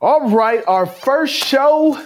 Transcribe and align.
All 0.00 0.30
right, 0.30 0.64
our 0.66 0.86
first 0.86 1.34
show. 1.34 2.00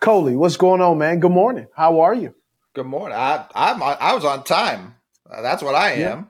Coley, 0.00 0.36
what's 0.36 0.56
going 0.56 0.80
on, 0.80 0.98
man? 0.98 1.18
Good 1.18 1.32
morning. 1.32 1.66
How 1.74 2.00
are 2.00 2.14
you? 2.14 2.34
Good 2.74 2.86
morning. 2.86 3.16
I 3.16 3.46
I'm 3.54 3.82
I 3.82 4.14
was 4.14 4.24
on 4.24 4.44
time. 4.44 4.94
That's 5.30 5.62
what 5.62 5.74
I 5.74 5.92
am. 5.92 5.98
Yeah. 5.98 6.24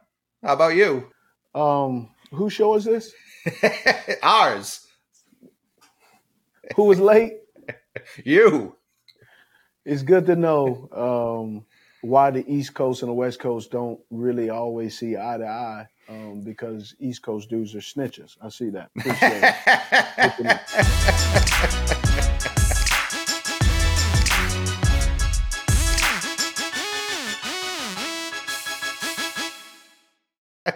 How 0.49 0.55
about 0.55 0.77
you? 0.77 1.09
Um, 1.55 2.11
whose 2.31 2.53
show 2.53 2.75
is 2.77 2.85
this? 2.85 3.13
Ours. 4.23 4.87
Who 6.77 6.85
was 6.85 7.01
late? 7.01 7.35
you. 8.25 8.77
It's 9.85 10.03
good 10.03 10.27
to 10.27 10.37
know 10.37 10.89
um, 10.93 11.67
why 12.03 12.31
the 12.31 12.45
East 12.47 12.75
Coast 12.75 13.03
and 13.03 13.09
the 13.09 13.15
West 13.15 13.41
Coast 13.41 13.71
don't 13.71 14.01
really 14.11 14.51
always 14.51 14.99
see 14.99 15.17
eye 15.17 15.39
to 15.39 15.47
eye 15.47 15.87
um, 16.09 16.41
because 16.41 16.95
East 16.99 17.23
Coast 17.23 17.51
dudes 17.51 17.75
are 17.75 17.81
snitches. 17.81 18.37
I 18.43 18.49
see 18.49 18.71
that. 18.71 18.91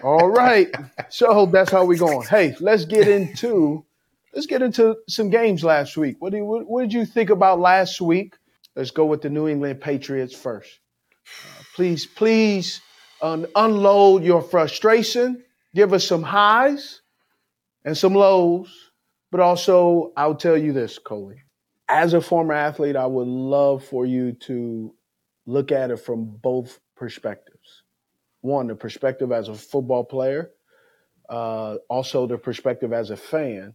All 0.02 0.28
right. 0.28 0.68
So 1.10 1.46
that's 1.46 1.70
how 1.70 1.84
we 1.84 1.96
going. 1.96 2.26
Hey, 2.26 2.54
let's 2.60 2.84
get 2.84 3.08
into 3.08 3.84
let's 4.34 4.46
get 4.46 4.62
into 4.62 4.96
some 5.08 5.30
games 5.30 5.62
last 5.62 5.96
week. 5.96 6.16
What, 6.18 6.32
you, 6.32 6.44
what, 6.44 6.66
what 6.66 6.82
did 6.82 6.92
you 6.92 7.04
think 7.04 7.30
about 7.30 7.60
last 7.60 8.00
week? 8.00 8.34
Let's 8.74 8.90
go 8.90 9.04
with 9.04 9.22
the 9.22 9.30
New 9.30 9.48
England 9.48 9.80
Patriots 9.80 10.34
first. 10.34 10.80
Uh, 11.26 11.62
please, 11.76 12.06
please 12.06 12.80
un- 13.22 13.46
unload 13.54 14.24
your 14.24 14.42
frustration, 14.42 15.42
give 15.74 15.92
us 15.92 16.06
some 16.06 16.22
highs 16.22 17.00
and 17.84 17.96
some 17.96 18.14
lows. 18.14 18.90
But 19.30 19.40
also, 19.40 20.12
I'll 20.16 20.34
tell 20.34 20.58
you 20.58 20.74
this, 20.74 20.98
Coley. 20.98 21.42
As 21.88 22.12
a 22.12 22.20
former 22.20 22.52
athlete, 22.52 22.96
I 22.96 23.06
would 23.06 23.28
love 23.28 23.84
for 23.84 24.04
you 24.04 24.32
to 24.32 24.94
look 25.46 25.72
at 25.72 25.90
it 25.90 25.98
from 25.98 26.24
both 26.24 26.78
perspectives. 26.96 27.82
One, 28.42 28.66
the 28.66 28.74
perspective 28.74 29.32
as 29.32 29.48
a 29.48 29.54
football 29.54 30.04
player, 30.04 30.50
uh, 31.28 31.76
also 31.88 32.26
the 32.26 32.36
perspective 32.36 32.92
as 32.92 33.10
a 33.10 33.16
fan, 33.16 33.74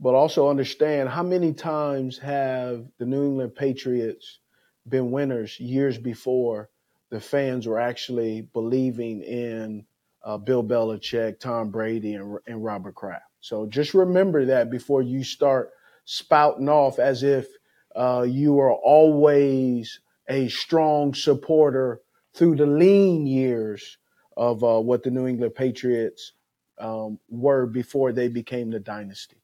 but 0.00 0.14
also 0.14 0.48
understand 0.48 1.08
how 1.08 1.22
many 1.22 1.52
times 1.52 2.18
have 2.18 2.84
the 2.98 3.06
New 3.06 3.22
England 3.24 3.54
Patriots 3.54 4.40
been 4.88 5.12
winners 5.12 5.60
years 5.60 5.98
before 5.98 6.68
the 7.12 7.20
fans 7.20 7.66
were 7.66 7.78
actually 7.78 8.40
believing 8.54 9.20
in 9.20 9.84
uh, 10.24 10.38
Bill 10.38 10.64
Belichick, 10.64 11.38
Tom 11.38 11.70
Brady, 11.70 12.14
and, 12.14 12.38
and 12.46 12.64
Robert 12.64 12.94
Kraft. 12.94 13.26
So 13.40 13.66
just 13.66 13.92
remember 13.92 14.46
that 14.46 14.70
before 14.70 15.02
you 15.02 15.22
start 15.22 15.72
spouting 16.06 16.70
off 16.70 16.98
as 16.98 17.22
if 17.22 17.48
uh, 17.94 18.24
you 18.26 18.58
are 18.58 18.72
always 18.72 20.00
a 20.26 20.48
strong 20.48 21.12
supporter 21.12 22.00
through 22.34 22.56
the 22.56 22.66
lean 22.66 23.26
years 23.26 23.98
of 24.38 24.64
uh, 24.64 24.80
what 24.80 25.02
the 25.02 25.10
New 25.10 25.26
England 25.26 25.54
Patriots 25.54 26.32
um, 26.78 27.18
were 27.28 27.66
before 27.66 28.12
they 28.12 28.28
became 28.28 28.70
the 28.70 28.80
dynasty. 28.80 29.36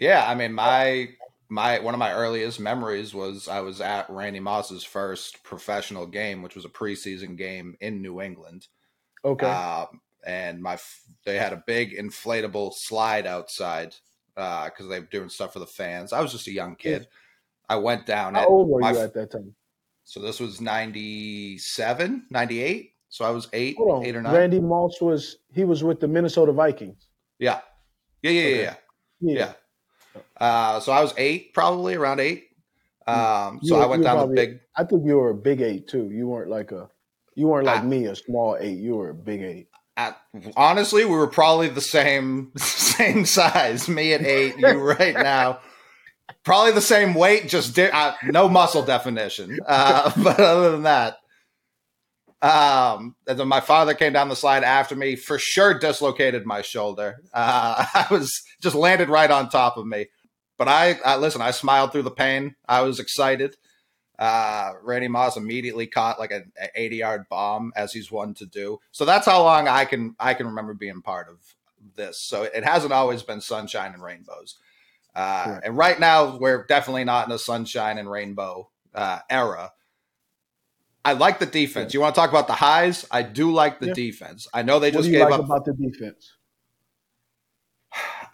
Yeah, 0.00 0.28
I 0.28 0.34
mean, 0.34 0.52
my 0.52 1.10
my 1.48 1.78
one 1.78 1.94
of 1.94 1.98
my 1.98 2.12
earliest 2.12 2.60
memories 2.60 3.14
was 3.14 3.48
I 3.48 3.60
was 3.60 3.80
at 3.80 4.08
Randy 4.08 4.40
Moss's 4.40 4.84
first 4.84 5.42
professional 5.42 6.06
game, 6.06 6.42
which 6.42 6.54
was 6.54 6.64
a 6.64 6.70
preseason 6.70 7.36
game 7.36 7.76
in 7.80 8.02
New 8.02 8.20
England. 8.20 8.68
Okay. 9.24 9.46
Um, 9.46 10.00
and 10.26 10.62
my 10.62 10.78
they 11.24 11.36
had 11.36 11.52
a 11.52 11.62
big 11.66 11.96
inflatable 11.96 12.72
slide 12.74 13.26
outside 13.26 13.94
because 14.34 14.72
uh, 14.80 14.88
they 14.88 15.00
were 15.00 15.06
doing 15.06 15.28
stuff 15.28 15.52
for 15.52 15.58
the 15.58 15.66
fans. 15.66 16.12
I 16.12 16.20
was 16.20 16.32
just 16.32 16.48
a 16.48 16.52
young 16.52 16.76
kid. 16.76 17.06
I 17.68 17.76
went 17.76 18.06
down. 18.06 18.34
How 18.34 18.46
old 18.46 18.68
were 18.68 18.80
you 18.80 18.98
at 18.98 19.14
that 19.14 19.30
time? 19.30 19.54
So 20.04 20.20
this 20.20 20.38
was 20.38 20.60
97, 20.60 22.26
98. 22.30 22.90
So 23.08 23.24
I 23.24 23.30
was 23.30 23.48
eight, 23.52 23.76
eight 24.02 24.16
or 24.16 24.22
nine. 24.22 24.34
Randy 24.34 24.60
Moss 24.60 25.00
was 25.00 25.36
he 25.54 25.64
was 25.64 25.84
with 25.84 26.00
the 26.00 26.08
Minnesota 26.08 26.52
Vikings. 26.52 27.06
Yeah, 27.38 27.60
yeah, 28.22 28.30
yeah, 28.32 28.40
okay. 28.40 28.56
yeah, 28.56 28.74
yeah. 29.20 29.38
yeah. 29.38 29.52
Uh, 30.40 30.80
so 30.80 30.92
I 30.92 31.00
was 31.00 31.14
eight, 31.16 31.54
probably 31.54 31.94
around 31.94 32.20
eight. 32.20 32.44
Mm. 33.08 33.16
Um, 33.48 33.60
so 33.62 33.76
were, 33.76 33.82
I 33.82 33.86
went 33.86 34.02
down 34.02 34.16
probably, 34.16 34.36
the 34.36 34.46
big. 34.46 34.60
I 34.76 34.84
think 34.84 35.06
you 35.06 35.16
were 35.16 35.30
a 35.30 35.34
big 35.34 35.60
eight 35.60 35.88
too. 35.88 36.10
You 36.10 36.28
weren't 36.28 36.50
like 36.50 36.72
a, 36.72 36.88
you 37.34 37.48
weren't 37.48 37.66
like 37.66 37.80
I, 37.80 37.84
me, 37.84 38.06
a 38.06 38.16
small 38.16 38.56
eight. 38.58 38.78
You 38.78 38.96
were 38.96 39.10
a 39.10 39.14
big 39.14 39.42
eight. 39.42 39.68
I, 39.96 40.14
honestly, 40.56 41.04
we 41.04 41.12
were 41.12 41.28
probably 41.28 41.68
the 41.68 41.80
same 41.80 42.52
same 42.56 43.24
size. 43.26 43.88
Me 43.88 44.12
at 44.12 44.22
eight, 44.22 44.58
you 44.58 44.68
right 44.72 45.14
now. 45.14 45.60
Probably 46.42 46.72
the 46.72 46.80
same 46.80 47.14
weight, 47.14 47.48
just 47.48 47.74
di- 47.74 47.90
uh, 47.90 48.14
no 48.24 48.48
muscle 48.48 48.84
definition. 48.84 49.58
Uh, 49.66 50.10
but 50.22 50.40
other 50.40 50.72
than 50.72 50.82
that, 50.84 51.16
um, 52.44 53.14
and 53.26 53.38
then 53.38 53.48
my 53.48 53.60
father 53.60 53.94
came 53.94 54.12
down 54.12 54.28
the 54.28 54.36
slide 54.36 54.64
after 54.64 54.94
me, 54.94 55.16
for 55.16 55.38
sure 55.38 55.78
dislocated 55.78 56.44
my 56.44 56.60
shoulder. 56.60 57.16
Uh, 57.32 57.86
I 57.94 58.06
was 58.10 58.30
just 58.62 58.74
landed 58.74 59.08
right 59.08 59.30
on 59.30 59.48
top 59.48 59.78
of 59.78 59.86
me. 59.86 60.06
But 60.56 60.68
I, 60.68 60.98
I 61.04 61.16
listen, 61.16 61.42
I 61.42 61.50
smiled 61.50 61.92
through 61.92 62.02
the 62.02 62.10
pain. 62.10 62.54
I 62.68 62.82
was 62.82 63.00
excited. 63.00 63.56
Uh, 64.18 64.72
Randy 64.82 65.08
Moss 65.08 65.36
immediately 65.36 65.86
caught 65.86 66.20
like 66.20 66.30
an 66.30 66.52
80 66.76 66.96
yard 66.96 67.24
bomb 67.28 67.72
as 67.74 67.92
he's 67.92 68.12
one 68.12 68.34
to 68.34 68.46
do. 68.46 68.78
So 68.92 69.04
that's 69.04 69.26
how 69.26 69.42
long 69.42 69.66
I 69.66 69.84
can 69.84 70.14
I 70.20 70.34
can 70.34 70.46
remember 70.46 70.74
being 70.74 71.02
part 71.02 71.28
of 71.28 71.38
this. 71.96 72.20
So 72.20 72.44
it 72.44 72.64
hasn't 72.64 72.92
always 72.92 73.22
been 73.22 73.40
sunshine 73.40 73.92
and 73.92 74.02
rainbows. 74.02 74.56
Uh, 75.14 75.60
And 75.64 75.76
right 75.76 75.98
now 75.98 76.36
we're 76.36 76.64
definitely 76.64 77.04
not 77.04 77.26
in 77.26 77.32
a 77.32 77.38
sunshine 77.38 77.98
and 77.98 78.10
rainbow 78.10 78.70
uh, 78.94 79.20
era. 79.28 79.72
I 81.04 81.12
like 81.12 81.38
the 81.38 81.46
defense. 81.46 81.92
You 81.92 82.00
want 82.00 82.14
to 82.14 82.20
talk 82.20 82.30
about 82.30 82.46
the 82.46 82.54
highs? 82.54 83.06
I 83.10 83.22
do 83.22 83.52
like 83.52 83.78
the 83.78 83.88
yeah. 83.88 83.94
defense. 83.94 84.48
I 84.54 84.62
know 84.62 84.78
they 84.78 84.90
what 84.90 85.00
just 85.00 85.10
gave 85.10 85.20
like 85.20 85.32
up 85.34 85.44
about 85.44 85.64
the 85.66 85.74
defense. 85.74 86.33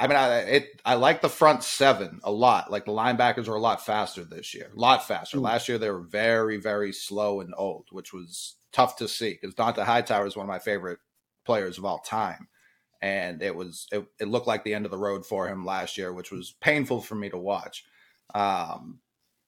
I 0.00 0.06
mean, 0.06 0.16
I 0.16 0.38
it 0.38 0.80
I 0.82 0.94
like 0.94 1.20
the 1.20 1.28
front 1.28 1.62
seven 1.62 2.20
a 2.24 2.32
lot. 2.32 2.70
Like 2.70 2.86
the 2.86 2.92
linebackers 2.92 3.48
are 3.48 3.54
a 3.54 3.60
lot 3.60 3.84
faster 3.84 4.24
this 4.24 4.54
year, 4.54 4.70
a 4.74 4.80
lot 4.80 5.06
faster. 5.06 5.36
Mm. 5.36 5.42
Last 5.42 5.68
year 5.68 5.76
they 5.76 5.90
were 5.90 6.00
very 6.00 6.56
very 6.56 6.90
slow 6.90 7.42
and 7.42 7.52
old, 7.56 7.88
which 7.92 8.10
was 8.10 8.56
tough 8.72 8.96
to 8.96 9.08
see 9.08 9.38
because 9.38 9.54
Dont'a 9.54 9.84
Hightower 9.84 10.26
is 10.26 10.36
one 10.36 10.44
of 10.44 10.48
my 10.48 10.58
favorite 10.58 11.00
players 11.44 11.76
of 11.76 11.84
all 11.84 11.98
time, 11.98 12.48
and 13.02 13.42
it 13.42 13.54
was 13.54 13.88
it, 13.92 14.06
it 14.18 14.28
looked 14.28 14.46
like 14.46 14.64
the 14.64 14.72
end 14.72 14.86
of 14.86 14.90
the 14.90 14.96
road 14.96 15.26
for 15.26 15.46
him 15.46 15.66
last 15.66 15.98
year, 15.98 16.14
which 16.14 16.32
was 16.32 16.54
painful 16.62 17.02
for 17.02 17.14
me 17.14 17.28
to 17.28 17.38
watch. 17.38 17.84
Um, 18.34 19.00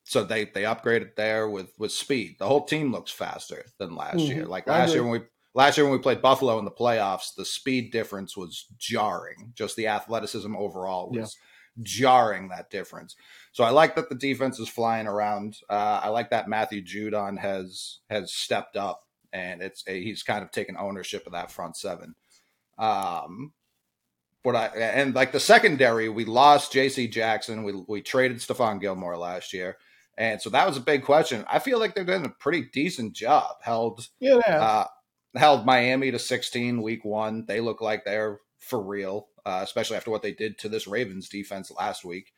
so 0.04 0.22
they 0.22 0.44
they 0.44 0.64
upgraded 0.64 1.16
there 1.16 1.48
with 1.48 1.72
with 1.78 1.92
speed. 1.92 2.36
The 2.38 2.46
whole 2.46 2.64
team 2.64 2.92
looks 2.92 3.10
faster 3.10 3.64
than 3.78 3.96
last 3.96 4.16
mm-hmm. 4.16 4.36
year. 4.36 4.46
Like 4.46 4.66
last 4.66 4.92
year 4.92 5.02
when 5.02 5.12
we 5.12 5.20
last 5.54 5.76
year 5.76 5.84
when 5.84 5.92
we 5.92 6.02
played 6.02 6.22
Buffalo 6.22 6.58
in 6.58 6.64
the 6.64 6.70
playoffs, 6.70 7.34
the 7.34 7.44
speed 7.44 7.92
difference 7.92 8.36
was 8.36 8.66
jarring. 8.78 9.52
Just 9.54 9.76
the 9.76 9.88
athleticism 9.88 10.54
overall 10.56 11.10
was 11.10 11.36
yeah. 11.76 11.82
jarring 11.82 12.48
that 12.48 12.70
difference. 12.70 13.16
So 13.52 13.64
I 13.64 13.70
like 13.70 13.96
that 13.96 14.08
the 14.08 14.14
defense 14.14 14.58
is 14.58 14.68
flying 14.68 15.06
around. 15.06 15.58
Uh, 15.68 16.00
I 16.02 16.08
like 16.08 16.30
that 16.30 16.48
Matthew 16.48 16.82
Judon 16.82 17.38
has 17.38 17.98
has 18.08 18.32
stepped 18.32 18.76
up 18.76 19.06
and 19.32 19.62
it's 19.62 19.84
he's 19.86 20.22
kind 20.22 20.42
of 20.42 20.50
taken 20.50 20.76
ownership 20.76 21.26
of 21.26 21.32
that 21.32 21.50
front 21.50 21.76
seven. 21.76 22.14
Um, 22.78 23.52
but 24.42 24.56
I 24.56 24.66
and 24.66 25.14
like 25.14 25.32
the 25.32 25.40
secondary, 25.40 26.08
we 26.08 26.24
lost 26.24 26.72
J.C. 26.72 27.08
Jackson. 27.08 27.62
We 27.62 27.72
we 27.86 28.02
traded 28.02 28.38
Stephon 28.38 28.80
Gilmore 28.80 29.16
last 29.16 29.52
year. 29.52 29.78
And 30.18 30.42
so 30.42 30.50
that 30.50 30.66
was 30.66 30.76
a 30.76 30.80
big 30.80 31.04
question. 31.04 31.44
I 31.50 31.58
feel 31.58 31.78
like 31.78 31.94
they're 31.94 32.04
doing 32.04 32.26
a 32.26 32.30
pretty 32.30 32.68
decent 32.72 33.14
job. 33.14 33.56
Held 33.62 34.08
yeah, 34.20 34.36
uh, 34.36 34.86
held 35.34 35.66
Miami 35.66 36.10
to 36.10 36.18
16 36.18 36.82
week 36.82 37.04
one. 37.04 37.44
They 37.46 37.60
look 37.60 37.80
like 37.80 38.04
they're 38.04 38.40
for 38.58 38.80
real, 38.80 39.28
uh, 39.44 39.60
especially 39.62 39.96
after 39.96 40.10
what 40.10 40.22
they 40.22 40.32
did 40.32 40.58
to 40.58 40.68
this 40.68 40.86
Ravens 40.86 41.28
defense 41.28 41.70
last 41.70 42.04
week. 42.04 42.32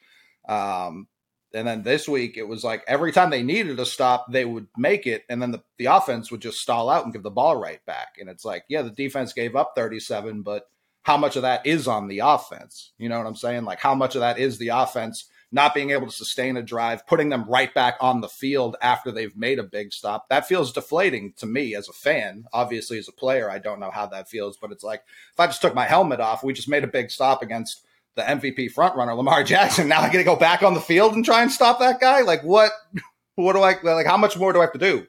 Um, 0.48 1.08
and 1.52 1.68
then 1.68 1.82
this 1.82 2.08
week, 2.08 2.36
it 2.36 2.48
was 2.48 2.64
like 2.64 2.82
every 2.88 3.12
time 3.12 3.30
they 3.30 3.42
needed 3.42 3.78
a 3.78 3.86
stop, 3.86 4.26
they 4.30 4.44
would 4.44 4.66
make 4.76 5.06
it, 5.06 5.22
and 5.28 5.40
then 5.40 5.52
the, 5.52 5.62
the 5.78 5.86
offense 5.86 6.30
would 6.32 6.40
just 6.40 6.58
stall 6.58 6.90
out 6.90 7.04
and 7.04 7.12
give 7.12 7.22
the 7.22 7.30
ball 7.30 7.56
right 7.56 7.84
back. 7.86 8.16
And 8.18 8.28
it's 8.28 8.44
like, 8.44 8.64
yeah, 8.68 8.82
the 8.82 8.90
defense 8.90 9.32
gave 9.32 9.54
up 9.54 9.72
37, 9.76 10.42
but 10.42 10.64
how 11.02 11.16
much 11.16 11.36
of 11.36 11.42
that 11.42 11.64
is 11.64 11.86
on 11.86 12.08
the 12.08 12.20
offense. 12.20 12.92
You 12.98 13.08
know 13.08 13.18
what 13.18 13.26
I'm 13.26 13.36
saying? 13.36 13.64
Like 13.64 13.78
how 13.78 13.94
much 13.94 14.16
of 14.16 14.20
that 14.22 14.38
is 14.38 14.58
the 14.58 14.68
offense 14.68 15.26
not 15.54 15.72
being 15.72 15.90
able 15.90 16.06
to 16.06 16.12
sustain 16.12 16.56
a 16.56 16.62
drive, 16.62 17.06
putting 17.06 17.28
them 17.28 17.44
right 17.48 17.72
back 17.72 17.96
on 18.00 18.20
the 18.20 18.28
field 18.28 18.76
after 18.82 19.12
they've 19.12 19.36
made 19.36 19.60
a 19.60 19.62
big 19.62 19.92
stop. 19.92 20.28
That 20.28 20.48
feels 20.48 20.72
deflating 20.72 21.32
to 21.36 21.46
me 21.46 21.76
as 21.76 21.88
a 21.88 21.92
fan. 21.92 22.46
Obviously, 22.52 22.98
as 22.98 23.06
a 23.06 23.12
player, 23.12 23.48
I 23.48 23.60
don't 23.60 23.78
know 23.78 23.92
how 23.92 24.06
that 24.06 24.28
feels, 24.28 24.56
but 24.56 24.72
it's 24.72 24.82
like 24.82 25.04
if 25.32 25.38
I 25.38 25.46
just 25.46 25.62
took 25.62 25.72
my 25.72 25.84
helmet 25.84 26.18
off, 26.18 26.42
we 26.42 26.52
just 26.52 26.68
made 26.68 26.82
a 26.82 26.88
big 26.88 27.08
stop 27.08 27.40
against 27.40 27.86
the 28.16 28.22
MVP 28.22 28.74
frontrunner, 28.74 29.16
Lamar 29.16 29.44
Jackson. 29.44 29.86
Now 29.86 30.00
I 30.00 30.08
got 30.08 30.18
to 30.18 30.24
go 30.24 30.34
back 30.34 30.64
on 30.64 30.74
the 30.74 30.80
field 30.80 31.14
and 31.14 31.24
try 31.24 31.42
and 31.42 31.52
stop 31.52 31.78
that 31.78 32.00
guy? 32.00 32.22
Like 32.22 32.42
what? 32.42 32.72
What 33.36 33.54
do 33.54 33.62
I 33.62 33.74
like? 33.82 34.06
How 34.06 34.16
much 34.16 34.38
more 34.38 34.52
do 34.52 34.60
I 34.60 34.62
have 34.62 34.72
to 34.74 34.78
do? 34.78 35.08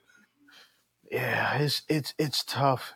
Yeah, 1.11 1.59
it's 1.59 1.83
it's 1.87 2.15
it's 2.17 2.43
tough. 2.43 2.91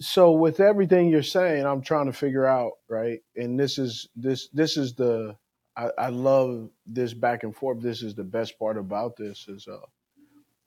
So 0.00 0.32
with 0.32 0.60
everything 0.60 1.10
you're 1.10 1.22
saying, 1.22 1.66
I'm 1.66 1.82
trying 1.82 2.06
to 2.06 2.14
figure 2.14 2.46
out 2.46 2.72
right, 2.88 3.18
and 3.36 3.60
this 3.60 3.76
is 3.76 4.08
this 4.16 4.48
this 4.54 4.78
is 4.78 4.94
the 4.94 5.36
I, 5.76 5.88
I 5.98 6.08
love 6.08 6.70
this 6.86 7.14
back 7.14 7.44
and 7.44 7.54
forth. 7.54 7.80
This 7.80 8.02
is 8.02 8.14
the 8.14 8.24
best 8.24 8.58
part 8.58 8.76
about 8.76 9.16
this 9.16 9.46
is 9.48 9.66
uh, 9.68 9.78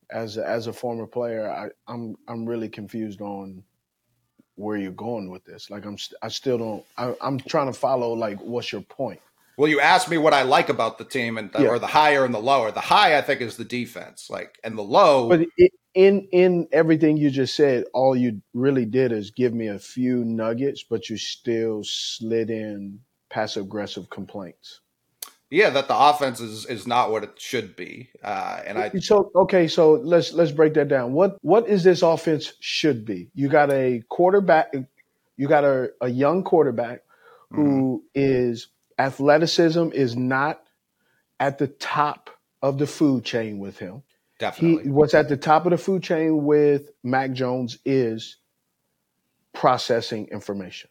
as 0.09 0.37
a, 0.37 0.47
as 0.47 0.67
a 0.67 0.73
former 0.73 1.07
player, 1.07 1.49
I, 1.49 1.69
I'm 1.91 2.15
I'm 2.27 2.45
really 2.45 2.69
confused 2.69 3.21
on 3.21 3.63
where 4.55 4.77
you're 4.77 4.91
going 4.91 5.29
with 5.29 5.43
this. 5.45 5.69
Like 5.69 5.85
I'm 5.85 5.97
st- 5.97 6.17
I 6.21 6.29
still 6.29 6.57
don't. 6.57 6.83
I, 6.97 7.13
I'm 7.21 7.39
trying 7.39 7.71
to 7.71 7.77
follow. 7.77 8.13
Like, 8.13 8.39
what's 8.39 8.71
your 8.71 8.81
point? 8.81 9.19
Well, 9.57 9.69
you 9.69 9.79
asked 9.79 10.09
me 10.09 10.17
what 10.17 10.33
I 10.33 10.43
like 10.43 10.69
about 10.69 10.97
the 10.97 11.05
team, 11.05 11.37
and 11.37 11.51
the, 11.51 11.63
Yeah. 11.63 11.69
or 11.69 11.79
the 11.79 11.87
higher 11.87 12.25
and 12.25 12.33
the 12.33 12.39
lower. 12.39 12.71
The 12.71 12.81
high, 12.81 13.17
I 13.17 13.21
think, 13.21 13.41
is 13.41 13.55
the 13.57 13.63
defense. 13.65 14.29
Like, 14.29 14.59
and 14.63 14.77
the 14.77 14.83
low, 14.83 15.29
But 15.29 15.41
i 15.59 15.69
in 15.93 16.27
in 16.33 16.67
everything 16.73 17.15
you 17.15 17.29
just 17.29 17.55
said, 17.55 17.85
all 17.93 18.17
you 18.17 18.41
really 18.53 18.85
did 18.85 19.13
is 19.13 19.31
give 19.31 19.53
me 19.53 19.67
a 19.67 19.79
few 19.79 20.25
nuggets, 20.25 20.83
but 20.83 21.09
you 21.09 21.17
still 21.17 21.83
slid 21.83 22.49
in 22.49 22.99
passive 23.29 23.63
aggressive 23.63 24.09
complaints. 24.09 24.81
Yeah, 25.55 25.69
that 25.69 25.87
the 25.87 25.97
offense 25.97 26.41
is 26.41 26.65
is 26.65 26.85
not 26.85 27.11
what 27.11 27.23
it 27.23 27.39
should 27.39 27.77
be. 27.77 28.09
Uh, 28.21 28.59
and 28.65 28.77
I, 28.77 28.89
So 28.99 29.31
okay, 29.33 29.69
so 29.69 29.93
let's 29.93 30.33
let's 30.33 30.51
break 30.51 30.73
that 30.73 30.89
down. 30.89 31.13
What 31.13 31.37
what 31.41 31.69
is 31.69 31.85
this 31.85 32.01
offense 32.01 32.53
should 32.59 33.05
be? 33.05 33.29
You 33.33 33.47
got 33.47 33.71
a 33.71 34.03
quarterback, 34.09 34.73
you 35.37 35.47
got 35.47 35.63
a, 35.63 35.91
a 36.01 36.09
young 36.09 36.43
quarterback 36.43 37.03
who 37.51 38.03
is 38.13 38.67
athleticism 38.99 39.91
is 39.93 40.17
not 40.17 40.61
at 41.39 41.57
the 41.57 41.67
top 41.67 42.29
of 42.61 42.77
the 42.77 42.87
food 42.87 43.23
chain 43.23 43.57
with 43.57 43.79
him. 43.79 44.03
He 44.33 44.39
definitely. 44.39 44.91
what's 44.91 45.13
at 45.13 45.29
the 45.29 45.37
top 45.37 45.65
of 45.65 45.71
the 45.71 45.77
food 45.77 46.03
chain 46.03 46.43
with 46.43 46.91
Mac 47.01 47.31
Jones 47.31 47.77
is 47.85 48.35
processing 49.53 50.27
information. 50.33 50.89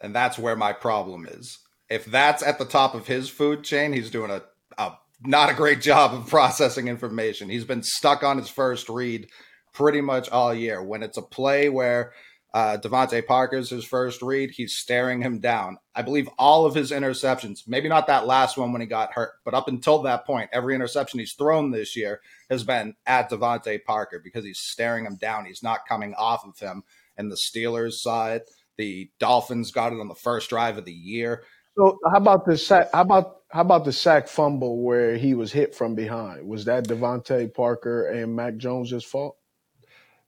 And 0.00 0.14
that's 0.14 0.38
where 0.38 0.54
my 0.54 0.72
problem 0.72 1.26
is. 1.26 1.58
If 1.88 2.06
that's 2.06 2.42
at 2.42 2.58
the 2.58 2.64
top 2.64 2.94
of 2.94 3.06
his 3.06 3.28
food 3.28 3.64
chain, 3.64 3.92
he's 3.92 4.10
doing 4.10 4.30
a, 4.30 4.42
a 4.78 4.92
not 5.22 5.50
a 5.50 5.54
great 5.54 5.80
job 5.80 6.14
of 6.14 6.26
processing 6.28 6.88
information. 6.88 7.48
He's 7.48 7.64
been 7.64 7.82
stuck 7.82 8.22
on 8.22 8.38
his 8.38 8.48
first 8.48 8.88
read 8.88 9.28
pretty 9.72 10.00
much 10.00 10.28
all 10.30 10.54
year. 10.54 10.82
When 10.82 11.02
it's 11.02 11.18
a 11.18 11.22
play 11.22 11.68
where 11.68 12.12
uh, 12.54 12.78
DeVante 12.80 13.26
Parker's 13.26 13.70
his 13.70 13.84
first 13.84 14.22
read, 14.22 14.52
he's 14.52 14.78
staring 14.78 15.20
him 15.20 15.40
down. 15.40 15.76
I 15.92 16.02
believe 16.02 16.28
all 16.38 16.64
of 16.64 16.74
his 16.74 16.92
interceptions, 16.92 17.66
maybe 17.66 17.88
not 17.88 18.06
that 18.06 18.28
last 18.28 18.56
one 18.56 18.70
when 18.70 18.80
he 18.80 18.86
got 18.86 19.12
hurt, 19.12 19.32
but 19.44 19.54
up 19.54 19.66
until 19.66 20.02
that 20.02 20.24
point, 20.24 20.50
every 20.52 20.76
interception 20.76 21.18
he's 21.18 21.32
thrown 21.32 21.72
this 21.72 21.96
year 21.96 22.20
has 22.48 22.62
been 22.62 22.94
at 23.06 23.28
DeVante 23.28 23.82
Parker 23.84 24.20
because 24.22 24.44
he's 24.44 24.60
staring 24.60 25.04
him 25.04 25.16
down. 25.16 25.46
He's 25.46 25.64
not 25.64 25.88
coming 25.88 26.14
off 26.14 26.46
of 26.46 26.56
him. 26.60 26.84
And 27.16 27.30
the 27.30 27.36
Steelers 27.36 27.94
saw 27.94 28.30
it. 28.30 28.48
The 28.76 29.10
Dolphins 29.18 29.72
got 29.72 29.92
it 29.92 30.00
on 30.00 30.08
the 30.08 30.14
first 30.14 30.48
drive 30.48 30.78
of 30.78 30.84
the 30.84 30.92
year. 30.92 31.42
So 31.76 31.98
how 32.10 32.16
about 32.16 32.44
the 32.44 32.56
sack? 32.56 32.88
How 32.92 33.02
about 33.02 33.36
how 33.50 33.60
about 33.60 33.84
the 33.84 33.92
sack 33.92 34.28
fumble 34.28 34.82
where 34.82 35.16
he 35.16 35.34
was 35.34 35.52
hit 35.52 35.74
from 35.74 35.94
behind? 35.94 36.46
Was 36.46 36.64
that 36.66 36.88
DeVante 36.88 37.52
Parker 37.52 38.08
and 38.08 38.34
Mac 38.34 38.56
Jones' 38.56 39.04
fault? 39.04 39.36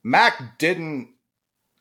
Mac 0.02 0.58
didn't 0.58 1.08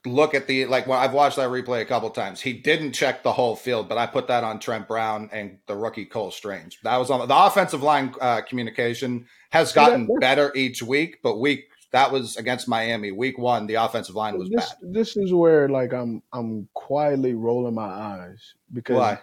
look 0.06 0.36
at 0.36 0.48
the 0.48 0.66
like 0.66 0.88
well, 0.88 1.00
I've 1.00 1.14
watched 1.14 1.38
that 1.38 1.50
replay 1.50 1.82
a 1.82 1.86
couple 1.86 2.10
times. 2.12 2.42
He 2.42 2.54
didn't 2.54 2.94
check 2.94 3.24
the 3.24 3.34
whole 3.34 3.56
field, 3.56 3.90
but 3.90 3.98
I 3.98 4.06
put 4.06 4.28
that 4.28 4.44
on 4.44 4.60
Trent 4.60 4.88
Brown 4.88 5.30
and 5.32 5.58
the 5.68 5.76
rookie 5.76 6.06
Cole 6.06 6.32
Strange. 6.32 6.80
That 6.82 6.98
was 6.98 7.10
on 7.10 7.28
the 7.28 7.38
offensive 7.38 7.84
line 7.84 8.14
uh, 8.22 8.42
communication 8.42 9.28
has 9.50 9.72
gotten 9.72 10.08
better 10.20 10.52
each 10.56 10.84
week, 10.84 11.20
but 11.24 11.40
week 11.40 11.70
that 11.92 12.12
was 12.12 12.36
against 12.36 12.68
Miami. 12.68 13.12
Week 13.12 13.38
one, 13.38 13.68
the 13.68 13.76
offensive 13.76 14.16
line 14.16 14.38
was 14.38 14.50
this 14.50 14.74
bad. 14.74 14.94
this 14.94 15.18
is 15.18 15.34
where 15.34 15.70
like 15.70 15.94
I'm 15.94 16.22
I'm 16.34 16.68
quietly 16.74 17.34
rolling 17.34 17.74
my 17.74 17.84
eyes 17.84 18.54
because 18.74 18.98
Why? 18.98 19.20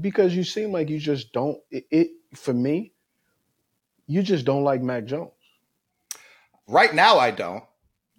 Because 0.00 0.34
you 0.34 0.44
seem 0.44 0.72
like 0.72 0.88
you 0.90 0.98
just 0.98 1.32
don't 1.32 1.58
it, 1.70 1.86
it 1.90 2.10
for 2.34 2.52
me 2.54 2.92
you 4.06 4.22
just 4.22 4.44
don't 4.44 4.64
like 4.64 4.82
Mac 4.82 5.04
Jones. 5.06 5.30
Right 6.68 6.94
now, 6.94 7.18
I 7.18 7.30
don't. 7.30 7.64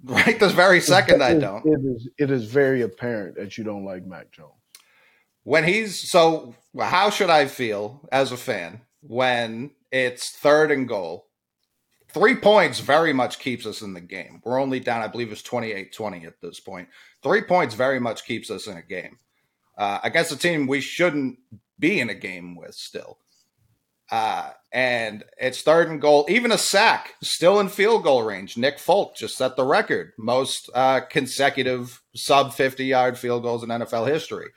Right 0.04 0.40
this 0.40 0.54
very 0.54 0.82
second, 0.82 1.24
I 1.24 1.34
don't. 1.36 1.66
It 1.66 1.80
is 1.86 2.10
it 2.20 2.32
is 2.32 2.46
very 2.46 2.82
apparent 2.82 3.36
that 3.38 3.58
you 3.58 3.64
don't 3.64 3.86
like 3.86 4.06
Mac 4.06 4.32
Jones. 4.32 4.54
when 5.44 5.64
he's 5.64 6.10
so 6.10 6.56
how 6.80 7.10
should 7.10 7.30
i 7.30 7.46
feel 7.46 8.08
as 8.12 8.32
a 8.32 8.38
fan 8.38 8.82
when 9.02 9.72
it's 9.92 10.32
third 10.32 10.72
and 10.72 10.88
goal 10.88 11.28
three 12.10 12.36
points 12.36 12.80
very 12.80 13.14
much 13.14 13.40
keeps 13.40 13.66
us 13.66 13.82
in 13.82 13.94
the 13.94 14.02
game 14.02 14.42
we're 14.46 14.60
only 14.62 14.80
down 14.80 15.02
i 15.02 15.08
believe 15.08 15.32
it's 15.32 15.42
28-20 15.44 16.26
at 16.26 16.42
this 16.42 16.60
point 16.60 16.88
three 17.22 17.42
points 17.42 17.76
very 17.76 18.00
much 18.00 18.26
keeps 18.26 18.50
us 18.50 18.68
in 18.68 18.78
a 18.78 18.82
game 18.82 19.18
uh, 19.78 20.00
against 20.04 20.32
a 20.32 20.38
team 20.38 20.68
we 20.68 20.82
shouldn't 20.82 21.40
be 21.80 22.00
in 22.00 22.10
a 22.10 22.16
game 22.16 22.56
with 22.56 22.74
still 22.76 23.18
uh, 24.12 24.52
and 24.72 25.24
it's 25.40 25.62
third 25.62 25.90
and 25.90 26.02
goal 26.02 26.26
even 26.30 26.52
a 26.52 26.58
sack 26.58 27.14
still 27.22 27.60
in 27.60 27.70
field 27.70 28.04
goal 28.04 28.24
range 28.24 28.58
nick 28.58 28.80
folk 28.80 29.16
just 29.16 29.38
set 29.38 29.56
the 29.56 29.66
record 29.66 30.12
most 30.18 30.70
uh, 30.74 31.02
consecutive 31.10 32.02
sub 32.16 32.54
50 32.54 32.86
yard 32.86 33.18
field 33.18 33.44
goals 33.44 33.64
in 33.64 33.70
nfl 33.70 34.08
history 34.08 34.50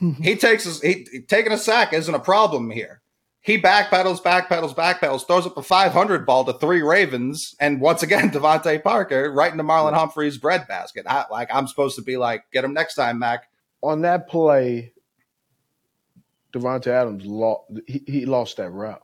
he 0.22 0.36
takes 0.36 0.64
his 0.64 0.80
he 0.80 1.06
taking 1.28 1.52
a 1.52 1.58
sack 1.58 1.92
isn't 1.92 2.14
a 2.14 2.20
problem 2.20 2.70
here. 2.70 3.00
He 3.40 3.60
backpedals, 3.60 4.22
backpedals, 4.22 4.74
backpedals, 4.74 5.26
throws 5.26 5.44
up 5.44 5.58
a 5.58 5.62
500 5.62 6.24
ball 6.24 6.46
to 6.46 6.54
three 6.54 6.80
Ravens, 6.80 7.54
and 7.60 7.80
once 7.80 8.02
again 8.02 8.30
DeVante 8.32 8.82
Parker 8.82 9.30
right 9.30 9.52
into 9.52 9.64
Marlon 9.64 9.92
Humphrey's 9.92 10.38
breadbasket. 10.38 11.06
I, 11.06 11.26
like 11.30 11.48
I'm 11.52 11.66
supposed 11.66 11.96
to 11.96 12.02
be 12.02 12.16
like, 12.16 12.44
get 12.52 12.64
him 12.64 12.72
next 12.72 12.94
time, 12.94 13.18
Mac. 13.18 13.48
On 13.82 14.00
that 14.00 14.28
play, 14.28 14.92
Davante 16.54 16.86
Adams 16.86 17.24
lost 17.26 17.64
he, 17.86 18.02
he 18.06 18.26
lost 18.26 18.56
that 18.58 18.70
route. 18.70 19.02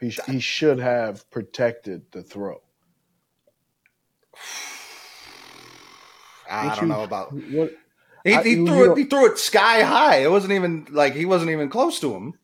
He 0.00 0.10
sh- 0.10 0.20
he 0.26 0.40
should 0.40 0.80
have 0.80 1.30
protected 1.30 2.02
the 2.10 2.22
throw. 2.22 2.60
I 6.50 6.66
Ain't 6.66 6.74
don't 6.76 6.82
you- 6.88 6.88
know 6.94 7.02
about. 7.04 7.32
what 7.32 7.72
He, 8.24 8.34
I- 8.34 8.42
he 8.42 8.50
you- 8.50 8.66
threw 8.66 8.76
you 8.84 8.92
it. 8.92 8.98
He 8.98 9.04
threw 9.04 9.26
it 9.26 9.38
sky 9.38 9.82
high. 9.82 10.16
It 10.18 10.30
wasn't 10.30 10.52
even 10.52 10.86
like 10.90 11.14
he 11.14 11.24
wasn't 11.24 11.50
even 11.50 11.68
close 11.68 12.00
to 12.00 12.14
him. 12.14 12.34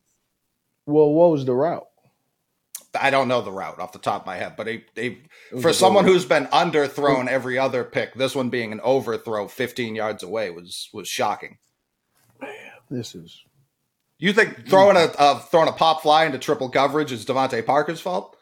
well 0.85 1.11
what 1.13 1.31
was 1.31 1.45
the 1.45 1.53
route? 1.53 1.87
I 2.99 3.09
don't 3.11 3.27
know 3.27 3.41
the 3.41 3.51
route 3.51 3.79
off 3.79 3.91
the 3.91 3.99
top 3.99 4.21
of 4.21 4.25
my 4.27 4.37
head, 4.37 4.55
but 4.57 4.65
he, 4.65 4.83
he 4.95 5.19
for 5.61 5.71
someone 5.71 6.05
goal. 6.05 6.13
who's 6.13 6.25
been 6.25 6.45
underthrown 6.47 7.27
every 7.27 7.59
other 7.59 7.83
pick, 7.83 8.15
this 8.15 8.33
one 8.33 8.49
being 8.49 8.71
an 8.71 8.79
overthrow 8.81 9.47
15 9.47 9.93
yards 9.93 10.23
away 10.23 10.49
was 10.49 10.89
was 10.93 11.07
shocking. 11.07 11.57
Man, 12.41 12.49
this 12.89 13.13
is 13.13 13.43
You 14.19 14.33
think 14.33 14.67
throwing 14.67 14.97
a 14.97 15.11
uh, 15.17 15.39
throwing 15.39 15.69
a 15.69 15.73
pop 15.73 16.01
fly 16.01 16.25
into 16.25 16.39
triple 16.39 16.69
coverage 16.69 17.11
is 17.11 17.25
DeVante 17.25 17.65
Parker's 17.65 18.01
fault? 18.01 18.35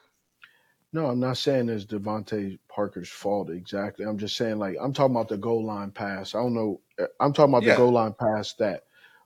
No, 0.94 1.08
I'm 1.08 1.20
not 1.20 1.38
saying 1.38 1.67
it's 1.67 1.86
DeVante 1.86 2.58
Parker's 2.70 3.10
fault 3.10 3.50
exactly. 3.50 4.05
I'm 4.05 4.17
just 4.17 4.38
saying 4.38 4.58
like 4.58 4.77
I'm 4.82 4.94
talking 4.94 5.13
about 5.13 5.27
the 5.27 5.38
goal 5.38 5.65
line 5.65 5.91
pass. 5.91 6.34
I 6.34 6.39
don't 6.39 6.53
know. 6.53 6.79
I'm 7.20 7.34
talking 7.34 7.53
about 7.53 7.63
Yeah. 7.63 7.74
the 7.74 7.77
goal 7.79 7.91
line 7.91 8.13
pass 8.17 8.53
that 8.53 8.84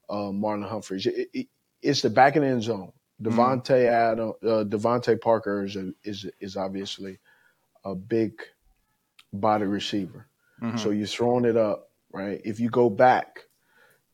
uh, 0.10 0.32
Marlon 0.32 0.68
Humphreys. 0.68 1.06
It, 1.06 1.30
it, 1.34 1.48
it's 1.84 2.02
the 2.02 2.10
back 2.10 2.36
of 2.36 2.42
the 2.42 2.50
end 2.50 2.64
zone. 2.64 2.92
Davante 3.22 3.86
Adam, 3.86 4.34
uh, 4.42 4.64
DeVante 4.64 5.20
Parker 5.22 5.66
is 5.66 5.76
a, 5.76 5.92
is 6.04 6.26
is 6.40 6.58
obviously 6.58 7.20
a 7.86 7.94
big 7.94 8.42
body 9.34 9.66
receiver. 9.66 10.26
So 10.78 10.90
you're 10.90 11.08
throwing 11.08 11.46
it 11.46 11.56
up, 11.56 11.90
right? 12.12 12.42
If 12.44 12.60
you 12.60 12.70
go 12.70 12.90
back, 12.90 13.46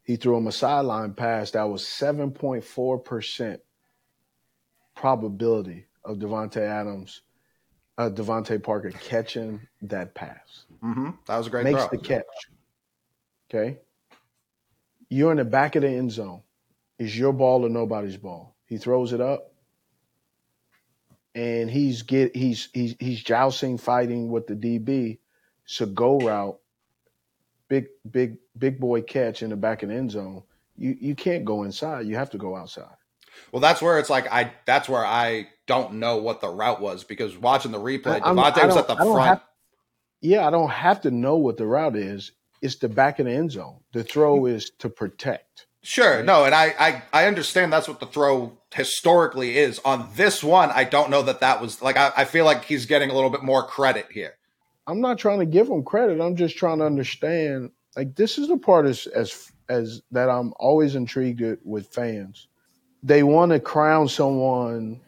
he 0.05 0.15
threw 0.15 0.37
him 0.37 0.47
a 0.47 0.51
sideline 0.51 1.13
pass 1.13 1.51
that 1.51 1.63
was 1.63 1.83
7.4 1.83 3.03
percent 3.03 3.59
probability 4.95 5.87
of 6.05 6.17
Davante 6.17 6.57
Adams, 6.61 7.21
uh, 7.97 8.09
DeVante 8.09 8.61
Parker 8.63 8.91
catching 8.91 9.67
that 9.81 10.13
pass. 10.13 10.65
Mm-hmm. 10.83 11.09
That 11.27 11.37
was 11.37 11.47
a 11.47 11.49
great 11.49 11.63
Makes 11.65 11.85
throw. 11.85 11.89
the 11.89 11.97
catch. 11.97 12.23
Okay. 13.49 13.79
You're 15.09 15.31
in 15.31 15.37
the 15.37 15.45
back 15.45 15.75
of 15.75 15.81
the 15.81 15.89
end 15.89 16.11
zone. 16.11 16.41
It's 16.97 17.15
your 17.15 17.33
ball 17.33 17.65
or 17.65 17.69
nobody's 17.69 18.17
ball. 18.17 18.55
He 18.67 18.77
throws 18.77 19.11
it 19.13 19.21
up, 19.21 19.53
and 21.35 21.69
he's 21.69 22.03
get 22.03 22.35
he's 22.35 22.69
he's 22.73 22.95
he's 22.99 23.21
jousting, 23.21 23.77
fighting 23.77 24.29
with 24.29 24.47
the 24.47 24.55
DB. 24.55 25.19
It's 25.65 25.81
a 25.81 25.85
go 25.85 26.17
route. 26.19 26.57
Big 27.67 27.87
big 28.09 28.37
big 28.57 28.79
boy 28.79 29.01
catch 29.01 29.43
in 29.43 29.49
the 29.49 29.55
back 29.55 29.83
of 29.83 29.89
the 29.89 29.95
end 29.95 30.11
zone. 30.11 30.43
you 30.77 30.95
you 30.99 31.15
can't 31.15 31.45
go 31.45 31.63
inside. 31.63 32.05
You 32.05 32.15
have 32.15 32.29
to 32.31 32.37
go 32.37 32.55
outside. 32.55 32.95
Well, 33.51 33.59
that's 33.59 33.81
where 33.81 33.99
it's 33.99 34.09
like 34.09 34.31
I. 34.31 34.51
That's 34.65 34.87
where 34.89 35.05
I 35.05 35.47
don't 35.67 35.95
know 35.95 36.17
what 36.17 36.41
the 36.41 36.49
route 36.49 36.81
was 36.81 37.03
because 37.03 37.37
watching 37.37 37.71
the 37.71 37.79
replay, 37.79 38.21
I'm- 38.21 38.35
DeVante 38.37 38.67
was 38.67 38.77
at 38.77 38.87
the 38.87 38.95
front. 38.95 39.25
have- 39.25 39.43
Yeah, 40.21 40.47
I 40.47 40.51
don't 40.51 40.69
have 40.69 41.01
to 41.01 41.11
know 41.11 41.37
what 41.37 41.57
the 41.57 41.65
route 41.65 41.95
is. 41.95 42.31
It's 42.61 42.75
the 42.77 42.89
back 42.89 43.19
of 43.19 43.25
the 43.25 43.31
end 43.31 43.51
zone. 43.51 43.79
The 43.93 44.03
throw 44.03 44.37
mm-hmm. 44.37 44.55
is 44.55 44.71
to 44.79 44.89
protect. 44.89 45.67
Sure, 45.81 46.15
Right. 46.17 46.25
no, 46.25 46.45
and 46.45 46.55
I, 46.55 46.73
I 46.79 47.01
I 47.13 47.27
understand 47.27 47.71
that's 47.71 47.87
what 47.87 47.99
the 47.99 48.07
throw 48.07 48.57
historically 48.73 49.57
is. 49.57 49.79
On 49.85 50.09
this 50.15 50.43
one, 50.43 50.71
I 50.71 50.83
don't 50.83 51.11
know 51.11 51.21
that 51.21 51.41
that 51.41 51.61
was 51.61 51.81
like 51.81 51.95
I, 51.95 52.11
I 52.17 52.25
feel 52.25 52.43
like 52.43 52.65
he's 52.65 52.87
getting 52.87 53.11
a 53.11 53.13
little 53.13 53.29
bit 53.29 53.43
more 53.43 53.67
credit 53.67 54.07
here. 54.11 54.33
I'm 54.87 54.99
not 55.01 55.19
trying 55.19 55.39
to 55.39 55.45
give 55.45 55.67
him 55.67 55.83
credit. 55.83 56.19
I'm 56.21 56.35
just 56.35 56.57
trying 56.57 56.79
to 56.79 56.85
understand. 56.85 57.71
Like 57.95 58.15
this 58.15 58.37
is 58.37 58.47
the 58.49 58.57
part 58.57 58.85
as 58.85 59.07
as 59.07 59.51
as 59.69 60.01
that 60.11 60.29
I'm 60.29 60.53
always 60.57 60.95
intrigued 60.95 61.41
with, 61.41 61.59
with 61.63 61.87
fans. 61.87 62.47
They 63.03 63.23
want 63.23 63.51
to 63.51 63.59
crown 63.59 64.07
someone 64.07 64.99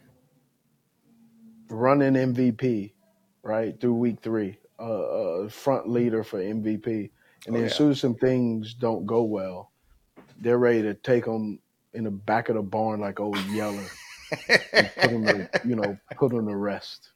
running 1.69 2.13
MVP, 2.13 2.93
right 3.43 3.79
through 3.79 3.95
week 3.95 4.19
three, 4.21 4.57
uh, 4.79 4.83
uh, 5.43 5.49
front 5.49 5.89
leader 5.89 6.23
for 6.23 6.39
MVP, 6.39 6.85
and 6.85 7.09
Oh, 7.49 7.51
then 7.53 7.61
yeah. 7.61 7.65
as 7.67 7.75
soon 7.75 7.91
as 7.91 7.99
some 7.99 8.15
things 8.15 8.73
don't 8.73 9.05
go 9.05 9.23
well, 9.23 9.71
they're 10.39 10.57
ready 10.59 10.81
to 10.83 10.93
take 10.93 11.25
them 11.25 11.59
in 11.93 12.03
the 12.03 12.11
back 12.11 12.49
of 12.49 12.55
the 12.55 12.61
barn 12.61 12.99
like 12.99 13.19
old 13.19 13.37
Yeller, 13.47 13.83
and 14.49 14.91
put 14.95 15.09
them, 15.11 15.25
to, 15.25 15.49
you 15.65 15.75
know, 15.75 15.97
put 16.15 16.31
them 16.31 16.47
to 16.47 16.55
rest. 16.55 17.11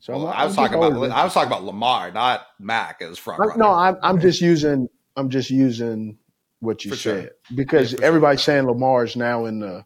So 0.00 0.16
Well, 0.16 0.28
I 0.28 0.44
was 0.44 0.54
talking 0.54 0.76
about 0.76 0.92
I 1.10 1.24
was 1.24 1.34
talking 1.34 1.48
about 1.48 1.64
Lamar, 1.64 2.10
not 2.12 2.46
Mac 2.58 3.02
as 3.02 3.18
front 3.18 3.40
runner. 3.40 3.56
No, 3.56 3.70
I'm 3.70 3.96
I'm 4.02 4.20
just 4.20 4.40
using 4.52 4.88
I'm 5.16 5.30
just 5.30 5.50
using 5.50 6.18
what 6.60 6.84
you 6.84 6.92
For 6.92 6.96
sure. 6.96 7.20
said 7.22 7.30
because 7.54 7.92
Yeah, 7.92 7.96
for 7.96 8.02
sure. 8.02 8.06
everybody's 8.06 8.42
saying 8.42 8.66
Lamar 8.66 9.04
is 9.04 9.16
now 9.16 9.46
in 9.46 9.60
the 9.60 9.84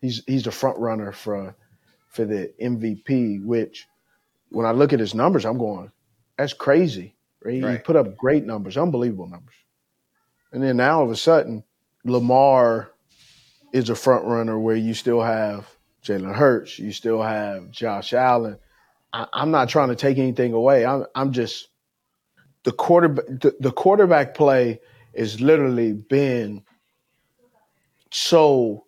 he's 0.00 0.22
he's 0.26 0.44
the 0.44 0.50
front 0.50 0.78
runner 0.78 1.12
for 1.12 1.54
for 2.08 2.24
the 2.24 2.52
MVP. 2.60 3.44
Which 3.44 3.86
when 4.50 4.66
I 4.66 4.72
look 4.72 4.92
at 4.92 5.00
his 5.00 5.14
numbers, 5.14 5.44
I'm 5.44 5.58
going, 5.58 5.90
that's 6.36 6.52
crazy. 6.52 7.14
Right? 7.44 7.62
He 7.78 7.78
put 7.78 7.96
up 7.96 8.16
great 8.16 8.44
numbers, 8.44 8.76
unbelievable 8.76 9.28
numbers, 9.28 9.54
and 10.52 10.62
then 10.62 10.76
now 10.78 10.98
all 10.98 11.04
of 11.04 11.10
a 11.10 11.16
sudden, 11.16 11.62
Lamar 12.04 12.90
is 13.72 13.88
a 13.90 13.94
front 13.94 14.24
runner 14.24 14.58
where 14.58 14.74
you 14.74 14.94
still 14.94 15.22
have 15.22 15.68
Jalen 16.02 16.34
Hurts, 16.34 16.78
you 16.78 16.90
still 16.92 17.22
have 17.22 17.70
Josh 17.70 18.12
Allen. 18.12 18.58
I, 19.16 19.26
I'm 19.32 19.50
not 19.50 19.68
trying 19.68 19.88
to 19.88 19.96
take 19.96 20.18
anything 20.18 20.52
away. 20.52 20.84
I'm 20.84 21.06
I'm 21.14 21.32
just 21.32 21.68
the 22.64 22.72
quarterback 22.72 23.24
the, 23.26 23.54
the 23.60 23.72
quarterback 23.72 24.34
play 24.34 24.80
is 25.14 25.40
literally 25.40 25.92
been 25.92 26.62
so 28.10 28.84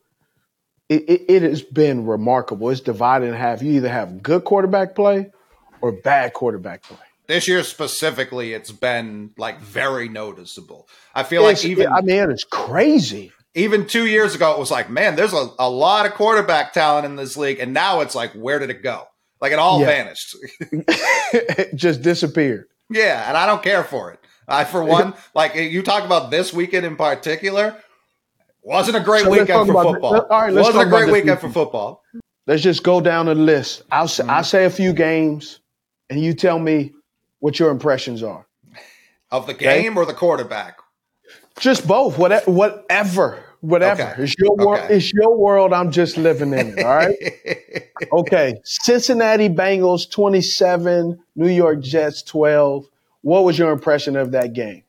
it, 0.88 1.02
it, 1.08 1.22
it 1.28 1.42
has 1.42 1.62
been 1.62 2.06
remarkable. 2.06 2.70
It's 2.70 2.80
divided 2.80 3.26
in 3.28 3.34
half. 3.34 3.62
You 3.62 3.72
either 3.72 3.88
have 3.88 4.22
good 4.22 4.44
quarterback 4.44 4.94
play 4.94 5.30
or 5.80 5.92
bad 5.92 6.32
quarterback 6.32 6.82
play. 6.82 6.96
this 7.26 7.46
year 7.46 7.62
specifically, 7.62 8.54
it's 8.54 8.72
been 8.72 9.32
like 9.36 9.60
very 9.60 10.08
noticeable. 10.08 10.88
I 11.14 11.22
feel 11.24 11.42
like 11.42 11.52
It's- 11.58 11.66
even 11.66 11.88
I 11.88 12.00
mean, 12.00 12.30
it's 12.30 12.44
crazy. 12.44 13.32
even 13.54 13.86
two 13.86 14.06
years 14.06 14.34
ago, 14.34 14.52
it 14.52 14.58
was 14.58 14.70
like, 14.70 14.88
man, 14.88 15.14
there's 15.16 15.34
a, 15.34 15.48
a 15.58 15.68
lot 15.68 16.06
of 16.06 16.14
quarterback 16.14 16.72
talent 16.72 17.04
in 17.04 17.16
this 17.16 17.36
league, 17.36 17.58
and 17.58 17.72
now 17.74 18.00
it's 18.00 18.14
like, 18.14 18.32
where 18.32 18.58
did 18.58 18.70
it 18.70 18.82
go? 18.82 19.06
Like 19.40 19.52
it 19.52 19.58
all 19.58 19.80
Yeah. 19.80 19.86
vanished. 19.86 20.36
it 21.32 21.70
just 21.74 22.02
disappeared. 22.02 22.66
Yeah, 22.90 23.28
and 23.28 23.36
I 23.36 23.46
don't 23.46 23.62
care 23.62 23.84
for 23.84 24.12
it. 24.12 24.20
I, 24.48 24.64
for 24.64 24.82
one, 24.82 25.14
like 25.34 25.54
you 25.54 25.82
talk 25.82 26.04
about 26.04 26.30
this 26.30 26.52
weekend 26.54 26.86
in 26.86 26.96
particular, 26.96 27.76
wasn't 28.62 28.96
a 28.96 29.00
great 29.00 29.24
So 29.24 29.30
weekend 29.30 29.66
for 29.66 29.82
football. 29.84 30.26
all 30.30 30.40
right, 30.42 30.52
let's 30.52 30.68
wasn't 30.68 30.86
a 30.86 30.90
great 30.90 31.04
this 31.06 31.12
weekend 31.12 31.40
for 31.40 31.50
football. 31.50 32.02
Let's 32.46 32.62
just 32.62 32.82
go 32.82 33.00
down 33.02 33.26
the 33.26 33.34
list. 33.34 33.82
I'll 33.92 34.08
say, 34.08 34.22
Mm-hmm. 34.22 34.30
I'll 34.30 34.44
say 34.44 34.64
a 34.64 34.70
few 34.70 34.94
games, 34.94 35.60
and 36.08 36.18
you 36.20 36.32
tell 36.32 36.58
me 36.58 36.94
what 37.40 37.58
your 37.58 37.70
impressions 37.70 38.22
are. 38.22 38.46
Of 39.30 39.46
the 39.46 39.52
Okay. 39.52 39.82
game 39.82 39.98
or 39.98 40.06
the 40.06 40.14
quarterback? 40.14 40.78
Just 41.60 41.86
both, 41.86 42.16
whatever, 42.16 42.50
whatever, 42.50 43.44
whatever. 43.60 44.02
Okay. 44.02 44.22
It's 44.22 44.34
your 44.38 44.56
world. 44.56 44.78
Okay. 44.78 44.96
It's 44.96 45.12
your 45.12 45.36
world. 45.36 45.72
I'm 45.72 45.90
just 45.90 46.16
living 46.16 46.52
in 46.52 46.78
it. 46.78 46.84
All 46.84 46.96
right. 46.96 47.16
okay. 48.12 48.54
Cincinnati 48.64 49.48
Bengals 49.48 50.10
27, 50.10 51.18
New 51.36 51.50
York 51.50 51.80
Jets 51.80 52.22
12. 52.22 52.86
What 53.22 53.44
was 53.44 53.58
your 53.58 53.72
impression 53.72 54.16
of 54.16 54.32
that 54.32 54.52
game? 54.52 54.84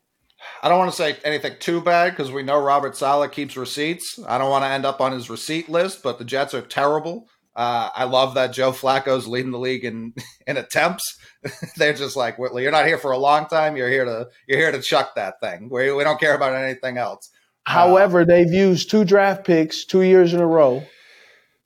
I 0.62 0.70
don't 0.70 0.78
want 0.78 0.92
to 0.92 0.98
say 0.98 1.18
anything 1.24 1.56
too 1.60 1.82
bad 1.82 2.12
because 2.12 2.32
we 2.32 2.44
know 2.44 2.62
Robert 2.62 2.96
Saleh 2.96 3.32
keeps 3.32 3.56
receipts. 3.58 4.20
I 4.28 4.38
don't 4.38 4.50
want 4.50 4.64
to 4.64 4.70
end 4.70 4.86
up 4.86 5.02
on 5.02 5.12
his 5.12 5.30
receipt 5.30 5.70
list, 5.70 6.04
but 6.04 6.18
the 6.18 6.26
Jets 6.26 6.54
are 6.54 6.62
terrible. 6.62 7.28
Uh, 7.56 7.90
I 7.94 8.06
love 8.06 8.36
that 8.36 8.54
Joe 8.54 8.72
Flacco's 8.72 9.28
leading 9.28 9.52
the 9.52 9.60
league 9.60 9.84
in 9.84 10.14
in 10.48 10.58
attempts. 10.58 11.18
They're 11.78 11.94
just 11.94 12.16
like, 12.16 12.40
well, 12.40 12.60
you're 12.60 12.72
not 12.72 12.86
here 12.88 12.98
for 12.98 13.12
a 13.12 13.18
long 13.18 13.48
time. 13.48 13.76
You're 13.76 13.90
here 13.90 14.06
to 14.06 14.28
you're 14.48 14.60
here 14.60 14.72
to 14.72 14.82
chuck 14.82 15.16
that 15.16 15.42
thing. 15.42 15.70
We 15.70 15.92
we 15.92 16.04
don't 16.04 16.20
care 16.20 16.36
about 16.36 16.56
anything 16.56 16.98
else. 16.98 17.30
However, 17.66 18.26
they've 18.26 18.52
used 18.52 18.90
two 18.90 19.06
draft 19.06 19.44
picks 19.46 19.86
two 19.86 20.02
years 20.02 20.34
in 20.34 20.40
a 20.40 20.48
row 20.48 20.84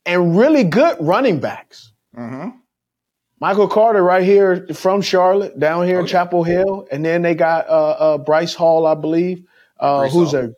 and 0.06 0.38
really 0.38 0.64
good 0.66 0.98
running 1.00 1.40
backs. 1.40 1.92
hmm 2.16 2.50
Michael 3.40 3.68
Carter 3.68 4.02
right 4.02 4.24
here 4.24 4.68
from 4.74 5.02
Charlotte, 5.02 5.60
down 5.60 5.86
here 5.86 5.98
Oh, 5.98 6.00
in 6.02 6.06
yeah. 6.06 6.12
Chapel 6.12 6.44
Hill, 6.46 6.88
and 6.90 7.04
then 7.04 7.24
they 7.24 7.36
got 7.36 7.68
uh, 7.68 7.72
uh, 7.90 8.18
Bryce 8.18 8.54
Hall, 8.54 8.86
I 8.86 8.96
believe, 8.96 9.44
uh, 9.82 10.08
who's 10.08 10.32
Hall. 10.32 10.46
a 10.46 10.50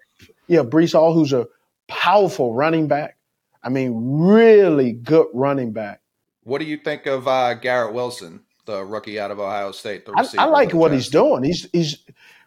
yeah 0.48 0.60
Breece 0.62 0.92
Hall, 0.94 1.12
who's 1.12 1.34
a 1.34 1.48
powerful 1.88 2.54
running 2.54 2.88
back. 2.88 3.18
I 3.64 3.70
mean, 3.70 3.92
really 4.20 4.92
good 4.94 5.26
running 5.34 5.72
back. 5.74 6.02
What 6.44 6.60
do 6.60 6.66
you 6.66 6.78
think 6.78 7.08
of 7.08 7.28
uh, 7.28 7.56
Garrett 7.56 7.94
Wilson, 7.96 8.42
the 8.66 8.86
rookie 8.86 9.20
out 9.20 9.32
of 9.32 9.40
Ohio 9.40 9.72
State? 9.72 10.06
The 10.06 10.12
I, 10.12 10.44
I 10.44 10.46
like 10.46 10.72
what 10.72 10.92
he's 10.92 11.10
doing. 11.10 11.42
He's 11.44 11.68
he's 11.74 11.98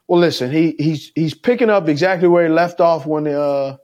well. 0.09 0.21
Listen, 0.21 0.51
he 0.51 0.75
he's 0.79 1.13
he's 1.15 1.35
picking 1.35 1.71
up 1.71 1.89
exactly 1.89 2.29
where 2.29 2.47
he 2.47 2.53
left 2.53 2.81
off 2.81 3.07
when 3.07 3.27
uh, 3.29 3.77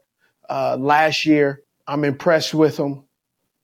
uh, 0.48 0.76
last 0.78 1.26
year. 1.26 1.62
I'm 1.86 2.04
impressed 2.04 2.54
with 2.54 2.78
him. 2.78 3.04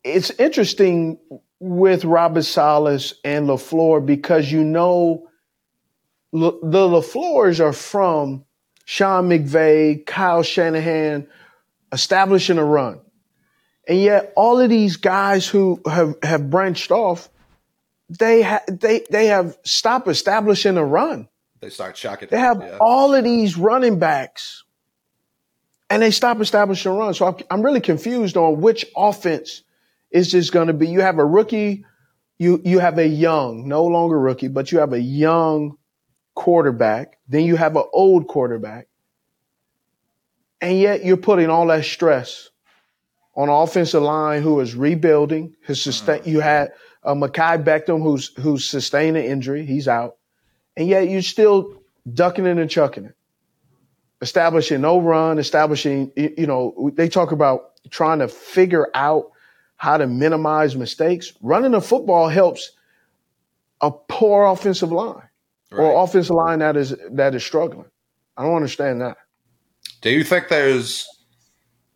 It's 0.04 0.30
interesting 0.30 1.18
with 1.58 2.04
Robert 2.04 2.42
Saleh's 2.42 3.14
and 3.24 3.48
Lafleur 3.48 4.04
because 4.04 4.52
you 4.52 4.62
know 4.62 5.26
the 6.32 6.52
Lafleurs 6.62 7.60
are 7.60 7.72
from 7.72 8.44
Sean 8.84 9.28
McVay, 9.28 10.04
Kyle 10.04 10.42
Shanahan, 10.42 11.26
establishing 11.92 12.58
a 12.58 12.64
run, 12.64 13.00
and 13.88 14.00
yet 14.00 14.32
all 14.36 14.60
of 14.60 14.68
these 14.68 14.96
guys 14.96 15.48
who 15.48 15.80
have 15.86 16.14
have 16.22 16.50
branched 16.50 16.90
off 16.90 17.30
they 18.18 18.42
ha- 18.42 18.64
they 18.68 19.04
they 19.10 19.26
have 19.26 19.56
stopped 19.64 20.08
establishing 20.08 20.76
a 20.76 20.84
run. 20.84 21.28
They 21.60 21.68
start 21.68 21.96
shocking. 21.96 22.28
They 22.30 22.38
have 22.38 22.60
yeah. 22.60 22.78
all 22.80 23.14
of 23.14 23.24
these 23.24 23.56
running 23.56 23.98
backs, 23.98 24.64
and 25.90 26.02
they 26.02 26.10
stop 26.10 26.40
establishing 26.40 26.92
runs. 26.92 27.18
So 27.18 27.26
I'm, 27.26 27.36
I'm 27.50 27.62
really 27.62 27.80
confused 27.80 28.36
on 28.36 28.60
which 28.60 28.86
offense 28.96 29.62
is 30.10 30.30
just 30.30 30.52
going 30.52 30.68
to 30.68 30.72
be. 30.72 30.88
You 30.88 31.00
have 31.00 31.18
a 31.18 31.24
rookie, 31.24 31.84
you 32.38 32.62
you 32.64 32.78
have 32.78 32.98
a 32.98 33.06
young, 33.06 33.68
no 33.68 33.84
longer 33.84 34.18
rookie, 34.18 34.48
but 34.48 34.72
you 34.72 34.78
have 34.78 34.94
a 34.94 35.00
young 35.00 35.76
quarterback. 36.34 37.18
Then 37.28 37.44
you 37.44 37.56
have 37.56 37.76
an 37.76 37.84
old 37.92 38.26
quarterback, 38.26 38.88
and 40.60 40.78
yet 40.78 41.04
you're 41.04 41.18
putting 41.18 41.50
all 41.50 41.66
that 41.66 41.84
stress 41.84 42.48
on 43.36 43.48
an 43.48 43.54
offensive 43.54 44.02
line 44.02 44.42
who 44.42 44.60
is 44.60 44.74
rebuilding. 44.74 45.54
His 45.62 45.82
sustain. 45.82 46.22
You 46.24 46.40
had 46.40 46.72
uh, 47.04 47.14
Mekhi 47.14 47.62
Beckham, 47.62 48.02
who's 48.02 48.34
who's 48.38 48.64
sustained 48.64 49.18
an 49.18 49.24
injury. 49.24 49.66
He's 49.66 49.88
out, 49.88 50.16
and 50.80 50.88
yet 50.88 51.08
you're 51.10 51.20
still 51.22 51.74
ducking 52.14 52.46
it 52.46 52.56
and 52.58 52.70
chucking 52.70 53.04
it, 53.04 53.14
establishing 54.22 54.80
no 54.80 54.98
run, 55.00 55.38
establishing. 55.38 56.10
You 56.16 56.46
know, 56.46 56.90
they 56.94 57.08
talk 57.08 57.30
about 57.32 57.72
trying 57.90 58.18
to 58.20 58.28
figure 58.28 58.88
out 58.94 59.30
how 59.76 59.96
to 59.96 60.06
minimize 60.06 60.74
mistakes. 60.76 61.32
Running 61.42 61.72
the 61.72 61.80
football 61.80 62.28
helps 62.28 62.70
a 63.80 63.90
poor 63.90 64.46
offensive 64.46 64.92
line 64.92 65.22
Right. 65.72 65.84
or 65.84 66.02
offensive 66.02 66.34
line 66.34 66.58
that 66.58 66.76
is 66.76 66.94
that 67.12 67.34
is 67.34 67.44
struggling. 67.44 67.86
I 68.36 68.42
don't 68.42 68.56
understand 68.56 69.00
that. 69.02 69.18
Do 70.00 70.10
you 70.10 70.24
think 70.24 70.48
there's? 70.48 71.06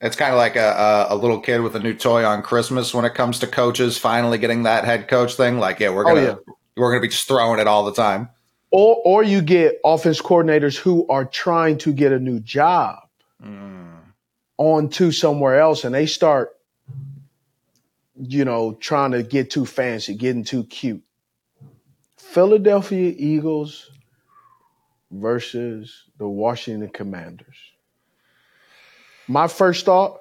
It's 0.01 0.17
kind 0.17 0.33
of 0.33 0.37
like 0.39 0.55
a, 0.57 1.07
a 1.09 1.17
little 1.17 1.41
kid 1.41 1.61
with 1.63 1.75
a 1.75 1.81
new 1.81 1.95
toy 1.95 2.25
on 2.27 2.43
Christmas 2.43 2.93
when 2.93 3.07
it 3.07 3.15
comes 3.15 3.39
to 3.39 3.47
coaches 3.47 3.97
finally 3.97 4.37
getting 4.37 4.65
that 4.65 4.85
head 4.85 5.09
coach 5.09 5.35
thing. 5.35 5.59
Like, 5.59 5.81
yeah, 5.81 5.89
we're 5.89 6.03
Oh, 6.05 6.15
gonna 6.15 6.23
yeah. 6.23 6.35
we're 6.77 6.91
gonna 6.93 7.01
be 7.01 7.09
just 7.09 7.27
throwing 7.27 7.59
it 7.59 7.67
all 7.67 7.85
the 7.85 7.95
time. 7.95 8.29
Or 8.77 9.01
or 9.05 9.23
you 9.23 9.41
get 9.41 9.79
offense 9.85 10.21
coordinators 10.21 10.77
who 10.77 11.07
are 11.07 11.25
trying 11.25 11.79
to 11.79 11.93
get 11.93 12.11
a 12.11 12.19
new 12.19 12.41
job 12.41 12.99
mm. 13.41 13.99
on 14.59 14.89
to 14.89 15.13
somewhere 15.13 15.61
else 15.61 15.85
and 15.85 15.95
they 15.95 16.07
start 16.07 16.57
you 18.17 18.45
know 18.45 18.73
trying 18.75 19.13
to 19.13 19.23
get 19.23 19.53
too 19.53 19.65
fancy, 19.65 20.17
getting 20.17 20.43
too 20.43 20.65
cute. 20.65 21.05
Philadelphia 22.17 23.15
Eagles 23.17 23.93
versus 25.09 26.07
the 26.19 26.27
Washington 26.27 26.89
Commanders. 26.89 27.57
my 29.29 29.47
first 29.47 29.85
thought, 29.85 30.21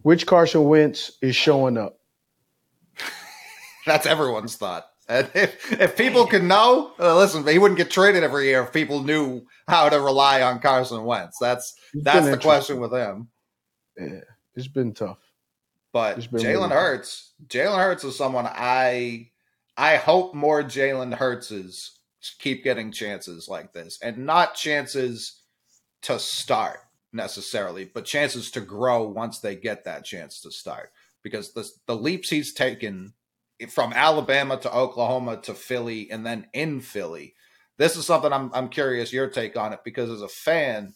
which 0.00 0.26
Carson 0.26 0.64
Wentz 0.64 1.18
is 1.20 1.36
showing 1.36 1.76
up? 1.76 1.98
That's 3.86 4.06
everyone's 4.06 4.56
thought. 4.56 4.86
And 5.08 5.30
if, 5.34 5.72
if 5.80 5.96
people 5.96 6.26
could 6.26 6.42
know, 6.42 6.92
uh, 6.98 7.16
listen, 7.16 7.46
he 7.46 7.58
wouldn't 7.58 7.78
get 7.78 7.90
traded 7.90 8.22
every 8.22 8.46
year 8.46 8.62
if 8.62 8.72
people 8.72 9.02
knew 9.02 9.42
how 9.68 9.88
to 9.88 10.00
rely 10.00 10.42
on 10.42 10.60
Carson 10.60 11.04
Wentz. 11.04 11.36
That's 11.38 11.74
It's 11.92 12.04
that's 12.04 12.28
the 12.28 12.38
question 12.38 12.80
with 12.80 12.92
him. 12.92 13.28
Yeah, 13.98 14.20
it's 14.54 14.68
been 14.68 14.94
tough. 14.94 15.18
But 15.92 16.16
been 16.30 16.40
Jalen 16.40 16.44
really- 16.44 16.70
Hurts, 16.70 17.32
Jalen 17.46 17.76
Hurts 17.78 18.04
is 18.04 18.16
someone 18.16 18.46
I 18.48 19.30
I 19.76 19.96
hope 19.96 20.34
more 20.34 20.62
Jalen 20.62 21.14
Hurtses 21.14 21.98
keep 22.38 22.64
getting 22.64 22.90
chances 22.90 23.48
like 23.48 23.72
this, 23.72 23.98
and 24.02 24.18
not 24.18 24.54
chances 24.54 25.42
to 26.02 26.18
start 26.18 26.78
necessarily, 27.12 27.84
but 27.84 28.04
chances 28.04 28.50
to 28.52 28.60
grow 28.60 29.06
once 29.08 29.38
they 29.38 29.54
get 29.54 29.84
that 29.84 30.04
chance 30.04 30.40
to 30.40 30.50
start. 30.50 30.90
Because 31.22 31.52
the 31.52 31.68
the 31.86 31.96
leaps 31.96 32.30
he's 32.30 32.52
taken 32.52 33.12
from 33.70 33.92
Alabama 33.92 34.56
to 34.58 34.74
Oklahoma 34.74 35.38
to 35.42 35.54
Philly 35.54 36.10
and 36.10 36.24
then 36.24 36.46
in 36.52 36.80
Philly, 36.80 37.34
this 37.78 37.96
is 37.96 38.06
something 38.06 38.32
I'm 38.32 38.50
I'm 38.54 38.68
curious 38.68 39.12
your 39.12 39.28
take 39.28 39.56
on 39.56 39.72
it 39.72 39.80
because 39.84 40.10
as 40.10 40.22
a 40.22 40.28
fan, 40.28 40.94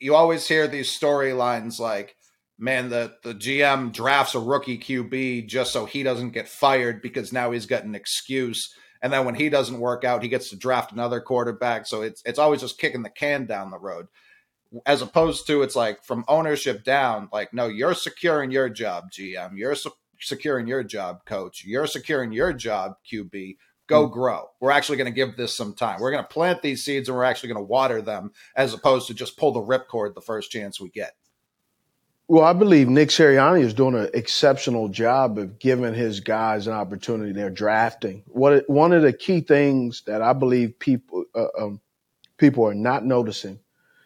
you 0.00 0.14
always 0.14 0.48
hear 0.48 0.66
these 0.66 0.88
storylines 0.88 1.78
like 1.78 2.16
man, 2.62 2.90
the, 2.90 3.12
the 3.24 3.34
GM 3.34 3.92
drafts 3.92 4.36
a 4.36 4.38
rookie 4.38 4.78
QB 4.78 5.48
just 5.48 5.72
so 5.72 5.84
he 5.84 6.04
doesn't 6.04 6.30
get 6.30 6.48
fired 6.48 7.02
because 7.02 7.32
now 7.32 7.50
he's 7.50 7.66
got 7.66 7.82
an 7.82 7.96
excuse. 7.96 8.72
And 9.02 9.12
then 9.12 9.24
when 9.24 9.34
he 9.34 9.48
doesn't 9.48 9.80
work 9.80 10.04
out, 10.04 10.22
he 10.22 10.28
gets 10.28 10.50
to 10.50 10.56
draft 10.56 10.92
another 10.92 11.20
quarterback. 11.20 11.86
So 11.86 12.02
it's 12.02 12.22
it's 12.24 12.38
always 12.38 12.60
just 12.60 12.78
kicking 12.78 13.02
the 13.02 13.10
can 13.10 13.46
down 13.46 13.72
the 13.72 13.80
road. 13.80 14.06
As 14.86 15.02
opposed 15.02 15.46
to 15.48 15.62
it's 15.62 15.74
like 15.74 16.04
from 16.04 16.24
ownership 16.28 16.84
down, 16.84 17.28
like, 17.32 17.52
no, 17.52 17.66
you're 17.66 17.94
securing 17.94 18.52
your 18.52 18.68
job, 18.68 19.06
GM. 19.10 19.56
You're 19.56 19.74
securing 20.22 20.66
your 20.66 20.82
job, 20.82 21.24
coach. 21.24 21.64
You're 21.64 21.86
securing 21.86 22.32
your 22.32 22.52
job, 22.52 22.94
QB. 23.10 23.56
Go 23.88 24.06
grow. 24.06 24.46
We're 24.60 24.70
actually 24.70 24.96
going 24.96 25.12
to 25.12 25.14
give 25.14 25.36
this 25.36 25.54
some 25.54 25.74
time. 25.74 26.00
We're 26.00 26.12
going 26.12 26.24
to 26.24 26.28
plant 26.28 26.62
these 26.62 26.82
seeds 26.82 27.08
and 27.08 27.16
we're 27.16 27.24
actually 27.24 27.52
going 27.52 27.64
to 27.64 27.68
water 27.68 28.00
them 28.00 28.32
as 28.56 28.72
opposed 28.72 29.06
to 29.08 29.14
just 29.14 29.36
pull 29.36 29.52
the 29.52 29.60
ripcord 29.60 30.14
the 30.14 30.22
first 30.22 30.50
chance 30.50 30.80
we 30.80 30.88
get. 30.88 31.12
Well, 32.28 32.44
I 32.44 32.54
believe 32.54 32.88
Nick 32.88 33.10
Sirianni 33.10 33.62
is 33.62 33.74
doing 33.74 33.94
an 33.94 34.08
exceptional 34.14 34.88
job 34.88 35.36
of 35.36 35.58
giving 35.58 35.92
his 35.92 36.20
guys 36.20 36.66
an 36.66 36.72
opportunity. 36.72 37.32
They're 37.32 37.50
drafting. 37.50 38.22
What 38.28 38.64
one 38.70 38.92
of 38.92 39.02
the 39.02 39.12
key 39.12 39.42
things 39.42 40.02
that 40.06 40.22
I 40.22 40.32
believe 40.32 40.78
people 40.78 41.24
uh, 41.34 41.48
um, 41.58 41.80
people 42.38 42.66
are 42.66 42.74
not 42.74 43.04
noticing 43.04 43.58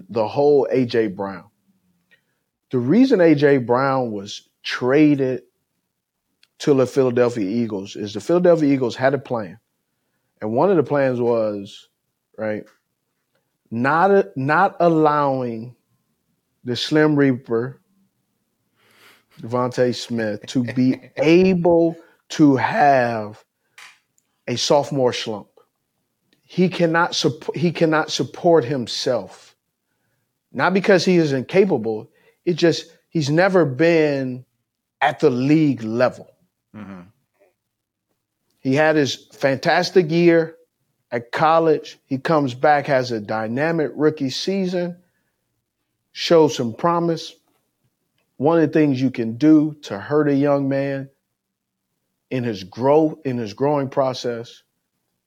the 0.08 0.26
whole 0.26 0.66
AJ 0.72 1.14
Brown. 1.14 1.50
The 2.70 2.78
reason 2.78 3.20
AJ 3.20 3.64
Brown 3.64 4.10
was 4.10 4.48
traded 4.62 5.42
to 6.58 6.74
the 6.74 6.86
Philadelphia 6.86 7.48
Eagles 7.48 7.96
is 7.96 8.14
the 8.14 8.20
Philadelphia 8.20 8.72
Eagles 8.72 8.96
had 8.96 9.14
a 9.14 9.18
plan, 9.18 9.58
and 10.40 10.52
one 10.52 10.70
of 10.70 10.76
the 10.76 10.82
plans 10.82 11.20
was 11.20 11.88
right 12.38 12.64
not 13.70 14.36
not 14.36 14.76
allowing 14.80 15.74
the 16.64 16.76
Slim 16.76 17.16
Reaper 17.16 17.80
DeVonta 19.40 19.94
Smith 19.94 20.44
to 20.46 20.64
be 20.64 21.00
able 21.16 21.96
to 22.30 22.56
have 22.56 23.44
a 24.48 24.56
sophomore 24.56 25.12
slump. 25.12 25.48
He 26.42 26.68
cannot 26.68 27.14
support 27.14 27.56
he 27.56 27.72
cannot 27.72 28.10
support 28.10 28.64
himself. 28.64 29.54
Not 30.52 30.72
because 30.72 31.04
he 31.04 31.16
is 31.16 31.32
incapable, 31.32 32.10
it 32.44 32.54
just 32.54 32.90
he's 33.10 33.30
never 33.30 33.64
been 33.64 34.44
at 35.00 35.20
the 35.20 35.30
league 35.30 35.82
level. 35.82 36.35
Mm-hmm. 36.76 37.00
He 38.60 38.74
had 38.74 38.96
his 38.96 39.28
fantastic 39.32 40.10
year 40.10 40.56
at 41.10 41.32
college. 41.32 41.98
He 42.06 42.18
comes 42.18 42.54
back, 42.54 42.86
has 42.86 43.12
a 43.12 43.20
dynamic 43.20 43.92
rookie 43.94 44.30
season, 44.30 44.96
shows 46.12 46.56
some 46.56 46.74
promise. 46.74 47.34
One 48.36 48.60
of 48.60 48.66
the 48.66 48.78
things 48.78 49.00
you 49.00 49.10
can 49.10 49.36
do 49.36 49.76
to 49.82 49.98
hurt 49.98 50.28
a 50.28 50.34
young 50.34 50.68
man 50.68 51.08
in 52.30 52.44
his 52.44 52.64
growth, 52.64 53.18
in 53.24 53.38
his 53.38 53.54
growing 53.54 53.88
process, 53.88 54.62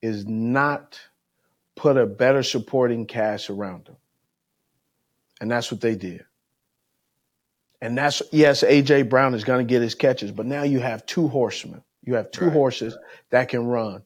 is 0.01 0.27
not 0.27 0.99
put 1.75 1.97
a 1.97 2.05
better 2.05 2.43
supporting 2.43 3.05
cast 3.05 3.49
around 3.49 3.87
him. 3.87 3.95
And 5.41 5.49
that's 5.49 5.71
what 5.71 5.81
they 5.81 5.95
did. 5.95 6.25
And 7.81 7.97
that's 7.97 8.21
yes, 8.31 8.63
AJ 8.63 9.09
Brown 9.09 9.33
is 9.33 9.43
going 9.43 9.65
to 9.65 9.69
get 9.69 9.81
his 9.81 9.95
catches, 9.95 10.31
but 10.31 10.45
now 10.45 10.63
you 10.63 10.79
have 10.79 11.05
two 11.05 11.27
horsemen. 11.27 11.83
You 12.03 12.15
have 12.15 12.31
two 12.31 12.45
Right. 12.45 12.53
horses 12.53 12.97
that 13.29 13.49
can 13.49 13.67
run, 13.67 14.03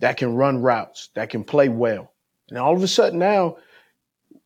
that 0.00 0.16
can 0.16 0.34
run 0.34 0.60
routes, 0.60 1.08
that 1.14 1.30
can 1.30 1.44
play 1.44 1.68
well. 1.68 2.12
And 2.50 2.58
all 2.58 2.74
of 2.74 2.82
a 2.82 2.88
sudden 2.88 3.18
now, 3.18 3.56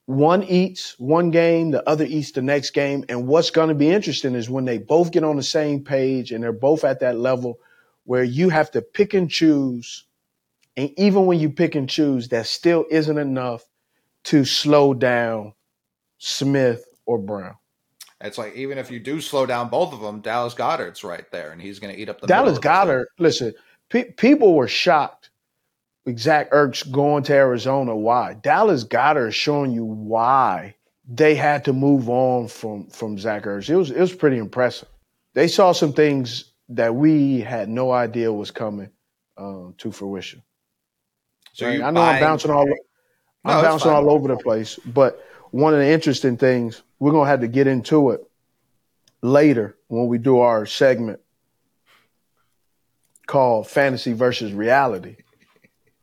one 0.06 0.42
eats 0.44 0.98
one 0.98 1.30
game, 1.30 1.70
the 1.70 1.86
other 1.88 2.04
eats 2.04 2.32
the 2.32 2.42
next 2.42 2.70
game. 2.70 3.04
And 3.08 3.26
what's 3.26 3.50
going 3.50 3.68
to 3.68 3.74
be 3.74 3.90
interesting 3.90 4.34
is 4.34 4.48
when 4.48 4.64
they 4.64 4.78
both 4.78 5.10
get 5.10 5.24
on 5.24 5.36
the 5.36 5.42
same 5.42 5.84
page 5.84 6.32
and 6.32 6.42
they're 6.42 6.52
both 6.52 6.84
at 6.84 7.00
that 7.00 7.18
level 7.18 7.58
where 8.04 8.24
you 8.24 8.48
have 8.48 8.70
to 8.70 8.80
pick 8.82 9.12
and 9.14 9.30
choose. 9.30 10.04
And 10.76 10.90
even 10.98 11.26
when 11.26 11.38
you 11.40 11.50
pick 11.50 11.74
and 11.74 11.88
choose, 11.90 12.28
that 12.28 12.46
still 12.46 12.86
isn't 12.90 13.18
enough 13.18 13.64
to 14.24 14.44
slow 14.44 14.94
down 14.94 15.52
Smith 16.18 16.84
or 17.04 17.18
Brown. 17.18 17.56
It's 18.20 18.38
like 18.38 18.54
even 18.56 18.78
if 18.78 18.90
you 18.90 18.98
do 18.98 19.20
slow 19.20 19.46
down 19.46 19.68
both 19.68 19.92
of 19.92 20.00
them, 20.00 20.20
Dallas 20.20 20.54
Goedert's 20.54 21.04
right 21.04 21.30
there, 21.30 21.52
and 21.52 21.62
he's 21.62 21.78
going 21.78 21.94
to 21.94 22.00
eat 22.00 22.08
up 22.08 22.20
the 22.20 22.26
Dallas 22.26 22.56
of 22.56 22.62
the 22.62 22.68
Goedert, 22.68 23.06
listen, 23.18 23.54
pe- 23.90 24.10
people 24.12 24.54
were 24.54 24.66
shocked 24.66 25.30
Zach 26.16 26.50
Ertz 26.50 26.90
going 26.90 27.22
to 27.24 27.34
Arizona. 27.34 27.94
Why? 27.94 28.34
Dallas 28.34 28.84
Goedert 28.84 29.28
is 29.28 29.34
showing 29.34 29.72
you 29.72 29.84
why 29.84 30.74
they 31.06 31.34
had 31.34 31.64
to 31.66 31.72
move 31.72 32.08
on 32.08 32.48
from 32.48 32.88
from 32.88 33.18
Zach 33.18 33.44
Ertz. 33.44 33.68
It 33.68 33.76
was 33.76 33.90
it 33.90 34.00
was 34.00 34.14
pretty 34.14 34.38
impressive. 34.38 34.88
They 35.34 35.48
saw 35.48 35.72
some 35.72 35.92
things 35.92 36.52
that 36.70 36.94
we 36.94 37.40
had 37.40 37.68
no 37.68 37.92
idea 37.92 38.32
was 38.32 38.50
coming 38.50 38.90
um, 39.36 39.74
to 39.78 39.92
fruition. 39.92 40.42
So 41.52 41.66
Right? 41.66 41.82
I 41.82 41.90
know 41.90 42.02
I'm 42.02 42.20
bouncing 42.20 42.50
all 42.50 42.66
No, 42.66 42.74
I'm 43.44 43.62
bouncing 43.62 43.90
all 43.90 44.10
over 44.10 44.28
the 44.28 44.36
place, 44.36 44.78
but 44.86 45.24
one 45.50 45.72
of 45.74 45.80
the 45.80 45.88
interesting 45.88 46.36
things 46.36 46.82
we're 46.98 47.12
gonna 47.12 47.28
have 47.28 47.40
to 47.40 47.48
get 47.48 47.66
into 47.66 48.10
it 48.10 48.20
later 49.22 49.76
when 49.88 50.06
we 50.06 50.18
do 50.18 50.38
our 50.40 50.66
segment 50.66 51.20
called 53.26 53.66
fantasy 53.68 54.12
versus 54.12 54.52
reality, 54.52 55.16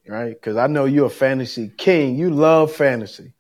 right? 0.08 0.30
Because 0.34 0.58
I 0.58 0.68
know 0.68 0.86
you're 0.86 1.08
a 1.08 1.10
fantasy 1.10 1.70
king. 1.76 2.16
You 2.16 2.30
love 2.30 2.72
fantasy. 2.72 3.34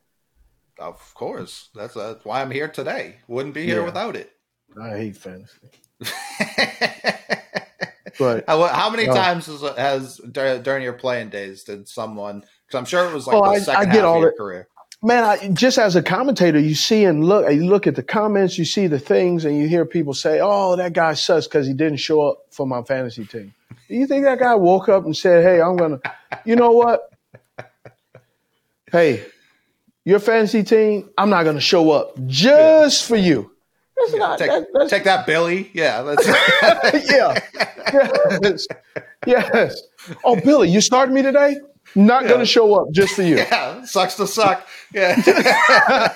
Of 0.80 1.13
course, 1.13 1.70
that's, 1.74 1.94
that's 1.94 2.26
why 2.26 2.41
I'm 2.41 2.52
here 2.52 2.68
today. 2.68 3.18
Wouldn't 3.28 3.54
be 3.54 3.65
here 3.65 3.80
Yeah. 3.80 3.86
without 3.86 4.15
it. 4.15 4.32
I 4.82 4.89
hate 4.98 5.15
fantasy, 5.15 5.58
but 8.20 8.44
how, 8.48 8.62
how 8.68 8.89
many 8.89 9.08
Oh. 9.08 9.13
times 9.13 9.46
has, 9.46 9.62
has 9.78 10.18
during 10.32 10.84
your 10.84 10.94
playing 10.94 11.30
days 11.30 11.63
did 11.63 11.88
someone? 11.88 12.44
Because 12.68 12.78
I'm 12.80 12.86
sure 12.86 13.06
it 13.10 13.13
was 13.13 13.26
like 13.28 13.36
Oh, 13.38 13.44
the 13.46 13.50
I- 13.52 13.60
second 13.60 13.82
I 13.89 13.94
get 13.94 13.96
half 13.96 14.04
all 14.06 14.15
of 14.18 14.22
your 14.22 14.30
it. 14.32 14.38
career. 14.38 14.68
Man, 15.06 15.24
I, 15.24 15.48
just 15.50 15.78
as 15.78 15.96
a 15.96 16.04
commentator, 16.04 16.60
you 16.60 16.76
see 16.76 17.06
and 17.06 17.24
look, 17.24 17.50
you 17.54 17.65
look 17.65 17.88
at 17.88 17.96
the 17.96 18.04
comments, 18.04 18.58
you 18.58 18.65
see 18.65 18.88
the 18.88 19.00
things, 19.00 19.46
and 19.46 19.58
you 19.58 19.68
hear 19.68 19.86
people 19.86 20.13
say, 20.13 20.39
"Oh, 20.41 20.76
that 20.76 20.94
guy 20.94 21.13
sucks 21.13 21.48
because 21.48 21.68
he 21.68 21.74
didn't 21.74 21.98
show 21.98 22.28
up 22.28 22.39
for 22.52 22.65
my 22.65 22.82
fantasy 22.84 23.26
team." 23.26 23.54
Do 23.88 23.96
you 23.96 24.08
think 24.08 24.26
that 24.26 24.39
guy 24.39 24.56
woke 24.56 24.89
up 24.89 25.06
and 25.06 25.15
said, 25.15 25.44
"Hey, 25.44 25.62
I'm 25.62 25.78
gonna," 25.78 26.00
you 26.44 26.56
know 26.56 26.72
what? 26.72 27.12
Hey, 28.91 29.26
your 30.04 30.20
fantasy 30.20 30.63
team, 30.63 31.10
I'm 31.18 31.30
not 31.30 31.44
gonna 31.44 31.60
show 31.62 31.91
up 31.91 32.15
just 32.26 33.06
for 33.08 33.15
you. 33.15 33.52
That's 33.98 34.13
not. 34.15 34.39
Take, 34.39 34.50
that- 34.50 34.68
that's, 34.74 34.89
take 34.89 35.04
that, 35.06 35.26
Billy. 35.26 35.72
Yeah, 35.74 36.02
that's, 36.02 36.28
yeah. 37.10 37.39
Yes. 38.44 38.68
Yes. 39.26 39.82
Oh, 40.24 40.36
Billy, 40.39 40.70
you 40.70 40.82
started 40.82 41.13
me 41.13 41.22
today? 41.22 41.56
Not 41.96 42.24
Yeah. 42.24 42.30
gonna 42.30 42.46
show 42.46 42.74
up 42.76 42.88
just 42.92 43.16
for 43.16 43.24
you. 43.24 43.38
yeah. 43.38 43.84
Sucks 43.86 44.16
to 44.16 44.28
suck. 44.28 44.68
Yeah. 44.94 45.16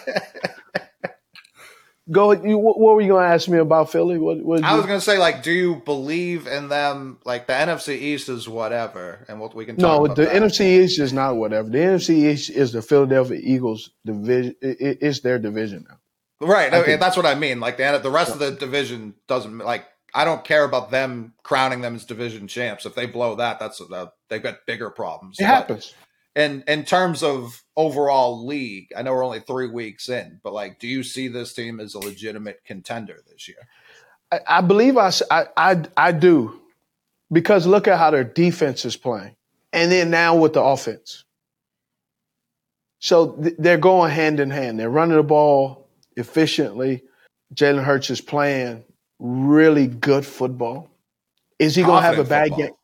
Go. 2.12 2.32
You, 2.32 2.58
what, 2.58 2.80
what 2.80 2.96
were 2.96 3.02
you 3.02 3.10
gonna 3.10 3.28
ask 3.28 3.48
me 3.48 3.60
about 3.60 3.92
Philly? 3.92 4.18
What? 4.18 4.42
what 4.44 4.64
I 4.64 4.76
was 4.76 4.86
gonna 4.88 5.00
say, 5.00 5.20
like, 5.20 5.44
do 5.44 5.52
you 5.52 5.76
believe 5.86 6.48
in 6.48 6.68
them? 6.68 7.20
Like, 7.24 7.46
the 7.46 7.54
NFC 7.54 7.90
East 7.90 8.30
is 8.30 8.50
whatever, 8.50 9.24
and 9.30 9.40
what 9.40 9.54
we 9.54 9.64
can 9.66 9.76
talk 9.78 10.08
No, 10.08 10.14
the 10.16 10.26
that. 10.26 10.34
NFC 10.42 10.62
East 10.84 11.00
is 11.00 11.14
not 11.14 11.36
whatever. 11.36 11.70
The 11.70 11.78
NFC 11.78 12.32
East 12.32 12.50
is 12.50 12.72
the 12.72 12.82
Philadelphia 12.82 13.40
Eagles 13.42 13.92
division. 14.06 14.56
It, 14.62 14.82
it- 14.82 14.98
it's 15.02 15.20
their 15.20 15.38
division 15.38 15.86
now. 15.88 15.98
Right. 16.48 16.74
Okay, 16.74 16.96
that's 16.96 17.16
what 17.18 17.26
I 17.28 17.36
mean. 17.36 17.60
Like 17.60 17.78
the 17.78 18.00
the 18.02 18.10
rest 18.10 18.32
of 18.32 18.40
the 18.40 18.52
division 18.52 19.14
doesn't 19.28 19.60
like. 19.60 19.86
I 20.14 20.26
don't 20.26 20.44
care 20.44 20.64
about 20.64 20.92
them 20.92 21.34
crowning 21.44 21.82
them 21.82 21.96
as 21.96 22.06
division 22.06 22.48
champs. 22.48 22.86
If 22.86 22.96
they 22.96 23.06
blow 23.06 23.36
that, 23.36 23.60
that's 23.60 23.82
uh, 23.82 24.08
they've 24.28 24.44
got 24.44 24.66
bigger 24.66 24.90
problems. 24.90 25.38
It 25.40 25.44
But 25.44 25.48
happens. 25.48 25.94
And 26.36 26.64
in 26.68 26.86
terms 26.86 27.24
of 27.24 27.64
overall 27.76 28.46
league? 28.46 28.90
I 28.96 29.02
know 29.02 29.12
we're 29.12 29.26
only 29.26 29.40
three 29.40 29.68
weeks 29.68 30.10
in, 30.10 30.40
but 30.44 30.54
like, 30.54 30.80
do 30.80 30.88
you 30.88 31.04
see 31.04 31.28
this 31.28 31.54
team 31.54 31.80
as 31.80 31.96
a 31.96 32.00
legitimate 32.00 32.62
contender 32.66 33.18
this 33.30 33.48
year? 33.48 33.68
I, 34.32 34.40
I 34.48 34.62
believe 34.62 34.98
I, 34.98 35.12
I, 35.32 35.46
I, 35.58 35.84
I 35.98 36.12
do 36.12 36.60
because 37.32 37.66
look 37.66 37.88
at 37.88 37.98
how 37.98 38.12
their 38.12 38.24
defense 38.24 38.86
is 38.86 38.96
playing. 38.96 39.36
And 39.74 39.92
then 39.92 40.10
now 40.12 40.36
with 40.36 40.54
the 40.54 40.64
offense. 40.64 41.24
So 43.00 43.32
th- 43.34 43.56
they're 43.58 43.78
going 43.78 44.12
hand 44.12 44.40
in 44.40 44.50
hand. 44.50 44.80
They're 44.80 44.90
running 44.90 45.18
the 45.18 45.24
ball 45.24 45.88
efficiently. 46.16 47.04
Jalen 47.54 47.84
Hurts 47.84 48.10
is 48.10 48.22
playing 48.22 48.84
really 49.20 49.88
good 49.88 50.26
football. 50.26 50.90
Is 51.60 51.76
he 51.76 51.84
going 51.84 52.02
to 52.02 52.08
have 52.08 52.20
a 52.20 52.24
bad 52.24 52.50
football. 52.50 52.68
game? 52.68 52.76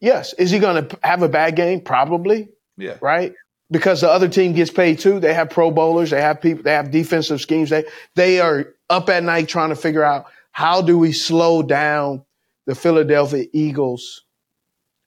Yes. 0.00 0.32
Is 0.34 0.50
he 0.50 0.58
going 0.58 0.86
to 0.86 0.98
have 1.02 1.22
a 1.22 1.28
bad 1.28 1.56
game? 1.56 1.80
Probably. 1.80 2.48
Yeah. 2.76 2.98
Right? 3.00 3.34
Because 3.70 4.00
the 4.00 4.08
other 4.08 4.28
team 4.28 4.52
gets 4.52 4.70
paid 4.70 4.98
too. 4.98 5.20
They 5.20 5.34
have 5.34 5.50
pro 5.50 5.70
bowlers. 5.70 6.10
They 6.10 6.20
have 6.20 6.40
people. 6.40 6.62
They 6.62 6.72
have 6.72 6.90
defensive 6.90 7.40
schemes. 7.40 7.68
They 7.70 7.84
they 8.14 8.40
are 8.40 8.74
up 8.88 9.10
at 9.10 9.22
night 9.22 9.48
trying 9.48 9.68
to 9.70 9.76
figure 9.76 10.02
out 10.04 10.26
how 10.52 10.80
do 10.80 10.98
we 10.98 11.12
slow 11.12 11.62
down 11.62 12.24
the 12.64 12.74
Philadelphia 12.74 13.46
Eagles, 13.52 14.24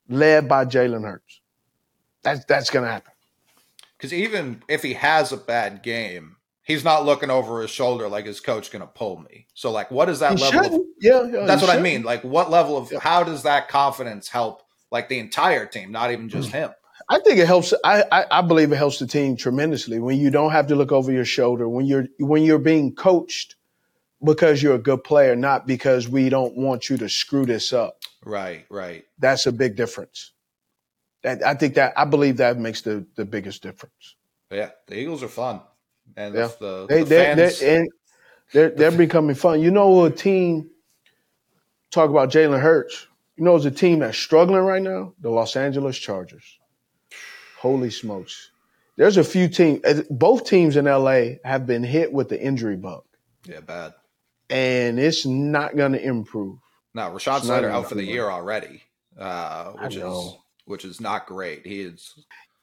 led 0.09 0.47
by 0.47 0.65
Jalen 0.65 1.03
Hurts. 1.03 1.41
That's 2.23 2.45
that's 2.45 2.69
going 2.69 2.85
to 2.85 2.91
happen. 2.91 3.11
Because 3.97 4.13
even 4.13 4.61
if 4.67 4.83
he 4.83 4.93
has 4.93 5.31
a 5.31 5.37
bad 5.37 5.81
game, 5.81 6.35
he's 6.63 6.83
not 6.83 7.05
looking 7.05 7.29
over 7.29 7.61
his 7.61 7.71
shoulder 7.71 8.07
like 8.07 8.25
his 8.25 8.39
coach 8.39 8.71
going 8.71 8.81
to 8.81 8.87
pull 8.87 9.19
me. 9.19 9.47
So, 9.53 9.71
like, 9.71 9.91
what 9.91 10.09
is 10.09 10.19
that 10.19 10.37
he 10.37 10.43
level? 10.43 10.75
Of, 10.75 10.81
yeah, 10.99 11.23
yeah, 11.23 11.45
that's 11.45 11.61
what 11.61 11.69
shouldn't. 11.69 11.79
I 11.79 11.81
mean. 11.81 12.03
Like, 12.03 12.23
what 12.23 12.49
level 12.49 12.77
of 12.77 12.91
yeah. 12.91 12.99
how 12.99 13.23
does 13.23 13.43
that 13.43 13.67
confidence 13.69 14.29
help? 14.29 14.61
Like 14.91 15.07
the 15.07 15.19
entire 15.19 15.65
team, 15.65 15.91
not 15.91 16.11
even 16.11 16.27
just 16.27 16.49
mm. 16.49 16.53
him. 16.53 16.71
I 17.09 17.19
think 17.19 17.39
it 17.39 17.47
helps. 17.47 17.73
I, 17.83 18.03
I, 18.11 18.25
I 18.31 18.41
believe 18.41 18.71
it 18.71 18.75
helps 18.75 18.99
the 18.99 19.07
team 19.07 19.35
tremendously 19.35 19.99
when 19.99 20.17
you 20.17 20.29
don't 20.29 20.51
have 20.51 20.67
to 20.67 20.75
look 20.75 20.91
over 20.91 21.11
your 21.11 21.25
shoulder 21.25 21.67
when 21.67 21.85
you're 21.85 22.07
when 22.19 22.43
you're 22.43 22.59
being 22.59 22.93
coached 22.93 23.55
because 24.23 24.61
you're 24.61 24.75
a 24.75 24.79
good 24.79 25.03
player, 25.03 25.35
not 25.35 25.65
because 25.65 26.07
we 26.07 26.29
don't 26.29 26.55
want 26.55 26.89
you 26.89 26.97
to 26.97 27.09
screw 27.09 27.45
this 27.45 27.73
up. 27.73 27.97
Right, 28.23 28.65
right. 28.69 29.05
That's 29.17 29.45
a 29.45 29.51
big 29.51 29.75
difference. 29.75 30.31
That 31.23 31.43
I 31.43 31.55
think 31.55 31.75
that 31.75 31.93
I 31.97 32.05
believe 32.05 32.37
that 32.37 32.57
makes 32.57 32.81
the 32.81 33.05
the 33.15 33.25
biggest 33.25 33.63
difference. 33.63 34.15
Yeah, 34.51 34.71
the 34.87 34.99
Eagles 34.99 35.23
are 35.23 35.29
fun, 35.29 35.61
and 36.15 36.35
yeah. 36.35 36.49
the, 36.59 36.85
they, 36.87 36.99
the 36.99 37.05
they're, 37.05 37.35
fans, 37.35 37.59
they're, 37.59 37.77
and 37.79 37.89
they're 38.53 38.69
they're 38.75 38.91
becoming 38.91 39.35
fun. 39.35 39.61
You 39.61 39.71
know, 39.71 40.05
a 40.05 40.11
team 40.11 40.69
talk 41.91 42.09
about 42.09 42.31
Jalen 42.31 42.61
Hurts. 42.61 43.07
You 43.37 43.45
know, 43.45 43.55
it's 43.55 43.65
a 43.65 43.71
team 43.71 43.99
that's 43.99 44.17
struggling 44.17 44.63
right 44.63 44.81
now. 44.81 45.13
The 45.19 45.29
Los 45.29 45.55
Angeles 45.55 45.97
Chargers. 45.97 46.59
Holy 47.59 47.91
smokes! 47.91 48.51
There's 48.97 49.17
a 49.17 49.23
few 49.23 49.47
teams. 49.47 49.81
Both 50.09 50.45
teams 50.45 50.75
in 50.75 50.85
LA 50.85 51.37
have 51.43 51.65
been 51.65 51.83
hit 51.83 52.11
with 52.11 52.29
the 52.29 52.41
injury 52.41 52.75
bug. 52.75 53.03
Yeah, 53.45 53.61
bad. 53.61 53.93
And 54.49 54.99
it's 54.99 55.25
not 55.25 55.75
going 55.75 55.93
to 55.93 56.03
improve. 56.03 56.57
No, 56.93 57.03
Rashawn 57.03 57.41
Slater 57.41 57.69
out 57.69 57.87
for 57.87 57.95
the 57.95 58.03
year 58.03 58.29
already, 58.29 58.83
uh, 59.17 59.71
which 59.71 59.95
is 59.95 60.35
which 60.65 60.85
is 60.85 60.99
not 60.99 61.25
great. 61.25 61.65
He 61.65 61.81
is, 61.81 62.13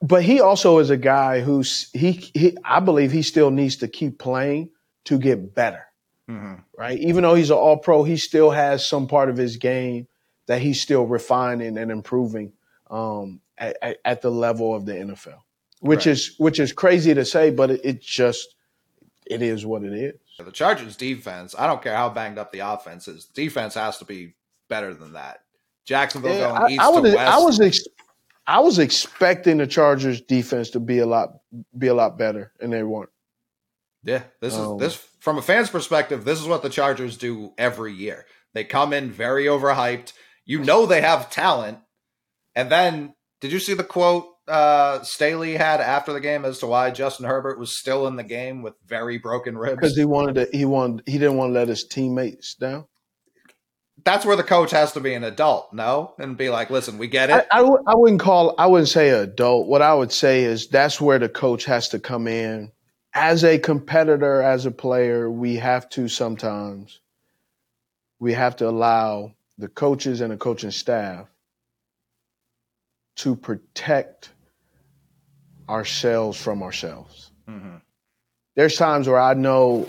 but 0.01 0.23
he 0.23 0.39
also 0.39 0.79
is 0.79 0.89
a 0.89 0.97
guy 0.97 1.41
who's 1.41 1.89
he 1.93 2.11
he. 2.33 2.57
I 2.63 2.79
believe 2.79 3.11
he 3.11 3.21
still 3.21 3.51
needs 3.51 3.77
to 3.77 3.87
keep 3.87 4.17
playing 4.19 4.69
to 5.05 5.17
get 5.17 5.53
better. 5.53 5.85
Mm-hmm. 6.29 6.55
Right, 6.77 6.99
even 6.99 7.23
though 7.23 7.33
he's 7.33 7.49
an 7.49 7.57
All 7.57 7.77
Pro, 7.77 8.03
he 8.03 8.15
still 8.15 8.51
has 8.51 8.87
some 8.87 9.07
part 9.07 9.29
of 9.29 9.37
his 9.37 9.57
game 9.57 10.07
that 10.45 10.61
he's 10.61 10.79
still 10.79 11.05
refining 11.05 11.77
and 11.77 11.91
improving 11.91 12.53
um, 12.89 13.41
at, 13.57 13.77
at, 13.81 13.97
at, 14.05 14.21
the 14.21 14.29
level 14.29 14.73
of 14.75 14.85
the 14.85 14.93
NFL, 14.93 15.39
which 15.79 16.05
right. 16.05 16.13
is 16.13 16.35
which 16.37 16.59
is 16.59 16.71
crazy 16.71 17.13
to 17.13 17.25
say, 17.25 17.49
but 17.49 17.71
it, 17.71 17.81
it 17.83 18.01
just 18.01 18.55
it 19.25 19.41
is 19.41 19.65
what 19.65 19.83
it 19.83 19.93
is. 19.93 20.15
The 20.37 20.51
Chargers 20.51 20.95
defense, 20.95 21.55
I 21.57 21.67
don't 21.67 21.81
care 21.81 21.95
how 21.95 22.09
banged 22.09 22.37
up 22.37 22.51
the 22.51 22.59
offense 22.59 23.07
is, 23.07 23.25
defense 23.25 23.73
has 23.73 23.97
to 23.97 24.05
be 24.05 24.35
better 24.69 24.93
than 24.93 25.13
that. 25.13 25.41
Jacksonville 25.83 26.35
yeah, 26.35 26.49
going 26.49 26.61
I, 26.61 26.67
east 26.69 26.81
I 26.81 26.89
was, 26.89 27.03
to 27.03 27.17
west. 27.17 27.31
I 27.31 27.37
was 27.39 27.59
ex- 27.59 27.87
I 28.49 28.61
was 28.61 28.79
expecting 28.79 29.57
the 29.57 29.67
Chargers 29.67 30.21
defense 30.21 30.71
to 30.71 30.79
be 30.79 30.97
a 30.97 31.05
lot 31.05 31.29
be 31.77 31.85
a 31.85 31.93
lot 31.93 32.17
better, 32.17 32.51
and 32.59 32.73
they 32.73 32.81
weren't. 32.81 33.11
Yeah, 34.03 34.23
this 34.41 34.55
um, 34.55 34.73
is 34.73 34.79
this 34.79 35.07
from 35.19 35.37
a 35.37 35.43
fan's 35.43 35.69
perspective. 35.69 36.25
This 36.25 36.41
is 36.41 36.47
what 36.47 36.63
the 36.63 36.69
Chargers 36.69 37.15
do 37.15 37.53
every 37.59 37.93
year. 37.93 38.25
They 38.55 38.63
come 38.63 38.91
in 38.91 39.11
very 39.11 39.45
overhyped. 39.45 40.13
You 40.45 40.63
know 40.63 40.87
they 40.87 41.01
have 41.01 41.29
talent, 41.29 41.77
and 42.55 42.71
then 42.71 43.13
did 43.39 43.51
you 43.51 43.59
see 43.59 43.75
the 43.75 43.83
quote 43.83 44.25
uh, 44.47 45.03
Staley 45.03 45.55
had 45.55 45.79
after 45.79 46.11
the 46.11 46.19
game 46.19 46.43
as 46.43 46.57
to 46.59 46.65
why 46.65 46.89
Justin 46.89 47.27
Herbert 47.27 47.59
was 47.59 47.77
still 47.77 48.07
in 48.07 48.15
the 48.15 48.23
game 48.23 48.63
with 48.63 48.73
very 48.83 49.19
broken 49.19 49.59
ribs? 49.59 49.75
Because 49.75 49.95
he 49.95 50.05
wanted 50.05 50.33
to. 50.33 50.57
He 50.57 50.65
wanted. 50.65 51.03
He 51.05 51.19
didn't 51.19 51.37
want 51.37 51.49
to 51.49 51.53
let 51.53 51.67
his 51.67 51.83
teammates 51.83 52.55
down 52.55 52.87
that's 54.09 54.25
where 54.25 54.35
the 54.35 54.43
coach 54.43 54.71
has 54.71 54.93
to 54.93 54.99
be 54.99 55.13
an 55.13 55.23
adult, 55.23 55.71
no, 55.71 56.15
and 56.17 56.35
be 56.35 56.49
like, 56.49 56.71
"Listen, 56.71 56.97
we 56.97 57.07
get 57.07 57.29
it." 57.29 57.47
I 57.51 57.59
I, 57.59 57.61
w- 57.61 57.83
I 57.85 57.95
wouldn't 57.95 58.19
call. 58.19 58.55
I 58.57 58.65
wouldn't 58.65 58.89
say 58.89 59.09
adult. 59.09 59.67
What 59.67 59.83
I 59.83 59.93
would 59.93 60.11
say 60.11 60.43
is 60.43 60.67
that's 60.67 60.99
where 60.99 61.19
the 61.19 61.29
coach 61.29 61.65
has 61.65 61.89
to 61.89 61.99
come 61.99 62.27
in. 62.27 62.71
As 63.13 63.43
a 63.43 63.59
competitor, 63.59 64.41
as 64.41 64.65
a 64.65 64.71
player, 64.71 65.29
we 65.29 65.57
have 65.57 65.89
to 65.89 66.07
sometimes. 66.07 66.99
We 68.19 68.33
have 68.33 68.55
to 68.57 68.67
allow 68.67 69.35
the 69.59 69.67
coaches 69.67 70.21
and 70.21 70.31
the 70.31 70.37
coaching 70.37 70.71
staff 70.71 71.27
to 73.17 73.35
protect 73.35 74.31
ourselves 75.69 76.41
from 76.41 76.63
ourselves. 76.63 77.31
Mm-hmm. 77.47 77.77
There's 78.55 78.75
times 78.75 79.07
where 79.07 79.19
I 79.19 79.35
know 79.35 79.87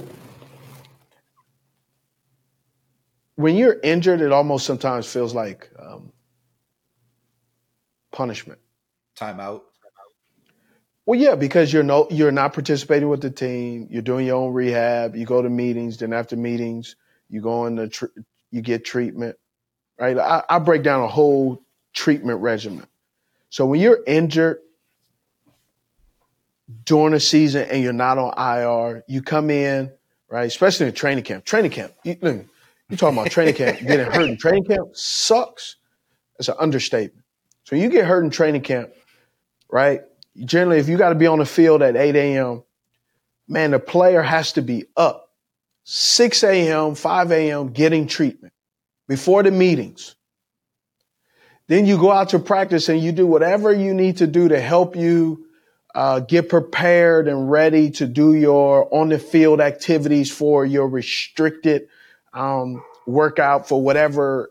when 3.41 3.57
you're 3.57 3.79
injured, 3.83 4.21
it 4.21 4.33
almost 4.33 4.67
sometimes 4.67 5.11
feels 5.11 5.35
like 5.35 5.71
um, 5.79 6.13
punishment. 8.13 8.61
Timeout. 9.17 9.63
Well, 11.07 11.19
yeah, 11.19 11.35
because 11.35 11.73
you're 11.73 11.83
no, 11.83 12.07
you're 12.11 12.31
not 12.31 12.53
participating 12.53 13.09
with 13.09 13.21
the 13.21 13.31
team. 13.31 13.89
You're 13.91 14.03
doing 14.03 14.27
your 14.27 14.37
own 14.37 14.53
rehab. 14.53 15.17
You 15.17 15.27
go 15.27 15.43
to 15.43 15.51
meetings. 15.51 15.97
Then 15.97 16.13
after 16.13 16.37
meetings, 16.37 16.97
you 17.29 17.41
go 17.41 17.67
in 17.67 17.75
the 17.75 17.89
tr- 17.89 18.07
you 18.51 18.61
get 18.61 18.85
treatment. 18.85 19.37
Right. 19.99 20.17
I, 20.17 20.43
I 20.49 20.59
break 20.59 20.83
down 20.83 21.03
a 21.03 21.09
whole 21.09 21.63
treatment 21.93 22.41
regimen. 22.41 22.87
So 23.49 23.67
when 23.67 23.81
you're 23.81 23.99
injured 24.07 24.59
during 26.85 27.15
a 27.15 27.21
season 27.21 27.69
and 27.69 27.83
you're 27.83 27.93
not 27.93 28.17
on 28.17 28.33
IR, 28.39 29.05
you 29.09 29.23
come 29.23 29.51
in, 29.51 29.91
right? 30.29 30.45
Especially 30.45 30.87
in 30.87 30.93
training 30.93 31.25
camp. 31.25 31.45
Training 31.45 31.73
camp. 31.73 31.93
You, 32.05 32.47
you 32.91 32.97
talking 32.97 33.19
about 33.19 33.31
training 33.31 33.55
camp, 33.55 33.81
getting 33.81 34.07
hurt 34.07 34.29
in 34.29 34.37
training 34.37 34.65
camp 34.65 34.91
sucks. 34.95 35.77
It's 36.39 36.49
an 36.49 36.57
understatement. 36.59 37.25
So 37.65 37.77
you 37.77 37.89
get 37.89 38.07
hurt 38.07 38.25
in 38.25 38.31
training 38.31 38.63
camp, 38.63 38.91
right? 39.71 40.03
Generally, 40.37 40.81
if 40.81 40.89
you 40.89 40.99
got 40.99 41.11
to 41.11 41.15
be 41.15 41.27
on 41.27 41.39
the 41.39 41.47
field 41.47 41.83
at 41.83 41.97
8 41.97 42.17
a.m., 42.17 42.65
man, 43.47 43.71
the 43.71 43.79
player 43.79 44.23
has 44.23 44.53
to 44.55 44.63
be 44.63 44.87
up 44.97 45.31
6 45.85 46.43
a.m., 46.45 46.95
5 46.95 47.33
a.m., 47.33 47.69
getting 47.69 48.07
treatment 48.07 48.53
before 49.07 49.43
the 49.43 49.51
meetings. 49.51 50.17
Then 51.69 51.87
you 51.87 51.99
go 51.99 52.11
out 52.11 52.31
to 52.31 52.41
practice 52.41 52.89
and 52.89 53.01
you 53.01 53.13
do 53.13 53.27
whatever 53.27 53.73
you 53.73 53.95
need 53.95 54.17
to 54.17 54.27
do 54.27 54.49
to 54.49 54.61
help 54.61 54.97
you 54.97 55.47
uh, 55.95 56.21
get 56.21 56.49
prepared 56.49 57.29
and 57.29 57.51
ready 57.51 57.91
to 57.91 58.07
do 58.07 58.35
your 58.35 58.93
on 58.93 59.09
the 59.09 59.19
field 59.19 59.61
activities 59.61 60.31
for 60.31 60.65
your 60.65 60.89
restricted 60.89 61.89
um, 62.33 62.83
workout 63.07 63.69
for 63.69 63.83
whatever 63.83 64.51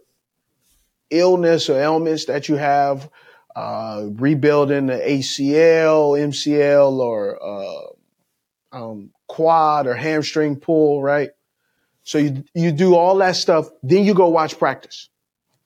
illness 1.09 1.69
or 1.69 1.79
ailments 1.79 2.25
that 2.25 2.49
you 2.49 2.55
have, 2.55 3.09
uh, 3.55 4.05
rebuilding 4.13 4.87
the 4.87 4.97
ACL, 4.97 6.17
MCL, 6.17 6.99
or 6.99 7.43
uh, 7.43 8.77
um, 8.77 9.11
quad 9.27 9.87
or 9.87 9.95
hamstring 9.95 10.57
pull, 10.57 11.01
right? 11.01 11.31
So 12.03 12.17
you 12.17 12.43
you 12.53 12.71
do 12.71 12.95
all 12.95 13.17
that 13.17 13.35
stuff, 13.35 13.69
then 13.83 14.03
you 14.03 14.13
go 14.13 14.29
watch 14.29 14.57
practice. 14.57 15.09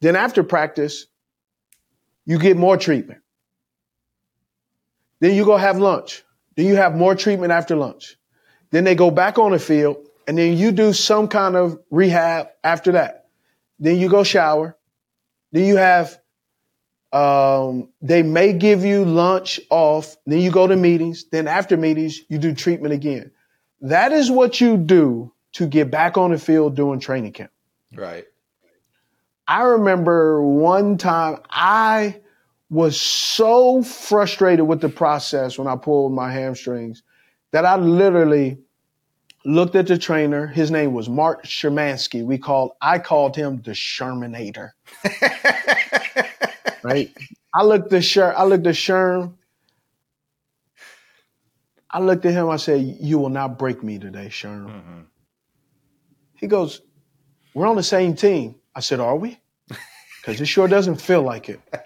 Then 0.01 0.15
after 0.15 0.43
practice, 0.43 1.05
you 2.25 2.37
get 2.37 2.57
more 2.57 2.77
treatment. 2.77 3.21
Then 5.19 5.35
you 5.35 5.45
go 5.45 5.55
have 5.55 5.77
lunch. 5.77 6.23
Then 6.55 6.65
you 6.65 6.75
have 6.75 6.95
more 6.95 7.15
treatment 7.15 7.53
after 7.53 7.75
lunch. 7.75 8.17
Then 8.71 8.83
they 8.83 8.95
go 8.95 9.09
back 9.11 9.37
on 9.37 9.51
the 9.51 9.59
field 9.59 10.05
and 10.27 10.37
then 10.37 10.57
you 10.57 10.71
do 10.71 10.93
some 10.93 11.27
kind 11.27 11.55
of 11.55 11.79
rehab 11.89 12.47
after 12.63 12.93
that. 12.93 13.27
Then 13.79 13.97
you 13.97 14.09
go 14.09 14.23
shower. 14.23 14.77
Then 15.51 15.65
you 15.65 15.77
have, 15.77 16.19
um, 17.11 17.89
they 18.01 18.23
may 18.23 18.53
give 18.53 18.85
you 18.85 19.05
lunch 19.05 19.59
off. 19.69 20.15
Then 20.25 20.39
you 20.39 20.51
go 20.51 20.67
to 20.67 20.75
meetings. 20.75 21.25
Then 21.25 21.47
after 21.47 21.77
meetings, 21.77 22.21
you 22.29 22.37
do 22.37 22.53
treatment 22.53 22.93
again. 22.93 23.31
That 23.81 24.11
is 24.11 24.31
what 24.31 24.61
you 24.61 24.77
do 24.77 25.33
to 25.53 25.67
get 25.67 25.91
back 25.91 26.17
on 26.17 26.31
the 26.31 26.37
field 26.37 26.75
doing 26.75 26.99
training 26.99 27.33
camp. 27.33 27.51
Right. 27.93 28.25
I 29.47 29.63
remember 29.63 30.41
one 30.41 30.97
time 30.97 31.39
I 31.49 32.21
was 32.69 32.99
so 32.99 33.83
frustrated 33.83 34.65
with 34.65 34.81
the 34.81 34.89
process 34.89 35.59
when 35.59 35.67
I 35.67 35.75
pulled 35.75 36.13
my 36.13 36.31
hamstrings 36.31 37.03
that 37.51 37.65
I 37.65 37.75
literally 37.75 38.57
looked 39.45 39.75
at 39.75 39.87
the 39.87 39.97
trainer. 39.97 40.47
His 40.47 40.71
name 40.71 40.93
was 40.93 41.09
Mark 41.09 41.45
Shermansky. 41.45 42.23
We 42.23 42.37
called 42.37 42.71
I 42.81 42.99
called 42.99 43.35
him 43.35 43.61
the 43.61 43.71
Shermanator. 43.71 44.71
right? 46.83 47.11
I 47.53 47.63
looked 47.63 47.91
at 47.93 48.03
Sher 48.03 48.33
I 48.35 48.43
looked 48.45 48.67
at 48.67 48.75
Sherm. 48.75 49.33
I 51.93 51.99
looked 51.99 52.25
at 52.25 52.33
him, 52.33 52.49
I 52.49 52.57
said, 52.57 52.97
You 52.99 53.19
will 53.19 53.29
not 53.29 53.59
break 53.59 53.83
me 53.83 53.99
today, 53.99 54.25
Sherm. 54.25 54.65
Mm-hmm. 54.65 55.01
He 56.35 56.47
goes, 56.47 56.81
We're 57.53 57.67
on 57.67 57.75
the 57.75 57.83
same 57.83 58.15
team. 58.15 58.55
I 58.75 58.79
said, 58.79 58.99
Are 58.99 59.15
we? 59.15 59.39
Because 60.21 60.39
it 60.39 60.45
sure 60.45 60.69
doesn't 60.69 61.01
feel 61.01 61.21
like 61.21 61.49
it. 61.49 61.59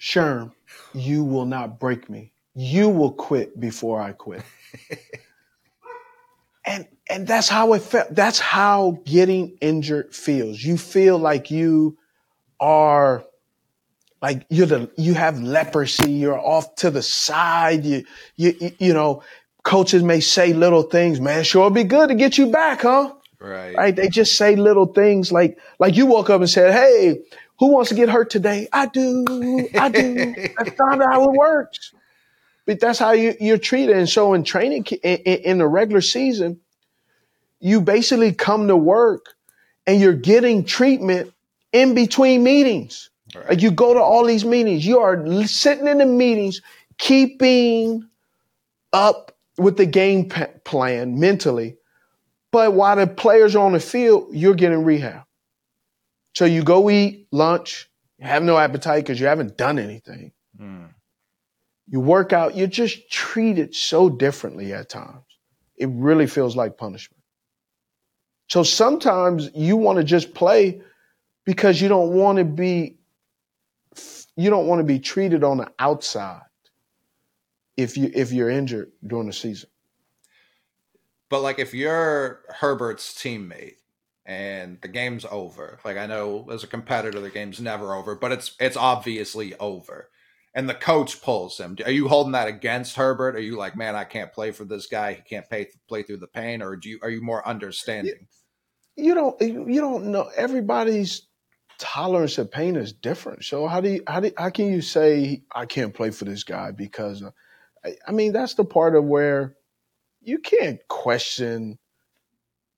Sherm, 0.00 0.52
you 0.94 1.22
will 1.22 1.44
not 1.44 1.78
break 1.78 2.08
me. 2.08 2.33
You 2.54 2.88
will 2.88 3.12
quit 3.12 3.58
before 3.58 4.00
I 4.00 4.12
quit. 4.12 4.42
and 6.66 6.86
and 7.10 7.26
that's 7.26 7.48
how 7.48 7.72
it 7.74 7.82
felt. 7.82 8.14
That's 8.14 8.38
how 8.38 8.98
getting 9.04 9.58
injured 9.60 10.14
feels. 10.14 10.62
You 10.62 10.78
feel 10.78 11.18
like 11.18 11.50
you 11.50 11.98
are 12.60 13.24
like 14.22 14.46
you're 14.48 14.66
the 14.66 14.90
you 14.96 15.14
have 15.14 15.40
leprosy. 15.40 16.12
You're 16.12 16.38
off 16.38 16.76
to 16.76 16.90
the 16.90 17.02
side. 17.02 17.84
You 17.84 18.04
you 18.36 18.72
you 18.78 18.94
know, 18.94 19.22
coaches 19.64 20.02
may 20.02 20.20
say 20.20 20.52
little 20.52 20.82
things. 20.82 21.20
Man, 21.20 21.44
sure 21.44 21.70
be 21.70 21.84
good 21.84 22.08
to 22.08 22.14
get 22.14 22.38
you 22.38 22.50
back, 22.50 22.82
huh? 22.82 23.12
Right. 23.38 23.76
Right. 23.76 23.94
They 23.94 24.08
just 24.08 24.36
say 24.36 24.56
little 24.56 24.86
things 24.86 25.30
like 25.30 25.58
like 25.78 25.96
you 25.96 26.06
woke 26.06 26.30
up 26.30 26.40
and 26.40 26.48
said, 26.48 26.72
"Hey, 26.72 27.20
who 27.58 27.68
wants 27.68 27.90
to 27.90 27.94
get 27.94 28.08
hurt 28.08 28.30
today? 28.30 28.68
I 28.72 28.86
do. 28.86 29.68
I 29.74 29.88
do. 29.90 30.34
that's 30.58 30.78
not 30.78 31.02
how 31.02 31.24
it 31.24 31.32
works. 31.32 31.92
But 32.66 32.80
that's 32.80 32.98
how 32.98 33.12
you, 33.12 33.34
you're 33.40 33.58
treated. 33.58 33.96
And 33.96 34.08
so 34.08 34.34
in 34.34 34.44
training, 34.44 34.86
in, 35.02 35.18
in 35.18 35.58
the 35.58 35.66
regular 35.66 36.00
season, 36.00 36.60
you 37.60 37.80
basically 37.80 38.32
come 38.32 38.68
to 38.68 38.76
work 38.76 39.34
and 39.86 40.00
you're 40.00 40.14
getting 40.14 40.64
treatment 40.64 41.32
in 41.72 41.94
between 41.94 42.42
meetings. 42.42 43.10
Right. 43.34 43.50
Like 43.50 43.62
you 43.62 43.70
go 43.70 43.94
to 43.94 44.00
all 44.00 44.24
these 44.24 44.44
meetings, 44.44 44.86
you 44.86 45.00
are 45.00 45.46
sitting 45.46 45.88
in 45.88 45.98
the 45.98 46.06
meetings, 46.06 46.62
keeping 46.98 48.08
up 48.92 49.36
with 49.58 49.76
the 49.76 49.86
game 49.86 50.30
plan 50.64 51.18
mentally. 51.18 51.76
But 52.50 52.72
while 52.72 52.96
the 52.96 53.06
players 53.06 53.56
are 53.56 53.66
on 53.66 53.72
the 53.72 53.80
field, 53.80 54.28
you're 54.32 54.54
getting 54.54 54.84
rehab. 54.84 55.24
So 56.34 56.44
you 56.44 56.62
go 56.62 56.88
eat 56.90 57.26
lunch, 57.30 57.88
you 58.18 58.26
have 58.26 58.42
no 58.42 58.56
appetite 58.56 59.04
because 59.04 59.20
you 59.20 59.26
haven't 59.26 59.56
done 59.56 59.78
anything. 59.78 60.32
Mm. 60.60 60.93
You 61.86 62.00
work 62.00 62.32
out, 62.32 62.56
you're 62.56 62.66
just 62.66 63.10
treated 63.10 63.74
so 63.74 64.08
differently 64.08 64.72
at 64.72 64.88
times. 64.88 65.24
It 65.76 65.88
really 65.90 66.26
feels 66.26 66.56
like 66.56 66.78
punishment. 66.78 67.22
So 68.48 68.62
sometimes 68.62 69.50
you 69.54 69.76
want 69.76 69.98
to 69.98 70.04
just 70.04 70.34
play 70.34 70.80
because 71.44 71.80
you 71.80 71.88
don't 71.88 72.12
want 72.12 72.38
to 72.38 72.44
be 72.44 72.98
you 74.36 74.50
don't 74.50 74.66
want 74.66 74.80
to 74.80 74.84
be 74.84 74.98
treated 74.98 75.44
on 75.44 75.58
the 75.58 75.70
outside 75.78 76.42
if 77.76 77.96
you 77.96 78.10
if 78.14 78.32
you're 78.32 78.50
injured 78.50 78.92
during 79.06 79.26
the 79.26 79.32
season. 79.32 79.68
But 81.28 81.40
like 81.40 81.58
if 81.58 81.74
you're 81.74 82.40
Herbert's 82.48 83.14
teammate 83.14 83.76
and 84.26 84.80
the 84.80 84.88
game's 84.88 85.26
over. 85.30 85.78
Like 85.84 85.96
I 85.96 86.06
know 86.06 86.48
as 86.50 86.64
a 86.64 86.66
competitor, 86.66 87.20
the 87.20 87.30
game's 87.30 87.60
never 87.60 87.94
over, 87.94 88.14
but 88.14 88.32
it's 88.32 88.54
it's 88.58 88.76
obviously 88.76 89.54
over. 89.56 90.10
And 90.54 90.68
the 90.68 90.74
coach 90.74 91.20
pulls 91.20 91.58
him. 91.58 91.76
Are 91.84 91.90
you 91.90 92.06
holding 92.06 92.32
that 92.32 92.46
against 92.46 92.94
Herbert? 92.94 93.34
Are 93.34 93.40
you 93.40 93.56
like, 93.56 93.76
man, 93.76 93.96
I 93.96 94.04
can't 94.04 94.32
play 94.32 94.52
for 94.52 94.64
this 94.64 94.86
guy. 94.86 95.14
He 95.14 95.22
can't 95.22 95.48
pay, 95.50 95.66
play 95.88 96.04
through 96.04 96.18
the 96.18 96.28
pain, 96.28 96.62
or 96.62 96.76
do 96.76 96.88
you 96.88 96.98
are 97.02 97.10
you 97.10 97.20
more 97.20 97.46
understanding? 97.46 98.28
You, 98.96 99.06
you 99.06 99.14
don't 99.14 99.40
you 99.40 99.80
don't 99.80 100.06
know. 100.06 100.30
Everybody's 100.36 101.26
tolerance 101.78 102.38
of 102.38 102.52
pain 102.52 102.76
is 102.76 102.92
different. 102.92 103.44
So 103.44 103.66
how 103.66 103.80
do 103.80 103.90
you 103.90 104.02
how 104.06 104.20
do 104.20 104.30
how 104.36 104.50
can 104.50 104.72
you 104.72 104.80
say 104.80 105.42
I 105.52 105.66
can't 105.66 105.94
play 105.94 106.10
for 106.10 106.24
this 106.24 106.44
guy 106.44 106.70
because 106.70 107.24
I, 107.84 107.96
I 108.06 108.12
mean 108.12 108.32
that's 108.32 108.54
the 108.54 108.64
part 108.64 108.94
of 108.94 109.04
where 109.04 109.56
you 110.22 110.38
can't 110.38 110.78
question 110.88 111.78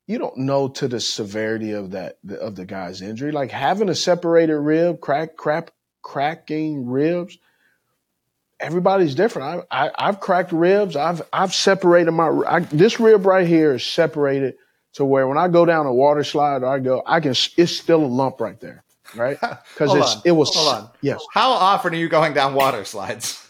you 0.06 0.18
don't 0.18 0.36
know 0.38 0.68
to 0.68 0.88
the 0.88 1.00
severity 1.00 1.72
of 1.72 1.90
that 1.90 2.18
of 2.40 2.54
the 2.54 2.64
guy's 2.64 3.02
injury. 3.02 3.32
Like 3.32 3.50
having 3.50 3.88
a 3.88 3.94
separated 3.94 4.56
rib, 4.56 5.00
crack, 5.00 5.36
crap, 5.36 5.72
cracking 6.02 6.86
ribs. 6.86 7.38
Everybody's 8.58 9.14
different. 9.14 9.66
I, 9.70 9.90
I 9.98 10.06
have 10.06 10.20
cracked 10.20 10.50
ribs. 10.52 10.96
I've 10.96 11.20
I've 11.32 11.54
separated 11.54 12.10
my 12.12 12.28
I, 12.48 12.60
this 12.60 12.98
rib 12.98 13.26
right 13.26 13.46
here 13.46 13.74
is 13.74 13.84
separated 13.84 14.54
to 14.94 15.04
where 15.04 15.28
when 15.28 15.36
I 15.36 15.48
go 15.48 15.66
down 15.66 15.84
a 15.84 15.92
water 15.92 16.24
slide, 16.24 16.64
I 16.64 16.78
go 16.78 17.02
I 17.06 17.20
can 17.20 17.32
it's 17.32 17.72
still 17.72 18.02
a 18.02 18.06
lump 18.06 18.40
right 18.40 18.58
there, 18.60 18.82
right? 19.14 19.38
Because 19.74 19.94
it's 19.94 20.16
on. 20.16 20.22
it 20.24 20.32
was 20.32 20.54
hold 20.54 20.74
on. 20.74 20.90
Yes. 21.02 21.22
How 21.32 21.50
often 21.50 21.92
are 21.92 21.96
you 21.98 22.08
going 22.08 22.32
down 22.32 22.54
water 22.54 22.84
slides? 22.86 23.42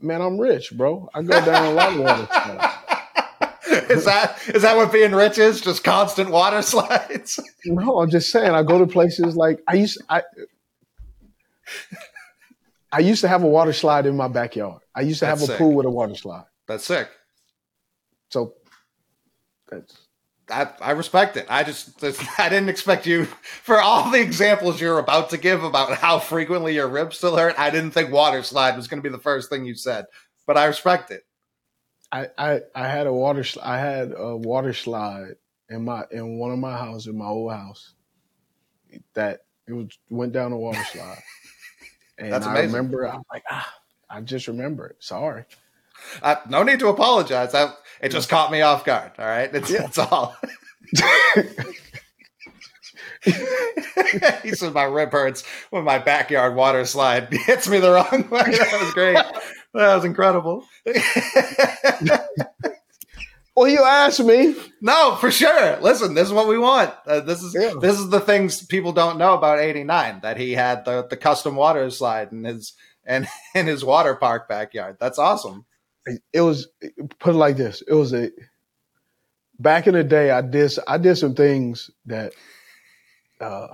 Man, 0.00 0.20
I'm 0.20 0.38
rich, 0.38 0.72
bro. 0.76 1.08
I 1.14 1.22
go 1.22 1.44
down 1.44 1.64
a 1.66 1.70
lot 1.72 1.92
of 1.92 2.00
water 2.00 2.28
slides. 2.32 3.90
is 3.90 4.04
that 4.04 4.38
is 4.48 4.62
that 4.62 4.76
what 4.76 4.92
being 4.92 5.12
rich 5.12 5.38
is? 5.38 5.60
Just 5.60 5.84
constant 5.84 6.30
water 6.30 6.60
slides? 6.72 7.38
No, 7.66 8.00
I'm 8.00 8.10
just 8.10 8.30
saying. 8.30 8.50
I 8.50 8.64
go 8.64 8.78
to 8.78 8.86
places 8.86 9.36
like 9.36 9.60
I 9.68 9.74
used 9.74 10.02
I 10.10 10.22
I 12.94 13.00
used 13.00 13.22
to 13.22 13.28
have 13.28 13.42
a 13.42 13.48
water 13.48 13.72
slide 13.72 14.06
in 14.06 14.16
my 14.16 14.28
backyard. 14.28 14.80
I 14.94 15.00
used 15.00 15.18
to 15.18 15.26
that's 15.26 15.40
have 15.40 15.48
a 15.48 15.52
sick. 15.52 15.58
pool 15.58 15.74
with 15.74 15.84
a 15.84 15.90
water 15.90 16.14
slide. 16.14 16.44
That's 16.68 16.84
sick. 16.84 17.08
So 18.28 18.54
that's 19.68 19.98
I, 20.48 20.68
I 20.80 20.90
respect 20.92 21.36
it. 21.36 21.46
I 21.48 21.64
just 21.64 22.02
I 22.38 22.48
didn't 22.48 22.68
expect 22.68 23.04
you 23.06 23.24
for 23.24 23.80
all 23.80 24.10
the 24.10 24.20
examples 24.20 24.80
you're 24.80 25.00
about 25.00 25.30
to 25.30 25.38
give 25.38 25.64
about 25.64 25.96
how 25.96 26.20
frequently 26.20 26.74
your 26.74 26.86
ribs 26.86 27.18
still 27.18 27.36
hurt. 27.36 27.58
I 27.58 27.70
didn't 27.70 27.90
think 27.90 28.12
water 28.12 28.44
slide 28.44 28.76
was 28.76 28.86
going 28.86 29.02
to 29.02 29.08
be 29.08 29.12
the 29.14 29.22
first 29.22 29.50
thing 29.50 29.64
you 29.64 29.74
said, 29.74 30.06
but 30.46 30.56
I 30.56 30.66
respect 30.66 31.10
it. 31.10 31.24
I, 32.12 32.28
I, 32.38 32.60
I 32.76 32.88
had 32.88 33.08
a 33.08 33.12
water 33.12 33.44
I 33.60 33.78
had 33.78 34.12
a 34.16 34.36
water 34.36 34.72
slide 34.72 35.34
in 35.68 35.84
my 35.84 36.04
in 36.12 36.38
one 36.38 36.52
of 36.52 36.60
my 36.60 36.76
houses, 36.76 37.08
in 37.08 37.18
my 37.18 37.26
old 37.26 37.52
house, 37.52 37.94
that 39.14 39.40
it 39.66 39.72
was 39.72 39.98
went 40.10 40.32
down 40.32 40.52
a 40.52 40.56
water 40.56 40.84
slide. 40.92 41.22
And 42.18 42.32
That's 42.32 42.46
amazing. 42.46 42.74
I 42.74 42.78
remember 42.78 43.08
I'm 43.08 43.22
like, 43.32 43.44
ah, 43.50 43.74
I 44.08 44.20
just 44.20 44.48
remember 44.48 44.86
it. 44.86 44.96
Sorry. 45.00 45.44
Uh, 46.22 46.36
no 46.48 46.62
need 46.62 46.80
to 46.80 46.88
apologize. 46.88 47.54
I, 47.54 47.72
it 48.00 48.10
just 48.10 48.28
caught 48.28 48.52
me 48.52 48.60
off 48.60 48.84
guard. 48.84 49.12
All 49.18 49.24
right. 49.26 49.52
It's, 49.54 49.70
yeah. 49.70 49.80
That's 49.80 49.98
all. 49.98 50.36
he 54.42 54.50
said 54.50 54.74
my 54.74 54.84
rib 54.84 55.10
hurts 55.12 55.44
when 55.70 55.84
my 55.84 55.98
backyard 55.98 56.54
water 56.54 56.84
slide 56.84 57.28
hits 57.32 57.68
me 57.68 57.78
the 57.78 57.90
wrong 57.90 58.28
way. 58.30 58.42
That 58.56 58.80
was 58.82 58.94
great. 58.94 59.16
That 59.74 59.96
was 59.96 60.04
incredible. 60.04 60.64
well, 63.54 63.68
you 63.68 63.84
asked 63.84 64.22
me. 64.22 64.56
No, 64.80 65.16
for 65.20 65.30
sure. 65.30 65.78
Listen, 65.80 66.14
this 66.14 66.26
is 66.26 66.32
what 66.32 66.48
we 66.48 66.58
want. 66.58 66.92
Uh, 67.06 67.20
this 67.20 67.42
is 67.42 67.54
yeah. 67.54 67.74
this 67.80 67.98
is 67.98 68.08
the 68.08 68.20
things 68.20 68.64
people 68.66 68.92
don't 68.92 69.18
know 69.18 69.34
about 69.34 69.60
'89 69.60 70.20
that 70.22 70.36
he 70.36 70.52
had 70.52 70.84
the 70.84 71.06
the 71.06 71.16
custom 71.16 71.54
water 71.54 71.88
slide 71.90 72.32
in 72.32 72.44
his 72.44 72.72
and 73.04 73.28
in 73.54 73.66
his 73.66 73.84
water 73.84 74.14
park 74.16 74.48
backyard. 74.48 74.96
That's 74.98 75.18
awesome. 75.18 75.64
It 76.32 76.40
was 76.40 76.68
put 77.18 77.34
it 77.34 77.38
like 77.38 77.56
this. 77.56 77.82
It 77.86 77.94
was 77.94 78.12
a 78.12 78.30
back 79.58 79.86
in 79.86 79.94
the 79.94 80.04
day. 80.04 80.30
I 80.30 80.40
did 80.42 80.72
I 80.86 80.98
did 80.98 81.16
some 81.16 81.34
things 81.34 81.90
that, 82.06 82.32
uh, 83.40 83.68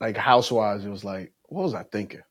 like 0.00 0.16
housewives. 0.16 0.84
It 0.84 0.90
was 0.90 1.04
like, 1.04 1.32
what 1.44 1.62
was 1.62 1.74
I 1.74 1.82
thinking? 1.82 2.22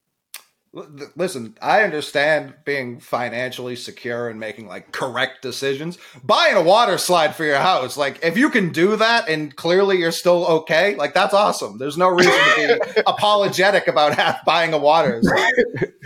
Listen, 0.74 1.56
I 1.62 1.84
understand 1.84 2.56
being 2.66 3.00
financially 3.00 3.76
secure 3.76 4.30
and 4.30 4.40
making 4.40 4.68
like 4.68 4.92
correct 4.92 5.42
decisions. 5.42 5.98
Buying 6.24 6.56
a 6.56 6.62
water 6.62 6.98
slide 6.98 7.36
for 7.36 7.44
your 7.44 7.60
house, 7.60 7.96
like 7.96 8.20
if 8.24 8.38
you 8.38 8.50
can 8.50 8.72
do 8.72 8.96
that 8.96 9.30
and 9.30 9.56
clearly 9.56 10.00
you're 10.00 10.12
still 10.12 10.46
okay, 10.46 10.96
like 10.96 11.14
that's 11.14 11.34
awesome. 11.34 11.78
There's 11.78 11.98
no 11.98 12.10
reason 12.10 12.34
to 12.34 12.94
be 12.96 13.02
apologetic 13.08 13.88
about 13.88 14.16
half 14.16 14.44
buying 14.46 14.74
a 14.74 14.80
water 14.80 15.22
slide. 15.22 15.94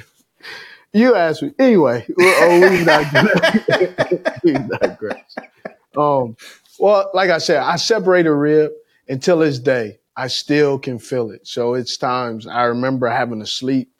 You 0.93 1.15
asked 1.15 1.43
me 1.43 1.51
anyway. 1.59 2.07
Oh, 2.19 2.69
we 2.71 2.83
not 2.83 3.05
we 4.43 4.53
digress. 4.53 5.35
Um, 5.95 6.37
well, 6.79 7.11
like 7.13 7.29
I 7.29 7.37
said, 7.37 7.57
I 7.57 7.75
separate 7.75 8.25
a 8.25 8.33
rib 8.33 8.71
until 9.07 9.39
this 9.39 9.59
day. 9.59 9.99
I 10.15 10.27
still 10.27 10.79
can 10.79 10.97
feel 10.97 11.29
it. 11.29 11.45
So 11.45 11.75
it's 11.75 11.97
times 11.97 12.47
I 12.47 12.63
remember 12.63 13.07
having 13.07 13.41
to 13.41 13.45
sleep 13.45 13.91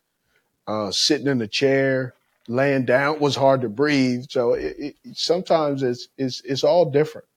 uh, 0.68 0.92
sitting 0.92 1.28
in 1.28 1.42
a 1.42 1.48
chair, 1.48 2.14
laying 2.48 2.86
down 2.86 3.20
was 3.20 3.36
hard 3.36 3.62
to 3.62 3.70
breathe. 3.70 4.26
So 4.30 4.54
it, 4.54 4.76
it, 4.78 4.96
sometimes 5.14 5.84
it's 5.84 6.10
it's 6.18 6.42
it's 6.42 6.64
all 6.64 6.90
different. 6.90 7.28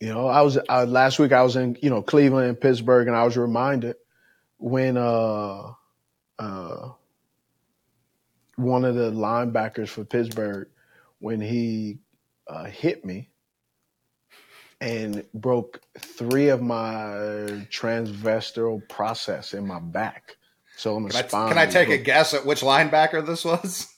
You 0.00 0.12
know, 0.12 0.26
I 0.26 0.42
was 0.42 0.58
uh, 0.68 0.84
last 0.86 1.18
week. 1.18 1.32
I 1.32 1.42
was 1.42 1.56
in 1.56 1.78
you 1.80 1.90
know 1.90 2.02
Cleveland 2.02 2.48
and 2.48 2.60
Pittsburgh, 2.60 3.06
and 3.06 3.16
I 3.16 3.24
was 3.24 3.36
reminded 3.36 3.96
when 4.58 4.96
uh, 4.96 5.72
uh, 6.38 6.88
one 8.56 8.84
of 8.84 8.94
the 8.94 9.10
linebackers 9.10 9.88
for 9.88 10.04
Pittsburgh 10.04 10.68
when 11.20 11.40
he 11.40 11.98
uh, 12.46 12.64
hit 12.64 13.04
me 13.04 13.30
and 14.80 15.24
broke 15.32 15.80
three 15.98 16.48
of 16.48 16.60
my 16.60 17.66
transversal 17.70 18.82
process 18.88 19.54
in 19.54 19.66
my 19.66 19.78
back. 19.78 20.36
So 20.76 20.98
the 21.00 21.08
Can 21.08 21.16
I, 21.34 21.48
can 21.48 21.58
I 21.58 21.66
take 21.66 21.88
a 21.88 21.98
guess 21.98 22.34
at 22.34 22.44
which 22.44 22.60
linebacker 22.60 23.24
this 23.24 23.44
was? 23.44 23.88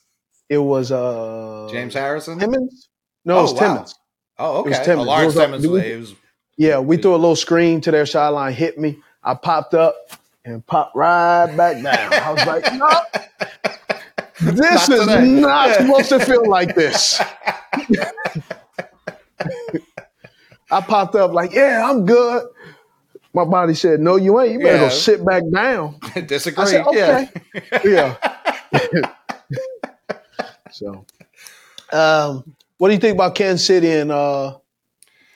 It 0.49 0.59
was 0.59 0.93
uh 0.93 1.69
James 1.73 1.95
Harrison. 1.95 2.39
Timmons. 2.39 2.89
No, 3.25 3.37
Oh, 3.37 3.39
it 3.39 3.43
was 3.43 3.53
wow. 3.55 3.59
Timmons. 3.61 3.95
Oh, 4.39 4.61
It 4.61 4.67
was 4.67 4.77
okay. 4.77 4.85
Timmons. 4.85 5.07
Lawrence 5.09 5.23
It 5.35 5.39
was, 5.51 5.62
Timmons. 5.62 5.67
was 6.11 6.15
Yeah, 6.57 6.79
we 6.79 6.97
threw 6.99 7.12
a 7.15 7.17
little 7.17 7.35
screen 7.37 7.81
to 7.81 7.91
their 7.91 8.07
sideline, 8.07 8.53
hit 8.53 8.79
me. 8.79 8.99
I 9.25 9.35
popped 9.35 9.75
up 9.75 9.97
and 10.45 10.65
popped 10.67 10.95
right 10.95 11.53
back 11.57 11.83
down. 11.83 12.12
I 12.12 12.33
was 12.33 12.47
like, 12.47 12.73
no, 12.75 12.91
this 14.53 14.89
Not 14.89 14.99
is 14.99 15.01
today." 15.07 15.27
not 15.27 15.75
supposed 15.81 16.09
to 16.11 16.21
feel 16.21 16.49
like 16.49 16.75
this. 16.77 17.21
I 20.71 20.81
popped 20.81 21.15
up 21.15 21.33
like, 21.33 21.53
yeah, 21.53 21.89
I'm 21.89 22.05
good. 22.07 22.45
My 23.37 23.44
body 23.44 23.75
said, 23.75 24.01
no, 24.01 24.16
you 24.16 24.40
ain't. 24.40 24.55
You 24.55 24.61
better 24.61 24.77
Yeah. 24.79 24.88
go 24.88 24.88
sit 24.88 25.22
back 25.22 25.42
down. 25.53 26.01
disagree. 26.27 26.64
I 26.64 26.66
said, 26.66 26.87
okay. 26.87 27.29
Yeah. 27.85 28.16
Yeah. 28.72 29.12
so, 30.72 31.05
um, 31.92 32.57
what 32.79 32.88
do 32.88 32.94
you 32.94 33.01
think 33.01 33.14
about 33.14 33.35
Kansas 33.35 33.66
City 33.66 33.90
and 33.92 34.11
uh, 34.11 34.57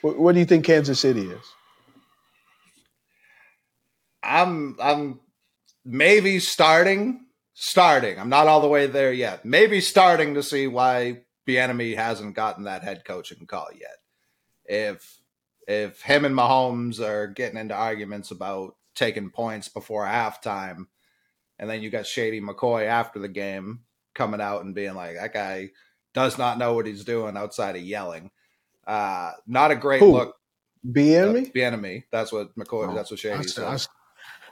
what, 0.01 0.17
what 0.17 0.33
do 0.33 0.39
you 0.39 0.45
think 0.45 0.65
Kansas 0.65 0.99
City 0.99 1.27
is? 1.29 1.45
I'm 4.23 4.77
I'm 4.81 5.19
maybe 5.85 6.39
starting 6.39 7.27
starting. 7.53 8.19
I'm 8.19 8.29
not 8.29 8.47
all 8.47 8.61
the 8.61 8.67
way 8.67 8.87
there 8.87 9.13
yet. 9.13 9.45
Maybe 9.45 9.79
starting 9.79 10.33
to 10.33 10.41
see 10.43 10.65
why 10.65 11.21
the 11.45 11.59
enemy 11.59 11.93
hasn't 11.93 12.35
gotten 12.35 12.63
that 12.63 12.83
head 12.83 13.03
coaching 13.05 13.45
call 13.45 13.67
yet. 13.79 13.97
If 14.65 15.20
if 15.67 16.01
him 16.01 16.25
and 16.25 16.35
Mahomes 16.35 16.99
are 16.99 17.27
getting 17.27 17.57
into 17.57 17.75
arguments 17.75 18.31
about 18.31 18.75
taking 18.95 19.29
points 19.29 19.67
before 19.69 20.05
halftime, 20.05 20.87
and 21.59 21.69
then 21.69 21.81
you 21.81 21.89
got 21.89 22.07
Shady 22.07 22.41
McCoy 22.41 22.85
after 22.87 23.19
the 23.19 23.27
game 23.27 23.81
coming 24.13 24.41
out 24.41 24.63
and 24.63 24.75
being 24.75 24.95
like, 24.95 25.15
that 25.15 25.33
guy 25.33 25.69
does 26.13 26.37
not 26.37 26.57
know 26.57 26.73
what 26.73 26.85
he's 26.85 27.05
doing 27.05 27.37
outside 27.37 27.75
of 27.75 27.81
yelling. 27.81 28.31
Uh, 28.85 29.31
not 29.47 29.71
a 29.71 29.75
great 29.75 29.99
Who? 29.99 30.13
look. 30.13 30.35
Bieniemy? 30.85 31.53
Bieniemy. 31.53 32.03
That's 32.11 32.31
what 32.31 32.55
McCoy. 32.57 32.89
Oh, 32.89 32.95
that's 32.95 33.11
what 33.11 33.19
Shady 33.19 33.43
stay, 33.43 33.61
said. 33.61 33.87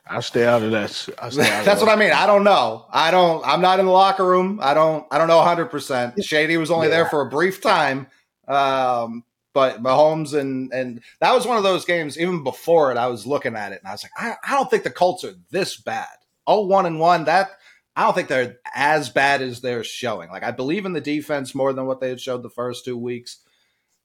I, 0.07 0.17
I 0.17 0.19
stay 0.21 0.45
out 0.45 0.61
of 0.61 0.71
that. 0.71 1.09
I 1.19 1.25
out 1.25 1.31
of 1.59 1.65
That's 1.65 1.81
what 1.81 1.89
I 1.89 1.95
mean. 1.95 2.11
I 2.11 2.27
don't 2.27 2.43
know. 2.43 2.85
I 2.91 3.09
don't. 3.09 3.45
I'm 3.45 3.61
not 3.61 3.79
in 3.79 3.87
the 3.87 3.91
locker 3.91 4.25
room. 4.25 4.59
I 4.61 4.75
don't. 4.75 5.05
I 5.11 5.17
don't 5.17 5.27
know 5.27 5.37
100. 5.37 5.65
percent 5.65 6.23
Shady 6.23 6.57
was 6.57 6.69
only 6.69 6.87
there 6.87 7.07
for 7.07 7.21
a 7.21 7.29
brief 7.29 7.61
time. 7.61 8.07
Um, 8.47 9.23
but 9.53 9.81
Mahomes 9.81 10.33
and 10.33 10.71
and 10.73 11.01
that 11.19 11.33
was 11.33 11.45
one 11.45 11.57
of 11.57 11.63
those 11.63 11.85
games. 11.85 12.17
Even 12.17 12.43
before 12.43 12.91
it, 12.91 12.97
I 12.97 13.07
was 13.07 13.25
looking 13.25 13.55
at 13.55 13.71
it 13.71 13.79
and 13.79 13.87
I 13.87 13.91
was 13.91 14.03
like, 14.03 14.11
I, 14.17 14.35
I 14.43 14.55
don't 14.55 14.69
think 14.69 14.83
the 14.83 14.89
Colts 14.89 15.23
are 15.23 15.35
this 15.51 15.77
bad. 15.77 16.07
Oh, 16.45 16.65
one 16.65 16.85
and 16.85 16.99
one. 16.99 17.25
That 17.25 17.51
I 17.95 18.03
don't 18.03 18.13
think 18.13 18.27
they're 18.27 18.57
as 18.73 19.09
bad 19.09 19.41
as 19.41 19.61
they're 19.61 19.83
showing. 19.83 20.29
Like 20.29 20.43
I 20.43 20.51
believe 20.51 20.85
in 20.85 20.93
the 20.93 21.01
defense 21.01 21.55
more 21.55 21.73
than 21.73 21.85
what 21.85 21.99
they 21.99 22.09
had 22.09 22.21
showed 22.21 22.43
the 22.43 22.49
first 22.49 22.85
two 22.85 22.97
weeks. 22.97 23.39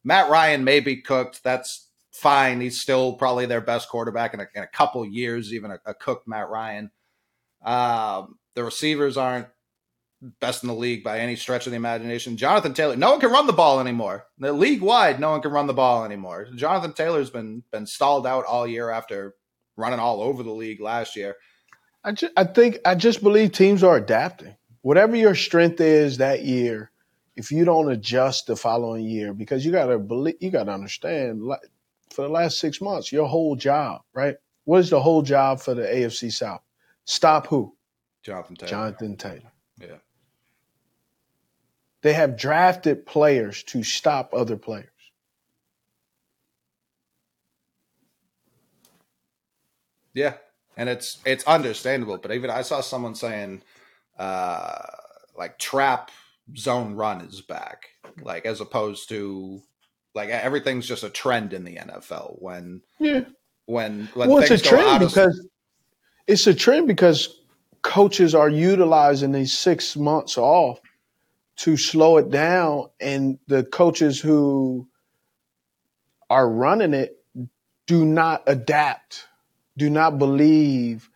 Matt 0.02 0.30
Ryan 0.30 0.64
may 0.64 0.80
be 0.80 1.00
cooked. 1.00 1.42
That's 1.42 1.88
fine. 2.11 2.61
He's 2.61 2.80
still 2.80 3.14
probably 3.14 3.46
their 3.46 3.61
best 3.61 3.88
quarterback 3.88 4.35
in 4.35 4.40
a, 4.40 4.46
in 4.54 4.62
a 4.62 4.68
couple 4.68 5.04
years, 5.07 5.52
even 5.52 5.70
a, 5.70 5.78
a 5.87 5.94
cooked 5.94 6.28
Matt 6.28 6.48
Ryan. 6.48 6.90
Um, 7.64 8.38
the 8.54 8.64
receivers 8.64 9.16
aren't 9.16 9.48
best 10.40 10.62
in 10.62 10.68
the 10.68 10.74
league 10.74 11.04
by 11.04 11.18
any 11.18 11.37
stretch 11.37 11.66
of 11.66 11.70
the 11.70 11.76
imagination. 11.76 12.37
Jonathan 12.37 12.74
Taylor, 12.74 12.96
no 12.96 13.10
one 13.10 13.20
can 13.20 13.30
run 13.30 13.46
the 13.46 13.52
ball 13.52 13.80
anymore. 13.80 14.26
The 14.38 14.52
league 14.52 14.80
wide, 14.80 15.20
no 15.20 15.30
one 15.30 15.42
can 15.42 15.50
run 15.50 15.66
the 15.66 15.74
ball 15.74 16.04
anymore. 16.04 16.48
Jonathan 16.54 16.92
Taylor's 16.92 17.30
been 17.30 17.62
been 17.70 17.87
stalled 17.87 18.26
out 18.26 18.44
all 18.44 18.66
year 18.66 18.90
after 18.90 19.34
running 19.76 19.98
all 19.98 20.22
over 20.22 20.42
the 20.42 20.52
league 20.52 20.80
last 20.80 21.16
year. 21.16 21.37
I, 22.04 22.14
I 22.37 22.44
think 22.44 22.78
I 22.84 22.94
just 22.94 23.22
believe 23.22 23.52
teams 23.52 23.82
are 23.82 23.96
adapting. 23.96 24.56
Whatever 24.82 25.16
your 25.16 25.34
strength 25.34 25.80
is 25.80 26.18
that 26.18 26.44
year, 26.44 26.90
if 27.37 27.50
you 27.50 27.64
don't 27.64 27.90
adjust 27.90 28.46
the 28.46 28.56
following 28.56 29.04
year, 29.04 29.32
because 29.32 29.64
you 29.64 29.72
gotta 29.72 29.98
believe, 29.98 30.37
you 30.40 30.50
gotta 30.50 30.72
understand. 30.72 31.42
For 32.10 32.22
the 32.22 32.28
last 32.28 32.60
six 32.60 32.80
months, 32.80 33.10
your 33.10 33.26
whole 33.26 33.56
job, 33.56 34.02
right? 34.12 34.37
What 34.64 34.78
is 34.78 34.90
the 34.90 35.00
whole 35.00 35.22
job 35.22 35.60
for 35.60 35.74
the 35.74 35.82
AFC 35.82 36.30
South? 36.32 36.62
Stop 37.04 37.48
who? 37.48 37.74
Jonathan 38.22 38.56
Taylor. 38.56 38.70
Jonathan 38.70 39.16
Taylor. 39.16 39.52
Yeah. 42.05 42.11
They 42.11 42.14
have 42.14 42.37
drafted 42.37 43.07
players 43.07 43.62
to 43.64 43.83
stop 43.83 44.35
other 44.35 44.57
players. 44.57 44.88
Yeah, 50.12 50.35
and 50.77 50.88
it's 50.88 51.19
it's 51.25 51.45
understandable. 51.45 52.19
But 52.19 52.33
even 52.33 52.51
I 52.51 52.62
saw 52.62 52.83
someone 52.83 53.14
saying, 53.14 53.62
uh, 54.19 54.83
like 55.37 55.59
trap 55.59 56.11
zone 56.57 56.95
run 56.95 57.23
is 57.23 57.40
back, 57.40 57.88
like 58.23 58.47
as 58.47 58.61
opposed 58.61 59.09
to 59.09 59.61
like 60.14 60.29
everything's 60.29 60.87
just 60.87 61.03
a 61.03 61.11
trend 61.11 61.53
in 61.53 61.64
the 61.64 61.77
NFL 61.77 62.40
when 62.40 62.83
Yeah. 63.01 63.25
when 63.67 64.09
when 64.14 64.29
well, 64.29 64.38
it's 64.38 64.51
a 64.51 64.59
things 64.59 64.62
go 64.62 64.77
trend 64.77 65.03
of 65.03 65.09
because 65.09 65.49
it's 66.29 66.47
a 66.47 66.55
trend 66.55 66.87
because 66.87 67.40
coaches 67.83 68.35
are 68.35 68.49
utilizing 68.49 69.33
these 69.33 69.57
six 69.59 69.97
months 69.97 70.38
off 70.38 70.79
to 71.57 71.77
slow 71.77 72.17
it 72.17 72.31
down, 72.31 72.88
and 73.01 73.38
the 73.47 73.64
coaches 73.64 74.21
who 74.21 74.88
are 76.31 76.49
running 76.49 76.95
it 76.95 77.17
do 77.87 78.05
not 78.05 78.43
adapt, 78.47 79.27
do 79.77 79.90
not 79.90 80.19
believe 80.19 81.11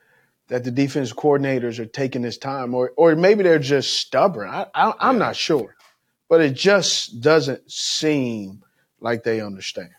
that 0.48 0.64
the 0.64 0.70
defense 0.70 1.12
coordinators 1.12 1.78
are 1.78 1.86
taking 1.86 2.22
this 2.22 2.38
time, 2.38 2.74
or 2.74 2.92
or 2.96 3.16
maybe 3.16 3.42
they're 3.42 3.58
just 3.58 3.98
stubborn. 3.98 4.48
I, 4.48 4.66
I 4.74 4.92
I'm 5.00 5.16
Yeah. 5.16 5.26
not 5.26 5.36
sure, 5.36 5.76
but 6.28 6.40
it 6.40 6.54
just 6.54 7.20
doesn't 7.20 7.70
seem 7.70 8.62
like 9.00 9.24
they 9.24 9.40
understand, 9.40 9.90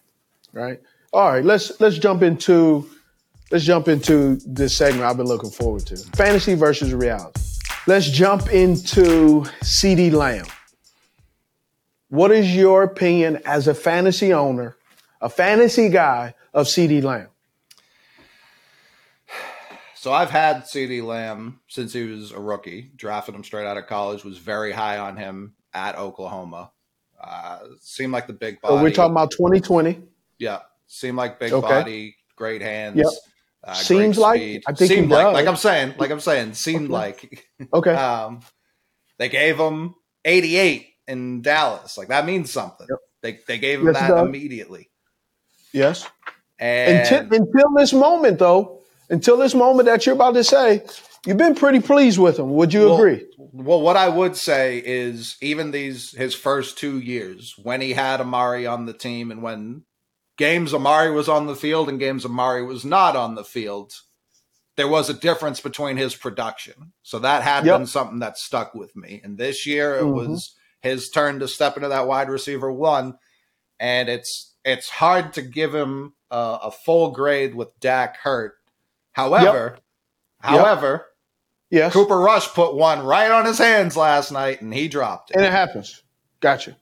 right? 0.53 0.79
All 1.11 1.29
right, 1.31 1.43
let's 1.43 1.79
let's 1.81 1.97
jump 1.97 2.21
into 2.23 2.89
let's 3.51 3.65
jump 3.65 3.87
into 3.87 4.37
this 4.45 4.75
segment 4.77 5.03
I've 5.05 5.17
been 5.17 5.27
looking 5.27 5.51
forward 5.51 5.85
to. 5.87 5.97
Fantasy 5.97 6.53
versus 6.53 6.93
reality. 6.93 7.41
Let's 7.89 8.07
jump 8.07 8.53
into 8.53 9.45
CeeDee 9.63 10.11
Lamb. 10.11 10.45
What 12.09 12.31
is 12.31 12.55
your 12.55 12.83
opinion 12.83 13.41
as 13.45 13.67
a 13.67 13.73
fantasy 13.73 14.31
owner, 14.31 14.77
a 15.19 15.27
fantasy 15.27 15.89
guy 15.89 16.35
of 16.53 16.67
CeeDee 16.67 17.01
Lamb? 17.01 17.29
So 19.95 20.13
I've 20.13 20.29
had 20.29 20.65
CeeDee 20.65 21.03
Lamb 21.03 21.61
since 21.67 21.91
he 21.91 22.03
was 22.03 22.31
a 22.31 22.39
rookie. 22.39 22.91
Drafted 22.95 23.33
him 23.33 23.43
straight 23.43 23.65
out 23.65 23.77
of 23.77 23.87
college. 23.87 24.23
Was 24.23 24.37
very 24.37 24.71
high 24.71 24.99
on 24.99 25.17
him 25.17 25.55
at 25.73 25.97
Oklahoma. 25.97 26.71
Uh, 27.19 27.57
seemed 27.81 28.13
like 28.13 28.27
the 28.27 28.33
big 28.33 28.61
body. 28.61 28.83
We're 28.83 28.91
talking 28.91 29.13
about 29.13 29.31
2020. 29.31 29.99
Yeah, 30.37 30.59
seemed 30.85 31.17
like 31.17 31.39
big 31.39 31.53
Okay. 31.53 31.67
body, 31.67 32.17
great 32.35 32.61
hands. 32.61 32.97
Yep. 32.97 33.07
Uh, 33.63 33.73
Seems 33.73 34.17
like- 34.17 34.39
speed. 34.39 34.63
I 34.67 34.73
think 34.73 34.91
seemed 34.91 35.09
like 35.11 35.25
does. 35.25 35.33
like 35.33 35.47
I'm 35.47 35.55
saying, 35.57 35.95
like 35.97 36.11
I'm 36.11 36.19
saying, 36.21 36.53
seemed 36.53 36.85
Okay. 36.85 36.93
like. 36.93 37.45
Okay. 37.73 37.93
Um, 37.93 38.39
they 39.17 39.27
gave 39.29 39.57
him 39.59 39.95
88 40.23 40.87
in 41.07 41.41
Dallas. 41.41 41.97
Like 41.97 42.07
that 42.07 42.25
means 42.25 42.51
something. 42.51 42.87
Yep. 42.89 42.99
They 43.21 43.39
they 43.47 43.57
gave 43.57 43.79
him 43.81 43.87
Yes, 43.87 43.99
that 43.99 44.17
immediately. 44.17 44.89
yes. 45.73 46.07
And 46.57 46.99
Until, 46.99 47.41
until 47.41 47.69
this 47.77 47.93
moment, 47.93 48.39
though, 48.39 48.81
until 49.09 49.37
this 49.37 49.53
moment 49.55 49.87
that 49.87 50.05
you're 50.05 50.15
about 50.15 50.33
to 50.35 50.43
say, 50.43 50.83
you've 51.25 51.37
been 51.37 51.55
pretty 51.55 51.79
pleased 51.79 52.17
with 52.19 52.37
him. 52.39 52.51
Would 52.53 52.73
you 52.73 52.81
Well, 52.85 52.95
agree? 52.97 53.25
Well, 53.37 53.81
what 53.81 53.95
I 53.97 54.07
would 54.09 54.35
say 54.37 54.81
is 54.85 55.35
even 55.41 55.71
these 55.71 56.11
his 56.11 56.33
first 56.35 56.77
two 56.77 56.99
years 56.99 57.55
when 57.61 57.81
he 57.81 57.91
had 57.93 58.21
Amari 58.21 58.65
on 58.67 58.85
the 58.85 58.93
team 58.93 59.31
and 59.31 59.41
when 59.41 59.83
games 60.39 60.73
Amari 60.73 61.11
was 61.11 61.29
on 61.29 61.45
the 61.45 61.55
field 61.55 61.89
and 61.89 61.99
games 61.99 62.25
Amari 62.25 62.63
was 62.65 62.83
not 62.85 63.15
on 63.15 63.35
the 63.35 63.43
field, 63.43 63.93
there 64.77 64.87
was 64.87 65.09
a 65.09 65.13
difference 65.13 65.59
between 65.59 65.97
his 65.97 66.15
production. 66.15 66.93
So 67.03 67.19
that 67.19 67.43
had 67.43 67.65
Yep. 67.65 67.77
been 67.79 67.85
something 67.87 68.19
that 68.19 68.37
stuck 68.37 68.73
with 68.73 68.95
me. 68.95 69.19
And 69.23 69.37
this 69.37 69.67
year 69.67 69.97
it 69.97 70.03
Mhm. 70.03 70.13
was 70.13 70.55
his 70.81 71.09
turn 71.09 71.39
to 71.39 71.47
step 71.49 71.75
into 71.75 71.89
that 71.89 72.07
wide 72.07 72.29
receiver 72.29 72.71
one, 72.71 73.19
and 73.79 74.07
it's 74.09 74.55
it's 74.65 74.89
hard 74.89 75.33
to 75.33 75.41
give 75.41 75.73
him 75.73 76.13
a, 76.31 76.59
a 76.63 76.71
full 76.71 77.11
grade 77.11 77.55
with 77.55 77.77
Dak 77.79 78.17
hurt. 78.17 78.57
However, 79.13 79.77
however. 80.39 81.05
Yes. 81.69 81.93
Cooper 81.93 82.19
Rush 82.19 82.47
put 82.53 82.75
one 82.75 83.03
right 83.05 83.31
on 83.31 83.45
his 83.45 83.57
hands 83.57 83.95
last 83.95 84.31
night, 84.31 84.61
and 84.61 84.73
he 84.73 84.87
dropped 84.87 85.31
it. 85.31 85.37
And 85.37 85.45
it 85.45 85.51
happens. 85.51 86.01
Gotcha. 86.39 86.77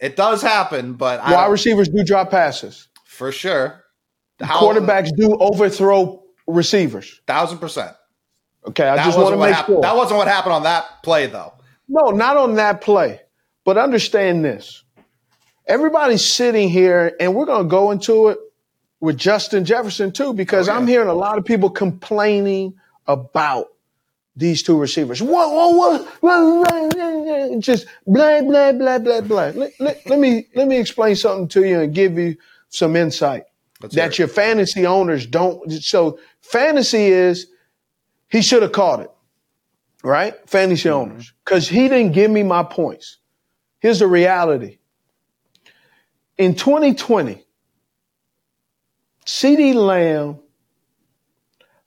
It 0.00 0.16
does 0.16 0.42
happen, 0.42 0.94
but 0.94 1.20
I 1.20 1.32
Wide 1.32 1.50
receivers 1.50 1.88
do 1.88 2.04
drop 2.04 2.30
passes. 2.30 2.88
for 3.04 3.32
sure. 3.32 3.84
How, 4.40 4.60
Quarterbacks 4.60 5.10
do 5.16 5.36
overthrow 5.36 6.22
receivers. 6.46 7.20
Thousand 7.26 7.58
percent. 7.58 7.92
Okay, 8.66 8.86
I 8.86 8.96
that 8.96 9.04
just 9.04 9.18
want 9.18 9.30
to 9.30 9.36
make 9.36 9.54
happened. 9.54 9.76
sure. 9.76 9.82
That 9.82 9.96
wasn't 9.96 10.18
what 10.18 10.28
happened 10.28 10.52
on 10.52 10.62
that 10.64 11.02
play, 11.02 11.26
though. 11.26 11.54
No, 11.88 12.10
not 12.10 12.36
on 12.36 12.54
that 12.54 12.80
play. 12.80 13.20
But 13.64 13.78
understand 13.78 14.44
this. 14.44 14.84
Everybody's 15.66 16.24
sitting 16.24 16.68
here, 16.68 17.14
and 17.20 17.34
we're 17.34 17.46
going 17.46 17.64
to 17.64 17.68
go 17.68 17.90
into 17.90 18.28
it 18.28 18.38
with 19.00 19.16
Justin 19.18 19.64
Jefferson, 19.64 20.12
too, 20.12 20.32
because 20.32 20.68
oh, 20.68 20.72
yeah. 20.72 20.78
I'm 20.78 20.86
hearing 20.86 21.08
a 21.08 21.14
lot 21.14 21.38
of 21.38 21.44
people 21.44 21.70
complaining 21.70 22.74
about 23.06 23.66
these 24.38 24.62
two 24.62 24.78
receivers. 24.78 25.20
Whoa, 25.20 25.72
whoa, 25.72 26.04
whoa, 26.20 27.58
just 27.58 27.86
blah, 28.06 28.40
blah, 28.40 28.72
blah, 28.72 28.98
blah, 28.98 29.20
blah. 29.20 29.50
Let, 29.54 29.72
let, 29.80 30.06
let, 30.06 30.18
me, 30.18 30.46
let 30.54 30.68
me 30.68 30.78
explain 30.78 31.16
something 31.16 31.48
to 31.48 31.66
you 31.66 31.80
and 31.80 31.92
give 31.92 32.16
you 32.16 32.36
some 32.68 32.94
insight 32.94 33.44
Let's 33.82 33.96
that 33.96 34.18
your 34.18 34.28
fantasy 34.28 34.86
owners 34.86 35.26
don't. 35.26 35.70
So 35.72 36.20
fantasy 36.40 37.06
is 37.06 37.48
he 38.28 38.40
should 38.40 38.62
have 38.62 38.72
caught 38.72 39.00
it, 39.00 39.10
right? 40.04 40.34
Fantasy 40.48 40.88
mm-hmm. 40.88 41.10
owners, 41.10 41.32
because 41.44 41.68
he 41.68 41.88
didn't 41.88 42.12
give 42.12 42.30
me 42.30 42.44
my 42.44 42.62
points. 42.62 43.18
Here's 43.80 43.98
the 43.98 44.06
reality. 44.06 44.78
In 46.36 46.54
2020, 46.54 47.44
CeeDee 49.26 49.74
Lamb 49.74 50.38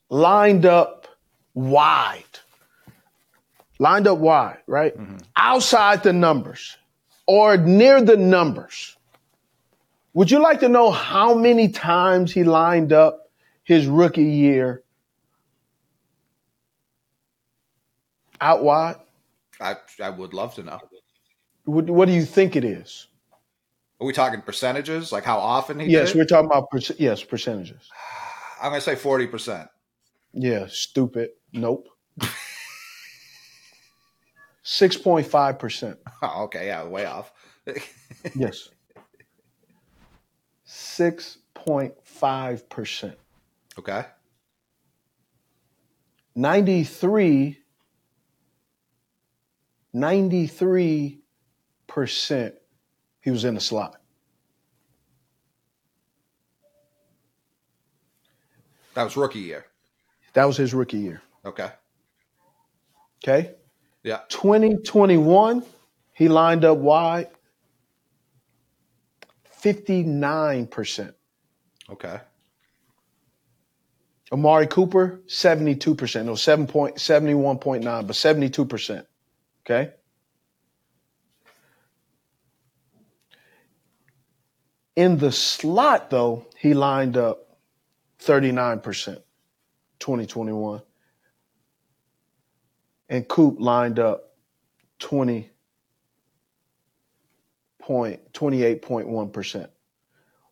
lined 0.10 0.66
up 0.66 1.08
wide 1.54 2.31
lined 3.82 4.06
up 4.08 4.20
wide, 4.20 4.60
right? 4.68 4.96
Mm-hmm. 4.96 5.18
Outside 5.36 6.04
the 6.04 6.14
numbers 6.14 6.78
or 7.26 7.58
near 7.58 8.00
the 8.00 8.16
numbers. 8.16 8.96
Would 10.14 10.30
you 10.30 10.40
like 10.40 10.60
to 10.60 10.70
know 10.70 10.92
how 10.92 11.34
many 11.34 11.70
times 11.70 12.32
he 12.32 12.44
lined 12.44 12.94
up 12.94 13.32
his 13.64 13.88
rookie 13.88 14.24
year 14.24 14.84
out 18.40 18.64
wide? 18.64 18.98
I, 19.60 19.78
I 20.02 20.12
would 20.12 20.36
love 20.36 20.54
to 20.56 20.64
know. 20.64 20.80
What, 21.66 21.90
what 21.90 22.06
do 22.08 22.14
you 22.14 22.26
think 22.26 22.56
it 22.56 22.64
is? 22.64 23.08
Are 24.00 24.06
we 24.06 24.14
talking 24.14 24.42
percentages? 24.44 25.12
Like 25.12 25.24
how 25.24 25.40
often 25.40 25.80
he 25.80 25.88
Yes, 25.88 26.14
we're 26.14 26.26
talking 26.26 26.46
about, 26.46 26.70
per- 26.70 26.96
yes, 27.00 27.24
percentages. 27.24 27.90
I'm 28.62 28.70
going 28.70 28.82
to 28.82 28.86
say 28.86 28.96
40%. 28.96 29.68
Yeah, 30.34 30.68
stupid. 30.70 31.32
Nope. 31.52 31.88
6.5%. 34.64 35.98
Oh, 36.24 36.44
okay. 36.44 36.68
Yeah, 36.68 36.84
way 36.84 37.06
off. 37.06 37.34
yes. 38.36 38.70
6.5%. 40.68 43.16
Okay. 43.80 44.06
93 46.36 47.58
93% 49.96 52.54
he 53.20 53.30
was 53.30 53.44
in 53.44 53.56
the 53.56 53.62
slot. 53.62 54.00
That 58.94 59.04
was 59.04 59.18
rookie 59.18 59.40
year. 59.40 59.66
That 60.34 60.46
was 60.46 60.58
his 60.58 60.74
rookie 60.74 61.00
year. 61.00 61.22
Okay. 61.46 61.70
Okay. 63.24 63.52
Yeah. 64.04 64.20
2021, 64.30 65.64
he 66.14 66.28
lined 66.28 66.66
up 66.66 66.78
wide 66.78 67.28
59%. 69.62 71.14
Okay. 71.90 72.20
Amari 74.32 74.68
Cooper, 74.68 75.22
72%. 75.28 76.26
No, 76.26 76.36
7 76.36 76.66
point, 76.68 76.96
71.9, 76.96 77.84
but 77.84 78.16
72%. 78.16 79.06
Okay. 79.66 79.92
In 84.96 85.18
the 85.18 85.32
slot, 85.32 86.10
though, 86.10 86.48
he 86.58 86.74
lined 86.74 87.18
up 87.18 87.58
39%, 88.20 89.22
2021 90.00 90.82
and 93.12 93.28
Coop 93.28 93.58
lined 93.60 94.00
up 94.00 94.32
20 95.00 95.50
point 97.80 98.34
28.1%. 98.34 99.68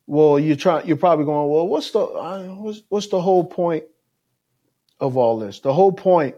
Well, 0.05 0.37
you 0.37 0.55
try 0.55 0.83
you're 0.83 0.97
probably 0.97 1.25
going, 1.25 1.49
well, 1.49 1.67
what's 1.67 1.91
the 1.91 2.05
what's, 2.05 2.81
what's 2.89 3.07
the 3.07 3.21
whole 3.21 3.45
point 3.45 3.85
of 4.99 5.15
all 5.15 5.39
this? 5.39 5.61
The 5.61 5.73
whole 5.73 5.93
point 5.93 6.35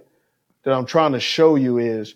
that 0.64 0.74
I'm 0.74 0.86
trying 0.86 1.14
to 1.14 1.20
show 1.20 1.56
you 1.56 1.80
is 1.80 2.14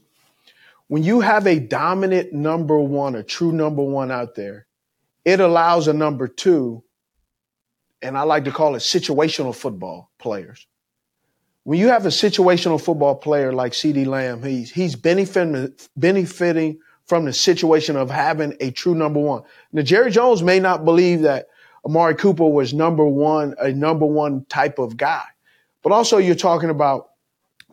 when 0.87 1.01
you 1.01 1.21
have 1.21 1.47
a 1.47 1.59
dominant 1.59 2.31
number 2.31 2.77
1, 2.77 3.15
a 3.15 3.23
true 3.23 3.51
number 3.51 3.81
1 3.81 4.11
out 4.11 4.35
there, 4.35 4.67
it 5.23 5.39
allows 5.39 5.87
a 5.87 5.93
number 5.93 6.27
2 6.27 6.83
and 8.03 8.15
I 8.15 8.21
like 8.21 8.43
to 8.43 8.51
call 8.51 8.75
it 8.75 8.79
situational 8.79 9.55
football 9.55 10.11
players 10.19 10.67
when 11.65 11.79
you 11.79 11.87
have 11.87 12.05
a 12.05 12.09
situational 12.09 12.79
football 12.79 13.15
player 13.15 13.51
like 13.51 13.73
CeeDee 13.73 14.05
Lamb, 14.05 14.43
he's 14.43 14.71
he's 14.71 14.95
benefiting 14.95 15.73
benefiting 15.97 16.79
from 17.05 17.25
the 17.25 17.33
situation 17.33 17.97
of 17.97 18.09
having 18.09 18.55
a 18.59 18.71
true 18.71 18.95
number 18.95 19.19
one. 19.19 19.41
Now 19.73 19.81
Jerry 19.81 20.11
Jones 20.11 20.43
may 20.43 20.59
not 20.59 20.85
believe 20.85 21.21
that 21.21 21.47
Amari 21.83 22.15
Cooper 22.15 22.47
was 22.47 22.73
number 22.73 23.05
one, 23.05 23.55
a 23.59 23.71
number 23.71 24.05
one 24.05 24.45
type 24.45 24.77
of 24.77 24.95
guy, 24.95 25.23
but 25.81 25.91
also 25.91 26.19
you're 26.19 26.35
talking 26.35 26.69
about 26.69 27.09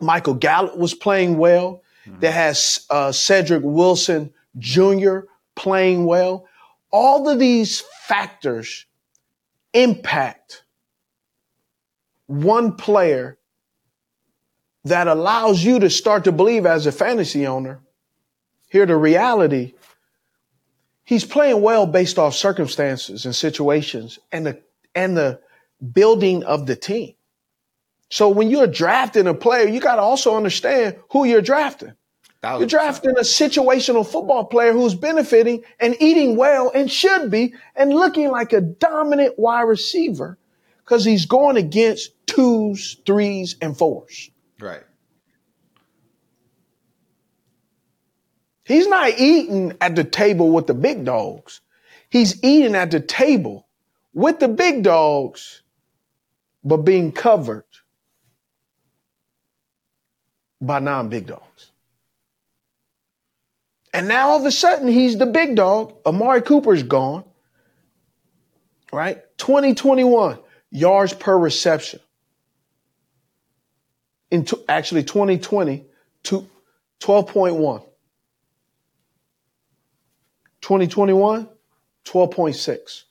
Michael 0.01 0.33
Gallup 0.33 0.75
was 0.75 0.95
playing 0.95 1.37
well. 1.37 1.83
Mm-hmm. 2.07 2.19
That 2.19 2.31
has 2.33 2.85
uh, 2.89 3.11
Cedric 3.11 3.61
Wilson 3.63 4.33
Jr. 4.57 5.19
playing 5.55 6.05
well. 6.05 6.47
All 6.91 7.29
of 7.29 7.39
these 7.39 7.81
factors 8.07 8.85
impact 9.73 10.63
one 12.25 12.75
player 12.75 13.37
that 14.85 15.07
allows 15.07 15.63
you 15.63 15.79
to 15.79 15.89
start 15.89 16.25
to 16.25 16.31
believe 16.31 16.65
as 16.65 16.85
a 16.85 16.91
fantasy 16.91 17.47
owner, 17.47 17.79
here 18.69 18.85
the 18.85 18.97
reality, 18.97 19.73
he's 21.03 21.23
playing 21.25 21.61
well 21.61 21.85
based 21.85 22.19
off 22.19 22.33
circumstances 22.33 23.25
and 23.25 23.35
situations 23.35 24.19
and 24.31 24.45
the, 24.45 24.61
and 24.95 25.15
the 25.15 25.39
building 25.93 26.43
of 26.43 26.65
the 26.65 26.75
team. 26.75 27.13
So 28.09 28.29
when 28.29 28.49
you're 28.49 28.67
drafting 28.67 29.27
a 29.27 29.33
player, 29.33 29.67
you 29.67 29.79
got 29.79 29.95
to 29.95 30.01
also 30.01 30.35
understand 30.35 30.97
who 31.11 31.25
you're 31.25 31.41
drafting. 31.41 31.93
You're 32.43 32.67
drafting 32.67 33.11
a 33.11 33.21
situational 33.21 34.05
football 34.05 34.43
player 34.45 34.73
who's 34.73 34.95
benefiting 34.95 35.63
and 35.79 35.95
eating 36.01 36.35
well 36.35 36.71
and 36.75 36.91
should 36.91 37.31
be 37.31 37.53
and 37.73 37.93
looking 37.93 38.29
like 38.29 38.51
a 38.51 38.59
dominant 38.59 39.39
wide 39.39 39.61
receiver 39.61 40.37
because 40.79 41.05
he's 41.05 41.25
going 41.25 41.55
against 41.55 42.11
twos, 42.27 42.97
threes, 43.05 43.55
and 43.61 43.77
fours. 43.77 44.29
Right. 44.59 44.83
He's 48.65 48.87
not 48.87 49.09
eating 49.17 49.77
at 49.81 49.95
the 49.95 50.03
table 50.03 50.51
with 50.51 50.67
the 50.67 50.73
big 50.73 51.03
dogs. 51.03 51.61
He's 52.09 52.43
eating 52.43 52.75
at 52.75 52.91
the 52.91 52.99
table 52.99 53.67
with 54.13 54.39
the 54.39 54.47
big 54.47 54.83
dogs, 54.83 55.61
but 56.63 56.77
being 56.77 57.11
covered 57.11 57.65
by 60.61 60.79
non 60.79 61.09
big 61.09 61.27
dogs. 61.27 61.71
And 63.93 64.07
now 64.07 64.29
all 64.29 64.39
of 64.39 64.45
a 64.45 64.51
sudden 64.51 64.87
he's 64.87 65.17
the 65.17 65.25
big 65.25 65.55
dog. 65.55 65.93
Amari 66.05 66.41
Cooper's 66.41 66.83
gone. 66.83 67.25
Right? 68.91 69.21
2021 69.37 70.39
yards 70.71 71.13
per 71.13 71.37
reception 71.37 71.99
in 74.33 74.43
t- 74.43 74.57
actually 74.67 75.03
2020 75.03 75.85
to 76.23 76.47
12.1. 76.99 77.85
2021, 80.61 81.47
12.6. 82.03 83.03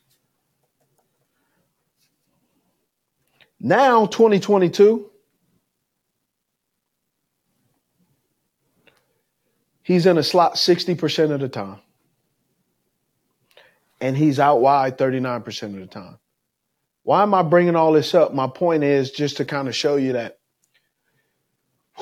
Now 3.61 4.07
2022, 4.07 5.09
he's 9.85 10.07
in 10.07 10.19
a 10.19 10.25
slot 10.25 10.55
60% 10.55 11.31
of 11.31 11.39
the 11.39 11.49
time. 11.49 11.79
And 14.01 14.17
he's 14.17 14.41
out 14.41 14.61
wide 14.61 14.99
39% 14.99 15.63
of 15.63 15.75
the 15.75 15.87
time. 15.87 16.19
Why 17.05 17.23
am 17.23 17.33
I 17.33 17.45
bringing 17.45 17.77
all 17.77 17.93
this 17.93 18.13
up? 18.13 18.35
My 18.35 18.49
point 18.49 18.83
is 18.83 19.13
just 19.13 19.37
to 19.37 19.45
kind 19.45 19.69
of 19.69 19.77
show 19.77 19.95
you 19.95 20.15
that 20.15 20.41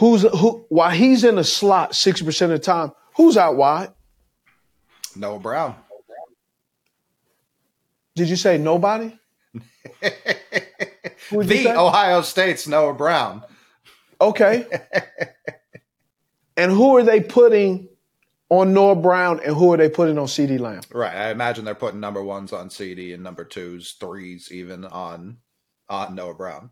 Who's 0.01 0.23
who? 0.23 0.65
While 0.71 0.91
he's 0.91 1.25
in 1.25 1.35
the 1.35 1.45
slot 1.45 1.95
sixty 1.95 2.25
percent 2.25 2.53
of 2.53 2.59
the 2.59 2.65
time, 2.65 2.93
who's 3.17 3.37
out 3.37 3.57
wide? 3.57 3.93
Noah 5.15 5.39
Brown. 5.39 5.77
Did 8.15 8.31
you 8.31 8.37
say 8.37 8.59
nobody? 8.59 9.17
The? 11.31 11.79
Ohio 11.79 12.23
State's 12.23 12.67
Noah 12.67 12.93
Brown. 12.95 13.45
Okay. 14.21 14.67
and 16.57 16.73
who 16.73 16.97
are 16.97 17.05
they 17.05 17.21
putting 17.21 17.89
on 18.49 18.75
Noah 18.75 18.97
Brown 18.97 19.39
and 19.45 19.55
who 19.55 19.73
are 19.73 19.77
they 19.77 19.89
putting 19.89 20.19
on 20.19 20.27
CeeDee 20.27 20.59
Lamb? 20.59 20.81
Right. 20.93 21.15
I 21.15 21.31
imagine 21.31 21.65
they're 21.65 21.77
putting 21.77 22.01
number 22.01 22.21
ones 22.21 22.53
on 22.53 22.69
CeeDee 22.69 23.15
and 23.15 23.23
number 23.23 23.45
twos, 23.45 23.93
threes, 23.93 24.49
even 24.51 24.85
on 24.85 25.37
on 25.89 26.17
Noah 26.17 26.35
Brown. 26.35 26.71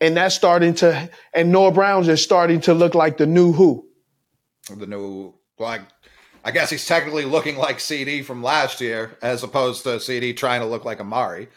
And 0.00 0.16
that's 0.16 0.34
starting 0.34 0.74
to, 0.74 1.10
and 1.32 1.52
Noah 1.52 1.72
Brown's 1.72 2.08
is 2.08 2.22
starting 2.22 2.60
to 2.62 2.74
look 2.74 2.94
like 2.94 3.16
the 3.16 3.26
new 3.26 3.52
who? 3.52 3.88
The 4.74 4.86
new, 4.86 5.34
like, 5.58 5.82
I 6.44 6.50
guess 6.50 6.70
he's 6.70 6.86
technically 6.86 7.24
looking 7.24 7.56
like 7.56 7.78
CeeDee 7.78 8.24
from 8.24 8.42
last 8.42 8.80
year, 8.80 9.16
as 9.22 9.42
opposed 9.42 9.84
to 9.84 9.90
CeeDee 9.90 10.36
trying 10.36 10.60
to 10.60 10.66
look 10.66 10.84
like 10.84 11.00
Amari. 11.00 11.48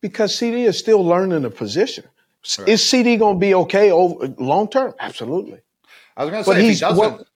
Because 0.00 0.36
CeeDee 0.36 0.66
is 0.66 0.78
still 0.78 1.04
learning 1.04 1.42
the 1.42 1.50
position. 1.50 2.04
Right. 2.58 2.68
Is 2.68 2.82
CeeDee 2.82 3.18
going 3.18 3.36
to 3.36 3.40
be 3.40 3.54
okay 3.54 3.90
over 3.90 4.34
long 4.38 4.68
term? 4.68 4.94
Absolutely. 4.98 5.60
I 6.16 6.24
was 6.24 6.30
going 6.32 6.44
to 6.44 6.50
But 6.50 6.56
say 6.56 6.66
if 6.66 6.74
he 6.74 6.80
doesn't, 6.80 7.26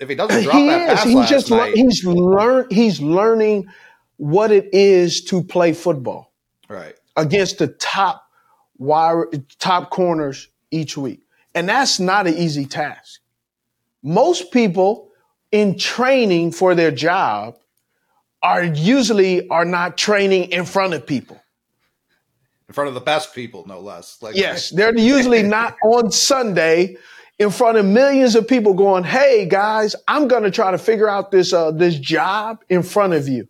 if 0.00 0.08
he 0.08 0.14
doesn't 0.14 0.42
drop 0.42 0.56
he 0.56 0.66
that 0.68 0.80
is. 0.80 0.88
pass 0.88 1.04
He's 1.04 1.14
last 1.14 1.30
just 1.30 1.50
night, 1.50 1.74
he's 1.74 2.04
learn 2.04 2.66
he's 2.70 3.00
learning 3.00 3.66
what 4.16 4.50
it 4.50 4.72
is 4.72 5.24
to 5.24 5.42
play 5.42 5.72
football 5.72 6.32
right? 6.68 6.94
Against 7.16 7.58
the 7.58 7.68
top 7.68 8.28
wire 8.78 9.26
top 9.58 9.90
corners 9.90 10.48
each 10.70 10.96
week. 10.96 11.22
And 11.54 11.68
that's 11.68 11.98
not 11.98 12.26
an 12.26 12.34
easy 12.34 12.66
task. 12.66 13.20
Most 14.02 14.52
people 14.52 15.10
in 15.50 15.78
training 15.78 16.52
for 16.52 16.74
their 16.74 16.90
job 16.90 17.56
are 18.42 18.62
usually 18.62 19.48
are 19.48 19.64
not 19.64 19.96
training 19.96 20.52
in 20.52 20.64
front 20.64 20.94
of 20.94 21.06
people. 21.06 21.40
In 22.68 22.74
front 22.74 22.88
of 22.88 22.94
the 22.94 23.00
best 23.00 23.34
people, 23.34 23.64
no 23.66 23.80
less. 23.80 24.20
Like, 24.20 24.34
Yes, 24.34 24.70
they're 24.70 24.96
usually 24.96 25.42
not 25.58 25.76
on 25.84 26.10
Sunday 26.10 26.96
in 27.38 27.50
front 27.50 27.78
of 27.78 27.84
millions 27.84 28.34
of 28.34 28.48
people 28.48 28.74
going, 28.74 29.04
"Hey 29.04 29.46
guys, 29.46 29.94
I'm 30.06 30.28
going 30.28 30.42
to 30.42 30.50
try 30.50 30.70
to 30.70 30.78
figure 30.78 31.08
out 31.08 31.30
this 31.30 31.52
uh, 31.52 31.70
this 31.70 31.98
job 31.98 32.62
in 32.68 32.82
front 32.82 33.14
of 33.14 33.28
you." 33.28 33.48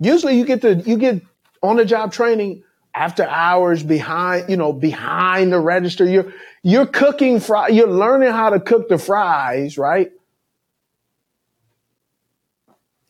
Usually, 0.00 0.36
you 0.36 0.44
get 0.44 0.60
the 0.60 0.74
you 0.86 0.96
get 0.96 1.22
on 1.62 1.76
the 1.76 1.84
job 1.84 2.12
training 2.12 2.62
after 2.94 3.24
hours 3.24 3.82
behind, 3.82 4.48
you 4.48 4.56
know, 4.56 4.72
behind 4.72 5.52
the 5.52 5.60
register. 5.60 6.04
You're 6.04 6.32
you're 6.62 6.86
cooking 6.86 7.40
fry, 7.40 7.68
you're 7.68 7.90
learning 7.90 8.32
how 8.32 8.50
to 8.50 8.60
cook 8.60 8.88
the 8.88 8.98
fries, 8.98 9.78
right? 9.78 10.10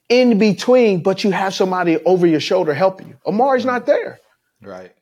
In 0.08 0.38
between, 0.38 1.02
but 1.02 1.22
you 1.24 1.30
have 1.32 1.54
somebody 1.54 1.98
over 1.98 2.26
your 2.26 2.40
shoulder 2.40 2.72
helping 2.72 3.08
you. 3.08 3.16
Amari's 3.26 3.64
not 3.64 3.86
there. 3.86 4.18
right. 4.62 4.92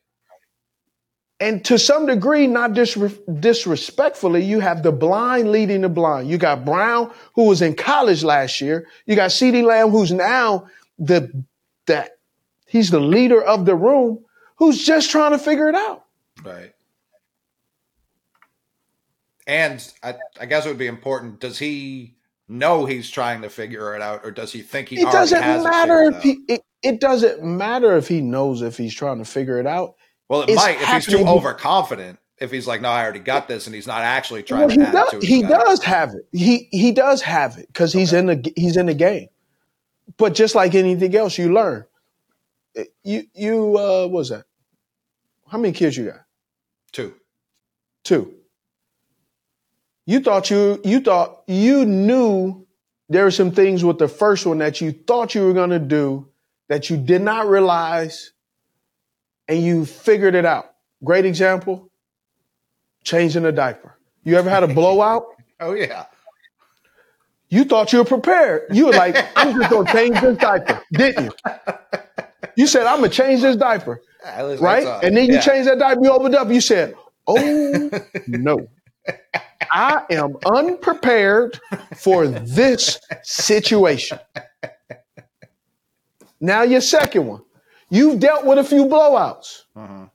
And 1.39 1.63
to 1.65 1.77
some 1.77 2.07
degree, 2.07 2.47
not 2.47 2.71
disre- 2.71 3.39
disrespectfully, 3.39 4.43
you 4.43 4.59
have 4.59 4.81
the 4.81 4.91
blind 4.91 5.51
leading 5.51 5.81
the 5.81 5.89
blind. 5.89 6.27
You 6.27 6.39
got 6.39 6.65
Brown, 6.65 7.13
who 7.35 7.43
was 7.43 7.61
in 7.61 7.75
college 7.75 8.23
last 8.23 8.59
year. 8.59 8.87
You 9.05 9.15
got 9.15 9.29
CeeDee 9.29 9.63
Lamb, 9.63 9.89
who's 9.89 10.11
now 10.11 10.67
the 10.97 11.45
that 11.85 12.16
he's 12.67 12.91
the 12.91 12.99
leader 12.99 13.41
of 13.41 13.65
the 13.65 13.75
room, 13.75 14.23
who's 14.57 14.83
just 14.83 15.09
trying 15.09 15.31
to 15.31 15.39
figure 15.39 15.69
it 15.69 15.75
out. 15.75 16.05
Right. 16.43 16.73
And 19.47 19.93
I, 20.03 20.15
I 20.39 20.45
guess 20.45 20.65
it 20.65 20.69
would 20.69 20.77
be 20.77 20.87
important. 20.87 21.39
Does 21.39 21.57
he 21.57 22.15
know 22.49 22.85
he's 22.85 23.09
trying 23.09 23.41
to 23.41 23.49
figure 23.49 23.95
it 23.95 24.01
out, 24.01 24.21
or 24.23 24.31
does 24.31 24.51
he 24.51 24.61
think 24.61 24.89
he 24.89 24.99
It 24.99 25.11
doesn't 25.11 25.41
has 25.41 25.61
it 25.61 25.69
matter 25.69 26.11
figured 26.11 26.15
if 26.15 26.23
he 26.23 26.53
it, 26.53 26.61
it 26.83 26.99
doesn't 26.99 27.43
matter 27.43 27.95
if 27.95 28.07
he 28.07 28.21
knows 28.21 28.61
if 28.61 28.77
he's 28.77 28.93
trying 28.93 29.19
to 29.19 29.25
figure 29.25 29.59
it 29.59 29.65
out. 29.65 29.95
Well, 30.27 30.41
it 30.41 30.49
it's 30.49 30.57
might 30.57 30.81
if 30.81 30.87
he's 30.87 31.05
too 31.05 31.25
overconfident. 31.25 32.19
If 32.39 32.51
he's 32.51 32.67
like, 32.67 32.81
"No, 32.81 32.89
I 32.89 33.03
already 33.03 33.19
got 33.19 33.47
this," 33.47 33.65
and 33.65 33.73
he's 33.73 33.87
not 33.87 34.01
actually 34.01 34.43
trying 34.43 34.67
Well, 34.67 34.69
to 34.69 34.85
he 34.85 34.91
does, 34.91 35.23
he 35.23 35.41
does 35.41 35.83
have 35.83 36.13
it. 36.13 36.27
He 36.31 36.67
he 36.71 36.91
does 36.91 37.21
have 37.21 37.57
it 37.57 37.67
because 37.67 37.93
he's 37.93 38.13
in 38.13 38.27
the 38.27 38.53
he's 38.55 38.77
in 38.77 38.85
the 38.85 38.93
game. 38.93 39.29
But 40.17 40.35
just 40.35 40.53
like 40.53 40.75
anything 40.75 41.15
else, 41.15 41.37
you 41.37 41.51
learn. 41.51 41.85
You 43.03 43.23
you 43.33 43.77
uh, 43.77 44.03
what 44.03 44.11
was 44.11 44.29
that? 44.29 44.45
How 45.49 45.57
many 45.57 45.73
kids 45.73 45.97
you 45.97 46.05
got? 46.05 46.21
Two. 46.91 47.13
Two. 48.03 48.33
You 50.05 50.19
thought 50.21 50.49
you 50.49 50.81
you 50.83 51.01
thought 51.01 51.43
you 51.47 51.85
knew 51.85 52.65
there 53.09 53.23
were 53.23 53.31
some 53.31 53.51
things 53.51 53.83
with 53.83 53.97
the 53.97 54.07
first 54.07 54.45
one 54.45 54.59
that 54.59 54.81
you 54.81 54.91
thought 54.91 55.35
you 55.35 55.45
were 55.45 55.53
going 55.53 55.69
to 55.69 55.79
do 55.79 56.27
that 56.67 56.89
you 56.89 56.97
did 56.97 57.21
not 57.21 57.47
realize, 57.47 58.31
and 59.47 59.61
you 59.63 59.85
figured 59.85 60.35
it 60.35 60.45
out. 60.45 60.73
Great 61.03 61.25
example: 61.25 61.89
changing 63.03 63.45
a 63.45 63.51
diaper. 63.51 63.97
You 64.23 64.35
ever 64.37 64.49
had 64.49 64.63
a 64.63 64.67
blowout? 64.67 65.25
Oh 65.59 65.73
yeah. 65.73 66.05
You 67.49 67.65
thought 67.65 67.91
you 67.91 67.97
were 67.99 68.05
prepared. 68.05 68.67
You 68.71 68.85
were 68.87 68.91
like, 68.91 69.15
I'm 69.35 69.57
just 69.57 69.71
gonna 69.71 69.91
change 69.91 70.21
this 70.21 70.37
diaper, 70.37 70.83
didn't 70.91 71.25
you? 71.25 71.31
You 72.57 72.67
said, 72.67 72.85
I'm 72.87 72.97
gonna 72.97 73.09
change 73.09 73.41
this 73.41 73.55
diaper, 73.55 74.01
right? 74.59 74.85
uh, 74.85 74.99
And 75.03 75.15
then 75.15 75.25
you 75.27 75.35
yeah. 75.35 75.41
changed 75.41 75.69
that 75.69 75.77
diaper, 75.79 76.01
you 76.03 76.11
opened 76.11 76.35
up, 76.35 76.49
you 76.49 76.59
said, 76.59 76.95
Oh 77.27 77.89
no. 78.27 78.67
I 79.71 80.03
am 80.09 80.35
unprepared 80.45 81.59
for 81.95 82.27
this 82.27 82.99
situation. 83.23 84.19
Now 86.41 86.63
your 86.63 86.81
second 86.81 87.27
one. 87.27 87.41
You've 87.89 88.19
dealt 88.19 88.45
with 88.45 88.57
a 88.57 88.63
few 88.63 88.85
blowouts. 88.85 89.63
Mhm. 89.77 90.09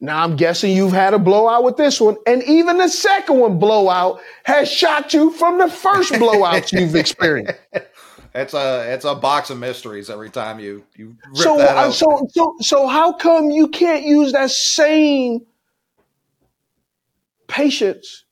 Now 0.00 0.22
I'm 0.22 0.36
guessing 0.36 0.76
you've 0.76 0.92
had 0.92 1.14
a 1.14 1.18
blowout 1.18 1.64
with 1.64 1.76
this 1.78 2.00
one, 2.00 2.16
and 2.26 2.42
even 2.44 2.76
the 2.78 2.88
second 2.88 3.38
one 3.38 3.58
blowout 3.58 4.20
has 4.44 4.70
shot 4.70 5.14
you 5.14 5.30
from 5.30 5.58
the 5.58 5.68
first 5.68 6.12
blowouts 6.14 6.70
you've 6.78 6.94
experienced. 7.04 7.54
It's 8.36 8.52
a 8.52 8.92
it's 8.92 9.06
a 9.06 9.14
box 9.14 9.48
of 9.48 9.58
mysteries 9.58 10.10
every 10.10 10.28
time 10.28 10.60
you 10.60 10.84
you 10.94 11.16
rip 11.28 11.36
So, 11.36 11.56
that 11.56 11.76
uh, 11.76 11.90
so, 11.90 12.28
so, 12.30 12.54
so, 12.60 12.86
how 12.86 13.14
come 13.14 13.50
you 13.50 13.68
can't 13.68 14.04
use 14.04 14.32
that 14.32 14.50
same 14.50 15.46
patience 17.48 18.24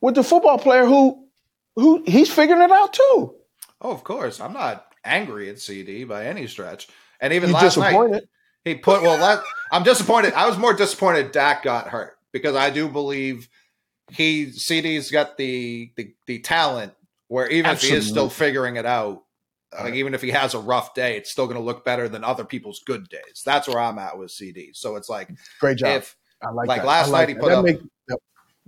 with 0.00 0.14
the 0.14 0.24
football 0.24 0.58
player 0.58 0.86
who, 0.86 1.26
who 1.76 2.02
he's 2.06 2.32
figuring 2.32 2.62
it 2.62 2.72
out 2.72 2.94
too? 2.94 3.34
oh, 3.84 3.90
of 3.90 4.02
course, 4.02 4.40
I'm 4.40 4.54
not 4.54 4.86
angry 5.04 5.50
at 5.50 5.56
CeeDee 5.56 6.08
by 6.08 6.26
any 6.26 6.46
stretch. 6.46 6.88
And 7.20 7.32
even 7.32 7.50
You're 7.50 7.60
last 7.60 7.76
night. 7.76 8.22
He 8.64 8.74
put 8.74 9.02
well. 9.02 9.18
That, 9.18 9.44
I'm 9.70 9.82
disappointed. 9.82 10.32
I 10.32 10.48
was 10.48 10.56
more 10.56 10.72
disappointed 10.72 11.32
Dak 11.32 11.62
got 11.64 11.88
hurt 11.88 12.16
because 12.32 12.56
I 12.56 12.70
do 12.70 12.88
believe 12.88 13.50
he 14.10 14.46
CeeDee's 14.46 15.10
got 15.10 15.36
the 15.36 15.92
the, 15.96 16.14
the 16.26 16.38
talent 16.38 16.94
where 17.28 17.48
even 17.48 17.70
if 17.70 17.82
he 17.82 17.92
is 17.94 18.06
still 18.06 18.28
figuring 18.28 18.76
it 18.76 18.86
out, 18.86 19.22
like 19.78 19.94
even 19.94 20.14
if 20.14 20.22
he 20.22 20.30
has 20.30 20.54
a 20.54 20.58
rough 20.58 20.94
day, 20.94 21.16
it's 21.16 21.30
still 21.30 21.46
going 21.46 21.58
to 21.58 21.62
look 21.62 21.84
better 21.84 22.08
than 22.08 22.22
other 22.22 22.44
people's 22.44 22.80
good 22.86 23.08
days. 23.08 23.42
That's 23.44 23.66
where 23.66 23.78
I'm 23.80 23.98
at 23.98 24.16
with 24.16 24.30
CeeDee. 24.30 24.76
So 24.76 24.96
it's 24.96 25.08
like 25.08 25.28
Great 25.60 25.78
job. 25.78 25.96
if 25.96 26.16
I 26.42 26.50
like, 26.50 26.68
like 26.68 26.84
last 26.84 27.10
like 27.10 27.28
night 27.28 27.34
he 27.36 27.40
put 27.40 27.48
That 27.48 27.58
up- 27.58 27.64
make- 27.64 27.80
yep. 28.08 28.18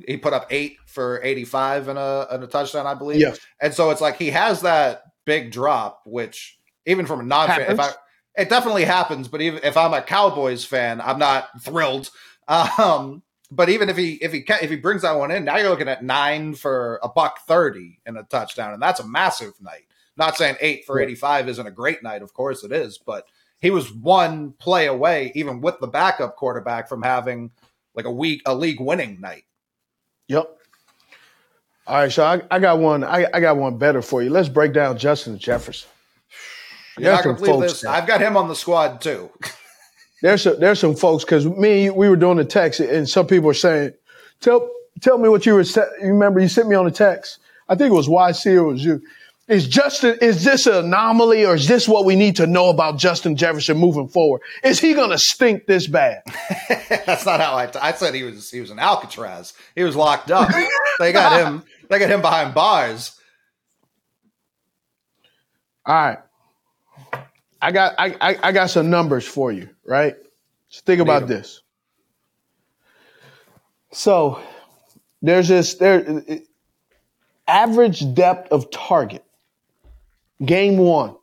he 0.07 0.17
put 0.17 0.33
up 0.33 0.47
eight 0.51 0.79
for 0.87 1.21
85 1.23 1.89
and 1.89 1.99
a 1.99 2.27
and 2.31 2.43
a 2.43 2.47
touchdown, 2.47 2.87
I 2.87 2.95
believe. 2.95 3.21
Yes. 3.21 3.39
And 3.61 3.73
so 3.73 3.91
it's 3.91 4.01
like 4.01 4.17
he 4.17 4.31
has 4.31 4.63
that 4.63 5.03
big 5.25 5.53
drop, 5.53 6.03
which 6.07 6.59
even 6.87 7.07
from 7.07 7.21
a 7.21 7.25
non 7.25 7.49
fan, 7.49 7.71
if 7.71 7.79
I 7.79 7.91
it 8.37 8.49
definitely 8.51 8.85
happens, 8.85 9.29
but 9.29 9.41
even 9.41 9.61
if 9.63 9.77
I'm 9.77 9.95
a 9.95 10.03
Cowboys 10.03 10.65
fan, 10.65 11.01
I'm 11.01 11.19
not 11.19 11.49
thrilled. 11.63 12.11
Um, 12.49 13.23
but 13.51 13.69
even 13.69 13.89
if 13.89 13.97
he 13.97 14.15
if 14.15 14.33
he 14.33 14.43
ca- 14.43 14.59
if 14.63 14.71
he 14.71 14.77
brings 14.77 15.03
that 15.03 15.17
one 15.17 15.31
in, 15.31 15.45
now 15.45 15.57
you're 15.57 15.71
looking 15.71 15.89
at 15.89 16.05
nine 16.05 16.55
for 16.55 17.01
a 17.03 17.09
buck 17.09 17.41
thirty 17.47 18.01
and 18.07 18.19
a 18.19 18.23
touchdown, 18.25 18.73
and 18.73 18.83
that's 18.83 19.01
a 19.01 19.07
massive 19.07 19.61
night. 19.61 19.87
Not 20.17 20.37
saying 20.37 20.57
eight 20.61 20.85
for 20.85 21.01
eighty 21.01 21.15
five 21.15 21.49
isn't 21.49 21.67
a 21.67 21.71
great 21.71 22.03
night, 22.03 22.23
of 22.23 22.33
course 22.33 22.65
it 22.65 22.73
is, 22.73 22.99
but 22.99 23.27
he 23.61 23.71
was 23.71 23.93
one 23.93 24.53
play 24.53 24.87
away, 24.87 25.33
even 25.35 25.61
with 25.61 25.79
the 25.81 25.87
backup 25.87 26.37
quarterback, 26.37 26.89
from 26.89 27.03
having 27.03 27.51
like 27.95 28.05
a 28.05 28.11
week 28.11 28.43
a 28.47 28.55
league 28.55 28.81
winning 28.81 29.21
night. 29.21 29.45
Yep. 30.29 30.51
All 31.87 31.97
right, 31.97 32.11
so 32.11 32.25
I, 32.25 32.43
I 32.51 32.59
got 32.59 32.81
one. 32.81 33.05
I, 33.05 33.27
I 33.33 33.39
got 33.39 33.57
one 33.57 33.79
better 33.79 34.03
for 34.03 34.21
you. 34.21 34.31
Let's 34.31 34.49
break 34.49 34.73
down 34.73 34.99
Justin 34.99 35.39
Jefferson. 35.39 35.89
You're 36.99 37.13
not 37.13 37.23
gonna 37.23 37.37
believe 37.37 37.61
this. 37.61 37.85
I've 37.85 38.07
got 38.07 38.21
him 38.21 38.37
on 38.37 38.49
the 38.49 38.57
squad 38.57 39.01
too. 39.01 39.31
There's 40.23 40.43
some, 40.43 40.59
there's 40.59 40.81
some 40.81 40.97
folks 40.97 41.25
because 41.25 41.47
me 41.47 41.91
we 41.91 42.09
were 42.09 42.17
doing 42.17 42.39
the 42.39 42.45
text 42.45 42.81
and 42.81 43.09
some 43.09 43.27
people 43.27 43.51
are 43.51 43.55
saying, 43.55 43.93
tell 44.41 44.69
tell 45.01 45.19
me 45.19 45.29
what 45.29 45.47
you 45.47 45.55
were. 45.55 45.63
You 45.63 46.13
remember 46.13 46.41
you 46.41 46.49
sent 46.49 46.69
me 46.69 46.77
on 46.77 46.85
the 46.85 46.91
text. 46.91 47.39
I 47.69 47.75
think 47.75 47.91
it 47.91 47.95
was 47.95 48.09
YC 48.09 48.55
or 48.55 48.69
it 48.69 48.73
was 48.73 48.85
you. 48.85 49.03
Is 49.49 49.69
Justin? 49.69 50.19
Is 50.21 50.43
this 50.43 50.67
an 50.67 50.87
anomaly 50.87 51.47
or 51.47 51.55
is 51.55 51.69
this 51.69 51.87
what 51.87 52.05
we 52.05 52.17
need 52.17 52.37
to 52.37 52.49
know 52.49 52.69
about 52.69 52.99
Justin 52.99 53.37
Jefferson 53.37 53.79
moving 53.79 54.09
forward? 54.09 54.41
Is 54.65 54.81
he 54.81 54.93
going 54.93 55.11
to 55.11 55.19
stink 55.19 55.67
this 55.67 55.87
bad? 55.87 56.23
That's 56.89 57.25
not 57.25 57.41
how 57.41 57.57
I. 57.57 57.67
T- 57.67 57.79
I 57.79 57.93
said 57.93 58.15
he 58.15 58.25
was. 58.25 58.51
He 58.51 58.61
was 58.61 58.71
an 58.71 58.81
Alcatraz. 58.81 59.55
He 59.77 59.85
was 59.85 59.95
locked 59.95 60.33
up. 60.33 60.51
they 60.99 61.13
got 61.13 61.47
him. 61.47 61.63
They 61.89 62.01
got 62.01 62.11
him 62.11 62.23
behind 62.23 62.55
bars. 62.55 63.13
All 65.87 65.95
right. 65.95 66.19
I 67.67 67.73
got 67.73 67.95
I, 67.99 68.17
I, 68.21 68.39
I 68.45 68.53
got 68.53 68.71
some 68.71 68.91
numbers 68.91 69.27
for 69.27 69.51
you, 69.51 69.69
right? 69.85 70.15
So 70.69 70.83
think 70.87 71.01
about 71.01 71.27
this. 71.27 71.63
So 73.91 74.41
there's 75.21 75.49
this 75.49 75.75
there 75.75 76.23
average 77.49 78.15
depth 78.15 78.53
of 78.53 78.71
target. 78.71 79.25
Game 80.45 80.79
one. 80.79 81.17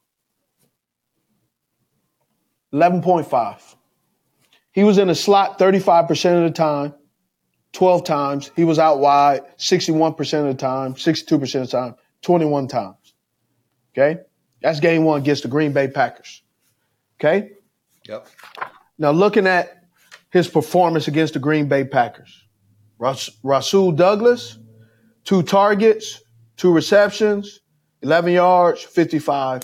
11.5. 2.73 3.75
He 4.73 4.83
was 4.83 4.97
in 4.97 5.09
a 5.09 5.15
slot 5.15 5.59
35% 5.59 6.37
of 6.39 6.43
the 6.43 6.51
time, 6.51 6.93
12 7.71 8.03
times. 8.03 8.51
He 8.53 8.65
was 8.65 8.79
out 8.79 8.99
wide 8.99 9.43
61% 9.57 10.39
of 10.41 10.47
the 10.47 10.53
time, 10.55 10.95
62% 10.95 11.41
of 11.41 11.49
the 11.51 11.67
time, 11.67 11.95
21 12.21 12.67
times. 12.67 13.13
Okay? 13.93 14.19
That's 14.63 14.79
game 14.79 15.03
one 15.03 15.19
against 15.21 15.43
the 15.43 15.49
Green 15.49 15.73
Bay 15.73 15.89
Packers. 15.89 16.41
Okay? 17.19 17.51
Yep. 18.07 18.27
Now, 18.97 19.11
looking 19.11 19.45
at 19.45 19.83
his 20.29 20.47
performance 20.47 21.07
against 21.09 21.33
the 21.33 21.39
Green 21.39 21.67
Bay 21.67 21.83
Packers, 21.83 22.45
Ras- 22.97 23.29
Rasul 23.43 23.91
Douglas, 23.91 24.57
two 25.25 25.43
targets, 25.43 26.23
two 26.55 26.71
receptions, 26.71 27.59
11 28.03 28.31
yards, 28.31 28.81
55, 28.81 29.63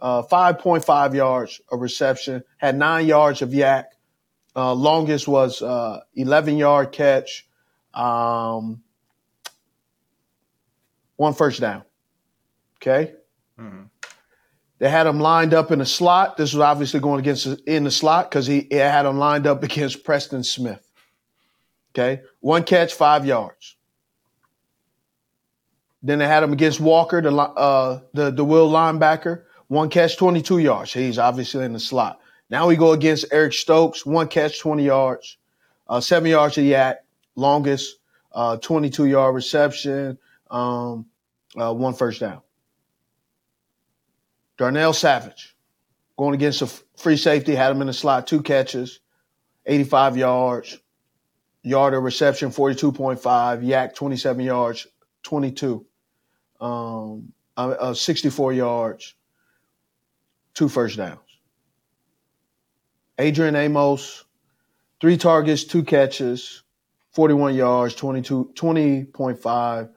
uh, 0.00 0.22
5.5 0.22 1.14
yards 1.14 1.60
of 1.72 1.80
reception, 1.80 2.44
had 2.58 2.76
nine 2.76 3.06
yards 3.06 3.40
of 3.40 3.50
YAC. 3.50 3.84
Uh, 4.54 4.74
longest 4.74 5.26
was 5.26 5.62
uh, 5.62 6.00
11 6.14 6.58
yard 6.58 6.92
catch, 6.92 7.48
um, 7.94 8.82
one 11.16 11.32
first 11.32 11.60
down. 11.60 11.82
Okay. 12.76 13.14
They 14.78 14.90
had 14.90 15.06
him 15.06 15.20
lined 15.20 15.54
up 15.54 15.70
in 15.70 15.78
the 15.78 15.86
slot. 15.86 16.36
This 16.36 16.52
was 16.52 16.60
obviously 16.60 17.00
going 17.00 17.20
against 17.20 17.46
in 17.66 17.84
the 17.84 17.90
slot 17.90 18.30
because 18.30 18.46
he, 18.46 18.66
had 18.70 19.06
him 19.06 19.18
lined 19.18 19.46
up 19.46 19.62
against 19.62 20.04
Preston 20.04 20.44
Smith. 20.44 20.82
Okay, 21.94 22.22
one 22.40 22.64
catch, 22.64 22.92
five 22.92 23.24
yards. 23.24 23.76
Then 26.02 26.18
they 26.18 26.26
had 26.26 26.42
him 26.42 26.52
against 26.52 26.78
Walker, 26.78 27.22
the 27.22 27.34
uh, 27.34 28.00
the 28.12 28.30
the 28.30 28.44
will 28.44 28.70
linebacker. 28.70 29.44
One 29.68 29.88
catch, 29.88 30.16
twenty 30.16 30.42
two 30.42 30.58
yards. 30.58 30.92
He's 30.92 31.18
obviously 31.18 31.64
in 31.64 31.72
the 31.72 31.80
slot. 31.80 32.20
Now 32.50 32.68
we 32.68 32.76
go 32.76 32.92
against 32.92 33.26
Eric 33.32 33.54
Stokes. 33.54 34.04
One 34.04 34.28
catch, 34.28 34.60
twenty 34.60 34.84
yards, 34.84 35.38
uh, 35.88 36.00
seven 36.00 36.30
yards 36.30 36.58
of 36.58 36.64
YAC. 36.64 36.96
Longest, 37.34 37.96
uh, 38.32 38.58
twenty 38.58 38.90
two 38.90 39.06
yard 39.06 39.34
reception. 39.34 40.18
Um, 40.50 41.06
uh, 41.56 41.72
one 41.72 41.94
first 41.94 42.20
down. 42.20 42.42
Darnell 44.56 44.92
Savage 44.92 45.56
going 46.16 46.34
against 46.34 46.62
a 46.62 46.66
free 46.96 47.16
safety, 47.16 47.54
had 47.54 47.72
him 47.72 47.80
in 47.80 47.86
the 47.86 47.92
slot, 47.92 48.26
two 48.26 48.42
catches, 48.42 49.00
85 49.66 50.16
yards, 50.16 50.78
yard 51.62 51.94
of 51.94 52.02
reception, 52.02 52.50
42.5, 52.50 53.20
YAC, 53.62 53.94
27 53.94 54.44
yards, 54.44 54.86
22, 55.24 55.84
um, 56.60 57.32
uh, 57.56 57.92
64 57.92 58.52
yards, 58.52 59.14
two 60.54 60.68
first 60.68 60.96
downs. 60.96 61.20
Adrian 63.18 63.56
Amos, 63.56 64.24
three 65.00 65.16
targets, 65.16 65.64
two 65.64 65.82
catches, 65.82 66.62
41 67.12 67.54
yards, 67.54 67.94
22, 67.94 68.52
20.5, 68.54 69.90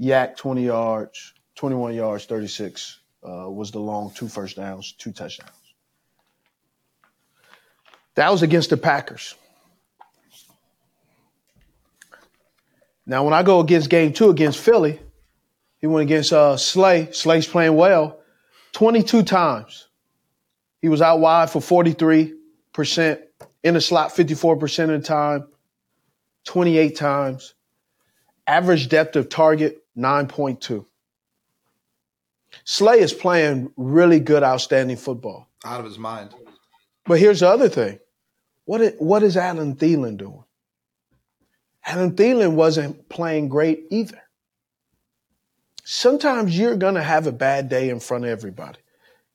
YAC, 0.00 0.36
20 0.36 0.64
yards, 0.64 1.34
21 1.54 1.94
yards, 1.94 2.24
36 2.26 3.00
uh, 3.22 3.50
was 3.50 3.70
the 3.70 3.78
long 3.78 4.12
two 4.14 4.28
first 4.28 4.56
downs, 4.56 4.92
two 4.92 5.12
touchdowns. 5.12 5.50
That 8.14 8.30
was 8.30 8.42
against 8.42 8.70
the 8.70 8.76
Packers. 8.76 9.34
Now, 13.06 13.24
when 13.24 13.34
I 13.34 13.42
go 13.42 13.60
against 13.60 13.88
game 13.88 14.12
two 14.12 14.30
against 14.30 14.58
Philly, 14.58 14.98
he 15.78 15.86
went 15.86 16.02
against 16.02 16.32
uh, 16.32 16.56
Slay. 16.56 17.12
Slay's 17.12 17.46
playing 17.46 17.76
well 17.76 18.20
22 18.72 19.22
times. 19.22 19.88
He 20.82 20.88
was 20.88 21.00
out 21.00 21.20
wide 21.20 21.50
for 21.50 21.60
43%, 21.60 22.34
in 23.62 23.74
the 23.74 23.80
slot 23.80 24.10
54% 24.10 24.82
of 24.82 24.88
the 24.88 25.06
time, 25.06 25.48
28 26.44 26.96
times. 26.96 27.54
Average 28.46 28.88
depth 28.88 29.16
of 29.16 29.28
target 29.28 29.84
9.2. 29.96 30.84
Slay 32.64 33.00
is 33.00 33.12
playing 33.12 33.72
really 33.76 34.20
good, 34.20 34.42
outstanding 34.42 34.96
football. 34.96 35.48
Out 35.64 35.80
of 35.80 35.86
his 35.86 35.98
mind. 35.98 36.34
But 37.06 37.18
here's 37.18 37.40
the 37.40 37.48
other 37.48 37.68
thing. 37.68 37.98
What 38.64 38.80
is, 38.80 38.94
what 38.98 39.22
is 39.22 39.36
Adam 39.36 39.76
Thielen 39.76 40.16
doing? 40.16 40.44
Adam 41.84 42.16
Thielen 42.16 42.54
wasn't 42.54 43.08
playing 43.08 43.48
great 43.48 43.84
either. 43.90 44.20
Sometimes 45.84 46.58
you're 46.58 46.76
going 46.76 46.96
to 46.96 47.02
have 47.02 47.28
a 47.28 47.32
bad 47.32 47.68
day 47.68 47.90
in 47.90 48.00
front 48.00 48.24
of 48.24 48.30
everybody. 48.30 48.78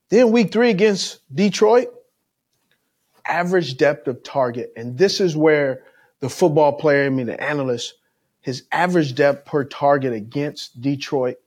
Then 0.09 0.33
week 0.33 0.51
three 0.51 0.69
against 0.69 1.21
Detroit, 1.33 1.87
average 3.25 3.77
depth 3.77 4.09
of 4.09 4.21
target. 4.23 4.73
And 4.75 4.97
this 4.97 5.21
is 5.21 5.37
where 5.37 5.83
the 6.19 6.29
football 6.29 6.73
player, 6.73 7.05
I 7.05 7.09
mean, 7.09 7.27
the 7.27 7.41
analyst, 7.41 7.93
his 8.41 8.63
average 8.73 9.15
depth 9.15 9.45
per 9.45 9.63
target 9.63 10.11
against 10.11 10.81
Detroit, 10.81 11.37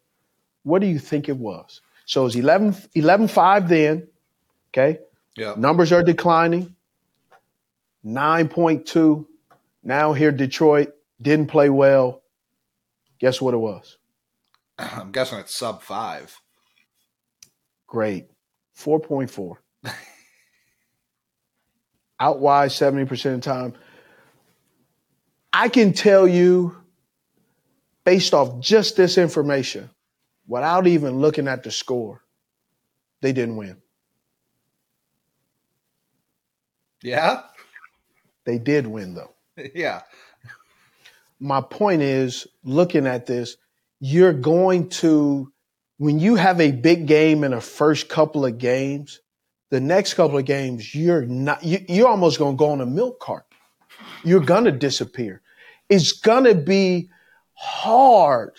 what 0.64 0.80
do 0.80 0.88
you 0.88 0.98
think 0.98 1.28
it 1.28 1.36
was? 1.36 1.80
So 2.06 2.22
it 2.22 2.24
was 2.24 2.36
11, 2.36 2.76
11 2.94 3.28
5 3.28 3.68
then, 3.68 4.08
okay? 4.70 4.98
Yeah. 5.36 5.54
Numbers 5.56 5.92
are 5.92 6.02
declining. 6.02 6.74
9.2. 8.04 9.26
Now 9.82 10.12
here, 10.12 10.32
Detroit 10.32 10.92
didn't 11.20 11.46
play 11.46 11.70
well. 11.70 12.22
Guess 13.18 13.40
what 13.40 13.54
it 13.54 13.58
was? 13.58 13.98
I'm 14.78 15.12
guessing 15.12 15.38
it's 15.38 15.56
sub 15.56 15.82
five. 15.82 16.36
Great. 17.86 18.28
4.4. 18.76 19.56
Out 22.20 22.40
wide 22.40 22.70
70% 22.70 23.10
of 23.12 23.20
the 23.22 23.38
time. 23.40 23.74
I 25.52 25.68
can 25.68 25.92
tell 25.92 26.26
you, 26.26 26.76
based 28.04 28.34
off 28.34 28.60
just 28.60 28.96
this 28.96 29.18
information, 29.18 29.90
without 30.46 30.86
even 30.86 31.20
looking 31.20 31.48
at 31.48 31.62
the 31.62 31.70
score, 31.70 32.22
they 33.20 33.32
didn't 33.32 33.56
win. 33.56 33.78
Yeah. 37.02 37.42
They 38.44 38.58
did 38.58 38.86
win, 38.86 39.14
though. 39.14 39.34
yeah. 39.74 40.02
my 41.38 41.60
point 41.60 42.02
is 42.02 42.46
looking 42.64 43.06
at 43.06 43.26
this, 43.26 43.56
you're 44.00 44.32
going 44.32 44.88
to, 44.88 45.52
when 45.98 46.18
you 46.18 46.36
have 46.36 46.60
a 46.60 46.72
big 46.72 47.06
game 47.06 47.44
in 47.44 47.52
the 47.52 47.60
first 47.60 48.08
couple 48.08 48.44
of 48.44 48.58
games, 48.58 49.20
the 49.70 49.80
next 49.80 50.14
couple 50.14 50.38
of 50.38 50.44
games, 50.44 50.94
you're 50.94 51.24
not, 51.26 51.62
you, 51.64 51.84
you're 51.88 52.08
almost 52.08 52.38
going 52.38 52.54
to 52.54 52.58
go 52.58 52.70
on 52.70 52.80
a 52.80 52.86
milk 52.86 53.20
cart. 53.20 53.44
You're 54.24 54.40
going 54.40 54.64
to 54.64 54.72
disappear. 54.72 55.42
It's 55.88 56.12
going 56.12 56.44
to 56.44 56.54
be 56.54 57.10
hard 57.54 58.52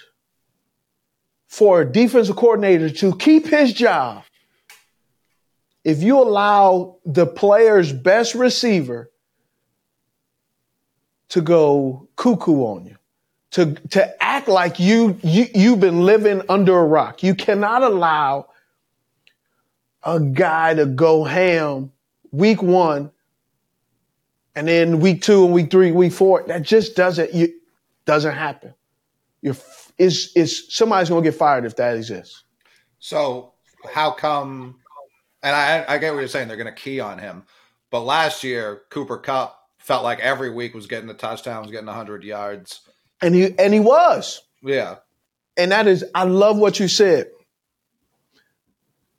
for 1.56 1.80
a 1.80 1.89
defensive 1.89 2.36
coordinator 2.36 2.89
to 2.89 3.16
keep 3.16 3.47
his 3.47 3.72
job 3.72 4.26
if 5.86 6.03
you 6.03 6.20
allow 6.20 6.97
the 7.06 7.26
player's 7.26 7.93
best 7.93 8.36
receiver 8.36 9.10
to 11.30 11.39
go 11.39 12.10
cuckoo 12.18 12.58
on 12.58 12.86
you, 12.86 12.97
to 13.51 13.74
to 13.91 14.22
act 14.22 14.49
like 14.49 14.82
you 14.82 15.18
you 15.24 15.45
you've 15.56 15.80
been 15.80 16.01
living 16.01 16.41
under 16.49 16.78
a 16.78 16.84
rock. 16.84 17.24
You 17.24 17.34
cannot 17.34 17.84
allow 17.84 18.49
a 20.03 20.20
guy 20.20 20.74
to 20.74 20.86
go 20.86 21.24
ham 21.24 21.93
week 22.32 22.62
one, 22.62 23.12
and 24.56 24.68
then 24.68 24.99
week 24.99 25.22
two 25.22 25.45
and 25.45 25.53
week 25.53 25.72
three, 25.72 25.93
week 25.93 26.12
four. 26.12 26.43
That 26.47 26.64
just 26.64 26.97
doesn't 26.97 27.34
you 27.34 27.53
doesn't 28.03 28.36
happen. 28.36 28.74
You're 29.41 29.56
is 29.98 30.32
is 30.36 30.74
somebody's 30.76 31.10
gonna 31.10 31.22
get 31.22 31.36
fired 31.36 31.66
if 31.66 31.76
that 31.78 31.96
exists. 31.96 32.43
So 33.00 33.54
how 33.91 34.12
come? 34.12 34.78
And 35.43 35.56
I, 35.56 35.86
I 35.88 35.98
get 36.00 36.14
what 36.14 36.20
you're 36.20 36.28
saying. 36.28 36.48
They're 36.48 36.58
going 36.58 36.74
to 36.74 36.82
key 36.82 37.00
on 37.00 37.20
him, 37.20 37.43
but 37.91 38.02
last 38.02 38.43
year 38.43 38.82
Cooper 38.89 39.18
Kupp 39.18 39.60
felt 39.78 40.04
like 40.04 40.20
every 40.20 40.50
week 40.50 40.74
was 40.74 40.88
getting 40.88 41.08
the 41.08 41.14
touchdown, 41.14 41.62
was 41.62 41.72
getting 41.72 41.86
100 41.86 42.24
yards. 42.24 42.82
And 43.22 43.36
he 43.36 43.54
and 43.60 43.74
he 43.74 43.80
was. 43.80 44.41
Yeah, 44.64 44.96
And 45.56 45.72
that 45.72 45.86
is, 45.86 46.04
I 46.16 46.24
love 46.24 46.58
what 46.58 46.80
you 46.80 46.88
said. 46.88 47.28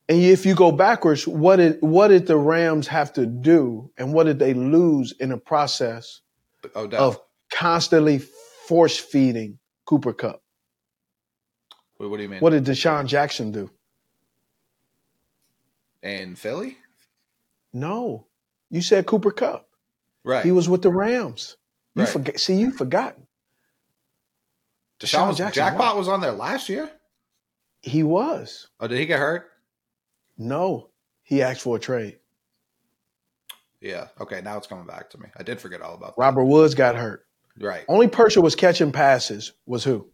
And 0.09 0.21
if 0.21 0.45
you 0.45 0.57
go 0.57 0.73
backwards, 0.73 1.27
what 1.27 1.57
did 1.57 1.79
what 1.81 2.09
did 2.09 2.27
the 2.27 2.37
Rams 2.37 2.89
have 2.89 3.13
to 3.13 3.27
do, 3.27 3.91
and 3.97 4.13
what 4.13 4.25
did 4.25 4.41
they 4.41 4.55
lose 4.55 5.13
in 5.21 5.29
the 5.29 5.37
process 5.39 6.21
Odell. 6.75 7.01
of 7.01 7.21
constantly 7.53 8.19
force 8.67 8.99
feeding 8.99 9.59
Cooper 9.85 10.13
Kupp? 10.13 10.43
What, 11.97 12.11
what 12.11 12.17
do 12.17 12.23
you 12.23 12.29
mean? 12.29 12.41
What 12.41 12.51
did 12.51 12.65
DeSean 12.65 13.07
Jackson 13.07 13.53
do? 13.53 13.71
And 16.03 16.39
Philly? 16.39 16.77
No, 17.73 18.27
you 18.71 18.81
said 18.83 19.07
Cooper 19.07 19.31
Kupp. 19.31 19.69
Right. 20.25 20.45
He 20.45 20.53
was 20.53 20.69
with 20.69 20.83
the 20.83 20.91
Rams. 20.91 21.57
You 21.95 22.03
Right. 22.03 22.09
forget. 22.13 22.41
See, 22.41 22.55
you 22.57 22.71
forgot. 22.71 23.17
DeSean 25.01 25.29
was, 25.29 25.39
Jackson, 25.39 25.61
Jackpot 25.63 25.97
was 25.97 26.09
on 26.09 26.21
there 26.21 26.33
last 26.33 26.69
year. 26.69 26.91
He 27.83 28.03
was. 28.03 28.69
Oh, 28.81 28.87
did 28.87 28.99
he 28.99 29.07
get 29.07 29.19
hurt? 29.19 29.49
No, 30.39 30.89
he 31.23 31.43
asked 31.43 31.61
for 31.63 31.77
a 31.77 31.81
trade. 31.81 32.19
Yeah. 33.81 34.09
Okay. 34.21 34.41
Now 34.41 34.57
it's 34.57 34.67
coming 34.67 34.87
back 34.87 35.11
to 35.11 35.19
me. 35.19 35.29
I 35.37 35.43
did 35.43 35.61
forget 35.61 35.81
all 35.83 35.95
about 35.95 36.15
Robert 36.19 36.45
Woods 36.45 36.75
got 36.75 36.97
hurt. 36.97 37.27
Right. 37.59 37.85
Only 37.89 38.09
person 38.09 38.43
was 38.43 38.55
catching 38.55 38.93
passes 38.93 39.53
was 39.67 39.85
who? 39.85 40.11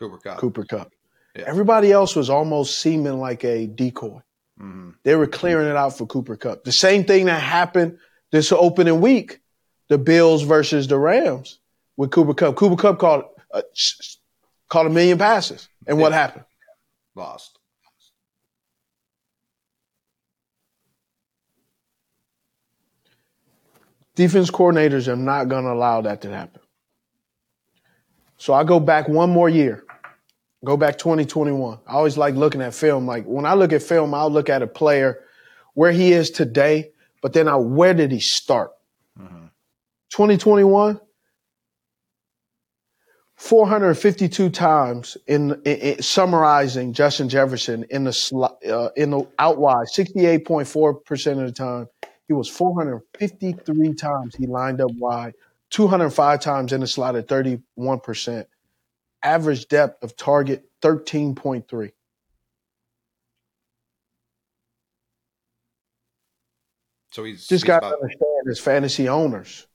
Cooper 0.00 0.18
Kupp. 0.18 0.38
Cooper 0.38 0.64
Kupp. 0.64 0.92
Yeah. 1.36 1.44
Everybody 1.46 1.92
else 1.92 2.16
was 2.16 2.30
almost 2.30 2.80
seeming 2.80 3.20
like 3.20 3.44
a 3.44 3.66
decoy. 3.66 4.20
hmm 4.58 4.90
They 5.04 5.14
were 5.14 5.26
clearing 5.26 5.68
it 5.68 5.76
out 5.76 5.96
for 5.96 6.06
Cooper 6.06 6.36
Kupp. 6.36 6.64
The 6.64 6.72
same 6.72 7.04
thing 7.04 7.26
that 7.26 7.40
happened 7.40 7.98
this 8.32 8.50
opening 8.50 9.00
week, 9.00 9.40
the 9.88 9.98
Bills 9.98 10.42
versus 10.42 10.88
the 10.88 10.98
Rams 10.98 11.58
with 11.96 12.10
Cooper 12.10 12.34
Kupp. 12.34 12.56
Cooper 12.56 12.76
Kupp 12.76 12.98
caught 12.98 13.28
uh, 13.52 13.62
caught 14.68 14.86
a 14.86 14.90
million 14.90 15.18
passes, 15.18 15.68
and 15.86 15.98
what 15.98 16.12
happened? 16.12 16.44
Lost. 17.14 17.58
Defense 24.14 24.50
coordinators 24.50 25.08
are 25.08 25.16
not 25.16 25.48
going 25.48 25.64
to 25.64 25.72
allow 25.72 26.00
that 26.02 26.22
to 26.22 26.30
happen. 26.30 26.60
So 28.38 28.54
I 28.54 28.64
go 28.64 28.80
back 28.80 29.08
one 29.08 29.30
more 29.30 29.48
year. 29.48 29.84
Go 30.64 30.76
back 30.76 30.98
2021. 30.98 31.78
I 31.86 31.92
always 31.92 32.18
like 32.18 32.34
looking 32.34 32.60
at 32.60 32.74
film. 32.74 33.06
Like 33.06 33.24
when 33.24 33.46
I 33.46 33.54
look 33.54 33.72
at 33.72 33.82
film, 33.82 34.12
I'll 34.12 34.30
look 34.30 34.50
at 34.50 34.62
a 34.62 34.66
player 34.66 35.20
where 35.74 35.92
he 35.92 36.12
is 36.12 36.30
today, 36.30 36.90
but 37.22 37.32
then 37.32 37.48
I 37.48 37.56
where 37.56 37.94
did 37.94 38.10
he 38.10 38.20
start? 38.20 38.72
2021, 40.10 41.00
452 43.36 44.50
times 44.50 45.16
in, 45.26 45.52
in, 45.64 45.76
in 45.78 46.02
summarizing 46.02 46.92
Justin 46.92 47.28
Jefferson 47.28 47.86
in 47.88 48.04
the 48.04 48.10
sli- 48.10 48.68
uh, 48.68 48.90
in 48.96 49.10
the 49.10 49.26
out 49.38 49.58
wide, 49.58 49.86
68.4 49.96 51.04
percent 51.04 51.40
of 51.40 51.46
the 51.46 51.52
time. 51.52 51.86
He 52.26 52.34
was 52.34 52.48
453 52.48 53.94
times 53.94 54.34
he 54.36 54.46
lined 54.46 54.80
up 54.80 54.90
wide, 54.92 55.34
205 55.70 56.40
times 56.40 56.72
in 56.72 56.80
the 56.80 56.86
slot 56.86 57.16
at 57.16 57.28
31 57.28 58.00
percent. 58.00 58.46
Average 59.22 59.68
depth 59.68 60.02
of 60.02 60.16
target 60.16 60.64
13.3. 60.82 61.92
So 67.12 67.24
he's 67.24 67.46
Just 67.46 67.66
got 67.66 67.80
to 67.80 67.86
about- 67.88 68.00
understand 68.00 68.48
as 68.48 68.58
fantasy 68.60 69.08
owners, 69.08 69.66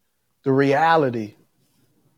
the 0.43 0.51
reality. 0.53 1.35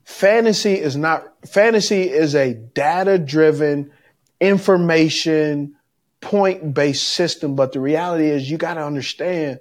Fantasy 0.05 0.75
is 0.79 0.95
not 0.95 1.33
fantasy 1.47 2.03
is 2.09 2.33
a 2.35 2.53
data 2.53 3.17
driven, 3.17 3.91
information 4.39 5.75
point 6.21 6.73
based 6.73 7.09
system. 7.09 7.55
But 7.55 7.73
the 7.73 7.79
reality 7.81 8.27
is 8.29 8.49
you 8.49 8.57
got 8.57 8.75
to 8.75 8.85
understand 8.85 9.59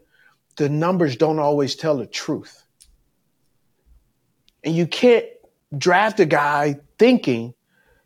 the 0.56 0.68
numbers 0.68 1.16
don't 1.16 1.38
always 1.40 1.74
tell 1.74 1.96
the 1.96 2.06
truth. 2.06 2.62
And 4.62 4.74
you 4.74 4.86
can't 4.86 5.26
draft 5.76 6.20
a 6.20 6.26
guy 6.26 6.78
thinking 6.98 7.54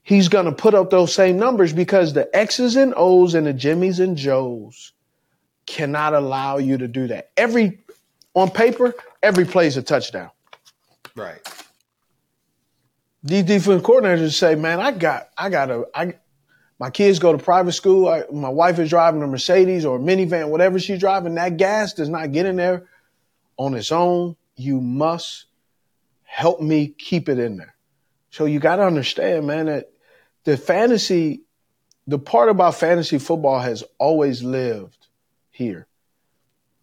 he's 0.03 0.29
going 0.29 0.47
to 0.47 0.53
put 0.53 0.75
up 0.75 0.91
those 0.91 1.15
same 1.15 1.39
numbers 1.39 1.73
because 1.73 2.13
the 2.13 2.35
X's 2.37 2.77
and 2.77 2.95
O's 2.97 3.35
and 3.35 3.47
the 3.47 3.55
Jimmys 3.55 4.01
and 4.01 4.17
Joes 4.17 4.93
cannot 5.67 6.15
allow 6.15 6.59
you 6.59 6.79
to 6.79 6.89
do 6.89 7.07
that. 7.09 7.31
Every 7.37 7.81
on 8.35 8.51
paper, 8.51 8.95
every 9.23 9.45
play 9.45 9.67
is 9.67 9.77
a 9.77 9.83
touchdown. 9.83 10.31
right. 11.15 11.41
These 13.23 13.45
defense 13.45 13.83
coordinators 13.83 14.33
say, 14.33 14.55
"Man, 14.55 14.81
I 14.81 14.93
got, 14.93 15.29
I 15.37 15.51
got 15.51 15.71
a, 15.71 15.85
I, 15.95 16.15
my 16.79 16.89
kids 16.89 17.19
go 17.19 17.33
to 17.33 17.39
private 17.39 17.73
school. 17.73 18.09
I, 18.09 18.25
my 18.33 18.49
wife 18.49 18.79
is 18.79 18.89
driving 18.89 19.23
a 19.23 19.27
Mercedes 19.27 19.85
or 19.85 19.97
a 19.97 20.01
minivan, 20.01 20.49
whatever 20.49 20.79
she's 20.79 20.99
driving. 20.99 21.35
That 21.35 21.59
gas 21.59 21.93
does 21.93 22.09
not 22.09 22.33
get 22.33 22.47
in 22.47 22.57
there 22.57 22.89
on 23.59 23.75
its 23.75 23.93
own. 23.93 24.37
You 24.57 24.81
must 24.81 25.45
help 26.25 26.63
me 26.63 26.89
keep 26.89 27.29
it 27.29 27.39
in 27.39 27.59
there. 27.59 27.75
So 28.31 28.45
you 28.45 28.61
got 28.61 28.77
to 28.77 28.83
understand, 28.83 29.47
man, 29.47 29.67
that 29.67 29.91
the 30.45 30.57
fantasy, 30.57 31.43
the 32.07 32.19
part 32.19 32.49
about 32.49 32.77
fantasy 32.77 33.19
football 33.19 33.61
has 33.61 33.85
always 33.99 34.43
lived 34.43 35.09
here. 35.51 35.87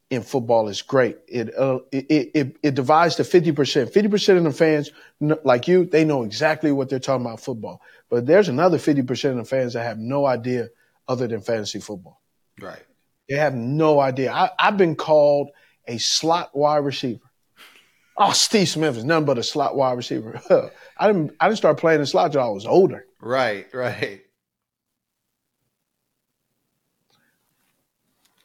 In 0.10 0.22
football 0.22 0.70
is 0.70 0.82
great. 0.82 1.18
It 1.28 1.54
uh, 1.58 1.80
it, 1.92 2.32
it 2.34 2.58
it 2.64 2.76
divides 2.76 3.18
to 3.18 3.26
fifty 3.26 3.52
percent. 3.52 3.92
Fifty 3.92 4.08
percent 4.08 4.38
of 4.38 4.46
the 4.46 4.54
fans, 4.54 4.90
like 5.20 5.68
you, 5.68 5.84
they 5.84 6.06
know 6.06 6.24
exactly 6.24 6.72
what 6.72 6.88
they're 6.88 6.98
talking 6.98 7.26
about 7.26 7.42
football. 7.42 7.82
But 8.10 8.26
there's 8.26 8.48
another 8.48 8.78
fifty 8.78 9.02
percent 9.02 9.38
of 9.38 9.44
the 9.44 9.50
fans 9.50 9.74
that 9.74 9.84
have 9.84 9.98
no 9.98 10.26
idea 10.26 10.70
other 11.10 11.28
than 11.28 11.42
fantasy 11.42 11.82
football. 11.82 12.22
Right. 12.62 12.82
They 13.28 13.36
have 13.36 13.54
no 13.54 14.00
idea. 14.00 14.32
I, 14.32 14.50
I've 14.58 14.78
been 14.78 14.96
called 14.96 15.50
a 15.86 15.98
slot 15.98 16.56
wide 16.56 16.86
receiver. 16.86 17.20
Oh, 18.16 18.32
Steve 18.32 18.70
Smith 18.70 18.98
is 18.98 19.04
nothing 19.04 19.26
but 19.26 19.38
a 19.38 19.44
slot 19.44 19.76
wide 19.76 19.98
receiver. 19.98 20.42
I 21.00 21.08
didn't. 21.08 21.36
I 21.40 21.48
didn't 21.48 21.58
start 21.58 21.78
playing 21.78 22.00
the 22.00 22.06
slot 22.06 22.28
until 22.28 22.42
I 22.42 22.50
was 22.50 22.66
older. 22.66 23.06
Right. 23.20 23.68
Right. 23.74 24.22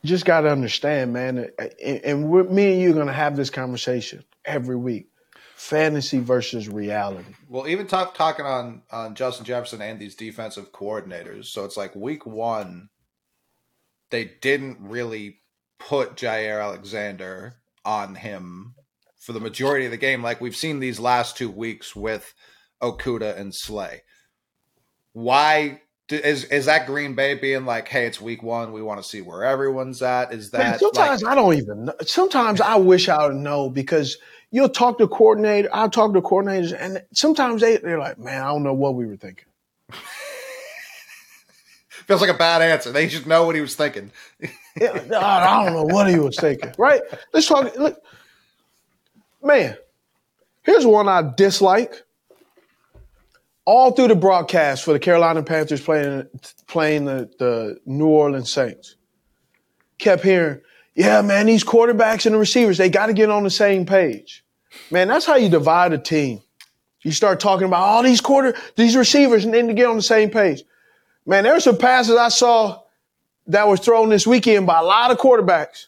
Just 0.05 0.24
got 0.24 0.40
to 0.40 0.50
understand, 0.50 1.12
man. 1.12 1.50
And, 1.59 2.05
and 2.05 2.28
we're, 2.28 2.42
me 2.42 2.72
and 2.72 2.80
you 2.80 2.90
are 2.90 2.94
going 2.94 3.07
to 3.07 3.12
have 3.12 3.36
this 3.36 3.50
conversation 3.50 4.24
every 4.44 4.74
week. 4.74 5.09
Fantasy 5.55 6.18
versus 6.18 6.68
reality. 6.68 7.34
Well, 7.48 7.68
even 7.68 7.86
talk, 7.86 8.16
talking 8.16 8.44
on 8.44 8.82
on 8.90 9.14
Justin 9.14 9.44
Jefferson 9.46 9.80
and 9.80 10.00
these 10.00 10.16
defensive 10.16 10.72
coordinators. 10.72 11.46
So 11.46 11.64
it's 11.64 11.76
like 11.76 11.94
week 11.94 12.26
one, 12.26 12.88
they 14.11 14.24
didn't 14.40 14.78
really 14.80 15.38
put 15.78 16.16
Jaire 16.16 16.61
Alexander 16.61 17.55
on 17.84 18.16
him 18.16 18.74
for 19.22 19.32
the 19.32 19.40
majority 19.40 19.84
of 19.84 19.92
the 19.92 19.96
game, 19.96 20.20
like 20.20 20.40
we've 20.40 20.56
seen 20.56 20.80
these 20.80 20.98
last 20.98 21.36
two 21.36 21.48
weeks 21.48 21.94
with 21.94 22.34
Okudah 22.82 23.38
and 23.38 23.54
Slay. 23.54 24.02
Why 25.12 25.80
do- 26.08 26.16
is 26.16 26.44
is 26.46 26.66
that 26.66 26.86
Green 26.86 27.14
Bay 27.14 27.34
being 27.34 27.64
like, 27.64 27.86
"Hey, 27.86 28.06
it's 28.06 28.20
week 28.20 28.42
one. 28.42 28.72
We 28.72 28.82
want 28.82 29.00
to 29.00 29.08
see 29.08 29.20
where 29.20 29.44
everyone's 29.44 30.02
at"? 30.02 30.32
Is 30.32 30.52
Man, 30.52 30.72
that 30.72 30.80
sometimes 30.80 31.22
like, 31.22 31.32
I 31.32 31.34
don't 31.36 31.54
even 31.54 31.84
know. 31.84 31.94
Sometimes 32.04 32.60
I 32.60 32.74
wish 32.76 33.08
I 33.08 33.28
would 33.28 33.36
know 33.36 33.70
because 33.70 34.18
you'll 34.50 34.68
talk 34.68 34.98
to 34.98 35.06
coordinator. 35.06 35.68
I'll 35.72 35.88
talk 35.88 36.12
to 36.14 36.20
coordinators, 36.20 36.76
and 36.76 37.04
sometimes 37.14 37.62
they 37.62 37.76
they're 37.76 38.00
like, 38.00 38.18
"Man, 38.18 38.42
I 38.42 38.48
don't 38.48 38.64
know 38.64 38.74
what 38.74 38.96
we 38.96 39.06
were 39.06 39.16
thinking." 39.16 39.46
feels 42.06 42.20
like 42.20 42.30
a 42.30 42.34
bad 42.34 42.60
answer? 42.60 42.90
They 42.90 43.08
should 43.08 43.28
know 43.28 43.44
what 43.44 43.54
he 43.54 43.60
was 43.60 43.76
thinking. 43.76 44.10
Yeah, 44.80 44.92
I 45.16 45.64
don't 45.64 45.74
know 45.74 45.84
what 45.84 46.08
he 46.08 46.18
was 46.18 46.36
thinking. 46.36 46.72
Right? 46.76 47.02
Let's 47.32 47.46
talk. 47.46 47.76
Look, 47.76 48.02
man, 49.43 49.76
here's 50.62 50.86
one 50.86 51.09
I 51.09 51.32
dislike. 51.36 52.03
All 53.64 53.93
through 53.93 54.09
the 54.09 54.16
broadcast 54.16 54.84
for 54.84 54.93
the 54.93 54.99
Carolina 54.99 55.43
Panthers 55.43 55.80
playing 55.80 56.28
playing 56.66 57.05
the, 57.05 57.30
the 57.38 57.78
New 57.86 58.09
Orleans 58.09 58.53
Saints, 58.53 58.97
kept 59.99 60.24
hearing, 60.24 60.61
"Yeah, 60.97 61.22
man, 61.22 61.47
these 61.47 61.62
quarterbacks 61.62 62.26
and 62.26 62.34
the 62.34 62.38
receivers 62.40 62.76
they 62.76 62.88
got 62.88 63.07
to 63.07 63.12
get 63.12 63.30
on 63.30 63.45
the 63.45 63.51
same 63.51 63.86
page." 63.86 64.45
Man, 64.90 65.07
that's 65.07 65.26
how 65.26 65.36
you 65.36 65.49
divide 65.49 65.93
a 65.93 65.99
team. 65.99 66.40
You 67.03 67.12
start 67.12 67.38
talking 67.38 67.66
about 67.66 67.82
all 67.82 68.03
these 68.03 68.20
quarter 68.20 68.57
these 68.76 68.97
receivers 68.97 69.47
need 69.47 69.68
to 69.68 69.74
get 69.74 69.86
on 69.86 69.97
the 69.97 70.03
same 70.03 70.30
page. 70.30 70.64
Man, 71.24 71.45
there 71.45 71.53
were 71.53 71.61
some 71.61 71.78
passes 71.78 72.16
I 72.16 72.30
saw 72.30 72.80
that 73.47 73.68
was 73.68 73.80
thrown 73.80 74.09
this 74.09 74.26
weekend 74.26 74.66
by 74.66 74.80
a 74.80 74.84
lot 74.84 75.11
of 75.11 75.18
quarterbacks. 75.18 75.86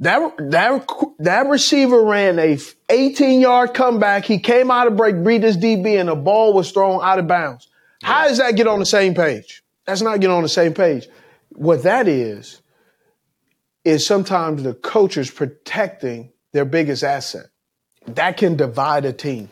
That 0.00 0.34
that 0.50 0.86
that 1.18 1.46
receiver 1.48 2.04
ran 2.04 2.38
a 2.38 2.58
18 2.88 3.40
yard 3.40 3.74
comeback. 3.74 4.24
He 4.24 4.38
came 4.38 4.70
out 4.70 4.86
of 4.86 4.96
break, 4.96 5.24
beat 5.24 5.42
his 5.42 5.56
DB, 5.56 5.98
and 5.98 6.08
the 6.08 6.14
ball 6.14 6.52
was 6.52 6.70
thrown 6.70 7.00
out 7.02 7.18
of 7.18 7.26
bounds. 7.26 7.68
How 8.02 8.28
does 8.28 8.38
that 8.38 8.54
get 8.54 8.68
on 8.68 8.78
the 8.78 8.86
same 8.86 9.14
page? 9.14 9.64
That's 9.86 10.02
not 10.02 10.20
get 10.20 10.30
on 10.30 10.42
the 10.42 10.48
same 10.48 10.72
page. 10.72 11.08
What 11.50 11.82
that 11.82 12.06
is 12.06 12.62
is 13.84 14.06
sometimes 14.06 14.62
the 14.62 14.74
coaches 14.74 15.30
protecting 15.30 16.30
their 16.52 16.64
biggest 16.64 17.02
asset. 17.02 17.46
That 18.06 18.36
can 18.36 18.56
divide 18.56 19.04
a 19.04 19.12
team. 19.12 19.48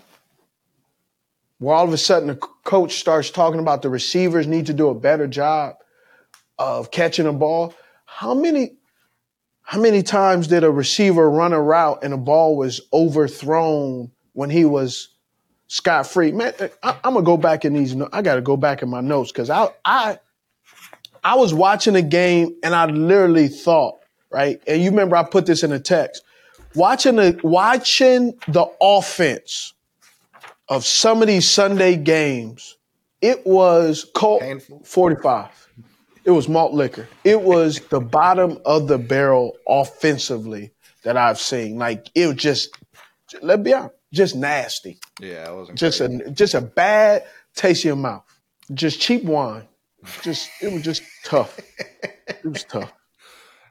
Where 1.59 1.75
all 1.75 1.87
of 1.87 1.93
a 1.93 1.99
sudden 1.99 2.29
the 2.29 2.37
coach 2.37 2.97
starts 2.97 3.31
talking 3.31 3.61
about 3.61 3.83
the 3.83 3.89
receivers 3.89 4.47
need 4.47 4.67
to 4.67 4.75
do 4.75 4.89
a 4.89 4.95
better 4.95 5.27
job 5.27 5.77
of 6.59 6.91
catching 6.91 7.27
a 7.27 7.33
ball. 7.33 7.75
How 8.05 8.35
many 8.35 8.77
how 9.67 9.81
many 9.81 10.03
times 10.03 10.47
did 10.47 10.65
a 10.65 10.71
receiver 10.71 11.31
run 11.31 11.53
a 11.53 11.61
route 11.61 12.01
and 12.03 12.13
the 12.13 12.17
ball 12.17 12.57
was 12.57 12.81
overthrown 12.93 14.11
when 14.33 14.49
he 14.49 14.65
was 14.65 15.09
scot 15.69 16.07
free? 16.07 16.33
Man, 16.33 16.55
I, 16.83 16.91
am 17.05 17.15
gonna 17.15 17.23
go 17.23 17.37
back 17.37 17.65
in 17.65 17.75
these. 17.75 17.95
I 18.13 18.23
got 18.23 18.37
to 18.37 18.41
go 18.41 18.57
back 18.57 18.83
in 18.83 18.89
my 18.89 19.01
notes 19.01 19.31
because 19.31 19.51
I 19.51 19.69
I 19.85 20.19
I 21.23 21.35
was 21.37 21.53
watching 21.53 21.97
a 21.97 22.03
game 22.03 22.57
and 22.63 22.75
I 22.75 22.87
literally 22.87 23.49
thought 23.49 23.99
right? 24.31 24.61
And 24.67 24.83
you 24.83 24.91
remember 24.91 25.17
I 25.17 25.23
put 25.23 25.47
this 25.47 25.63
in 25.63 25.73
a 25.73 25.81
text. 25.81 26.23
Watching 26.75 27.17
the 27.17 27.39
watching 27.43 28.35
the 28.49 28.67
offense 28.81 29.73
of 30.69 30.85
some 30.85 31.23
of 31.23 31.29
these 31.29 31.49
Sunday 31.49 31.97
games, 31.97 32.77
it 33.23 33.47
was 33.47 34.07
Colt 34.15 34.43
Painful. 34.43 34.83
45. 34.85 35.66
It 36.27 36.33
was 36.33 36.49
malt 36.49 36.75
liquor. 36.75 37.09
It 37.25 37.41
was 37.41 37.81
the 37.81 38.01
bottom 38.01 38.59
of 38.67 38.89
the 38.89 38.99
barrel 38.99 39.57
offensively 39.67 40.73
that 41.05 41.17
I've 41.17 41.39
seen. 41.39 41.79
Like 41.79 42.11
it 42.15 42.27
was 42.27 42.37
just 42.37 42.77
let's 43.43 43.63
be 43.63 43.73
honest, 43.73 43.95
just 44.13 44.35
nasty. 44.37 44.99
Yeah, 45.21 45.51
it 45.51 45.55
wasn't 45.55 45.79
Just 45.79 45.99
great. 46.01 46.23
a 46.27 46.31
just 46.33 46.55
a 46.55 46.61
bad 46.61 47.25
taste 47.55 47.85
in 47.85 47.89
your 47.91 47.97
mouth. 47.97 48.25
Just 48.75 49.01
cheap 49.01 49.23
wine. 49.25 49.69
Just 50.23 50.51
it 50.61 50.73
was 50.73 50.83
just 50.83 51.03
tough. 51.25 51.59
It 52.29 52.45
was 52.45 52.65
tough. 52.65 52.93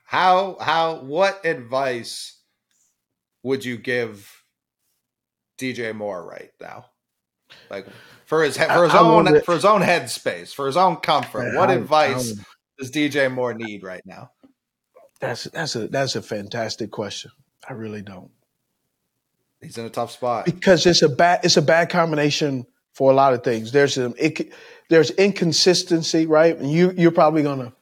How 0.06 0.58
how 0.62 1.02
what 1.02 1.46
advice 1.46 2.40
would 3.44 3.66
you 3.66 3.78
give 3.78 4.32
DJ 5.58 5.94
Moore 5.94 6.26
right 6.26 6.52
now? 6.62 6.86
Like 7.70 7.86
for 8.26 8.44
his 8.44 8.58
for 8.58 8.84
his 8.86 8.94
I- 8.94 9.00
own 9.00 9.42
for 9.42 9.54
his 9.54 9.66
own 9.66 9.82
headspace, 9.82 10.54
for 10.54 10.68
his 10.68 10.78
own 10.78 10.98
comfort. 10.98 11.56
What 11.56 11.70
I- 11.70 11.74
advice 11.76 12.38
I- 12.40 12.44
does 12.78 12.92
DJ 12.92 13.32
Moore 13.32 13.54
need 13.54 13.84
right 13.84 14.06
now? 14.06 14.32
That's 15.20 15.46
that's 15.46 15.76
a 15.76 15.88
that's 15.88 16.16
a 16.16 16.22
fantastic 16.22 16.92
question. 16.92 17.32
I 17.68 17.74
really 17.74 18.02
don't. 18.02 18.32
He's 19.62 19.78
in 19.78 19.86
a 19.86 19.90
tough 19.90 20.12
spot. 20.12 20.46
because 20.46 20.86
it's 20.86 21.02
a 21.02 21.10
bad 21.10 21.44
it's 21.44 21.58
a 21.58 21.62
bad 21.62 21.90
combination 21.90 22.66
for 22.94 23.12
a 23.12 23.14
lot 23.16 23.34
of 23.34 23.44
things. 23.44 23.72
There's 23.72 23.94
some 23.96 24.14
it, 24.18 24.52
there's 24.90 25.12
inconsistency, 25.12 26.26
right? 26.28 26.56
And 26.58 26.72
you 26.72 26.92
you're 26.98 27.12
probably 27.12 27.44
gonna 27.44 27.74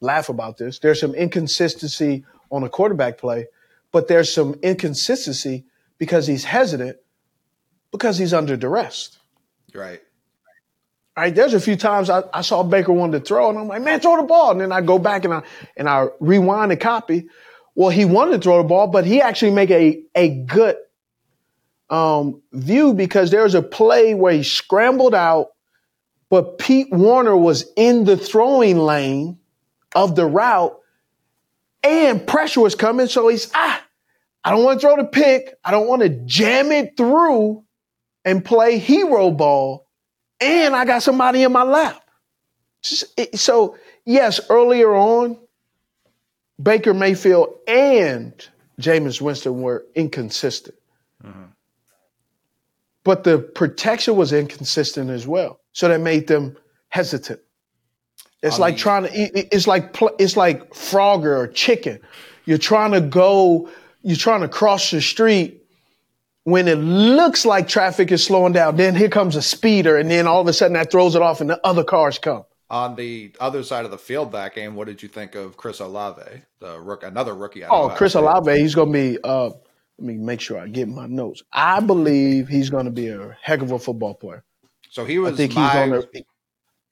laugh 0.00 0.28
about 0.28 0.58
this. 0.58 0.78
There's 0.80 1.00
some 1.00 1.14
inconsistency 1.14 2.24
on 2.50 2.62
a 2.64 2.68
quarterback 2.68 3.18
play, 3.18 3.46
but 3.92 4.08
there's 4.08 4.32
some 4.32 4.54
inconsistency 4.62 5.64
because 5.98 6.26
he's 6.26 6.44
hesitant 6.44 6.96
because 7.92 8.18
he's 8.18 8.34
under 8.34 8.56
duress. 8.56 9.16
Right. 9.74 10.00
Right, 11.14 11.34
there's 11.34 11.52
a 11.52 11.60
few 11.60 11.76
times 11.76 12.08
I, 12.08 12.22
I 12.32 12.40
saw 12.40 12.62
Baker 12.62 12.92
wanted 12.92 13.18
to 13.18 13.24
throw, 13.24 13.50
and 13.50 13.58
I'm 13.58 13.68
like, 13.68 13.82
man, 13.82 14.00
throw 14.00 14.16
the 14.16 14.22
ball. 14.22 14.52
And 14.52 14.60
then 14.60 14.72
I 14.72 14.80
go 14.80 14.98
back 14.98 15.26
and 15.26 15.34
I 15.34 15.42
and 15.76 15.86
I 15.86 16.06
rewind 16.20 16.70
the 16.70 16.76
copy. 16.76 17.28
Well, 17.74 17.90
he 17.90 18.06
wanted 18.06 18.32
to 18.32 18.38
throw 18.38 18.58
the 18.62 18.68
ball, 18.68 18.86
but 18.86 19.04
he 19.04 19.20
actually 19.20 19.50
make 19.50 19.70
a 19.70 20.02
a 20.14 20.30
good 20.30 20.76
um, 21.90 22.40
view 22.52 22.94
because 22.94 23.30
there 23.30 23.42
was 23.42 23.54
a 23.54 23.60
play 23.60 24.14
where 24.14 24.32
he 24.32 24.42
scrambled 24.42 25.14
out, 25.14 25.48
but 26.30 26.56
Pete 26.56 26.88
Werner 26.90 27.36
was 27.36 27.70
in 27.76 28.04
the 28.04 28.16
throwing 28.16 28.78
lane 28.78 29.38
of 29.94 30.16
the 30.16 30.24
route, 30.24 30.78
and 31.82 32.26
pressure 32.26 32.62
was 32.62 32.74
coming. 32.74 33.06
So 33.06 33.28
he's 33.28 33.50
ah, 33.54 33.84
I 34.42 34.50
don't 34.50 34.64
want 34.64 34.80
to 34.80 34.86
throw 34.86 34.96
the 34.96 35.04
pick. 35.04 35.54
I 35.62 35.72
don't 35.72 35.88
want 35.88 36.00
to 36.00 36.08
jam 36.08 36.72
it 36.72 36.96
through 36.96 37.64
and 38.24 38.44
play 38.44 38.78
hero 38.78 39.30
ball 39.30 39.86
and 40.40 40.74
I 40.74 40.84
got 40.84 41.02
somebody 41.02 41.42
in 41.42 41.52
my 41.52 41.62
lap. 41.62 42.02
So, 42.82 43.76
yes, 44.04 44.40
earlier 44.50 44.92
on, 44.94 45.38
Baker 46.60 46.94
Mayfield 46.94 47.54
and 47.68 48.32
Jameis 48.80 49.20
Winston 49.20 49.62
were 49.62 49.84
inconsistent. 49.94 50.76
Mm-hmm. 51.24 51.44
But 53.04 53.24
the 53.24 53.38
protection 53.38 54.16
was 54.16 54.32
inconsistent 54.32 55.10
as 55.10 55.26
well. 55.26 55.60
So 55.72 55.88
that 55.88 56.00
made 56.00 56.26
them 56.26 56.56
hesitant. 56.88 57.40
It's 58.42 58.56
On 58.56 58.60
like 58.60 58.74
the- 58.74 58.80
trying 58.80 59.04
to 59.04 59.16
eat, 59.16 59.48
it's 59.52 59.66
like 59.66 59.96
it's 60.18 60.36
like 60.36 60.70
Frogger 60.70 61.36
or 61.38 61.46
chicken. 61.46 62.00
You're 62.44 62.58
trying 62.58 62.90
to 62.92 63.00
go, 63.00 63.68
you're 64.02 64.16
trying 64.16 64.40
to 64.40 64.48
cross 64.48 64.90
the 64.90 65.00
street 65.00 65.61
when 66.44 66.68
it 66.68 66.76
looks 66.76 67.46
like 67.46 67.68
traffic 67.68 68.10
is 68.10 68.24
slowing 68.24 68.52
down, 68.52 68.76
then 68.76 68.94
here 68.94 69.08
comes 69.08 69.36
a 69.36 69.42
speeder, 69.42 69.96
and 69.96 70.10
then 70.10 70.26
all 70.26 70.40
of 70.40 70.46
a 70.48 70.52
sudden 70.52 70.74
that 70.74 70.90
throws 70.90 71.14
it 71.14 71.22
off, 71.22 71.40
and 71.40 71.50
the 71.50 71.60
other 71.64 71.84
cars 71.84 72.18
come. 72.18 72.44
On 72.70 72.96
the 72.96 73.32
other 73.38 73.62
side 73.62 73.84
of 73.84 73.90
the 73.90 73.98
field 73.98 74.32
that 74.32 74.54
game, 74.54 74.74
what 74.74 74.86
did 74.86 75.02
you 75.02 75.08
think 75.08 75.34
of 75.34 75.56
Chris 75.56 75.80
Olave, 75.80 76.22
the 76.58 76.80
rook, 76.80 77.02
another 77.02 77.34
rookie? 77.34 77.64
Oh, 77.64 77.90
Chris? 77.90 78.14
Olave, 78.14 78.58
he's 78.58 78.74
going 78.74 78.92
to 78.92 78.98
be. 78.98 79.18
Uh, 79.22 79.50
let 79.98 80.06
me 80.06 80.14
make 80.16 80.40
sure 80.40 80.58
I 80.58 80.68
get 80.68 80.88
my 80.88 81.06
notes. 81.06 81.42
I 81.52 81.80
believe 81.80 82.48
he's 82.48 82.70
going 82.70 82.86
to 82.86 82.90
be 82.90 83.08
a 83.08 83.36
heck 83.42 83.60
of 83.60 83.72
a 83.72 83.78
football 83.78 84.14
player. 84.14 84.42
So 84.88 85.04
he 85.04 85.18
was. 85.18 85.34
I 85.34 85.36
think 85.36 85.52
he's 85.52 85.58
my 85.58 85.82
on 85.82 85.90
the. 85.90 86.24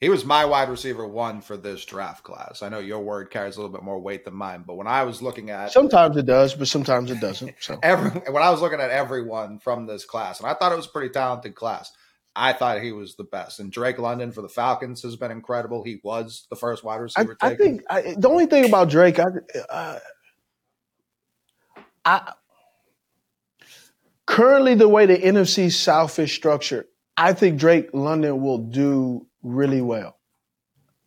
He 0.00 0.08
was 0.08 0.24
my 0.24 0.46
wide 0.46 0.70
receiver 0.70 1.06
one 1.06 1.42
for 1.42 1.58
this 1.58 1.84
draft 1.84 2.24
class. 2.24 2.62
I 2.62 2.70
know 2.70 2.78
your 2.78 3.00
word 3.00 3.30
carries 3.30 3.56
a 3.56 3.60
little 3.60 3.72
bit 3.72 3.82
more 3.82 4.00
weight 4.00 4.24
than 4.24 4.34
mine, 4.34 4.64
but 4.66 4.76
when 4.76 4.86
I 4.86 5.02
was 5.02 5.20
looking 5.20 5.50
at 5.50 5.72
Sometimes 5.72 6.16
it 6.16 6.24
does, 6.24 6.54
but 6.54 6.68
sometimes 6.68 7.10
it 7.10 7.20
doesn't. 7.20 7.54
So 7.60 7.78
every 7.82 8.10
when 8.10 8.42
I 8.42 8.50
was 8.50 8.62
looking 8.62 8.80
at 8.80 8.90
everyone 8.90 9.58
from 9.58 9.86
this 9.86 10.06
class, 10.06 10.40
and 10.40 10.48
I 10.48 10.54
thought 10.54 10.72
it 10.72 10.76
was 10.76 10.86
a 10.86 10.90
pretty 10.90 11.10
talented 11.10 11.54
class. 11.54 11.92
I 12.34 12.52
thought 12.52 12.80
he 12.80 12.92
was 12.92 13.16
the 13.16 13.24
best. 13.24 13.58
And 13.58 13.72
Drake 13.72 13.98
London 13.98 14.30
for 14.30 14.40
the 14.40 14.48
Falcons 14.48 15.02
has 15.02 15.16
been 15.16 15.32
incredible. 15.32 15.82
He 15.82 16.00
was 16.02 16.46
the 16.48 16.56
first 16.56 16.84
wide 16.84 17.00
receiver 17.00 17.36
I 17.40 17.50
taken. 17.50 17.66
think 17.66 17.82
I, 17.90 18.14
the 18.16 18.28
only 18.28 18.46
thing 18.46 18.64
about 18.64 18.88
Drake, 18.88 19.18
I, 19.18 19.26
uh, 19.68 19.98
I 22.04 22.32
currently 24.26 24.76
the 24.76 24.88
way 24.88 25.06
the 25.06 25.18
NFC 25.18 25.70
South 25.72 26.18
is 26.20 26.32
structured, 26.32 26.86
I 27.16 27.32
think 27.32 27.58
Drake 27.58 27.90
London 27.92 28.40
will 28.40 28.58
do 28.58 29.26
really 29.42 29.80
well. 29.80 30.18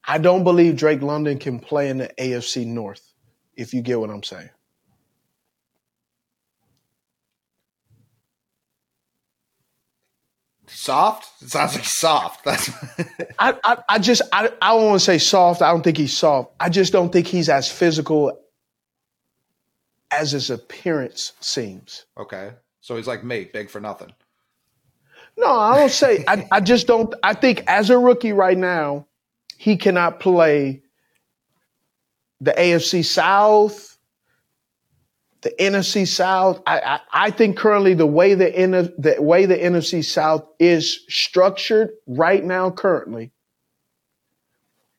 I 0.06 0.18
don't 0.18 0.44
believe 0.44 0.76
Drake 0.76 1.02
London 1.02 1.40
can 1.40 1.60
play 1.60 1.90
in 1.90 1.98
the 1.98 2.10
AFC 2.20 2.66
North, 2.66 3.14
if 3.56 3.74
you 3.74 3.82
get 3.82 4.00
what 4.00 4.10
I'm 4.10 4.24
saying. 4.24 4.50
soft. 10.84 11.42
It 11.42 11.50
sounds 11.50 11.76
like 11.76 11.86
soft. 11.86 12.44
That's 12.44 12.70
I, 13.40 13.56
I, 13.64 13.78
I 13.90 14.00
just 14.00 14.22
I, 14.32 14.52
I 14.62 14.74
don't 14.74 14.88
want 14.88 15.00
to 15.00 15.06
say 15.06 15.18
soft. 15.18 15.62
I 15.62 15.72
don't 15.72 15.84
think 15.84 15.98
he's 15.98 16.16
soft. 16.18 16.54
I 16.60 16.70
just 16.70 16.92
don't 16.92 17.12
think 17.12 17.28
he's 17.28 17.50
as 17.50 17.72
physical 17.72 18.40
as 20.12 20.32
his 20.32 20.50
appearance 20.50 21.34
seems. 21.40 22.06
okay. 22.18 22.52
So 22.82 22.98
he's 22.98 23.08
like 23.08 23.24
me, 23.24 23.50
big 23.52 23.70
for 23.70 23.80
nothing. 23.80 24.12
No, 25.38 25.48
I 25.48 25.78
don't 25.78 25.92
say. 25.92 26.24
I, 26.28 26.48
I 26.52 26.60
just 26.60 26.88
don't. 26.88 27.14
I 27.24 27.34
think 27.34 27.64
as 27.68 27.90
a 27.90 27.98
rookie 27.98 28.34
right 28.34 28.58
now, 28.58 29.08
he 29.58 29.78
cannot 29.78 30.20
play 30.20 30.82
the 32.40 32.52
AFC 32.52 33.04
South, 33.04 33.98
the 35.42 35.54
NFC 35.60 36.08
South. 36.08 36.62
I, 36.68 36.80
I, 36.80 37.00
I 37.12 37.32
think 37.32 37.58
currently 37.58 37.94
the 37.94 38.06
way 38.06 38.34
the, 38.36 38.54
N, 38.56 38.72
the 38.72 39.16
way 39.20 39.46
the 39.46 39.58
NFC 39.58 40.04
South 40.04 40.46
is 40.60 41.04
structured 41.08 41.92
right 42.06 42.44
now, 42.44 42.70
currently, 42.70 43.32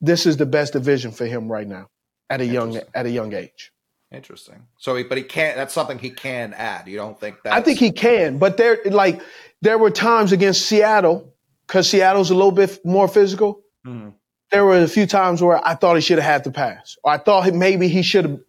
this 0.00 0.26
is 0.26 0.36
the 0.36 0.46
best 0.46 0.72
division 0.72 1.12
for 1.12 1.26
him 1.26 1.50
right 1.50 1.66
now 1.66 1.88
at 2.28 2.40
a 2.40 2.46
young 2.46 2.78
at 2.94 3.06
a 3.06 3.10
young 3.10 3.32
age. 3.32 3.72
Interesting. 4.10 4.66
So, 4.78 4.94
he, 4.94 5.02
but 5.02 5.18
he 5.18 5.24
can't. 5.24 5.56
That's 5.56 5.74
something 5.74 5.98
he 5.98 6.10
can 6.10 6.54
add. 6.54 6.86
You 6.86 6.96
don't 6.96 7.18
think 7.18 7.42
that? 7.42 7.52
I 7.52 7.60
think 7.60 7.78
he 7.78 7.90
can, 7.90 8.38
but 8.38 8.56
there 8.56 8.78
like 8.86 9.20
there 9.62 9.78
were 9.78 9.90
times 9.90 10.32
against 10.32 10.66
Seattle 10.66 11.32
because 11.66 11.88
Seattle's 11.88 12.30
a 12.30 12.34
little 12.34 12.52
bit 12.52 12.84
more 12.84 13.08
physical. 13.08 13.60
Mhm. 13.86 14.14
There 14.50 14.64
were 14.64 14.78
a 14.78 14.88
few 14.88 15.06
times 15.06 15.42
where 15.42 15.66
I 15.66 15.74
thought 15.74 15.94
he 15.96 16.00
should 16.00 16.18
have 16.18 16.30
had 16.30 16.44
the 16.44 16.50
pass, 16.52 16.96
or 17.02 17.12
I 17.12 17.18
thought 17.18 17.52
maybe 17.54 17.88
he 17.88 18.02
should 18.02 18.24
have 18.24 18.40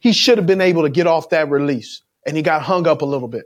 he 0.00 0.12
should 0.12 0.38
have 0.38 0.46
been 0.46 0.60
able 0.60 0.82
to 0.82 0.88
get 0.90 1.06
off 1.06 1.28
that 1.30 1.48
release, 1.50 2.02
and 2.26 2.36
he 2.36 2.42
got 2.42 2.62
hung 2.62 2.86
up 2.88 3.02
a 3.02 3.04
little 3.04 3.28
bit. 3.28 3.44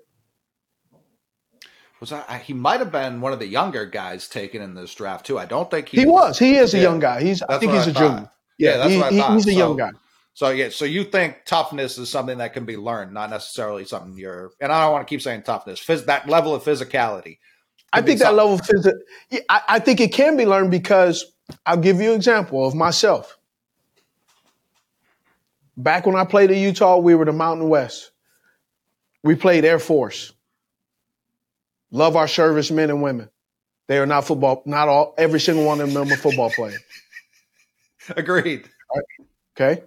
was 2.01 2.11
that, 2.11 2.43
he 2.43 2.53
might 2.53 2.81
have 2.81 2.93
been 2.93 3.21
one 3.23 3.33
of 3.33 3.39
the 3.39 3.47
younger 3.47 3.87
guys 3.87 4.29
taken 4.29 4.61
in 4.63 4.75
this 4.75 4.95
draft 4.95 5.25
too. 5.27 5.39
I 5.39 5.47
don't 5.47 5.71
think 5.71 5.89
he, 5.89 6.01
He 6.01 6.07
was. 6.07 6.39
He 6.39 6.57
is 6.57 6.75
a 6.75 6.79
young 6.79 7.01
guy. 7.01 7.23
He's. 7.23 7.43
I 7.43 7.59
think 7.59 7.73
he's 7.73 7.87
I 7.89 7.91
a 7.91 7.95
thought. 7.95 8.01
junior. 8.17 8.31
Yeah, 8.59 8.77
that's 8.77 8.91
he- 8.91 8.99
what 8.99 9.13
I 9.13 9.19
thought. 9.19 9.33
he's 9.35 9.47
a 9.49 9.53
young 9.55 9.77
guy. 9.77 9.91
So 10.37 10.51
yeah, 10.51 10.69
so 10.69 10.85
you 10.85 11.03
think 11.03 11.47
toughness 11.47 11.97
is 11.97 12.11
something 12.11 12.37
that 12.39 12.53
can 12.53 12.67
be 12.67 12.77
learned, 12.77 13.15
not 13.15 13.31
necessarily 13.31 13.87
something 13.87 14.19
you're. 14.19 14.53
And 14.61 14.71
I 14.71 14.83
don't 14.83 14.93
want 14.93 15.09
to 15.09 15.11
keep 15.11 15.23
saying 15.23 15.45
toughness. 15.45 15.81
Phys, 15.81 16.05
that 16.05 16.29
level 16.29 16.55
of 16.55 16.63
physicality. 16.63 17.39
I 17.91 18.03
think 18.03 18.21
that 18.21 18.35
level 18.35 18.53
of 18.53 18.61
physical. 18.61 19.01
Yeah, 19.31 19.41
I, 19.49 19.63
I 19.67 19.79
think 19.79 19.99
it 19.99 20.13
can 20.13 20.37
be 20.37 20.45
learned 20.45 20.71
because 20.71 21.25
I'll 21.65 21.79
give 21.79 22.03
you 22.03 22.11
an 22.11 22.17
example 22.17 22.67
of 22.67 22.75
myself. 22.75 23.39
Back 25.79 26.05
when 26.05 26.17
I 26.17 26.27
played 26.27 26.51
at 26.51 26.59
Utah, 26.59 26.99
we 26.99 27.15
were 27.15 27.25
the 27.25 27.33
Mountain 27.33 27.71
West. 27.71 28.11
We 29.25 29.37
played 29.37 29.65
Air 29.65 29.79
Force. 29.79 30.35
Love 31.91 32.15
our 32.15 32.29
servicemen 32.29 32.91
and 32.91 33.01
women. 33.01 33.31
They 33.87 33.97
are 33.97 34.05
not 34.05 34.27
football. 34.27 34.63
Not 34.67 34.89
all. 34.89 35.15
Every 35.17 35.41
single 35.41 35.65
one 35.65 35.81
of 35.81 35.91
them 35.91 36.13
are 36.13 36.17
football 36.17 36.51
players. 36.51 36.79
Agreed. 38.11 38.69
Okay. 39.59 39.83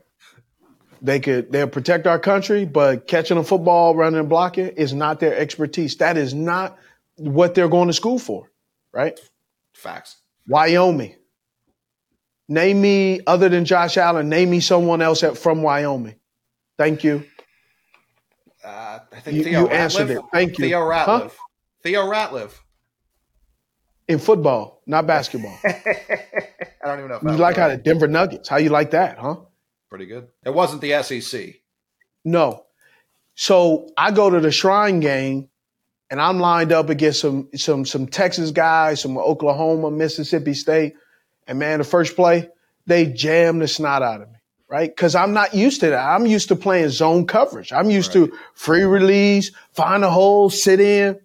They 1.02 1.20
could 1.20 1.52
they'll 1.52 1.68
protect 1.68 2.08
our 2.08 2.20
country, 2.20 2.66
but 2.66 3.08
catching 3.08 3.38
a 3.38 3.43
football, 3.43 3.95
running 3.95 4.20
and 4.20 4.30
blocking 4.30 4.68
is 4.68 4.93
not 4.93 5.20
their 5.20 5.36
expertise. 5.38 5.95
That 5.97 6.18
is 6.18 6.34
not 6.34 6.78
what 7.18 7.56
they're 7.56 7.70
going 7.70 7.88
to 7.88 7.93
school 7.93 8.20
for, 8.20 8.52
right? 8.91 9.18
Facts. 9.74 10.18
Wyoming. 10.47 11.16
Name 12.47 12.82
me, 12.82 13.22
other 13.28 13.47
than 13.47 13.64
Josh 13.66 13.95
Allen, 13.97 14.28
name 14.28 14.50
me 14.50 14.60
someone 14.60 15.02
else 15.02 15.24
at, 15.24 15.38
from 15.38 15.62
Wyoming. 15.62 16.16
Thank 16.78 17.04
you. 17.04 17.24
Uh, 18.66 19.00
I 19.14 19.20
think 19.20 19.38
You- 19.38 19.43
Theo 19.43 19.60
you 19.62 19.68
Ratliff. 19.68 19.72
answered 19.74 20.10
it. 20.10 20.22
Thank 20.34 20.58
you. 20.58 20.66
Theo 20.66 20.80
Huh? 20.89 21.20
Ratliff. 21.22 21.32
Theo 21.84 22.02
Ratliff. 22.10 22.52
In 24.08 24.18
football, 24.18 24.82
not 24.88 25.06
basketball. 25.06 25.56
I 25.64 25.76
don't 26.84 26.97
even 27.00 27.10
know 27.10 27.18
if 27.18 27.24
you 27.24 27.38
like 27.38 27.58
how 27.58 27.68
the 27.68 27.78
Denver 27.78 28.08
Nuggets? 28.08 28.50
How 28.50 28.58
you 28.58 28.70
like 28.70 28.91
that, 28.91 29.20
huh? 29.20 29.36
Pretty 29.90 30.06
good. 30.06 30.28
It 30.46 30.54
wasn't 30.54 30.82
the 30.82 31.02
SEC. 31.04 31.56
No. 32.24 32.66
So 33.36 33.90
I 33.98 34.12
go 34.12 34.30
to 34.30 34.40
the 34.40 34.52
Shrine 34.52 35.00
game, 35.00 35.50
and 36.10 36.22
I'm 36.22 36.40
lined 36.40 36.72
up 36.72 36.90
against 36.90 37.22
some 37.22 37.50
some 37.56 37.86
some 37.86 38.08
Texas 38.08 38.52
guys, 38.52 39.02
some 39.02 39.18
Oklahoma, 39.18 39.92
Mississippi 39.92 40.54
State, 40.54 40.96
and 41.48 41.60
man, 41.60 41.80
the 41.80 41.86
first 41.86 42.16
play 42.16 42.50
they 42.90 43.06
jammed 43.06 43.62
the 43.62 43.68
snot 43.68 44.02
out 44.02 44.22
of 44.22 44.30
me, 44.30 44.38
right? 44.68 44.90
Because 44.90 45.14
I'm 45.14 45.32
not 45.32 45.54
used 45.54 45.82
to 45.82 45.92
that. 45.92 46.08
I'm 46.08 46.26
used 46.26 46.48
to 46.48 46.56
playing 46.56 46.90
zone 46.90 47.28
coverage. 47.28 47.72
I'm 47.72 47.92
used 47.92 48.14
to 48.14 48.34
free 48.56 48.84
release, 48.84 49.52
find 49.74 50.04
a 50.04 50.10
hole, 50.10 50.50
sit 50.50 50.80
in, 50.80 51.20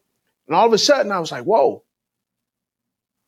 and 0.47 0.55
all 0.55 0.67
of 0.67 0.73
a 0.75 0.79
sudden 0.79 1.11
I 1.11 1.19
was 1.19 1.33
like, 1.33 1.45
whoa. 1.45 1.83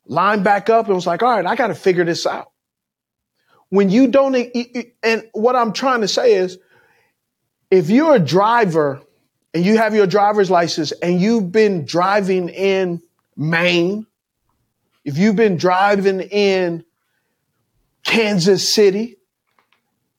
Line 0.05 0.45
back 0.45 0.71
up 0.71 0.87
and 0.87 0.95
was 0.95 1.07
like, 1.07 1.23
all 1.23 1.35
right, 1.35 1.47
I 1.47 1.57
got 1.57 1.69
to 1.69 1.75
figure 1.75 2.05
this 2.05 2.27
out. 2.27 2.53
When 3.77 3.91
you 3.91 4.07
don't, 4.07 4.35
and 5.03 5.29
what 5.33 5.55
I'm 5.55 5.75
trying 5.75 6.01
to 6.01 6.09
say 6.09 6.33
is, 6.33 6.57
if 7.71 7.91
you're 7.91 8.15
a 8.15 8.19
driver 8.19 9.03
and 9.53 9.67
you 9.67 9.77
have 9.77 9.95
your 9.95 10.07
driver's 10.07 10.51
license 10.51 10.93
and 10.93 11.21
you've 11.21 11.53
been 11.53 11.85
driving 11.85 12.49
in 12.49 13.03
Maine, 13.37 14.07
if 15.05 15.19
you've 15.19 15.37
been 15.37 15.59
driving 15.59 16.23
in 16.23 16.87
Kansas 18.03 18.73
City, 18.75 19.19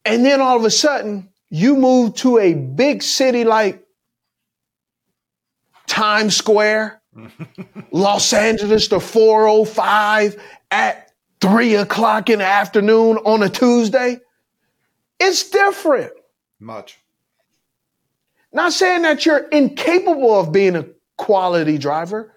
and 0.05 0.23
then 0.23 0.39
all 0.39 0.57
of 0.57 0.63
a 0.63 0.69
sudden 0.69 1.29
you 1.49 1.77
move 1.77 2.13
to 2.17 2.37
a 2.37 2.53
big 2.53 3.01
city 3.01 3.43
like 3.43 3.83
Times 5.87 6.35
Square, 6.35 7.01
Los 7.91 8.33
Angeles 8.33 8.87
the 8.87 8.99
405 8.99 10.39
at 10.69 11.06
three 11.41 11.75
o'clock 11.75 12.29
in 12.29 12.39
the 12.39 12.45
afternoon 12.45 13.17
on 13.17 13.43
a 13.43 13.49
Tuesday, 13.49 14.19
it's 15.19 15.49
different. 15.49 16.13
Much. 16.59 16.99
Not 18.53 18.73
saying 18.73 19.03
that 19.03 19.25
you're 19.25 19.47
incapable 19.49 20.39
of 20.39 20.51
being 20.51 20.75
a 20.75 20.85
quality 21.17 21.77
driver, 21.77 22.33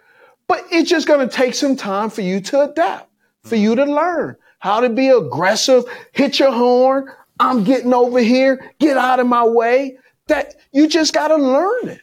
but 0.46 0.64
it's 0.70 0.90
just 0.90 1.06
going 1.06 1.26
to 1.26 1.34
take 1.34 1.54
some 1.54 1.76
time 1.76 2.10
for 2.10 2.22
you 2.22 2.40
to 2.40 2.62
adapt, 2.62 3.08
for 3.44 3.56
you 3.56 3.74
to 3.76 3.84
learn 3.84 4.36
how 4.60 4.80
to 4.80 4.88
be 4.88 5.08
aggressive, 5.08 5.84
hit 6.12 6.38
your 6.38 6.52
horn. 6.52 7.10
I'm 7.40 7.64
getting 7.64 7.94
over 7.94 8.20
here, 8.20 8.72
get 8.78 8.96
out 8.96 9.18
of 9.18 9.26
my 9.26 9.44
way. 9.44 9.98
That 10.26 10.54
you 10.70 10.86
just 10.86 11.12
got 11.12 11.28
to 11.28 11.36
learn 11.36 11.88
it. 11.88 12.00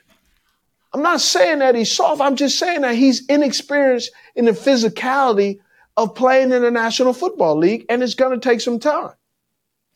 I'm 0.94 1.02
not 1.02 1.22
saying 1.22 1.60
that 1.60 1.76
he's 1.76 1.92
soft. 1.92 2.20
I'm 2.20 2.36
just 2.36 2.58
saying 2.58 2.82
that 2.82 2.96
he's 2.96 3.26
inexperienced 3.28 4.12
in 4.36 4.46
the 4.46 4.52
physicality 4.52 5.60
of 5.98 6.14
playing 6.16 6.52
in 6.52 6.62
the 6.62 6.72
National 6.72 7.12
Football 7.12 7.58
League, 7.58 7.86
and 7.90 8.02
it's 8.02 8.14
going 8.14 8.40
to 8.40 8.50
take 8.50 8.62
some 8.62 8.80
time. 8.80 9.12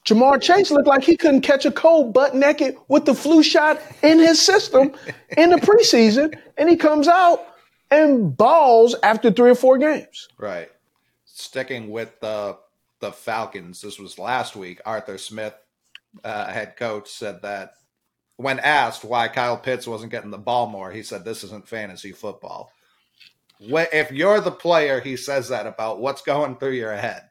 Ja'Marr 0.05 0.41
Chase 0.41 0.71
looked 0.71 0.87
like 0.87 1.03
he 1.03 1.15
couldn't 1.15 1.41
catch 1.41 1.63
a 1.63 1.71
cold 1.71 2.11
butt 2.11 2.35
naked 2.35 2.75
with 2.87 3.05
the 3.05 3.13
flu 3.13 3.43
shot 3.43 3.79
in 4.01 4.17
his 4.17 4.41
system 4.41 4.93
in 5.37 5.51
the 5.51 5.57
preseason, 5.57 6.35
and 6.57 6.67
he 6.67 6.75
comes 6.75 7.07
out 7.07 7.45
and 7.91 8.35
balls 8.35 8.95
after 9.03 9.31
three 9.31 9.51
or 9.51 9.55
four 9.55 9.77
games. 9.77 10.27
Right. 10.39 10.69
Sticking 11.25 11.91
with 11.91 12.19
the 12.19 12.57
the 12.99 13.11
Falcons, 13.11 13.81
this 13.81 13.99
was 13.99 14.19
last 14.19 14.55
week. 14.55 14.79
Arthur 14.85 15.17
Smith, 15.17 15.55
uh, 16.23 16.51
head 16.51 16.77
coach, 16.77 17.09
said 17.09 17.41
that 17.41 17.73
when 18.37 18.59
asked 18.59 19.03
why 19.03 19.27
Kyle 19.27 19.57
Pitts 19.57 19.87
wasn't 19.87 20.11
getting 20.11 20.29
the 20.29 20.37
ball 20.37 20.67
more, 20.67 20.91
he 20.91 21.03
said, 21.03 21.25
"This 21.25 21.43
isn't 21.43 21.67
fantasy 21.67 22.11
football." 22.11 22.71
Wh- 23.69 23.93
If 23.93 24.11
you're 24.11 24.41
the 24.41 24.51
player, 24.51 24.99
he 24.99 25.15
says 25.17 25.49
that 25.49 25.67
about 25.67 25.99
what's 25.99 26.21
going 26.21 26.57
through 26.57 26.71
your 26.73 26.95
head. 26.95 27.23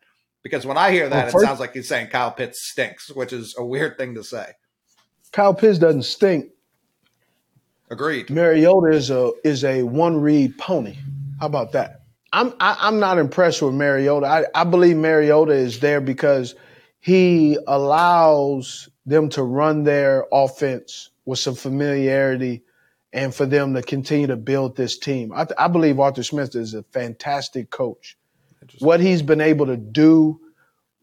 Because 0.43 0.65
when 0.65 0.77
I 0.79 0.91
hear 0.91 1.09
that, 1.09 1.33
Well, 1.35 1.43
it 1.43 1.47
sounds 1.47 1.61
like 1.61 1.75
he's 1.75 1.89
saying 1.89 2.09
Kyle 2.09 2.31
Pitts 2.31 2.63
stinks, 2.71 3.11
which 3.11 3.33
is 3.33 3.55
a 3.59 3.65
weird 3.65 3.99
thing 3.99 4.15
to 4.15 4.25
say. 4.25 4.47
Kyle 5.33 5.55
Pitts 5.55 5.79
doesn't 5.79 6.05
stink. 6.05 6.47
Agreed. 7.91 8.31
Mariota 8.31 8.97
is 8.97 9.11
a 9.11 9.33
is 9.45 9.65
a 9.65 9.83
one 9.83 10.21
read 10.21 10.57
pony. 10.59 10.97
How 11.41 11.47
about 11.47 11.73
that? 11.73 12.03
I'm 12.33 12.55
I, 12.61 12.77
I'm 12.81 13.01
not 13.01 13.19
impressed 13.19 13.61
with 13.63 13.75
Mariota. 13.75 14.27
I, 14.27 14.45
I 14.55 14.65
believe 14.65 14.97
Mariota 14.97 15.53
is 15.53 15.81
there 15.81 16.01
because 16.01 16.55
he 17.01 17.59
allows 17.67 18.89
them 19.07 19.29
to 19.31 19.43
run 19.43 19.83
their 19.83 20.27
offense 20.33 21.11
with 21.25 21.41
some 21.41 21.57
familiarity 21.57 22.63
and 23.13 23.35
for 23.35 23.47
them 23.47 23.75
to 23.75 23.83
continue 23.83 24.29
to 24.29 24.37
build 24.37 24.77
this 24.77 24.99
team. 24.99 25.33
I, 25.33 25.47
I 25.59 25.69
believe 25.69 25.99
Arthur 25.99 26.23
Smith 26.23 26.55
is 26.55 26.75
a 26.75 26.83
fantastic 26.85 27.71
coach. 27.71 28.17
What 28.79 29.01
he's 29.01 29.23
been 29.23 29.41
able 29.41 29.67
to 29.67 29.77
do 29.77 30.41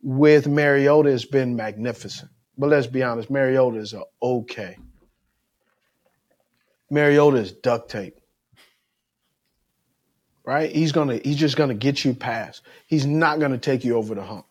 with 0.02 0.48
Mariota 0.48 1.12
has 1.12 1.26
been 1.26 1.56
magnificent. 1.56 2.32
But 2.58 2.70
let's 2.70 2.88
be 2.88 3.04
honest, 3.04 3.30
Mariota 3.30 3.78
is 3.78 3.94
a 3.94 4.04
okay. 4.22 4.78
Mariota 6.90 7.38
is 7.38 7.52
duct 7.52 7.92
tape. 7.92 8.20
Right? 10.46 10.72
He's 10.72 10.94
gonna 10.94 11.20
he's 11.24 11.36
just 11.36 11.58
gonna 11.58 11.74
get 11.74 12.06
you 12.06 12.14
past. 12.14 12.62
He's 12.88 13.06
not 13.06 13.40
gonna 13.40 13.58
take 13.58 13.84
you 13.84 13.98
over 13.98 14.16
the 14.16 14.24
hump. 14.24 14.46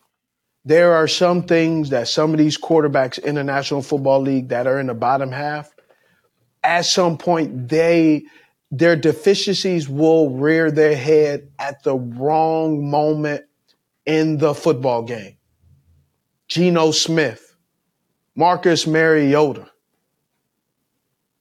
There 0.66 0.94
are 0.94 1.08
some 1.08 1.44
things 1.44 1.90
that 1.90 2.08
some 2.08 2.32
of 2.32 2.38
these 2.38 2.58
quarterbacks 2.58 3.18
in 3.18 3.36
the 3.36 3.44
National 3.44 3.82
Football 3.82 4.20
League 4.20 4.48
that 4.48 4.66
are 4.66 4.78
in 4.78 4.88
the 4.88 4.94
bottom 4.94 5.30
half, 5.32 5.72
at 6.66 6.84
some 6.84 7.16
point 7.16 7.68
they 7.68 8.24
their 8.70 8.96
deficiencies 8.96 9.88
will 9.88 10.30
rear 10.30 10.70
their 10.70 10.96
head 10.96 11.50
at 11.58 11.82
the 11.84 11.94
wrong 11.96 12.90
moment 12.90 13.44
in 14.04 14.38
the 14.38 14.54
football 14.54 15.02
game. 15.02 15.36
Geno 16.48 16.90
Smith, 16.90 17.56
Marcus 18.34 18.86
Mariota, 18.86 19.70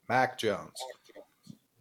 Mac 0.07 0.38
Jones. 0.38 0.80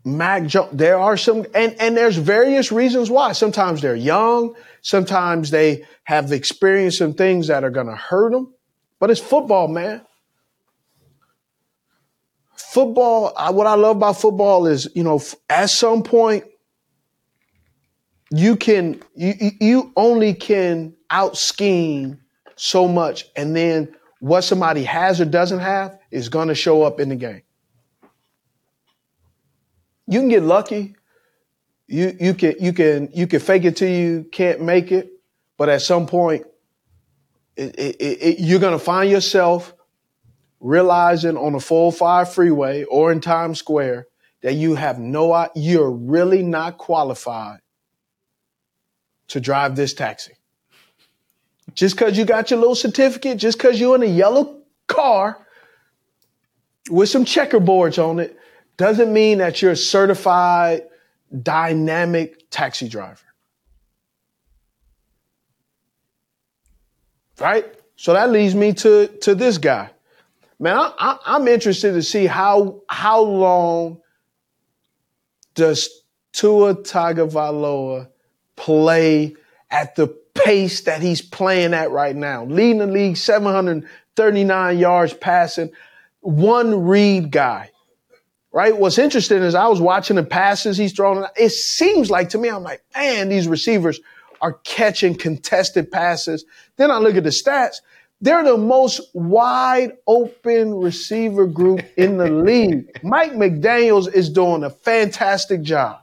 Mac 0.05 0.47
Jones. 0.47 0.71
There 0.73 0.99
are 0.99 1.17
some, 1.17 1.47
and, 1.55 1.77
and 1.81 1.97
there's 1.97 2.17
various 2.17 2.71
reasons 2.71 3.11
why. 3.11 3.33
Sometimes 3.33 3.81
they're 3.81 3.97
young. 3.97 4.55
Sometimes 4.83 5.51
they 5.51 5.85
have 6.05 6.33
experienced 6.33 6.99
some 6.99 7.15
things 7.15 7.49
that 7.49 7.65
are 7.65 7.71
going 7.71 7.87
to 7.87 7.97
hurt 7.97 8.33
them. 8.33 8.53
But 8.99 9.11
it's 9.11 9.21
football, 9.21 9.69
man. 9.69 10.03
Football, 12.75 13.33
I, 13.37 13.51
what 13.51 13.67
I 13.69 13.75
love 13.77 13.97
about 13.99 14.21
football 14.21 14.67
is, 14.67 14.89
you 14.95 15.05
know, 15.05 15.21
at 15.49 15.71
some 15.71 16.03
point, 16.03 16.45
you 18.31 18.57
can, 18.57 19.01
you, 19.15 19.33
you- 19.61 19.93
only 19.97 20.35
can 20.35 20.95
out 21.09 21.37
scheme 21.37 22.21
so 22.57 22.89
much. 22.89 23.27
And 23.37 23.55
then 23.55 23.95
what 24.19 24.43
somebody 24.43 24.83
has 24.85 25.21
or 25.21 25.25
doesn't 25.25 25.61
have 25.61 25.99
is 26.11 26.29
going 26.29 26.49
to 26.49 26.55
show 26.55 26.83
up 26.83 26.99
in 27.01 27.09
the 27.11 27.17
game 27.17 27.43
you 30.07 30.21
can 30.21 30.29
get 30.29 30.43
lucky. 30.43 30.95
You 31.87 32.17
you 32.19 32.35
can 32.35 32.55
you 32.61 32.73
can 32.73 33.09
you 33.13 33.27
can 33.27 33.41
fake 33.41 33.65
it 33.65 33.77
till 33.77 33.91
you 33.91 34.25
can't 34.31 34.61
make 34.61 34.91
it, 34.93 35.11
but 35.59 35.69
at 35.69 35.83
some 35.83 36.07
point, 36.07 36.47
it, 37.57 37.75
it, 37.79 37.97
it, 38.01 38.41
you're 38.41 38.61
gonna 38.61 38.79
find 38.79 39.11
yourself 39.11 39.75
realizing 40.65 41.37
on 41.37 41.53
the 41.53 41.61
405 41.61 42.33
freeway 42.33 42.85
or 42.85 43.13
in 43.13 43.21
Times 43.21 43.59
Square 43.59 44.07
that 44.41 44.55
you 44.55 44.75
have 44.75 44.99
no 44.99 45.49
you're 45.55 45.91
really 45.91 46.43
not 46.43 46.79
qualified 46.79 47.61
to 49.29 49.41
drive 49.41 49.77
this 49.77 49.93
taxi. 49.93 50.33
Just 51.75 51.97
because 51.97 52.17
you 52.17 52.25
got 52.25 52.51
your 52.51 52.61
little 52.61 52.75
certificate, 52.75 53.37
just 53.37 53.59
because 53.59 53.79
you're 53.79 53.95
in 53.95 54.03
a 54.03 54.07
yellow 54.07 54.63
car 54.87 55.47
with 56.91 57.11
some 57.11 57.27
checkerboards 57.27 58.03
on 58.03 58.19
it, 58.19 58.39
doesn't 58.79 59.13
mean 59.13 59.39
that 59.39 59.61
you're 59.61 59.73
a 59.73 59.77
certified 59.77 60.83
dynamic 61.43 62.49
taxi 62.51 62.89
driver. 62.89 63.21
Right? 67.39 67.67
So 67.97 68.15
that 68.15 68.31
leads 68.31 68.55
me 68.55 68.73
to, 68.75 69.09
to 69.23 69.35
this 69.35 69.59
guy. 69.59 69.91
Man, 70.59 70.77
I, 70.77 71.19
I'm 71.27 71.49
interested 71.49 71.93
to 71.93 72.03
see 72.03 72.27
how 72.27 72.83
how 72.89 73.23
long 73.23 74.01
does 75.55 75.89
Tua 76.33 76.75
Tagovailoa 76.75 78.09
play 78.57 79.37
at 79.71 79.97
the 79.97 80.09
pace 80.35 80.83
that 80.83 81.03
he's 81.03 81.23
playing 81.23 81.75
at 81.75 81.91
right 81.91 82.15
now, 82.15 82.45
leading 82.45 82.79
the 82.79 82.87
league 82.87 83.17
739 83.17 84.79
yards 84.79 85.15
passing, 85.15 85.71
one 86.21 86.85
read 86.85 87.31
guy 87.31 87.71
right? 88.55 88.79
What's 88.79 88.99
interesting 88.99 89.43
is 89.43 89.57
I 89.57 89.67
was 89.67 89.81
watching 89.81 90.15
the 90.15 90.23
passes 90.23 90.79
he's 90.79 90.93
throwing. 90.93 91.27
It 91.37 91.51
seems 91.51 92.09
like 92.09 92.29
to 92.31 92.39
me, 92.39 92.49
I'm 92.49 92.63
like, 92.63 92.85
man, 92.95 93.29
these 93.29 93.49
receivers 93.49 93.99
are 94.41 94.53
catching 94.65 95.17
contested 95.17 95.91
passes. 95.91 96.45
Then 96.77 96.93
I 96.93 96.99
look 96.99 97.17
at 97.17 97.25
the 97.25 97.31
stats. 97.31 97.81
They're 98.25 98.43
the 98.43 98.57
most 98.57 99.03
wide 99.13 99.99
open 100.07 100.75
receiver 100.77 101.47
group 101.47 101.85
in 101.99 102.17
the 102.17 102.31
league. 102.31 102.87
Mike 103.03 103.33
McDaniels 103.33 104.11
is 104.11 104.31
doing 104.31 104.65
a 104.65 104.71
fantastic 104.71 105.61
job. 105.61 106.01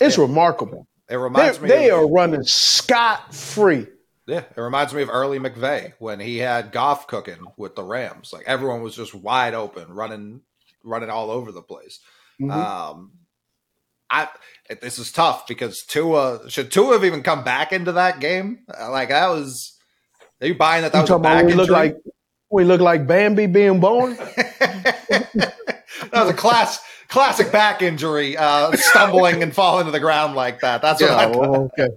It's 0.00 0.16
yeah. 0.16 0.24
remarkable. 0.24 0.88
It 1.08 1.14
reminds 1.14 1.58
They're, 1.58 1.68
me. 1.68 1.72
They 1.72 1.90
of, 1.90 2.00
are 2.00 2.08
running 2.08 2.42
scot 2.42 3.32
free. 3.32 3.86
Yeah, 4.26 4.42
it 4.56 4.60
reminds 4.60 4.92
me 4.92 5.02
of 5.02 5.08
early 5.08 5.38
McVay 5.38 5.92
when 6.00 6.18
he 6.18 6.38
had 6.38 6.72
Goff 6.72 7.06
cooking 7.06 7.46
with 7.56 7.76
the 7.76 7.84
Rams. 7.84 8.32
Like 8.32 8.46
everyone 8.48 8.82
was 8.82 8.96
just 8.96 9.14
wide 9.14 9.54
open, 9.54 9.92
running, 9.92 10.40
running 10.82 11.10
all 11.10 11.30
over 11.30 11.52
the 11.52 11.62
place. 11.62 12.00
Mm-hmm. 12.40 12.50
Um, 12.50 13.12
I 14.10 14.28
this 14.80 14.98
is 14.98 15.12
tough 15.12 15.46
because 15.46 15.82
Tua 15.82 16.48
should 16.48 16.72
Tua 16.72 16.94
have 16.94 17.04
even 17.04 17.22
come 17.22 17.44
back 17.44 17.72
into 17.72 17.92
that 17.92 18.20
game? 18.20 18.60
Like 18.68 19.10
that 19.10 19.28
was. 19.28 19.76
Are 20.40 20.46
you 20.46 20.54
buying 20.54 20.82
that? 20.82 20.92
That 20.92 21.08
you 21.08 21.14
was 21.14 21.20
a 21.20 21.22
back 21.22 21.44
we 21.46 21.54
look 21.54 21.70
like 21.70 21.96
we 22.50 22.64
look 22.64 22.80
like 22.80 23.06
Bambi 23.06 23.46
being 23.46 23.80
born. 23.80 24.14
that 24.60 25.52
was 26.12 26.30
a 26.30 26.34
class 26.34 26.80
classic 27.12 27.52
back 27.52 27.82
injury, 27.82 28.36
uh, 28.36 28.72
stumbling 28.72 29.42
and 29.42 29.54
falling 29.54 29.84
to 29.86 29.92
the 29.92 30.00
ground 30.00 30.34
like 30.34 30.60
that. 30.60 30.82
That's 30.82 31.00
yeah, 31.00 31.26
what 31.26 31.48
I. 31.48 31.58
okay. 31.58 31.88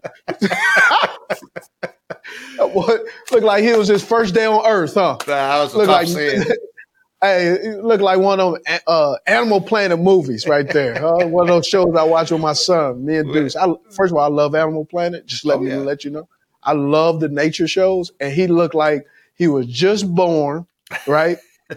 what 2.74 3.02
looked 3.32 3.44
like 3.44 3.64
he 3.64 3.74
was 3.74 3.88
his 3.88 4.04
first 4.04 4.34
day 4.34 4.46
on 4.46 4.66
Earth, 4.66 4.96
huh? 4.96 5.18
That 5.26 5.64
was 5.64 5.74
a 5.74 5.78
looked 5.78 5.90
tough 5.90 5.98
like, 5.98 6.08
scene. 6.08 6.44
Hey, 7.22 7.48
it 7.48 7.84
looked 7.84 8.04
like 8.04 8.20
one 8.20 8.40
of 8.40 8.54
them 8.64 8.80
uh, 8.88 9.16
Animal 9.26 9.62
Planet 9.62 10.00
movies 10.00 10.48
right 10.48 10.68
there. 10.68 11.04
Uh, 11.04 11.26
one 11.28 11.50
of 11.50 11.56
those 11.56 11.68
shows 11.68 11.96
I 11.96 12.04
watch 12.04 12.32
with 12.32 12.42
my 12.42 12.54
son, 12.54 13.06
me 13.06 13.18
and 13.18 13.32
Deuce. 13.32 13.56
I, 13.56 13.68
first 13.90 14.12
of 14.12 14.18
all, 14.18 14.26
I 14.26 14.28
love 14.28 14.54
Animal 14.54 14.86
Planet. 14.86 15.26
Just 15.26 15.46
let 15.46 15.58
oh, 15.58 15.62
me 15.62 15.72
yeah. 15.72 15.78
let 15.78 16.04
you 16.04 16.12
know. 16.12 16.28
I 16.62 16.74
love 16.74 17.20
the 17.20 17.30
nature 17.30 17.68
shows, 17.68 18.12
and 18.20 18.34
he 18.34 18.48
looked 18.48 18.76
like 18.76 19.06
he 19.36 19.48
was 19.48 19.68
just 19.68 20.14
born, 20.14 20.68
right? 21.08 21.38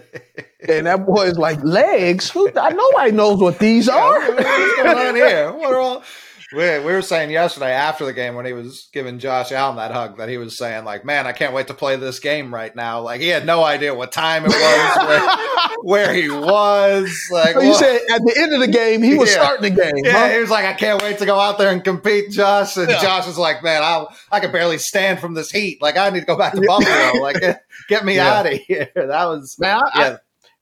and 0.67 0.85
that 0.85 1.05
boy 1.05 1.27
is 1.27 1.37
like 1.37 1.63
legs. 1.63 2.29
Who, 2.29 2.49
I 2.55 2.69
nobody 2.71 3.11
knows 3.11 3.39
what 3.39 3.59
these 3.59 3.87
yeah, 3.87 3.95
are. 3.95 4.19
What's 4.33 4.75
going 4.75 4.97
on 4.97 5.15
here? 5.15 5.51
What 5.51 5.73
are 5.73 5.79
all? 5.79 6.03
We, 6.51 6.63
we 6.79 6.93
were 6.93 7.03
saying 7.03 7.29
yesterday 7.29 7.71
after 7.71 8.05
the 8.05 8.13
game 8.13 8.33
when 8.33 8.45
he 8.45 8.53
was 8.53 8.89
giving 8.91 9.19
Josh 9.19 9.51
Allen 9.51 9.75
that 9.75 9.91
hug 9.91 10.17
that 10.17 10.29
he 10.29 10.37
was 10.37 10.57
saying 10.57 10.83
like, 10.83 11.05
"Man, 11.05 11.27
I 11.27 11.31
can't 11.31 11.53
wait 11.53 11.67
to 11.67 11.75
play 11.75 11.95
this 11.95 12.19
game 12.19 12.51
right 12.51 12.75
now." 12.75 13.01
Like 13.01 13.21
he 13.21 13.27
had 13.27 13.45
no 13.45 13.63
idea 13.63 13.93
what 13.93 14.11
time 14.11 14.45
it 14.45 14.49
was, 14.49 15.07
where, 15.07 15.77
where, 15.83 16.13
he 16.13 16.29
was. 16.29 17.15
Like 17.31 17.53
so 17.53 17.61
you 17.61 17.75
said 17.75 18.01
at 18.09 18.21
the 18.25 18.35
end 18.35 18.53
of 18.53 18.61
the 18.61 18.67
game 18.67 19.03
he 19.03 19.15
was 19.15 19.29
yeah. 19.29 19.35
starting 19.35 19.75
the 19.75 19.81
game. 19.81 20.03
Yeah, 20.03 20.27
huh? 20.27 20.33
he 20.33 20.39
was 20.39 20.49
like, 20.49 20.65
"I 20.65 20.73
can't 20.73 21.01
wait 21.03 21.19
to 21.19 21.25
go 21.27 21.39
out 21.39 21.59
there 21.59 21.71
and 21.71 21.83
compete." 21.83 22.31
Josh 22.31 22.77
and 22.77 22.89
yeah. 22.89 23.01
Josh 23.01 23.27
was 23.27 23.37
like, 23.37 23.61
"Man, 23.61 23.83
I 23.83 24.05
I 24.31 24.39
can 24.39 24.51
barely 24.51 24.79
stand 24.79 25.19
from 25.19 25.35
this 25.35 25.51
heat. 25.51 25.81
Like 25.83 25.97
I 25.97 26.09
need 26.09 26.21
to 26.21 26.25
go 26.25 26.37
back 26.37 26.53
to 26.53 26.61
Buffalo. 26.61 27.21
like 27.21 27.39
get, 27.39 27.63
get 27.87 28.05
me 28.05 28.15
yeah. 28.17 28.33
out 28.33 28.45
of 28.47 28.53
here." 28.53 28.89
That 28.95 29.25
was 29.25 29.55
man. 29.59 29.81
I, 29.93 29.99
yeah. 29.99 30.07
I, 30.09 30.17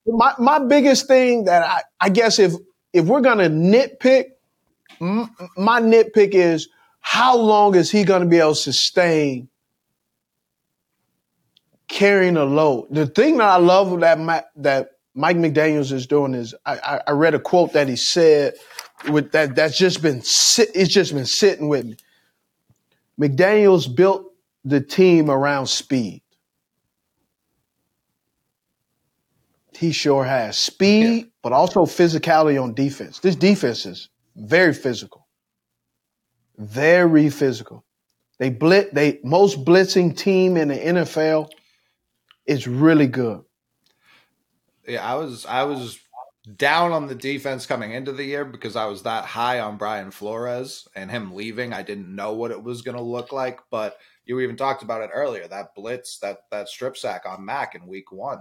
my 0.08 0.34
my 0.38 0.60
biggest 0.60 1.08
thing 1.08 1.46
that 1.46 1.64
I 1.64 1.82
I 2.00 2.10
guess 2.10 2.40
if 2.40 2.54
if 2.94 3.06
we're 3.06 3.22
gonna 3.22 3.50
nitpick 3.50 4.32
Mm, 5.00 5.36
mm, 5.36 5.48
my 5.58 5.82
nitpick 5.82 6.34
is 6.34 6.70
how 7.00 7.38
long 7.38 7.76
is 7.76 7.92
he 7.92 8.04
going 8.04 8.22
to 8.22 8.28
be 8.28 8.38
able 8.38 8.50
to 8.50 8.56
sustain 8.56 9.50
carrying 11.88 12.38
a 12.38 12.46
load? 12.46 12.88
The 12.92 13.08
thing 13.08 13.38
that 13.38 13.48
I 13.48 13.58
love 13.58 14.00
that 14.02 14.50
that 14.58 14.92
Mike 15.14 15.38
McDaniel's 15.38 15.92
is 15.92 16.08
doing 16.08 16.34
is 16.34 16.54
I, 16.66 17.02
I 17.08 17.12
read 17.12 17.34
a 17.34 17.40
quote 17.40 17.74
that 17.74 17.88
he 17.88 17.96
said 17.96 18.54
with 19.10 19.32
that 19.32 19.56
that's 19.56 19.78
just 19.78 20.02
been 20.02 20.22
sit, 20.22 20.70
it's 20.76 20.94
just 20.94 21.14
been 21.14 21.26
sitting 21.26 21.68
with 21.68 21.86
me. 21.86 21.98
McDaniel's 23.20 23.88
built 23.88 24.32
the 24.64 24.82
team 24.82 25.30
around 25.30 25.68
speed. 25.68 26.22
He 29.76 29.92
sure 29.92 30.24
has 30.24 30.58
speed, 30.58 31.18
yeah. 31.18 31.24
but 31.44 31.54
also 31.54 31.86
physicality 31.86 32.62
on 32.62 32.74
defense. 32.74 33.20
This 33.20 33.36
defense 33.36 33.86
is 33.86 34.10
very 34.38 34.74
physical. 34.74 35.28
Very 36.58 37.30
physical. 37.30 37.86
They 38.40 38.50
blitz, 38.50 38.94
they 38.94 39.20
most 39.24 39.66
blitzing 39.66 40.16
team 40.16 40.58
in 40.58 40.68
the 40.68 40.76
NFL 40.76 41.50
is 42.46 42.68
really 42.68 43.08
good. 43.08 43.44
Yeah, 44.88 45.06
I 45.06 45.16
was 45.16 45.46
I 45.46 45.64
was 45.64 46.00
down 46.56 46.94
on 46.94 47.08
the 47.08 47.16
defense 47.16 47.66
coming 47.66 47.92
into 47.92 48.14
the 48.14 48.24
year 48.24 48.46
because 48.46 48.76
I 48.76 48.86
was 48.86 49.04
that 49.04 49.26
high 49.26 49.60
on 49.60 49.78
Brian 49.78 50.12
Flores 50.12 50.88
and 50.96 51.12
him 51.12 51.34
leaving. 51.34 51.74
I 51.74 51.84
didn't 51.84 52.16
know 52.16 52.34
what 52.34 52.52
it 52.52 52.64
was 52.64 52.82
going 52.82 52.96
to 52.96 53.04
look 53.04 53.34
like, 53.34 53.60
but 53.70 53.98
you 54.26 54.40
even 54.40 54.56
talked 54.56 54.84
about 54.84 55.02
it 55.02 55.10
earlier. 55.14 55.48
That 55.48 55.76
blitz, 55.76 56.20
that 56.20 56.44
that 56.52 56.70
strip 56.70 56.96
sack 56.96 57.26
on 57.26 57.44
Mac 57.44 57.76
in 57.76 57.88
week 57.88 58.12
1. 58.12 58.40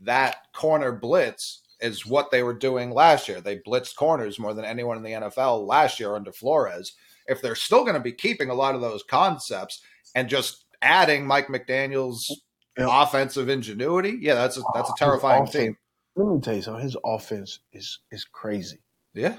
That 0.00 0.52
corner 0.52 0.90
blitz 0.90 1.62
is 1.84 2.06
what 2.06 2.30
they 2.30 2.42
were 2.42 2.54
doing 2.54 2.90
last 2.90 3.28
year. 3.28 3.42
They 3.42 3.58
blitzed 3.58 3.94
corners 3.94 4.38
more 4.38 4.54
than 4.54 4.64
anyone 4.64 4.96
in 4.96 5.02
the 5.02 5.10
NFL 5.10 5.66
last 5.66 6.00
year 6.00 6.14
under 6.14 6.32
Flores. 6.32 6.94
If 7.26 7.42
they're 7.42 7.54
still 7.54 7.82
going 7.82 7.94
to 7.94 8.00
be 8.00 8.12
keeping 8.12 8.48
a 8.48 8.54
lot 8.54 8.74
of 8.74 8.80
those 8.80 9.02
concepts 9.02 9.82
and 10.14 10.28
just 10.28 10.64
adding 10.80 11.26
Mike 11.26 11.48
McDaniel's 11.48 12.42
yeah. 12.78 13.02
offensive 13.02 13.50
ingenuity, 13.50 14.18
yeah, 14.18 14.34
that's 14.34 14.56
a, 14.56 14.62
that's 14.72 14.88
a 14.88 14.94
terrifying 14.96 15.46
team. 15.46 15.76
Let 16.16 16.34
me 16.34 16.40
tell 16.40 16.54
you 16.54 16.62
something. 16.62 16.82
His 16.82 16.96
offense 17.04 17.60
is 17.72 18.00
is 18.10 18.24
crazy. 18.24 18.78
Yeah. 19.12 19.36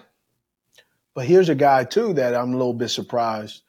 But 1.16 1.26
here's 1.26 1.50
a 1.50 1.56
guy 1.56 1.84
too 1.86 2.14
that 2.14 2.36
I'm 2.36 2.54
a 2.54 2.58
little 2.58 2.74
bit 2.74 2.90
surprised. 2.90 3.64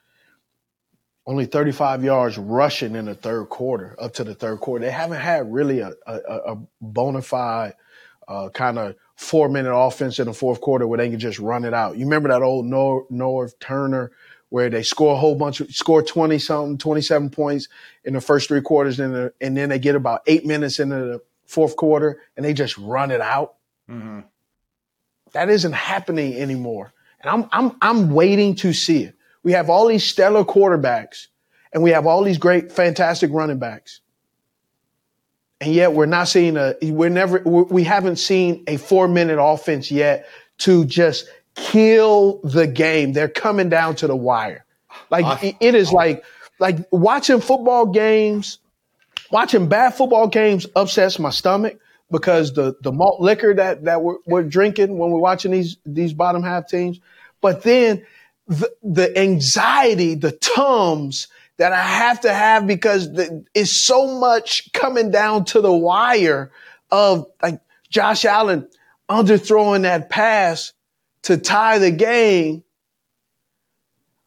Only 1.28 1.46
35 1.46 2.04
yards 2.04 2.38
rushing 2.38 2.94
in 2.94 3.06
the 3.06 3.14
third 3.14 3.48
quarter, 3.48 3.96
up 3.98 4.12
to 4.14 4.24
the 4.24 4.34
third 4.34 4.60
quarter. 4.60 4.84
They 4.84 4.92
haven't 4.92 5.20
had 5.20 5.52
really 5.52 5.80
a, 5.80 5.92
a, 6.06 6.14
a 6.14 6.56
bona 6.80 7.22
fide 7.22 7.74
uh, 8.28 8.48
kind 8.50 8.78
of 8.78 8.96
four 9.14 9.48
minute 9.48 9.74
offense 9.74 10.18
in 10.18 10.26
the 10.26 10.34
fourth 10.34 10.60
quarter 10.60 10.86
where 10.86 10.98
they 10.98 11.08
can 11.08 11.18
just 11.18 11.38
run 11.38 11.64
it 11.64 11.74
out. 11.74 11.96
You 11.96 12.04
remember 12.04 12.28
that 12.28 12.42
old 12.42 12.66
Norv 12.66 13.52
Turner 13.60 14.12
where 14.48 14.70
they 14.70 14.82
score 14.82 15.14
a 15.14 15.18
whole 15.18 15.34
bunch 15.34 15.60
of 15.60 15.70
score 15.72 16.02
20 16.02 16.38
something, 16.38 16.78
27 16.78 17.30
points 17.30 17.68
in 18.04 18.14
the 18.14 18.20
first 18.20 18.48
three 18.48 18.60
quarters 18.60 19.00
and, 19.00 19.14
the, 19.14 19.32
and 19.40 19.56
then 19.56 19.68
they 19.68 19.78
get 19.78 19.96
about 19.96 20.22
eight 20.26 20.46
minutes 20.46 20.78
into 20.78 20.96
the 20.96 21.22
fourth 21.46 21.76
quarter 21.76 22.20
and 22.36 22.44
they 22.44 22.52
just 22.52 22.78
run 22.78 23.10
it 23.10 23.20
out. 23.20 23.54
Mm-hmm. 23.90 24.20
That 25.32 25.50
isn't 25.50 25.72
happening 25.72 26.34
anymore. 26.34 26.92
And 27.20 27.30
I'm, 27.30 27.48
I'm, 27.52 27.76
I'm 27.82 28.14
waiting 28.14 28.54
to 28.56 28.72
see 28.72 29.04
it. 29.04 29.14
We 29.42 29.52
have 29.52 29.70
all 29.70 29.88
these 29.88 30.04
stellar 30.04 30.44
quarterbacks 30.44 31.26
and 31.72 31.82
we 31.82 31.90
have 31.90 32.06
all 32.06 32.22
these 32.22 32.38
great, 32.38 32.70
fantastic 32.70 33.30
running 33.32 33.58
backs 33.58 34.00
and 35.60 35.72
yet 35.72 35.92
we're 35.92 36.06
not 36.06 36.28
seeing 36.28 36.56
a 36.56 36.74
we're 36.82 37.10
never 37.10 37.38
we 37.40 37.84
haven't 37.84 38.16
seen 38.16 38.64
a 38.66 38.76
four 38.76 39.08
minute 39.08 39.40
offense 39.42 39.90
yet 39.90 40.28
to 40.58 40.84
just 40.84 41.28
kill 41.54 42.40
the 42.44 42.66
game. 42.66 43.12
They're 43.12 43.28
coming 43.28 43.68
down 43.68 43.96
to 43.96 44.06
the 44.06 44.16
wire. 44.16 44.64
Like 45.10 45.56
it 45.60 45.74
is 45.74 45.92
like 45.92 46.24
like 46.58 46.78
watching 46.90 47.40
football 47.40 47.86
games 47.86 48.58
watching 49.30 49.68
bad 49.68 49.94
football 49.94 50.28
games 50.28 50.66
upsets 50.76 51.18
my 51.18 51.30
stomach 51.30 51.78
because 52.10 52.52
the 52.52 52.76
the 52.82 52.92
malt 52.92 53.20
liquor 53.20 53.54
that 53.54 53.84
that 53.84 54.02
we're, 54.02 54.16
we're 54.26 54.42
drinking 54.42 54.98
when 54.98 55.10
we're 55.10 55.20
watching 55.20 55.50
these 55.50 55.76
these 55.84 56.12
bottom 56.12 56.42
half 56.42 56.68
teams. 56.68 57.00
But 57.40 57.62
then 57.62 58.04
the, 58.46 58.72
the 58.82 59.18
anxiety 59.18 60.14
the 60.14 60.32
tums 60.32 61.28
that 61.58 61.72
I 61.72 61.82
have 61.82 62.20
to 62.20 62.32
have 62.32 62.66
because 62.66 63.12
the, 63.12 63.44
it's 63.54 63.84
so 63.84 64.18
much 64.18 64.72
coming 64.72 65.10
down 65.10 65.44
to 65.46 65.60
the 65.60 65.72
wire 65.72 66.50
of 66.90 67.26
like 67.42 67.60
Josh 67.88 68.24
Allen 68.24 68.68
underthrowing 69.08 69.82
that 69.82 70.10
pass 70.10 70.72
to 71.22 71.36
tie 71.36 71.78
the 71.78 71.90
game. 71.90 72.62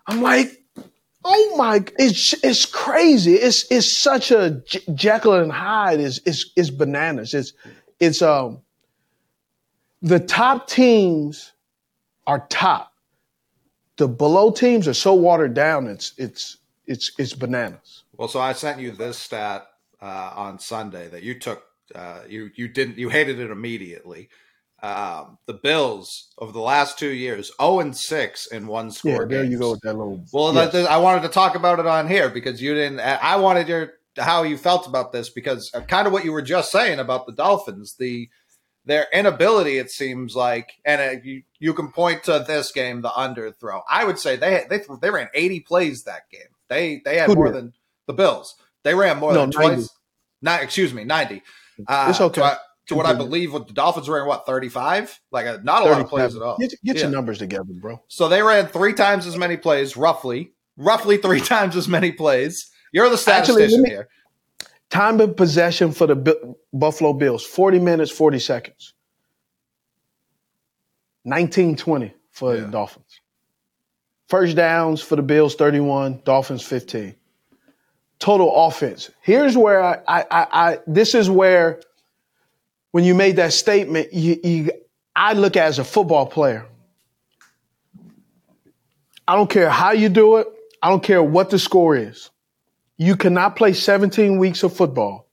I'm 0.08 0.22
like, 0.22 0.64
oh 1.24 1.56
my, 1.56 1.84
it's, 2.00 2.34
it's 2.44 2.66
crazy. 2.66 3.36
It's, 3.36 3.72
it's 3.72 3.92
such 3.92 4.32
a 4.32 4.62
J- 4.66 4.82
Jekyll 4.96 5.36
and 5.36 5.52
Hyde 5.52 6.00
is, 6.00 6.22
is 6.56 6.72
bananas. 6.72 7.34
It's, 7.34 7.54
it's, 8.00 8.22
um, 8.22 8.62
the 10.02 10.20
top 10.20 10.68
teams 10.68 11.52
are 12.26 12.46
top. 12.50 12.94
The 13.98 14.08
below 14.08 14.52
teams 14.52 14.88
are 14.88 14.94
so 14.94 15.14
watered 15.14 15.54
down. 15.54 15.88
It's, 15.88 16.14
it's, 16.18 16.58
it's 16.90 17.12
it's 17.18 17.34
bananas. 17.34 18.04
Well, 18.18 18.28
so 18.28 18.42
I 18.42 18.54
sent 18.54 18.82
you 18.82 18.92
this 18.92 19.18
stat 19.18 19.68
uh, 20.02 20.34
on 20.36 20.60
Sunday 20.60 21.08
that 21.08 21.24
you 21.24 21.40
took. 21.40 21.64
Uh, 21.94 22.22
you 22.28 22.50
you 22.56 22.68
didn't 22.68 22.98
you 22.98 23.10
hated 23.10 23.40
it 23.40 23.52
immediately. 23.52 24.30
Um, 24.82 25.38
the 25.46 25.54
Bills 25.54 26.30
over 26.38 26.52
the 26.52 26.60
last 26.60 26.98
two 26.98 27.10
years, 27.10 27.48
zero 27.48 27.56
oh 27.60 27.80
and 27.80 27.96
six 27.96 28.48
in 28.48 28.68
one 28.68 28.92
score. 28.92 29.12
Yeah, 29.12 29.26
there 29.28 29.42
games. 29.44 29.52
you 29.52 29.60
go 29.60 29.72
with 29.72 29.82
that 29.82 29.94
little. 29.94 30.26
Well, 30.34 30.54
yes. 30.54 30.72
that, 30.72 30.90
I 30.90 30.98
wanted 30.98 31.24
to 31.24 31.30
talk 31.30 31.56
about 31.56 31.80
it 31.80 31.86
on 31.86 32.08
here 32.08 32.30
because 32.30 32.62
you 32.62 32.74
didn't. 32.74 33.00
I 33.00 33.36
wanted 33.38 33.68
your 33.68 33.94
how 34.18 34.44
you 34.44 34.58
felt 34.58 34.88
about 34.88 35.12
this 35.12 35.30
because 35.30 35.72
kind 35.88 36.08
of 36.08 36.14
what 36.14 36.26
you 36.26 36.32
were 36.32 36.42
just 36.42 36.72
saying 36.72 37.00
about 37.00 37.26
the 37.26 37.34
Dolphins. 37.34 37.96
The 38.00 38.30
their 38.86 39.08
inability, 39.14 39.78
it 39.78 39.92
seems 39.92 40.36
like, 40.36 40.74
and 40.86 41.02
uh, 41.02 41.22
you 41.24 41.44
you 41.60 41.74
can 41.74 41.92
point 41.92 42.24
to 42.24 42.44
this 42.48 42.72
game, 42.72 43.02
the 43.02 43.10
underthrow. 43.10 43.82
I 43.90 44.06
would 44.06 44.18
say 44.18 44.36
they 44.36 44.66
they 44.70 44.82
they 45.02 45.12
ran 45.12 45.30
eighty 45.34 45.60
plays 45.60 46.04
that 46.04 46.30
game. 46.32 46.54
They 46.70 47.02
they 47.04 47.18
had 47.18 47.34
more 47.34 47.52
than 47.52 47.74
The 48.08 48.14
Bills. 48.14 48.56
They 48.84 48.96
ran 48.96 49.18
more 49.18 49.34
No, 49.34 49.42
than 49.42 49.50
90. 49.50 49.76
twice. 49.76 49.90
Not, 50.42 50.64
excuse 50.64 50.94
me, 50.94 51.04
90. 51.04 51.42
Uh, 51.88 52.08
It's 52.10 52.22
okay. 52.22 52.40
To, 52.42 52.46
I- 52.46 52.58
to 52.88 52.96
what 52.96 53.06
I 53.06 53.14
believe, 53.14 53.54
what 53.54 53.68
the 53.68 53.74
Dolphins 53.74 54.10
ran, 54.10 54.26
what, 54.26 54.46
35? 54.48 55.20
Like, 55.32 55.46
uh, 55.46 55.60
not 55.64 55.84
a 55.84 55.86
lot 55.86 56.02
of 56.02 56.08
plays 56.08 56.36
at 56.36 56.42
all. 56.42 56.58
Get, 56.58 56.72
get 56.84 56.96
Yeah. 56.96 57.02
your 57.04 57.12
numbers 57.12 57.38
together, 57.38 57.66
bro. 57.72 58.02
So 58.08 58.28
they 58.30 58.42
ran 58.42 58.66
three 58.68 58.94
times 58.94 59.28
as 59.28 59.38
many 59.38 59.58
plays, 59.58 59.96
roughly, 59.96 60.54
roughly 60.78 61.18
three 61.18 61.40
times 61.56 61.76
as 61.76 61.88
many 61.88 62.12
plays. 62.12 62.72
You're 62.92 63.08
the 63.10 63.14
Actually, 63.14 63.68
statistician 63.68 63.82
me- 63.84 63.90
here. 63.90 64.08
Time 64.90 65.20
of 65.20 65.36
possession 65.36 65.92
for 65.92 66.08
the 66.08 66.16
Bu- 66.16 66.56
Buffalo 66.74 67.14
Bills 67.14 67.46
40 67.46 67.78
minutes, 67.80 68.10
40 68.10 68.40
seconds. 68.40 68.94
1920 71.24 72.14
for 72.32 72.56
Yeah. 72.56 72.62
the 72.62 72.68
Dolphins. 72.72 73.09
First 74.30 74.56
downs 74.56 75.02
for 75.02 75.16
the 75.16 75.24
Bills 75.24 75.56
31, 75.56 76.22
Dolphins 76.24 76.62
15. 76.62 77.16
Total 78.20 78.68
offense. 78.68 79.10
Here's 79.22 79.58
where 79.58 79.84
I, 79.84 80.00
I, 80.08 80.26
I, 80.30 80.48
I 80.52 80.80
this 80.86 81.16
is 81.16 81.30
where 81.30 81.82
when 82.92 83.04
you 83.04 83.16
made 83.16 83.38
that 83.38 83.54
statement, 83.54 84.14
you, 84.14 84.40
you, 84.44 84.72
I 85.16 85.34
look 85.34 85.58
at 85.58 85.66
it 85.66 85.70
as 85.70 85.80
a 85.80 85.84
football 85.84 86.28
player. 86.28 86.68
I 89.28 89.36
don't 89.36 89.50
care 89.50 89.70
how 89.70 89.92
you 89.92 90.10
do 90.10 90.38
it. 90.38 90.48
I 90.82 90.90
don't 90.90 91.04
care 91.04 91.24
what 91.24 91.50
the 91.50 91.58
score 91.58 91.96
is. 91.96 92.30
You 92.98 93.16
cannot 93.16 93.56
play 93.56 93.74
17 93.74 94.38
weeks 94.38 94.62
of 94.62 94.76
football 94.76 95.28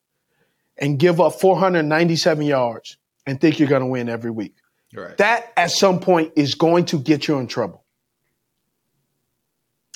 and 0.78 0.98
give 0.98 1.20
up 1.20 1.40
497 1.40 2.47
yards 2.47 2.97
and 3.27 3.40
think 3.40 3.59
you're 3.59 3.68
going 3.68 3.81
to 3.81 3.86
win 3.86 4.09
every 4.09 4.31
week. 4.31 4.55
Right. 4.94 5.16
That 5.18 5.52
at 5.56 5.70
some 5.70 6.01
point 6.01 6.32
is 6.36 6.55
going 6.55 6.86
to 6.86 6.98
get 6.98 7.28
you 7.28 7.39
in 7.39 7.47
trouble. 7.47 7.82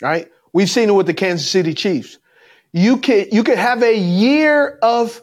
Right? 0.00 0.30
We've 0.52 0.70
seen 0.70 0.88
it 0.88 0.92
with 0.92 1.06
the 1.06 1.14
Kansas 1.14 1.48
City 1.48 1.74
Chiefs. 1.74 2.18
You 2.72 2.98
can 2.98 3.26
you 3.32 3.44
can 3.44 3.56
have 3.56 3.82
a 3.82 3.96
year 3.96 4.78
of 4.82 5.20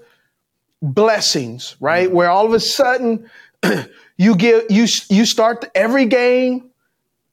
blessings, 0.82 1.76
right? 1.80 2.12
Where 2.12 2.30
all 2.30 2.46
of 2.46 2.54
a 2.54 2.60
sudden 2.60 3.30
you 4.18 4.36
get 4.36 4.70
you 4.70 4.88
you 5.10 5.26
start 5.26 5.66
every 5.74 6.06
game 6.06 6.70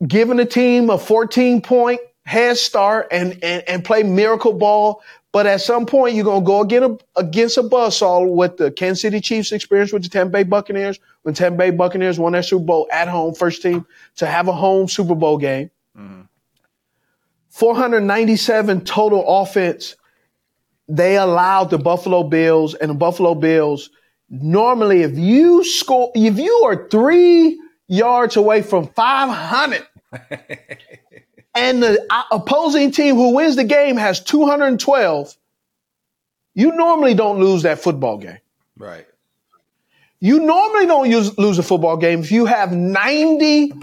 giving 0.07 0.39
a 0.41 0.45
team 0.45 0.91
a 0.91 0.99
14 0.99 1.63
point 1.63 2.01
head 2.25 2.57
start 2.57 3.09
and, 3.11 3.39
and, 3.43 3.63
and 3.69 3.85
play 3.85 4.03
miracle 4.03 4.53
ball. 4.53 5.03
But 5.33 5.47
at 5.47 5.61
some 5.61 5.85
point, 5.85 6.15
you're 6.15 6.25
going 6.25 6.43
to 6.43 6.47
go 6.47 6.61
against 6.61 7.03
a, 7.17 7.21
against 7.21 7.59
a 7.59 8.25
with 8.25 8.57
the 8.57 8.71
Kansas 8.71 9.03
City 9.03 9.21
Chiefs 9.21 9.51
experience 9.51 9.93
with 9.93 10.05
the 10.05 10.09
Tampa 10.09 10.31
Bay 10.31 10.43
Buccaneers. 10.45 11.01
When 11.23 11.35
Tampa 11.35 11.59
Bay 11.59 11.71
Buccaneers 11.71 12.21
won 12.21 12.33
their 12.33 12.43
Super 12.43 12.65
Bowl 12.65 12.89
at 12.93 13.09
home, 13.09 13.35
first 13.35 13.61
team 13.61 13.85
to 14.17 14.27
have 14.27 14.47
a 14.47 14.53
home 14.53 14.87
Super 14.87 15.17
Bowl 15.17 15.39
game. 15.39 15.71
Mm-hmm. 15.99 16.23
497 17.55 18.81
total 18.85 19.25
offense. 19.41 19.95
They 20.89 21.17
allowed 21.17 21.71
the 21.71 21.79
Buffalo 21.79 22.25
Bills 22.25 22.75
and 22.75 22.91
the 22.91 22.95
Buffalo 22.95 23.37
Bills. 23.37 23.91
Normally, 24.29 25.03
if 25.03 25.17
you 25.17 25.63
score, 25.65 26.11
if 26.17 26.37
you 26.37 26.63
are 26.65 26.89
three 26.89 27.61
yards 27.87 28.37
away 28.37 28.63
from 28.63 28.89
500 28.89 29.87
and 31.55 31.81
the 31.81 32.25
opposing 32.33 32.91
team 32.91 33.15
who 33.15 33.35
wins 33.35 33.55
the 33.55 33.63
game 33.63 33.97
has 33.99 34.19
212, 34.19 35.37
you 36.55 36.73
normally 36.73 37.15
don't 37.15 37.39
lose 37.39 37.63
that 37.63 37.79
football 37.79 38.19
game. 38.19 38.39
Right. 38.77 39.07
You 40.19 40.41
normally 40.41 40.87
don't 40.87 41.09
use, 41.09 41.39
lose 41.39 41.61
a 41.61 41.63
football 41.63 41.99
game 41.99 42.21
if 42.21 42.33
you 42.33 42.47
have 42.47 42.73
90 42.73 43.75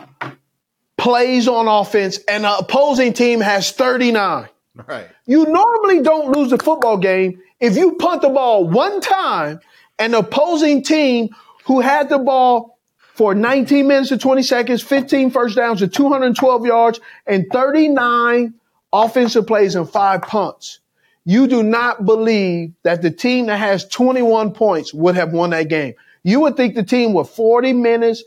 plays 1.02 1.48
on 1.48 1.68
offense 1.68 2.20
and 2.28 2.44
the 2.44 2.58
opposing 2.58 3.12
team 3.12 3.42
has 3.42 3.72
39. 3.72 4.48
Right. 4.88 5.10
You 5.26 5.46
normally 5.46 6.02
don't 6.02 6.32
lose 6.32 6.52
the 6.52 6.60
football 6.60 6.98
game 6.98 7.42
if 7.60 7.76
you 7.76 7.96
punt 7.96 8.22
the 8.22 8.30
ball 8.30 8.70
one 8.70 9.02
time 9.02 9.60
and 9.98 10.14
the 10.14 10.20
opposing 10.20 10.84
team 10.84 11.30
who 11.66 11.82
had 11.82 12.10
the 12.10 12.20
ball 12.20 12.78
for 13.16 13.34
19 13.34 13.88
minutes 13.88 14.12
and 14.12 14.22
20 14.22 14.44
seconds, 14.44 14.84
15 14.84 15.32
first 15.32 15.56
downs 15.56 15.82
and 15.82 15.92
212 15.92 16.66
yards 16.68 17.00
and 17.26 17.48
39 17.52 18.54
offensive 18.94 19.48
plays 19.48 19.74
and 19.74 19.90
five 19.90 20.22
punts. 20.22 20.82
You 21.26 21.48
do 21.48 21.64
not 21.64 22.06
believe 22.06 22.74
that 22.84 23.02
the 23.02 23.10
team 23.10 23.48
that 23.48 23.58
has 23.58 23.88
21 23.88 24.54
points 24.54 24.94
would 24.94 25.16
have 25.16 25.34
won 25.34 25.50
that 25.50 25.68
game. 25.68 25.96
You 26.22 26.42
would 26.42 26.58
think 26.58 26.76
the 26.76 26.84
team 26.84 27.14
with 27.14 27.30
40 27.30 27.74
minutes 27.74 28.24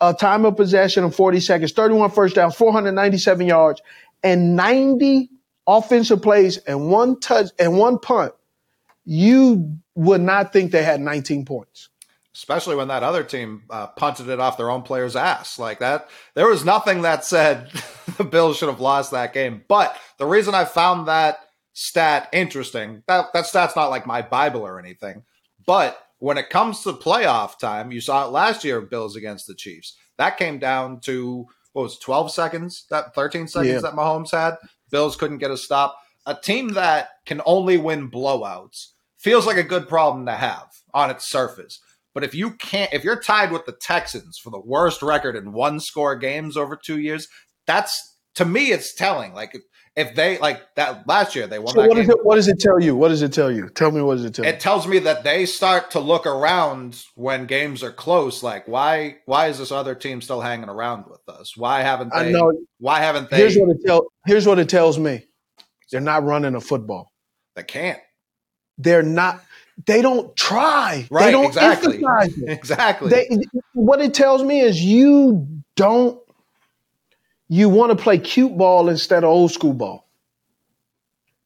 of 0.00 0.18
time 0.18 0.44
of 0.44 0.56
possession 0.56 1.04
of 1.04 1.14
40 1.14 1.40
seconds, 1.40 1.72
31 1.72 2.10
first 2.10 2.34
downs, 2.34 2.54
497 2.54 3.46
yards, 3.46 3.80
and 4.22 4.56
90 4.56 5.30
offensive 5.66 6.22
plays 6.22 6.58
and 6.58 6.90
one 6.90 7.18
touch 7.20 7.50
and 7.58 7.78
one 7.78 7.98
punt, 7.98 8.32
you 9.04 9.78
would 9.94 10.20
not 10.20 10.52
think 10.52 10.72
they 10.72 10.82
had 10.82 11.00
19 11.00 11.44
points. 11.44 11.88
Especially 12.34 12.74
when 12.74 12.88
that 12.88 13.04
other 13.04 13.22
team 13.22 13.62
uh, 13.70 13.86
punted 13.88 14.28
it 14.28 14.40
off 14.40 14.56
their 14.56 14.70
own 14.70 14.82
player's 14.82 15.14
ass 15.14 15.58
like 15.58 15.78
that. 15.78 16.08
There 16.34 16.48
was 16.48 16.64
nothing 16.64 17.02
that 17.02 17.24
said 17.24 17.70
the 18.16 18.24
Bills 18.24 18.56
should 18.56 18.68
have 18.68 18.80
lost 18.80 19.12
that 19.12 19.32
game. 19.32 19.64
But 19.68 19.96
the 20.18 20.26
reason 20.26 20.54
I 20.54 20.64
found 20.64 21.06
that 21.06 21.38
stat 21.74 22.28
interesting, 22.32 23.04
that, 23.06 23.32
that 23.34 23.46
stat's 23.46 23.76
not 23.76 23.90
like 23.90 24.06
my 24.06 24.20
Bible 24.20 24.62
or 24.62 24.80
anything. 24.80 25.22
But 25.64 25.96
when 26.24 26.38
it 26.38 26.48
comes 26.48 26.82
to 26.82 26.92
playoff 26.94 27.58
time, 27.58 27.92
you 27.92 28.00
saw 28.00 28.24
it 28.24 28.30
last 28.30 28.64
year, 28.64 28.80
Bills 28.80 29.14
against 29.14 29.46
the 29.46 29.54
Chiefs. 29.54 29.94
That 30.16 30.38
came 30.38 30.58
down 30.58 31.00
to 31.00 31.44
what 31.74 31.82
was 31.82 31.96
it, 31.96 32.00
12 32.00 32.32
seconds, 32.32 32.86
that 32.88 33.14
13 33.14 33.46
seconds 33.46 33.70
Yeah. 33.74 33.80
that 33.80 33.92
Mahomes 33.92 34.30
had. 34.30 34.54
Bills 34.90 35.16
couldn't 35.16 35.36
get 35.36 35.50
a 35.50 35.58
stop. 35.58 35.98
A 36.24 36.34
team 36.34 36.68
that 36.70 37.10
can 37.26 37.42
only 37.44 37.76
win 37.76 38.10
blowouts 38.10 38.92
feels 39.18 39.46
like 39.46 39.58
a 39.58 39.62
good 39.62 39.86
problem 39.86 40.24
to 40.24 40.32
have 40.32 40.68
on 40.94 41.10
its 41.10 41.28
surface. 41.28 41.78
But 42.14 42.24
if 42.24 42.34
you 42.34 42.52
can't, 42.52 42.94
if 42.94 43.04
you're 43.04 43.20
tied 43.20 43.52
with 43.52 43.66
the 43.66 43.72
Texans 43.78 44.38
for 44.38 44.48
the 44.48 44.60
worst 44.60 45.02
record 45.02 45.36
in 45.36 45.52
one 45.52 45.78
score 45.78 46.16
games 46.16 46.56
over 46.56 46.74
two 46.74 47.00
years, 47.00 47.28
that's 47.66 48.16
to 48.36 48.46
me, 48.46 48.72
it's 48.72 48.94
telling. 48.94 49.34
Like 49.34 49.54
if 49.96 50.14
they 50.16 50.38
like 50.38 50.60
that 50.74 51.06
last 51.06 51.36
year, 51.36 51.46
they 51.46 51.58
won 51.58 51.74
So 51.74 51.82
that 51.82 51.88
what 51.88 51.94
game. 51.96 52.06
does 52.06 52.14
it 52.16 52.24
what 52.24 52.34
does 52.36 52.48
it 52.48 52.58
tell 52.60 52.82
you? 52.82 52.96
What 52.96 53.08
does 53.08 53.22
it 53.22 53.32
tell 53.32 53.50
you? 53.50 53.68
Tell 53.68 53.90
me 53.92 54.02
what 54.02 54.16
does 54.16 54.24
it 54.24 54.34
tell 54.34 54.44
you? 54.44 54.50
It 54.50 54.58
tells 54.60 54.86
me 54.86 54.98
that 55.00 55.22
they 55.22 55.46
start 55.46 55.92
to 55.92 56.00
look 56.00 56.26
around 56.26 57.04
when 57.14 57.46
games 57.46 57.82
are 57.82 57.92
close. 57.92 58.42
Like 58.42 58.66
why? 58.66 59.16
Why 59.26 59.48
is 59.48 59.58
this 59.58 59.70
other 59.70 59.94
team 59.94 60.20
still 60.20 60.40
hanging 60.40 60.68
around 60.68 61.04
with 61.08 61.20
us? 61.28 61.56
Why 61.56 61.82
haven't 61.82 62.12
I 62.14 62.24
they? 62.24 62.32
know. 62.32 62.52
Why 62.78 63.00
haven't 63.00 63.30
they? 63.30 63.36
Here's 63.36 63.56
what 63.56 63.70
it 63.70 63.78
tell 63.86 64.06
here's 64.26 64.46
what 64.46 64.58
it 64.58 64.68
tells 64.68 64.98
me. 64.98 65.24
They're 65.92 66.00
not 66.00 66.24
running 66.24 66.54
a 66.56 66.60
football. 66.60 67.12
they 67.54 67.62
can't. 67.62 68.00
They're 68.78 69.02
not 69.04 69.42
they 69.86 70.02
don't 70.02 70.34
try. 70.36 71.06
Right, 71.10 71.26
they 71.26 71.30
don't 71.32 71.46
exactly. 71.46 71.96
emphasize 72.04 72.38
it. 72.38 72.48
Exactly. 72.48 73.10
They, 73.10 73.28
what 73.74 74.00
it 74.00 74.14
tells 74.14 74.42
me 74.42 74.60
is 74.60 74.80
you 74.80 75.62
don't 75.76 76.18
you 77.48 77.68
want 77.68 77.96
to 77.96 78.02
play 78.02 78.18
cute 78.18 78.56
ball 78.56 78.88
instead 78.88 79.24
of 79.24 79.30
old 79.30 79.52
school 79.52 79.74
ball. 79.74 80.06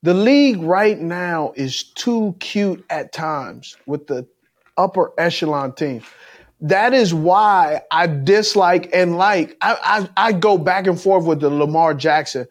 The 0.03 0.15
league 0.15 0.63
right 0.63 0.99
now 0.99 1.53
is 1.57 1.83
too 1.83 2.37
cute 2.39 2.85
at 2.89 3.13
times 3.13 3.77
with 3.87 4.07
the 4.07 4.27
upper 4.77 5.13
echelon 5.19 5.75
teams. 5.75 6.05
That 6.61 6.95
is 6.95 7.13
why 7.13 7.83
I 7.91 8.07
dislike 8.07 8.91
and 8.93 9.17
like 9.17 9.57
I 9.61 10.09
I, 10.17 10.29
I 10.29 10.33
go 10.33 10.59
back 10.59 10.87
and 10.87 11.01
forth 11.01 11.25
with 11.25 11.41
the 11.41 11.51
Lamar 11.51 11.95
Jackson 11.95 12.47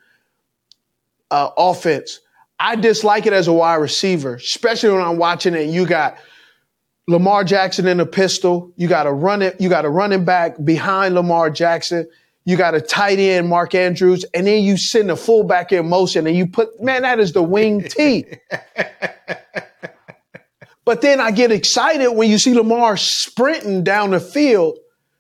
uh, 1.31 1.49
offense. 1.57 2.19
I 2.59 2.75
dislike 2.75 3.25
it 3.25 3.33
as 3.33 3.47
a 3.47 3.53
wide 3.53 3.75
receiver, 3.75 4.35
especially 4.35 4.91
when 4.91 5.01
I'm 5.01 5.17
watching 5.17 5.53
it. 5.53 5.67
You 5.67 5.85
got 5.85 6.17
Lamar 7.07 7.43
Jackson 7.43 7.87
in 7.87 7.99
a 7.99 8.05
pistol. 8.05 8.71
You 8.75 8.87
got 8.87 9.07
a 9.07 9.11
run 9.11 9.41
it. 9.41 9.59
You 9.59 9.69
got 9.69 9.85
a 9.85 9.89
running 9.89 10.25
back 10.25 10.55
behind 10.63 11.15
Lamar 11.15 11.49
Jackson. 11.49 12.07
You 12.47 12.55
got 12.55 12.75
a 12.75 12.81
tight 12.81 13.19
end, 13.19 13.49
Mark 13.49 13.75
Andrews, 13.75 14.23
and 14.33 14.47
then 14.47 14.63
you 14.63 14.77
send 14.77 15.11
a 15.11 15.17
fullback 15.17 15.73
in 15.73 15.89
motion, 15.89 16.25
and 16.27 16.33
you 16.33 16.47
put 16.47 16.81
man, 16.81 17.01
that 17.01 17.19
is 17.19 17.33
the 17.33 17.43
wing 17.43 17.83
T. 17.83 18.23
but 20.85 21.01
then 21.01 21.19
I 21.19 21.31
get 21.31 21.51
excited 21.51 22.11
when 22.11 22.29
you 22.29 22.37
see 22.37 22.53
Lamar 22.53 22.95
sprinting 22.95 23.83
down 23.83 24.11
the 24.11 24.21
field. 24.21 24.77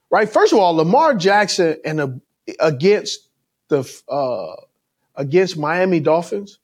Right. 0.09 0.29
First 0.29 0.53
of 0.53 0.59
all, 0.59 0.77
Lamar 0.77 1.15
Jackson 1.15 1.75
and 1.83 1.99
a, 1.99 2.17
against 2.61 3.27
the 3.67 3.79
uh, 4.07 4.55
against 5.15 5.57
Miami 5.57 5.99
Dolphins. 5.99 6.59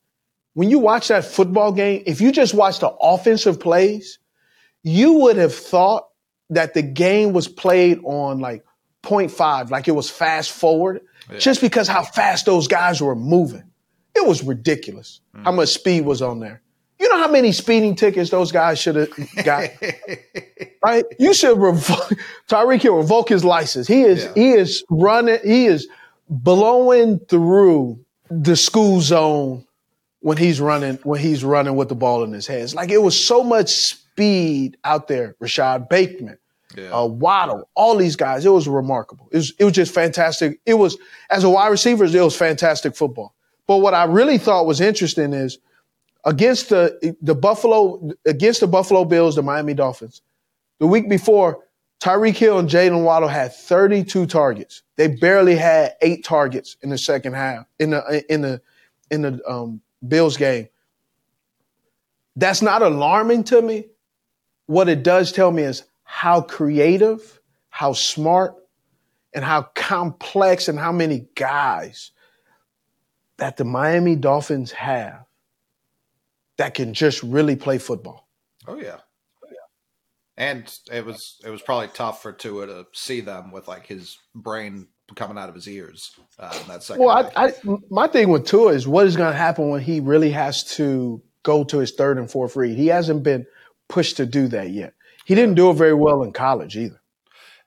When 0.54 0.70
you 0.70 0.80
watch 0.80 1.10
that 1.10 1.26
football 1.26 1.74
game, 1.74 2.04
if 2.06 2.22
you 2.22 2.32
just 2.32 2.54
watch 2.54 2.80
the 2.80 2.88
offensive 2.88 3.60
plays, 3.60 4.18
you 4.82 5.12
would 5.12 5.36
have 5.36 5.54
thought 5.54 6.08
that 6.52 6.74
the 6.74 6.84
game 6.84 7.34
was 7.34 7.50
played 7.50 8.00
on 8.06 8.40
like 8.40 8.64
0.5, 9.04 9.70
like 9.70 9.88
it 9.88 9.92
was 9.92 10.10
fast 10.10 10.52
forward, 10.52 11.02
just 11.38 11.62
because 11.62 11.88
how 11.88 12.04
fast 12.04 12.46
those 12.46 12.68
guys 12.68 13.02
were 13.02 13.16
moving. 13.16 13.64
It 14.16 14.26
was 14.28 14.44
ridiculous 14.44 15.22
mm. 15.36 15.44
how 15.44 15.52
much 15.52 15.70
speed 15.70 16.06
was 16.06 16.22
on 16.22 16.40
there. 16.40 16.62
You 17.00 17.10
know 17.10 17.18
how 17.18 17.30
many 17.30 17.52
speeding 17.52 17.96
tickets 17.96 18.30
those 18.30 18.52
guys 18.52 18.80
should 18.80 18.96
have 18.96 19.10
got, 19.44 19.70
right? 20.84 21.04
You 21.20 21.34
should 21.34 21.58
revoke 21.58 22.14
Tyreek 22.48 22.82
Hill 22.82 22.96
revoke 22.96 23.30
his 23.30 23.44
license. 23.44 23.88
He 23.88 24.04
is 24.04 24.24
Yeah. 24.24 24.32
he 24.36 24.52
is 24.52 24.84
running. 24.90 25.40
He 25.44 25.66
is 25.66 25.88
blowing 26.30 27.20
through 27.20 28.00
the 28.30 28.56
school 28.56 29.02
zone 29.02 29.66
when 30.22 30.38
he's 30.38 30.62
running 30.62 30.98
when 31.04 31.20
he's 31.20 31.44
running 31.44 31.76
with 31.76 31.90
the 31.90 31.96
ball 31.96 32.24
in 32.24 32.32
his 32.32 32.48
hands. 32.48 32.74
Like 32.74 32.90
it 32.90 33.02
was 33.02 33.22
so 33.22 33.44
much 33.44 33.70
speed 33.70 34.78
out 34.86 35.08
there. 35.08 35.36
Rashod 35.40 35.90
Bateman, 35.90 36.38
Yeah. 36.76 36.92
uh, 36.92 37.06
Waddle, 37.06 37.70
all 37.76 37.96
these 37.96 38.16
guys. 38.16 38.46
It 38.46 38.50
was 38.50 38.68
remarkable. 38.68 39.28
It 39.32 39.38
was 39.38 39.54
it 39.60 39.66
was 39.66 39.74
just 39.74 39.94
fantastic. 39.94 40.60
It 40.66 40.76
was 40.76 40.98
as 41.30 41.44
a 41.44 41.50
wide 41.50 41.68
receiver, 41.68 42.06
it 42.06 42.14
was 42.14 42.36
fantastic 42.36 42.96
football. 42.96 43.36
But 43.68 43.78
what 43.78 43.94
I 43.94 44.06
really 44.06 44.38
thought 44.38 44.66
was 44.66 44.82
interesting 44.82 45.34
is 45.34 45.58
against 46.26 46.70
the 46.70 47.16
the 47.22 47.36
Buffalo 47.36 48.12
against 48.26 48.60
the 48.60 48.68
Buffalo 48.68 49.06
Bills, 49.06 49.36
the 49.36 49.44
Miami 49.44 49.74
Dolphins, 49.74 50.22
the 50.80 50.88
week 50.88 51.10
before, 51.10 51.64
Tyreek 52.02 52.36
Hill 52.36 52.60
and 52.60 52.68
Jaylen 52.70 53.04
Waddle 53.06 53.30
had 53.30 53.54
32 53.54 54.26
targets. 54.26 54.84
They 54.98 55.08
barely 55.08 55.56
had 55.56 55.96
eight 56.02 56.26
targets 56.26 56.76
in 56.82 56.90
the 56.90 56.98
second 56.98 57.34
half 57.34 57.66
in 57.80 57.92
the 57.92 58.26
in 58.30 58.42
the 58.42 58.62
in 59.10 59.22
the 59.22 59.42
um, 59.50 59.82
Bills 60.06 60.36
game. 60.36 60.68
That's 62.36 62.62
not 62.62 62.82
alarming 62.82 63.46
to 63.46 63.62
me. 63.62 63.86
What 64.66 64.90
it 64.90 65.04
does 65.04 65.32
tell 65.32 65.52
me 65.52 65.64
is 65.64 65.84
how 66.16 66.42
creative, 66.42 67.42
how 67.70 67.92
smart, 67.92 68.54
and 69.34 69.44
how 69.44 69.64
complex 69.74 70.68
and 70.68 70.78
how 70.78 70.92
many 70.92 71.26
guys 71.34 72.12
that 73.38 73.58
the 73.58 73.66
Miami 73.66 74.16
Dolphins 74.16 74.72
have 74.74 75.26
that 76.58 76.76
can 76.76 76.94
just 76.94 77.24
really 77.24 77.56
play 77.56 77.80
football. 77.80 78.28
Oh 78.68 78.80
yeah. 78.80 78.98
And 80.38 80.72
it 80.92 81.04
was 81.04 81.42
it 81.44 81.50
was 81.50 81.64
probably 81.64 81.88
tough 81.88 82.22
for 82.22 82.32
Tua 82.32 82.68
to 82.68 82.86
see 82.94 83.22
them 83.22 83.52
with 83.52 83.68
like 83.68 83.88
his 83.88 84.20
brain 84.36 84.90
coming 85.16 85.40
out 85.40 85.50
of 85.50 85.56
his 85.56 85.68
ears 85.68 86.16
uh, 86.38 86.56
in 86.62 86.68
that 86.68 86.84
second. 86.84 87.04
Well. 87.04 87.32
I, 87.36 87.48
I, 87.48 87.54
my 87.90 88.08
thing 88.08 88.30
with 88.30 88.46
Tua 88.46 88.74
is 88.74 88.88
what 88.88 89.08
is 89.08 89.18
going 89.18 89.32
to 89.32 89.38
happen 89.38 89.70
when 89.70 89.82
he 89.82 90.00
really 90.00 90.32
has 90.32 90.64
to 90.76 91.24
go 91.42 91.64
to 91.64 91.80
his 91.80 91.92
third 91.92 92.20
and 92.20 92.30
fourth 92.30 92.56
read. 92.56 92.78
He 92.78 92.88
hasn't 92.88 93.24
been 93.24 93.48
pushed 93.90 94.18
to 94.18 94.28
do 94.28 94.48
that 94.50 94.70
yet. 94.70 94.94
He 95.26 95.36
didn't 95.36 95.56
do 95.56 95.70
it 95.70 95.74
very 95.76 95.94
well 95.94 96.24
in 96.24 96.34
college 96.34 96.76
either. 96.78 97.00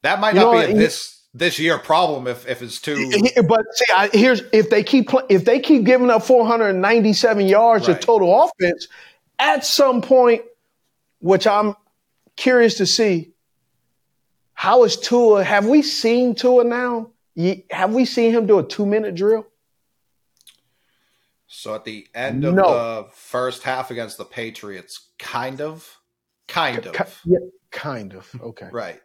that 0.02 0.20
might 0.20 0.34
you 0.34 0.40
not 0.40 0.52
know, 0.52 0.58
be 0.60 0.64
a 0.66 0.68
and- 0.70 0.80
this 0.80 1.12
this 1.34 1.58
year 1.58 1.76
problem 1.78 2.26
if 2.26 2.46
if 2.48 2.62
it's 2.62 2.80
too 2.80 2.94
He- 2.96 3.30
But 3.42 3.62
see, 3.72 3.84
I, 3.94 4.08
here's 4.12 4.42
if 4.52 4.70
they 4.70 4.82
keep 4.82 5.08
pl- 5.08 5.26
if 5.28 5.44
they 5.44 5.60
keep 5.60 5.84
giving 5.84 6.08
up 6.10 6.22
497 6.22 7.46
yards 7.46 7.88
Right. 7.88 7.96
of 7.96 8.02
total 8.02 8.42
offense, 8.44 8.88
at 9.38 9.64
some 9.64 10.00
point, 10.00 10.42
which 11.20 11.46
I'm 11.46 11.74
curious 12.36 12.76
to 12.76 12.86
see, 12.86 13.32
how 14.54 14.84
is 14.84 14.96
Tua? 14.96 15.44
Have 15.44 15.66
we 15.66 15.82
seen 15.82 16.34
Tua 16.34 16.64
now? 16.64 17.10
Have 17.70 17.92
we 17.92 18.06
seen 18.06 18.32
him 18.32 18.46
do 18.46 18.58
a 18.58 18.62
two 18.66 18.86
minute 18.86 19.14
drill? 19.14 19.46
So 21.48 21.74
at 21.74 21.84
the 21.84 22.06
end 22.14 22.44
of 22.44 22.54
No. 22.54 22.62
the 23.02 23.08
first 23.12 23.62
half 23.62 23.90
against 23.90 24.16
the 24.18 24.24
Patriots, 24.24 25.08
kind 25.18 25.60
of, 25.60 25.95
kind 26.48 26.86
of, 26.86 27.20
yeah, 27.24 27.38
kind 27.70 28.14
of. 28.14 28.30
Okay. 28.40 28.68
right. 28.72 29.00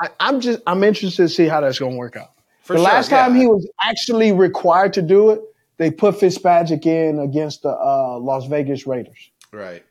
I, 0.00 0.08
I'm 0.20 0.40
just 0.40 0.60
I'm 0.66 0.84
interested 0.84 1.22
to 1.22 1.28
see 1.28 1.46
how 1.46 1.60
that's 1.60 1.78
going 1.78 1.92
to 1.92 1.98
work 1.98 2.16
out. 2.16 2.32
For 2.62 2.74
the 2.74 2.80
sure, 2.80 2.84
last 2.84 3.10
yeah. 3.10 3.22
time 3.22 3.34
he 3.34 3.46
was 3.46 3.68
actually 3.82 4.32
required 4.32 4.92
to 4.94 5.02
do 5.02 5.30
it, 5.30 5.40
they 5.78 5.90
put 5.90 6.18
Fitzpatrick 6.18 6.86
in 6.86 7.18
against 7.18 7.62
the 7.62 7.70
uh, 7.70 8.18
Las 8.18 8.46
Vegas 8.46 8.86
Raiders 8.86 9.30
right. 9.52 9.84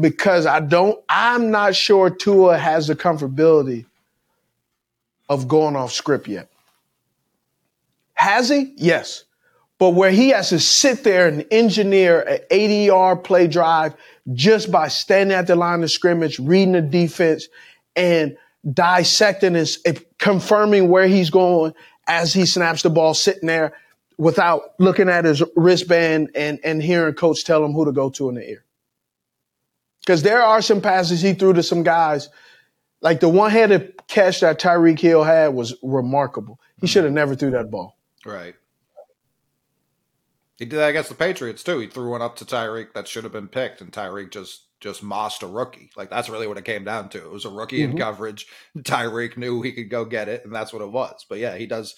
because 0.00 0.46
I 0.46 0.60
don't. 0.60 1.02
I'm 1.08 1.50
not 1.50 1.74
sure 1.74 2.10
Tua 2.10 2.56
has 2.58 2.86
the 2.86 2.94
comfortability 2.96 3.84
of 5.28 5.48
going 5.48 5.76
off 5.76 5.92
script 5.92 6.28
yet. 6.28 6.48
Has 8.14 8.48
he? 8.48 8.72
Yes. 8.76 9.24
But 9.82 9.94
where 9.94 10.12
he 10.12 10.28
has 10.28 10.50
to 10.50 10.60
sit 10.60 11.02
there 11.02 11.26
and 11.26 11.44
engineer 11.50 12.20
an 12.20 12.38
80 12.52 12.74
yard 12.84 13.24
play 13.24 13.48
drive 13.48 13.96
just 14.32 14.70
by 14.70 14.86
standing 14.86 15.36
at 15.36 15.48
the 15.48 15.56
line 15.56 15.82
of 15.82 15.90
scrimmage, 15.90 16.38
reading 16.38 16.74
the 16.74 16.82
defense, 16.82 17.48
and 17.96 18.36
dissecting 18.72 19.56
and 19.56 20.04
confirming 20.20 20.88
where 20.88 21.08
he's 21.08 21.30
going 21.30 21.74
as 22.06 22.32
he 22.32 22.46
snaps 22.46 22.82
the 22.82 22.90
ball, 22.90 23.12
sitting 23.12 23.48
there 23.48 23.72
without 24.18 24.78
looking 24.78 25.08
at 25.08 25.24
his 25.24 25.42
wristband 25.56 26.30
and, 26.36 26.60
and 26.62 26.80
hearing 26.80 27.14
coach 27.14 27.44
tell 27.44 27.64
him 27.64 27.72
who 27.72 27.84
to 27.84 27.90
go 27.90 28.08
to 28.08 28.28
in 28.28 28.36
the 28.36 28.48
ear. 28.48 28.64
Because 30.06 30.22
there 30.22 30.44
are 30.44 30.62
some 30.62 30.80
passes 30.80 31.22
he 31.22 31.34
threw 31.34 31.54
to 31.54 31.62
some 31.64 31.82
guys, 31.82 32.28
like 33.00 33.18
the 33.18 33.28
one 33.28 33.50
handed 33.50 34.00
catch 34.06 34.42
that 34.42 34.60
Tyreek 34.60 35.00
Hill 35.00 35.24
had 35.24 35.48
was 35.54 35.74
remarkable. 35.82 36.60
He 36.76 36.82
mm-hmm. 36.82 36.86
should 36.86 37.02
have 37.02 37.12
never 37.12 37.34
threw 37.34 37.50
that 37.50 37.68
ball. 37.68 37.96
Right. 38.24 38.54
He 40.62 40.66
did 40.66 40.76
that 40.76 40.90
against 40.90 41.08
the 41.08 41.16
Patriots 41.16 41.64
too. 41.64 41.80
He 41.80 41.88
threw 41.88 42.10
one 42.10 42.22
up 42.22 42.36
to 42.36 42.44
Tyreek 42.44 42.92
that 42.92 43.08
should 43.08 43.24
have 43.24 43.32
been 43.32 43.48
picked, 43.48 43.80
and 43.80 43.90
Tyreek 43.90 44.30
just 44.30 44.68
just 44.78 45.02
mossed 45.02 45.42
a 45.42 45.48
rookie. 45.48 45.90
Like 45.96 46.08
that's 46.08 46.28
really 46.28 46.46
what 46.46 46.56
it 46.56 46.64
came 46.64 46.84
down 46.84 47.08
to. 47.08 47.18
It 47.18 47.32
was 47.32 47.44
a 47.44 47.50
rookie 47.50 47.82
in 47.82 47.90
mm-hmm. 47.90 47.98
coverage. 47.98 48.46
Tyreek 48.78 49.36
knew 49.36 49.60
he 49.60 49.72
could 49.72 49.90
go 49.90 50.04
get 50.04 50.28
it, 50.28 50.44
and 50.44 50.54
that's 50.54 50.72
what 50.72 50.80
it 50.80 50.92
was. 50.92 51.26
But 51.28 51.40
yeah, 51.40 51.56
he 51.56 51.66
does. 51.66 51.96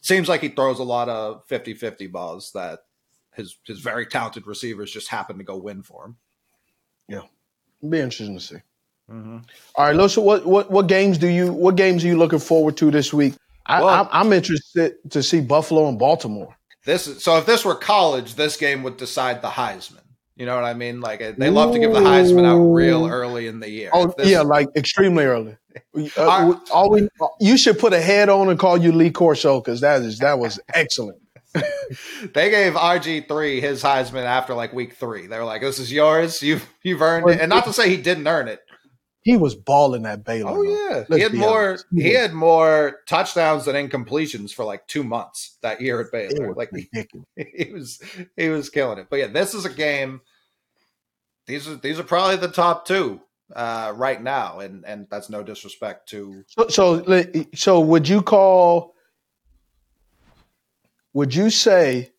Seems 0.00 0.28
like 0.28 0.40
he 0.40 0.48
throws 0.48 0.80
a 0.80 0.82
lot 0.82 1.08
of 1.08 1.46
50-50 1.46 2.10
balls 2.10 2.50
that 2.52 2.80
his 3.32 3.56
his 3.64 3.78
very 3.78 4.06
talented 4.06 4.48
receivers 4.48 4.90
just 4.90 5.06
happen 5.06 5.38
to 5.38 5.44
go 5.44 5.56
win 5.56 5.84
for 5.84 6.06
him. 6.06 6.16
It'd 7.78 7.92
be 7.92 8.00
interesting 8.00 8.36
to 8.36 8.44
see. 8.44 8.56
Mm-hmm. 9.08 9.38
All 9.76 9.86
right, 9.86 9.94
Lisa, 9.94 10.20
what, 10.20 10.44
what 10.44 10.68
what 10.68 10.88
games 10.88 11.16
do 11.16 11.28
you 11.28 11.52
what 11.52 11.76
games 11.76 12.02
are 12.02 12.08
you 12.08 12.18
looking 12.18 12.40
forward 12.40 12.76
to 12.78 12.90
this 12.90 13.14
week? 13.14 13.34
I, 13.66 13.80
Well- 13.80 14.08
I'm, 14.10 14.26
I'm 14.26 14.32
interested 14.32 14.96
to 15.10 15.22
see 15.22 15.40
Buffalo 15.40 15.88
and 15.88 15.96
Baltimore. 15.96 16.56
This 16.84 17.06
is, 17.06 17.22
so 17.22 17.36
if 17.38 17.46
this 17.46 17.64
were 17.64 17.74
college, 17.74 18.34
this 18.34 18.56
game 18.56 18.82
would 18.82 18.96
decide 18.96 19.42
the 19.42 19.48
Heisman. 19.48 20.00
You 20.36 20.46
know 20.46 20.56
what 20.56 20.64
I 20.64 20.74
mean? 20.74 21.00
Like 21.00 21.20
they 21.36 21.50
love 21.50 21.72
to 21.74 21.78
give 21.78 21.92
the 21.92 22.00
Heisman 22.00 22.44
out 22.44 22.58
real 22.72 23.06
early 23.06 23.46
in 23.46 23.60
the 23.60 23.70
year. 23.70 23.90
Oh 23.92 24.12
this- 24.18 24.28
yeah, 24.28 24.40
like 24.40 24.68
extremely 24.76 25.24
early. 25.24 25.56
Uh, 26.16 26.54
All 26.72 26.90
we, 26.90 27.08
you 27.40 27.56
should 27.56 27.78
put 27.78 27.92
a 27.92 28.00
head 28.00 28.28
on 28.28 28.48
and 28.48 28.58
call 28.58 28.76
you 28.76 28.92
Lee 28.92 29.10
Corso 29.10 29.60
because 29.60 29.80
that 29.80 30.02
is 30.02 30.18
that 30.18 30.38
was 30.38 30.60
excellent. 30.72 31.18
They 32.32 32.50
gave 32.50 32.72
RG 32.72 33.28
three 33.28 33.60
his 33.60 33.82
Heisman 33.82 34.24
after 34.24 34.54
like 34.54 34.72
week 34.72 34.94
three. 34.94 35.26
They 35.28 35.38
were 35.38 35.44
like, 35.44 35.60
"This 35.60 35.78
is 35.78 35.92
yours. 35.92 36.42
You've 36.42 36.66
you've 36.82 37.02
earned 37.02 37.28
it." 37.30 37.40
And 37.40 37.48
not 37.50 37.64
to 37.66 37.72
say 37.72 37.88
he 37.88 37.96
didn't 37.96 38.26
earn 38.26 38.48
it. 38.48 38.60
He 39.24 39.38
was 39.38 39.54
balling 39.54 40.04
at 40.04 40.22
Baylor. 40.22 40.50
Oh 40.50 40.62
yeah, 40.62 41.04
he 41.16 41.22
had 41.22 41.32
more. 41.32 41.68
honest. 41.70 41.86
He 41.94 42.12
had 42.12 42.34
more 42.34 43.00
touchdowns 43.06 43.64
than 43.64 43.74
incompletions 43.74 44.52
for 44.52 44.66
like 44.66 44.86
two 44.86 45.02
months 45.02 45.56
that 45.62 45.80
year 45.80 45.98
at 46.02 46.12
Baylor. 46.12 46.52
Like 46.54 46.70
ridiculous. 46.72 47.26
he 47.34 47.72
was 47.72 48.02
he 48.36 48.50
was 48.50 48.68
killing 48.68 48.98
it. 48.98 49.06
But 49.08 49.20
yeah, 49.20 49.26
this 49.28 49.54
is 49.54 49.64
a 49.64 49.70
game. 49.70 50.20
These 51.46 51.66
are 51.66 51.76
these 51.76 51.98
are 51.98 52.04
probably 52.04 52.36
the 52.36 52.48
top 52.48 52.86
two 52.86 53.22
uh, 53.56 53.94
right 53.96 54.22
now, 54.22 54.60
and 54.60 54.84
and 54.84 55.06
that's 55.10 55.30
no 55.30 55.42
disrespect 55.42 56.10
to 56.10 56.44
So, 56.46 56.68
so, 56.68 57.24
so 57.54 57.80
would 57.80 58.06
you 58.06 58.20
call? 58.20 58.94
Would 61.14 61.34
you 61.34 61.48
say 61.48 62.12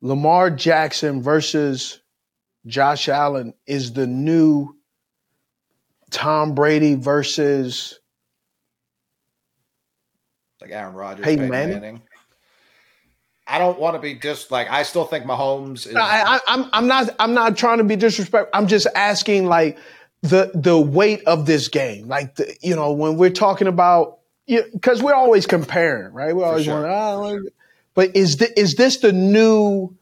Lamar 0.00 0.50
Jackson 0.50 1.22
versus 1.22 2.00
Josh 2.64 3.10
Allen 3.10 3.52
is 3.66 3.92
the 3.92 4.06
new 4.06 4.76
Tom 6.10 6.54
Brady 6.54 6.94
versus? 6.94 8.00
like 10.60 10.70
Aaron 10.70 10.94
Rodgers, 10.94 11.24
Peyton 11.24 11.44
Peyton 11.44 11.50
Manning? 11.50 11.80
Manning. 11.80 12.02
I 13.46 13.58
don't 13.58 13.80
want 13.80 13.96
to 13.96 14.00
be 14.00 14.14
just 14.14 14.50
like 14.50 14.70
I 14.70 14.84
still 14.84 15.04
think 15.04 15.24
Mahomes 15.24 15.86
is. 15.86 15.96
I, 15.96 16.36
I, 16.36 16.40
I'm 16.46 16.70
I'm 16.72 16.86
not 16.86 17.10
I'm 17.18 17.34
not 17.34 17.56
trying 17.56 17.78
to 17.78 17.84
be 17.84 17.96
disrespectful. 17.96 18.50
I'm 18.52 18.68
just 18.68 18.86
asking 18.94 19.46
like 19.46 19.78
the 20.22 20.52
the 20.54 20.78
weight 20.78 21.24
of 21.24 21.46
this 21.46 21.68
game. 21.68 22.06
Like 22.06 22.36
the, 22.36 22.54
you 22.60 22.76
know 22.76 22.92
when 22.92 23.16
we're 23.16 23.30
talking 23.30 23.66
about 23.66 24.18
because 24.46 25.02
we're 25.02 25.14
always 25.14 25.46
comparing, 25.46 26.12
right? 26.12 26.34
We're 26.34 26.44
always 26.44 26.64
sure. 26.64 26.82
want. 26.82 26.92
Oh, 26.92 27.50
but 27.94 28.14
is 28.14 28.36
the, 28.36 28.58
is 28.58 28.76
this 28.76 28.98
the 28.98 29.12
new? 29.12 29.96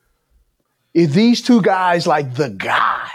Is 0.92 1.14
these 1.14 1.42
two 1.42 1.62
guys 1.62 2.06
like 2.06 2.34
the 2.34 2.50
guy? 2.50 3.08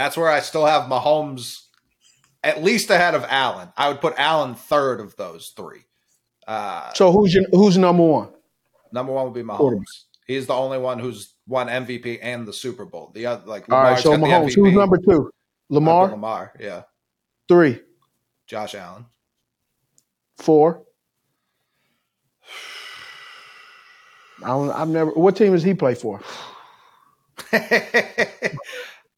That's 0.00 0.16
where 0.16 0.28
I 0.28 0.40
still 0.40 0.66
have 0.66 0.84
Mahomes 0.84 1.64
at 2.42 2.62
least 2.62 2.90
ahead 2.90 3.14
of 3.14 3.24
Allen. 3.28 3.68
I 3.76 3.88
would 3.88 4.00
put 4.00 4.14
Allen 4.16 4.54
third 4.54 5.00
of 5.00 5.14
those 5.16 5.52
three. 5.56 5.80
Uh, 6.46 6.92
So 6.94 7.12
who's 7.12 7.34
your, 7.34 7.44
who's 7.52 7.76
number 7.76 8.02
one? 8.02 8.28
number 8.92 9.12
one 9.12 9.26
would 9.26 9.34
be 9.34 9.42
Mahomes. 9.42 9.84
He's 10.26 10.46
the 10.46 10.54
only 10.54 10.78
one 10.78 10.98
who's 10.98 11.34
won 11.46 11.68
MVP 11.68 12.18
and 12.22 12.46
the 12.46 12.52
Super 12.52 12.84
Bowl. 12.84 13.10
The 13.14 13.26
other, 13.26 13.46
like 13.46 13.70
All 13.70 13.80
right, 13.82 13.98
so 13.98 14.12
Mahomes. 14.12 14.54
Who's 14.54 14.74
number 14.74 14.96
two? 14.96 15.30
Lamar. 15.68 16.10
Lamar, 16.10 16.52
yeah. 16.58 16.82
Three, 17.48 17.80
Josh 18.46 18.74
Allen. 18.74 19.06
four. 20.38 20.82
I 24.42 24.48
don't, 24.48 24.70
I've 24.70 24.88
never. 24.88 25.10
What 25.10 25.36
team 25.36 25.52
does 25.52 25.62
he 25.62 25.74
play 25.74 25.94
for? 25.94 26.20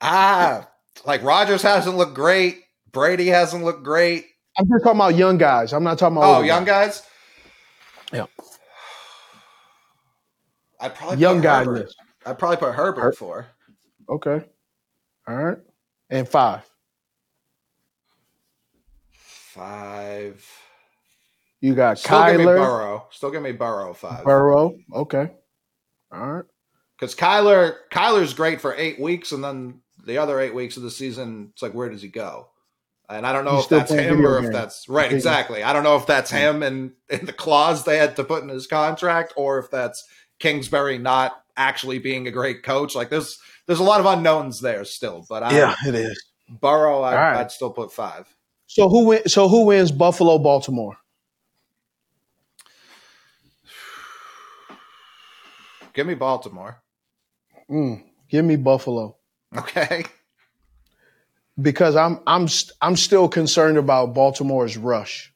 ah, 0.00 0.68
like 1.06 1.23
Rodgers 1.23 1.62
hasn't 1.62 1.97
looked 1.97 2.14
great. 2.14 2.59
Brady 2.93 3.28
hasn't 3.28 3.64
looked 3.64 3.82
great. 3.85 4.27
I'm 4.59 4.66
just 4.69 4.85
talking 4.85 4.98
about 5.01 5.16
young 5.16 5.39
guys. 5.39 5.73
I'm 5.73 5.82
not 5.85 5.98
talking 5.98 6.16
about 6.19 6.40
Oh, 6.40 6.43
young 6.43 6.64
guys. 6.64 7.01
guys. 7.01 7.09
Yeah. 8.12 8.47
I'd 10.81 10.94
probably 10.94 11.19
Young 11.19 11.36
put 11.36 11.43
guy 11.44 11.62
list. 11.64 11.97
I'd 12.27 12.39
probably 12.39 12.56
put 12.59 12.74
Herbert 12.74 13.01
Her- 13.01 13.12
four. 13.12 13.47
Okay. 14.09 14.44
All 15.27 15.35
right. 15.36 15.59
And 16.10 16.28
five. 16.28 16.69
Five. 19.12 20.47
You 21.60 21.74
got 21.74 21.98
Still 21.98 22.27
give 22.27 22.40
me 22.40 22.44
Kyler, 22.47 22.56
Burrow. 22.56 23.06
Still 23.10 23.31
give 23.31 23.43
me 23.43 23.52
Burrow 23.52 23.94
five. 23.94 24.24
Burrow. 24.24 24.77
Okay. 24.93 25.31
All 26.12 26.32
right. 26.32 26.44
Because 26.98 27.14
Kyler, 27.14 27.77
Kyler's 27.93 28.35
great 28.35 28.60
for 28.60 28.74
eight 28.74 28.98
weeks, 29.01 29.32
and 29.32 29.43
then 29.43 29.81
the 30.04 30.18
other 30.18 30.40
eight 30.40 30.54
weeks 30.54 30.76
of 30.76 30.82
the 30.82 30.90
season, 30.90 31.50
it's 31.52 31.62
like, 31.62 31.74
where 31.74 31.88
does 31.88 32.02
he 32.02 32.08
go? 32.08 32.48
And 33.08 33.26
I 33.26 33.32
don't 33.32 33.44
know 33.44 33.56
He's 33.56 33.64
if 33.64 33.70
that's 33.70 33.92
him 33.92 34.24
or 34.24 34.38
if 34.38 34.42
games. 34.44 34.54
that's 34.54 34.88
right. 34.88 35.10
Yeah. 35.10 35.16
Exactly. 35.16 35.62
I 35.62 35.72
don't 35.72 35.82
know 35.82 35.96
if 35.96 36.06
that's 36.06 36.30
him 36.30 36.62
and, 36.62 36.92
and 37.10 37.28
the 37.28 37.32
clause 37.32 37.84
they 37.84 37.98
had 37.98 38.16
to 38.16 38.24
put 38.24 38.42
in 38.42 38.48
his 38.48 38.66
contract, 38.66 39.34
or 39.36 39.58
if 39.58 39.70
that's 39.70 40.06
Kingsbury 40.38 40.98
not 40.98 41.42
actually 41.56 41.98
being 41.98 42.26
a 42.26 42.30
great 42.30 42.62
coach. 42.62 42.94
Like 42.94 43.10
there's 43.10 43.38
there's 43.66 43.80
a 43.80 43.84
lot 43.84 44.00
of 44.00 44.06
unknowns 44.06 44.60
there 44.60 44.84
still. 44.84 45.26
But 45.28 45.42
I, 45.42 45.56
yeah, 45.56 45.74
it 45.86 45.94
is. 45.94 46.22
Burrow, 46.48 47.02
I, 47.02 47.12
All 47.12 47.18
right. 47.18 47.40
I'd 47.40 47.50
still 47.50 47.70
put 47.70 47.92
five. 47.92 48.34
So 48.66 48.88
who 48.88 49.06
win, 49.06 49.28
so 49.28 49.48
who 49.48 49.66
wins 49.66 49.92
Buffalo 49.92 50.38
Baltimore? 50.38 50.96
Give 55.92 56.06
me 56.06 56.14
Baltimore. 56.14 56.80
Mm, 57.70 58.04
give 58.28 58.44
me 58.44 58.56
Buffalo 58.56 59.16
Okay. 59.56 60.04
because 61.60 61.96
I'm 61.96 62.20
I'm 62.26 62.48
st- 62.48 62.72
I'm 62.80 62.96
still 62.96 63.28
concerned 63.28 63.78
about 63.78 64.14
Baltimore's 64.14 64.76
rush. 64.76 65.32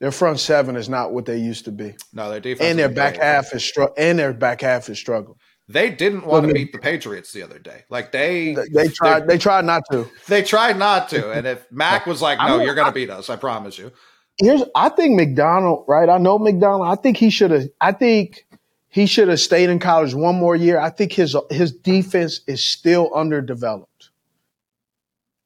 Their 0.00 0.12
front 0.12 0.40
seven 0.40 0.76
is 0.76 0.88
not 0.88 1.12
what 1.12 1.26
they 1.26 1.36
used 1.36 1.66
to 1.66 1.72
be, 1.72 1.94
No, 2.14 2.30
their 2.30 2.40
defense 2.40 2.68
and 2.70 2.78
their 2.78 2.88
back 2.88 3.14
great. 3.14 3.24
half 3.24 3.54
is 3.54 3.62
str- 3.64 3.84
and 3.98 4.18
their 4.18 4.32
back 4.32 4.62
half 4.62 4.88
is 4.88 4.98
struggling. 4.98 5.36
They 5.68 5.90
didn't 5.90 6.26
want 6.26 6.48
to 6.48 6.52
beat 6.54 6.72
the 6.72 6.78
Patriots 6.78 7.32
the 7.32 7.42
other 7.42 7.58
day. 7.58 7.84
Like 7.90 8.10
they 8.10 8.56
They, 8.74 8.88
tried 8.88 9.28
they 9.28 9.38
tried 9.38 9.64
not 9.66 9.82
to. 9.92 10.08
They 10.26 10.42
tried 10.42 10.78
not 10.78 11.08
to, 11.10 11.30
and 11.32 11.46
if 11.46 11.64
Mac 11.70 12.06
was 12.06 12.20
like, 12.22 12.38
"No, 12.38 12.48
don't- 12.56 12.62
you're 12.66 12.74
going 12.74 12.88
to 12.88 12.92
beat 12.92 13.10
us," 13.10 13.30
I 13.30 13.36
promise 13.36 13.78
you. 13.78 13.92
Here's 14.38 14.62
I 14.74 14.88
think 14.88 15.16
McDonald, 15.16 15.84
right? 15.86 16.08
I 16.08 16.16
know 16.18 16.38
McDonald. 16.38 16.88
I 16.88 17.00
think 17.00 17.18
he 17.18 17.28
should 17.30 17.50
have. 17.50 17.64
I 17.80 17.92
think 17.92 18.46
he 18.90 19.06
should 19.06 19.28
have 19.28 19.40
stayed 19.40 19.70
in 19.70 19.78
college 19.78 20.14
one 20.14 20.34
more 20.34 20.56
year. 20.56 20.78
I 20.78 20.90
think 20.90 21.12
his 21.12 21.36
his 21.48 21.72
defense 21.72 22.40
is 22.46 22.62
still 22.62 23.10
underdeveloped. 23.14 24.10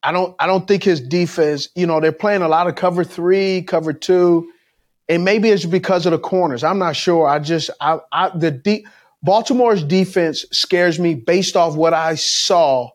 I 0.01 0.11
don't 0.11 0.35
I 0.39 0.47
don't 0.47 0.67
think 0.67 0.83
his 0.83 0.99
defense. 0.99 1.69
You 1.75 1.85
know, 1.85 1.99
they're 1.99 2.11
playing 2.11 2.41
a 2.41 2.47
lot 2.47 2.67
of 2.67 2.75
cover 2.75 3.03
three, 3.03 3.61
cover 3.61 3.93
two, 3.93 4.51
and 5.07 5.23
maybe 5.23 5.49
it's 5.49 5.65
because 5.65 6.07
of 6.07 6.11
the 6.11 6.19
corners. 6.19 6.63
I'm 6.63 6.79
not 6.79 6.95
sure. 6.95 7.27
I 7.27 7.39
just 7.39 7.69
I, 7.79 7.99
I 8.11 8.35
the 8.35 8.49
de- 8.51 8.85
Baltimore's 9.21 9.83
defense 9.83 10.45
scares 10.51 10.99
me 10.99 11.13
based 11.13 11.55
off 11.55 11.75
what 11.75 11.93
I 11.93 12.15
saw. 12.15 12.89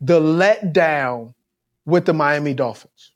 The 0.00 0.18
letdown 0.18 1.34
with 1.84 2.06
the 2.06 2.14
Miami 2.14 2.54
Dolphins. 2.54 3.09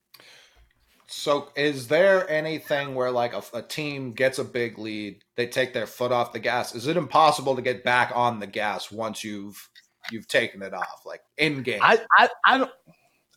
So, 1.17 1.49
is 1.55 1.87
there 1.87 2.29
anything 2.29 2.97
where 2.97 3.11
like 3.11 3.35
a, 3.35 3.43
a 3.55 3.63
team 3.63 4.11
gets 4.11 4.41
a 4.41 4.45
big 4.45 4.79
lead, 4.79 5.23
they 5.37 5.47
take 5.47 5.73
their 5.73 5.87
foot 5.87 6.11
off 6.11 6.33
the 6.33 6.41
gas? 6.41 6.75
Is 6.75 6.89
it 6.89 6.97
impossible 6.97 7.55
to 7.55 7.63
get 7.63 7.85
back 7.85 8.11
on 8.15 8.41
the 8.41 8.49
gas 8.49 8.91
once 8.91 9.23
you've 9.23 9.71
you've 10.11 10.27
taken 10.27 10.61
it 10.61 10.75
off, 10.75 11.03
like 11.07 11.23
in 11.39 11.63
game? 11.63 11.79
I, 11.81 12.01
I, 12.19 12.29
I 12.45 12.59
don't, 12.59 12.71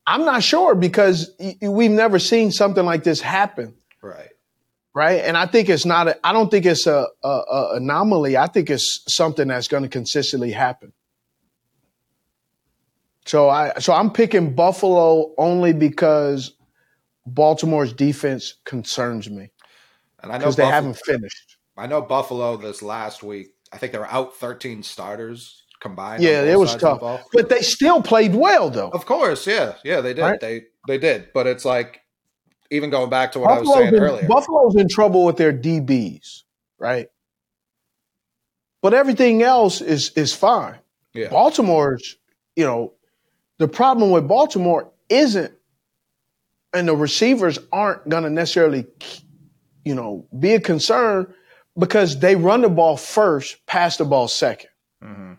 I'm 0.07 0.25
not 0.25 0.41
sure 0.41 0.73
because 0.73 1.31
we've 1.61 1.91
never 1.91 2.17
seen 2.17 2.51
something 2.51 2.83
like 2.83 3.03
this 3.03 3.21
happen, 3.21 3.75
right. 4.01 4.31
right? 4.95 5.21
And 5.23 5.37
I 5.37 5.45
think 5.45 5.69
it's 5.69 5.85
not. 5.85 6.07
A, 6.07 6.27
I 6.27 6.33
don't 6.33 6.49
think 6.49 6.65
it's 6.65 6.87
a, 6.87 7.05
a, 7.23 7.27
a 7.27 7.75
anomaly. 7.75 8.37
I 8.37 8.47
think 8.47 8.71
it's 8.71 9.03
something 9.07 9.47
that's 9.47 9.67
going 9.67 9.83
to 9.83 9.89
consistently 9.89 10.51
happen. 10.51 10.93
So 13.25 13.49
I, 13.49 13.77
so 13.79 13.93
I'm 13.93 14.11
picking 14.11 14.55
Buffalo 14.55 15.33
only 15.37 15.73
because 15.73 16.56
Baltimore's 17.27 17.93
defense 17.93 18.55
concerns 18.63 19.29
me 19.29 19.49
And 20.21 20.31
I 20.31 20.35
know 20.35 20.39
because 20.39 20.55
they 20.55 20.65
haven't 20.65 20.97
finished. 20.97 21.57
I 21.75 21.85
know 21.85 22.01
Buffalo 22.01 22.57
this 22.57 22.81
last 22.81 23.21
week. 23.21 23.49
I 23.71 23.77
think 23.77 23.91
they 23.91 23.99
were 23.99 24.07
out 24.07 24.35
13 24.37 24.81
starters 24.81 25.63
combined. 25.79 26.23
Yeah, 26.23 26.41
it 26.43 26.57
was 26.57 26.73
of 26.73 26.79
the 26.79 26.97
tough, 26.97 27.23
but 27.33 27.49
they 27.49 27.61
still 27.61 28.01
played 28.01 28.33
well 28.33 28.69
though. 28.69 28.89
Of 28.89 29.05
course, 29.05 29.45
yeah, 29.45 29.75
yeah, 29.83 30.01
they 30.01 30.13
did. 30.13 30.21
Right. 30.21 30.39
They 30.39 30.61
they 30.87 30.97
did. 30.97 31.33
But 31.33 31.47
it's 31.47 31.65
like 31.65 32.01
even 32.71 32.89
going 32.89 33.09
back 33.09 33.33
to 33.33 33.39
what 33.39 33.51
I 33.51 33.59
was 33.59 33.73
saying 33.73 33.93
in, 33.93 34.01
earlier. 34.01 34.27
Buffalo's 34.27 34.75
in 34.75 34.87
trouble 34.89 35.25
with 35.25 35.37
their 35.37 35.53
DBs, 35.53 36.43
right? 36.79 37.07
But 38.81 38.93
everything 38.93 39.43
else 39.43 39.81
is 39.81 40.11
is 40.11 40.33
fine. 40.33 40.77
yeah, 41.13 41.27
Baltimore's, 41.29 42.17
you 42.55 42.65
know, 42.65 42.93
the 43.57 43.67
problem 43.67 44.11
with 44.11 44.27
Baltimore 44.27 44.91
isn't, 45.09 45.53
and 46.77 46.87
the 46.87 46.95
receivers 46.95 47.59
aren't 47.71 48.07
going 48.07 48.23
to 48.23 48.29
necessarily, 48.29 48.85
you 49.83 49.95
know, 49.95 50.27
be 50.37 50.53
a 50.53 50.59
concern 50.59 51.33
because 51.77 52.19
they 52.19 52.35
run 52.35 52.61
the 52.61 52.69
ball 52.69 52.97
first, 52.97 53.65
pass 53.65 53.97
the 53.97 54.05
ball 54.05 54.27
second. 54.27 54.69
Mhm. 55.03 55.37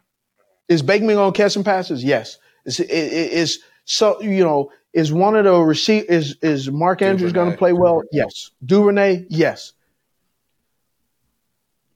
Is 0.69 0.83
Bateman 0.83 1.17
going 1.17 1.33
to 1.33 1.37
catch 1.37 1.53
some 1.53 1.65
passes? 1.65 2.05
Yes. 2.05 2.39
Is, 2.67 3.61
so 3.85 4.21
you 4.21 4.45
know 4.45 4.71
is 4.93 5.13
one 5.13 5.37
of 5.37 5.45
the 5.45 5.55
receive 5.55 6.05
is 6.11 6.37
is 6.43 6.71
Mark 6.71 7.01
Andrews 7.03 7.33
going 7.33 7.53
to 7.53 7.57
play 7.57 7.73
well? 7.73 8.03
Yes. 8.13 8.51
Duvernay? 8.65 9.27
Yes. 9.31 9.73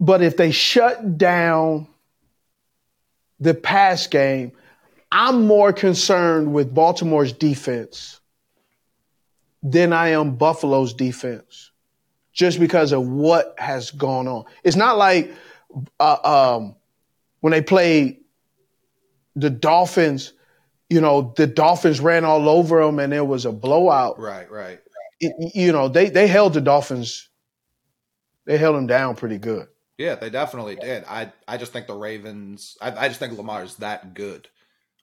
But 0.00 0.22
if 0.22 0.36
they 0.36 0.50
shut 0.50 1.18
down 1.18 1.86
the 3.38 3.54
pass 3.54 4.06
game, 4.06 4.52
I'm 5.10 5.46
more 5.46 5.72
concerned 5.72 6.54
with 6.54 6.74
Baltimore's 6.74 7.32
defense 7.32 8.20
than 9.62 9.92
I 9.92 10.08
am 10.08 10.36
Buffalo's 10.36 10.94
defense, 10.94 11.70
just 12.32 12.58
because 12.58 12.92
of 12.92 13.06
what 13.06 13.54
has 13.58 13.90
gone 13.90 14.26
on. 14.28 14.44
It's 14.64 14.76
not 14.76 14.98
like 14.98 15.32
uh, 16.00 16.56
um, 16.56 16.74
when 17.40 17.52
they 17.52 17.62
played 17.62 18.18
the 19.36 19.50
Dolphins. 19.50 20.32
You 20.90 21.00
know, 21.00 21.32
the 21.36 21.46
Dolphins 21.46 22.00
ran 22.00 22.24
all 22.24 22.48
over 22.50 22.84
them, 22.84 22.98
and 22.98 23.14
it 23.14 23.26
was 23.26 23.46
a 23.46 23.52
blowout. 23.52 24.18
right, 24.18 24.50
right. 24.50 24.78
It- 25.20 25.54
you 25.54 25.72
know, 25.72 25.88
they 25.88 26.10
they 26.10 26.26
held 26.26 26.52
the 26.54 26.60
Dolphins. 26.60 27.28
They 28.44 28.58
held 28.58 28.76
them 28.76 28.86
down 28.88 29.14
pretty 29.16 29.38
good. 29.38 29.68
Yeah, 29.98 30.16
they 30.16 30.30
definitely 30.30 30.74
did. 30.76 31.04
I 31.08 31.32
I 31.46 31.56
just 31.58 31.72
think 31.72 31.86
the 31.86 31.94
Ravens. 31.94 32.76
I, 32.80 32.90
I 33.04 33.08
just 33.08 33.20
think 33.20 33.36
Lamar 33.38 33.62
is 33.62 33.76
that 33.76 34.14
good. 34.14 34.48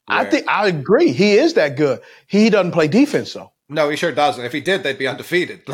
I 0.07 0.25
think 0.25 0.47
I 0.49 0.67
agree. 0.67 1.11
He 1.11 1.33
is 1.33 1.53
that 1.53 1.75
good. 1.77 2.01
He 2.27 2.49
doesn't 2.49 2.71
play 2.71 2.87
defense 2.87 3.31
though. 3.33 3.51
No, 3.69 3.87
he 3.89 3.95
sure 3.95 4.11
doesn't. 4.11 4.43
If 4.43 4.51
he 4.51 4.61
did, 4.61 4.81
they'd 4.83 4.97
be 4.97 5.07
undefeated. 5.07 5.61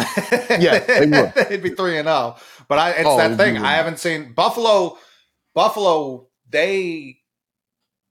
Yeah, 0.60 0.80
they 0.80 1.06
would. 1.08 1.34
they'd 1.50 1.64
be 1.64 1.70
three 1.72 1.98
and 1.98 2.08
zero. 2.08 2.36
But 2.68 2.78
I, 2.80 2.90
it's 2.92 3.06
Oh, 3.06 3.18
that 3.18 3.38
thing. 3.38 3.58
I 3.58 3.74
haven't 3.74 4.00
seen 4.00 4.34
Buffalo. 4.34 4.98
Buffalo, 5.54 6.28
they. 6.50 7.18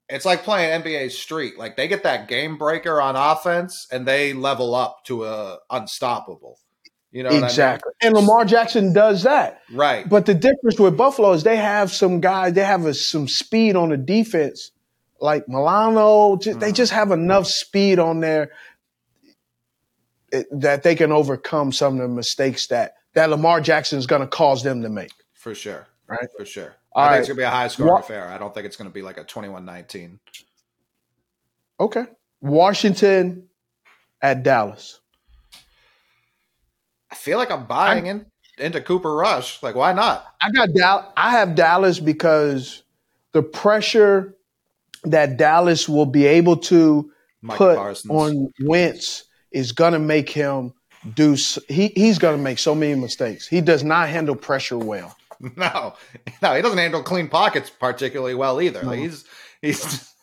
It's 0.09 0.25
like 0.27 0.43
playing 0.43 0.83
NBA 0.83 1.11
Street. 1.13 1.59
Like 1.59 1.77
they 1.77 1.89
get 1.89 2.03
that 2.03 2.29
game 2.29 2.59
breaker 2.59 3.01
on 3.01 3.17
offense, 3.17 3.87
and 3.91 4.07
they 4.07 4.33
level 4.35 4.75
up 4.75 5.05
to 5.07 5.25
a 5.25 5.59
unstoppable. 5.71 6.59
You 7.11 7.23
know 7.23 7.31
what 7.31 7.45
exactly. 7.45 7.93
And 8.03 8.15
Lamar 8.15 8.45
Jackson 8.45 8.93
does 8.93 9.23
that. 9.23 9.61
Right. 9.73 10.07
But 10.09 10.27
the 10.27 10.35
difference 10.35 10.79
with 10.81 10.97
Buffalo 10.97 11.33
is 11.33 11.45
they 11.45 11.57
have 11.57 11.93
some 11.93 12.21
guys, 12.21 12.55
they 12.55 12.65
have 12.65 12.85
a, 12.87 12.93
some 12.93 13.29
speed 13.29 13.77
on 13.77 13.91
the 13.91 13.97
defense, 13.97 14.73
like 15.21 15.49
Milano. 15.49 16.37
Just, 16.37 16.59
They 16.59 16.73
Mhm. 16.73 16.75
just 16.75 16.93
have 16.93 17.13
enough 17.13 17.47
speed 17.47 17.99
on 18.01 18.19
there 18.21 18.51
it- 20.35 20.47
that 20.61 20.83
they 20.83 20.95
can 20.95 21.13
overcome 21.13 21.73
some 21.73 21.95
of 21.95 22.03
the 22.09 22.15
mistakes 22.15 22.67
that, 22.69 22.95
that 23.15 23.31
Lamar 23.31 23.61
Jackson 23.61 23.99
is 23.99 24.07
going 24.07 24.21
to 24.23 24.27
cause 24.29 24.63
them 24.63 24.83
to 24.83 24.89
make. 24.89 25.13
For 25.35 25.55
sure. 25.55 25.87
Right. 26.07 26.29
For 26.37 26.45
sure. 26.45 26.75
All 26.93 27.05
I 27.05 27.13
think 27.13 27.21
it's 27.21 27.29
gonna 27.29 27.39
be 27.39 27.43
a 27.43 27.51
high 27.51 27.69
scoring 27.69 27.93
Wa- 27.95 27.99
affair. 28.01 28.29
I 28.29 28.39
don't 28.39 28.55
think 28.55 28.67
it's 28.67 28.77
gonna 28.77 28.91
be 28.91 29.03
like 29.03 29.17
a 29.19 29.25
21-19. 29.25 30.19
Okay. 31.81 32.05
Washington 32.41 33.49
at 34.23 34.43
Dallas. 34.45 35.01
I 37.11 37.15
feel 37.17 37.39
like 37.39 37.51
I'm 37.51 37.67
buying 37.67 38.07
in 38.07 38.27
into 38.59 38.81
Cooper 38.81 39.15
Rush. 39.15 39.63
Like, 39.63 39.75
why 39.75 39.93
not? 39.93 40.25
I 40.41 40.51
got 40.51 40.69
Dallas. 40.75 41.07
I 41.17 41.31
have 41.33 41.55
Dallas 41.55 41.99
because 42.01 42.83
the 43.33 43.43
pressure 43.43 44.37
that 45.05 45.37
Dallas 45.37 45.89
will 45.89 46.07
be 46.07 46.27
able 46.27 46.57
to 46.59 47.11
Micah 47.43 47.59
put 47.59 47.77
Parsons. 47.77 48.11
on 48.11 48.53
Wentz 48.63 49.25
is 49.55 49.73
going 49.73 49.93
to 49.95 49.99
make 49.99 50.29
him 50.29 50.75
do. 51.15 51.37
He 51.69 51.89
he's 51.89 52.19
going 52.19 52.37
to 52.37 52.43
make 52.43 52.59
so 52.59 52.75
many 52.75 52.95
mistakes. 52.95 53.47
He 53.47 53.61
does 53.61 53.83
not 53.85 54.09
handle 54.09 54.37
pressure 54.37 54.79
well. 54.79 55.17
No, 55.57 55.95
no, 56.41 56.55
he 56.55 56.63
doesn't 56.63 56.79
handle 56.79 57.03
clean 57.03 57.29
pockets 57.29 57.69
particularly 57.69 58.35
well 58.35 58.63
either. 58.63 58.83
Like 58.83 59.01
he's 59.01 59.25
he's. 59.61 60.11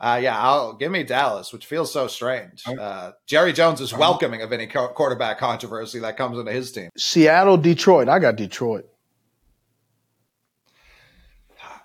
Uh, 0.00 0.18
yeah, 0.20 0.38
I'll 0.38 0.74
give 0.74 0.90
me 0.90 1.02
Dallas, 1.02 1.50
which 1.52 1.64
feels 1.64 1.90
so 1.90 2.08
strange. 2.08 2.62
Uh, 2.66 3.12
Jerry 3.26 3.54
Jones 3.54 3.80
is 3.80 3.94
welcoming 3.94 4.42
of 4.42 4.52
any 4.52 4.66
co- 4.66 4.88
quarterback 4.88 5.38
controversy 5.38 6.00
that 6.00 6.16
comes 6.18 6.36
into 6.36 6.52
his 6.52 6.72
team. 6.72 6.90
Seattle, 6.98 7.56
Detroit. 7.56 8.08
I 8.08 8.18
got 8.18 8.36
Detroit. 8.36 8.86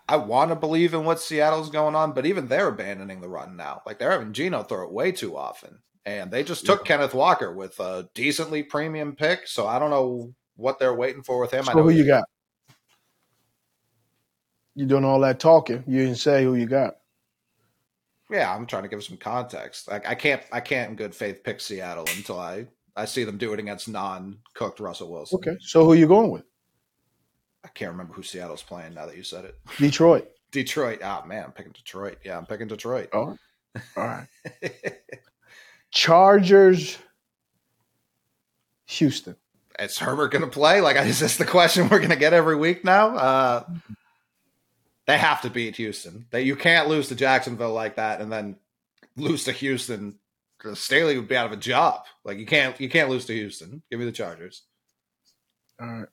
I 0.10 0.16
want 0.16 0.50
to 0.50 0.56
believe 0.56 0.96
in 0.96 1.04
what 1.04 1.22
Seattle's 1.22 1.70
going 1.70 1.94
on, 1.94 2.14
but 2.14 2.26
even 2.26 2.48
they're 2.48 2.70
abandoning 2.70 3.22
the 3.22 3.30
run 3.30 3.56
now. 3.56 3.84
Like 3.86 4.00
they're 4.00 4.10
having 4.10 4.34
Geno 4.34 4.64
throw 4.64 4.84
it 4.84 4.92
way 4.92 5.12
too 5.12 5.38
often. 5.38 5.84
And 6.04 6.32
they 6.32 6.44
just 6.44 6.66
took 6.66 6.80
yeah. 6.80 6.98
Kenneth 6.98 7.14
Walker 7.14 7.54
with 7.54 7.80
a 7.80 8.10
decently 8.16 8.64
premium 8.64 9.16
pick. 9.16 9.46
So 9.46 9.68
I 9.68 9.78
don't 9.78 9.92
know 9.92 10.34
what 10.56 10.80
they're 10.80 10.96
waiting 10.96 11.22
for 11.22 11.40
with 11.40 11.52
him. 11.52 11.66
So 11.66 11.84
who 11.84 11.92
you 11.92 12.08
got? 12.08 12.24
You 14.74 14.88
doing 14.88 15.06
all 15.06 15.20
that 15.20 15.40
talking. 15.40 15.84
You 15.86 16.00
didn't 16.06 16.18
say 16.18 16.44
who 16.44 16.56
you 16.56 16.66
got. 16.66 16.96
Yeah, 18.32 18.52
I'm 18.52 18.66
trying 18.66 18.84
to 18.84 18.90
give 18.90 19.04
some 19.04 19.18
context. 19.18 19.88
Like 19.92 20.08
I 20.08 20.16
can't 20.16 20.42
I 20.52 20.60
can't 20.60 20.90
in 20.90 20.96
good 20.96 21.14
faith 21.14 21.44
pick 21.44 21.62
Seattle 21.62 22.06
until 22.18 22.40
I 22.40 22.66
I 22.96 23.06
see 23.06 23.26
them 23.26 23.38
do 23.38 23.54
it 23.54 23.60
against 23.60 23.88
non-cooked 23.88 24.80
Russell 24.80 25.12
Wilson. 25.12 25.36
Okay. 25.36 25.58
So 25.60 25.86
who 25.86 25.92
are 25.92 25.96
you 25.96 26.08
going 26.08 26.32
with? 26.32 26.46
I 27.64 27.68
can't 27.70 27.92
remember 27.92 28.14
who 28.14 28.24
Seattle's 28.24 28.64
playing 28.64 28.94
now 28.94 29.06
that 29.06 29.18
you 29.18 29.24
said 29.24 29.46
it. 29.46 29.60
Detroit. 29.78 30.30
Detroit. 30.52 31.00
Ah, 31.04 31.22
oh, 31.24 31.28
man, 31.28 31.44
I'm 31.46 31.52
picking 31.52 31.74
Detroit. 31.74 32.18
Yeah, 32.24 32.38
I'm 32.38 32.46
picking 32.46 32.68
Detroit. 32.68 33.10
All 33.14 33.28
right. 33.28 33.84
All 33.96 34.04
right. 34.04 34.28
Chargers, 35.92 36.98
Houston. 38.86 39.36
Is 39.78 39.98
Herbert 39.98 40.32
going 40.32 40.44
to 40.44 40.50
play? 40.50 40.82
Like, 40.82 40.98
is 40.98 41.20
this 41.20 41.38
the 41.38 41.46
question 41.46 41.88
we're 41.88 42.00
going 42.00 42.10
to 42.10 42.16
get 42.16 42.34
every 42.34 42.56
week 42.56 42.84
now? 42.84 43.16
Uh, 43.16 43.64
they 45.06 45.18
have 45.18 45.42
to 45.42 45.50
beat 45.50 45.78
Houston. 45.78 46.26
That 46.32 46.44
you 46.44 46.56
can't 46.56 46.90
lose 46.90 47.08
to 47.08 47.16
Jacksonville 47.16 47.74
like 47.74 47.96
that 47.96 48.22
and 48.22 48.32
then 48.32 48.58
lose 49.16 49.46
to 49.46 49.52
Houston. 49.52 50.20
Staley 50.74 51.18
would 51.18 51.28
be 51.28 51.38
out 51.38 51.46
of 51.46 51.52
a 51.52 51.58
job. 51.58 52.04
Like 52.26 52.38
you 52.38 52.46
can't 52.46 52.80
you 52.82 52.90
can't 52.90 53.10
lose 53.10 53.26
to 53.26 53.34
Houston. 53.34 53.82
Give 53.90 54.00
me 54.00 54.06
the 54.06 54.12
Chargers. 54.12 54.64
All 55.80 55.88
right. 55.88 56.08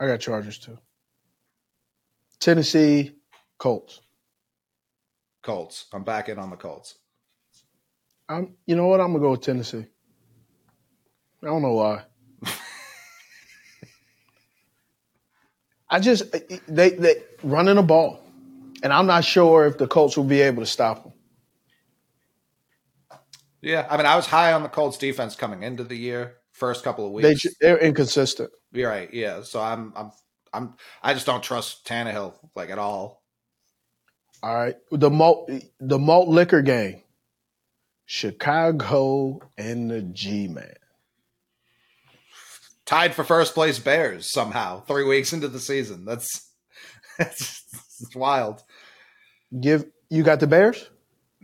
I 0.00 0.06
got 0.06 0.20
Chargers 0.20 0.58
too. 0.58 0.78
Tennessee, 2.40 3.16
Colts. 3.58 4.00
Colts. 5.42 5.86
I'm 5.92 6.04
back 6.04 6.28
in 6.28 6.38
on 6.38 6.50
the 6.50 6.56
Colts. 6.56 6.96
I'm. 8.28 8.54
You 8.66 8.76
know 8.76 8.86
what? 8.86 9.00
I'm 9.00 9.08
gonna 9.08 9.20
go 9.20 9.32
with 9.32 9.40
Tennessee. 9.40 9.86
I 11.42 11.46
don't 11.46 11.62
know 11.62 11.72
why. 11.72 12.02
I 15.90 15.98
just 16.00 16.30
they 16.68 16.90
they 16.90 17.22
running 17.42 17.78
a 17.78 17.82
ball, 17.82 18.20
and 18.82 18.92
I'm 18.92 19.06
not 19.06 19.24
sure 19.24 19.66
if 19.66 19.78
the 19.78 19.88
Colts 19.88 20.16
will 20.16 20.24
be 20.24 20.42
able 20.42 20.62
to 20.62 20.66
stop 20.66 21.02
them. 21.02 21.12
Yeah, 23.60 23.86
I 23.90 23.96
mean, 23.96 24.06
I 24.06 24.14
was 24.14 24.26
high 24.26 24.52
on 24.52 24.62
the 24.62 24.68
Colts 24.68 24.98
defense 24.98 25.34
coming 25.34 25.64
into 25.64 25.82
the 25.82 25.96
year. 25.96 26.36
First 26.58 26.84
couple 26.84 27.06
of 27.06 27.12
weeks, 27.12 27.44
they, 27.44 27.50
they're 27.60 27.78
inconsistent. 27.78 28.50
You're 28.72 28.90
right. 28.90 29.12
Yeah. 29.12 29.42
So 29.42 29.60
I'm 29.60 29.92
I'm 29.96 30.10
I'm 30.52 30.74
I 31.02 31.14
just 31.14 31.26
don't 31.26 31.42
trust 31.42 31.86
Tannehill 31.86 32.34
like 32.54 32.70
at 32.70 32.78
all. 32.78 33.22
All 34.42 34.54
right. 34.54 34.76
The 34.90 35.10
malt 35.10 35.50
the 35.80 35.98
malt 35.98 36.28
liquor 36.28 36.62
game. 36.62 37.02
Chicago 38.06 39.38
and 39.58 39.90
the 39.90 40.02
G 40.02 40.48
man. 40.48 40.74
Tied 42.86 43.14
for 43.14 43.22
first 43.22 43.52
place 43.52 43.78
Bears 43.78 44.32
somehow, 44.32 44.80
three 44.80 45.04
weeks 45.04 45.34
into 45.34 45.46
the 45.46 45.60
season. 45.60 46.06
That's 46.06 46.50
that's, 47.18 47.62
that's 48.00 48.16
wild. 48.16 48.62
Give 49.60 49.84
you 50.08 50.22
got 50.22 50.40
the 50.40 50.46
Bears? 50.46 50.88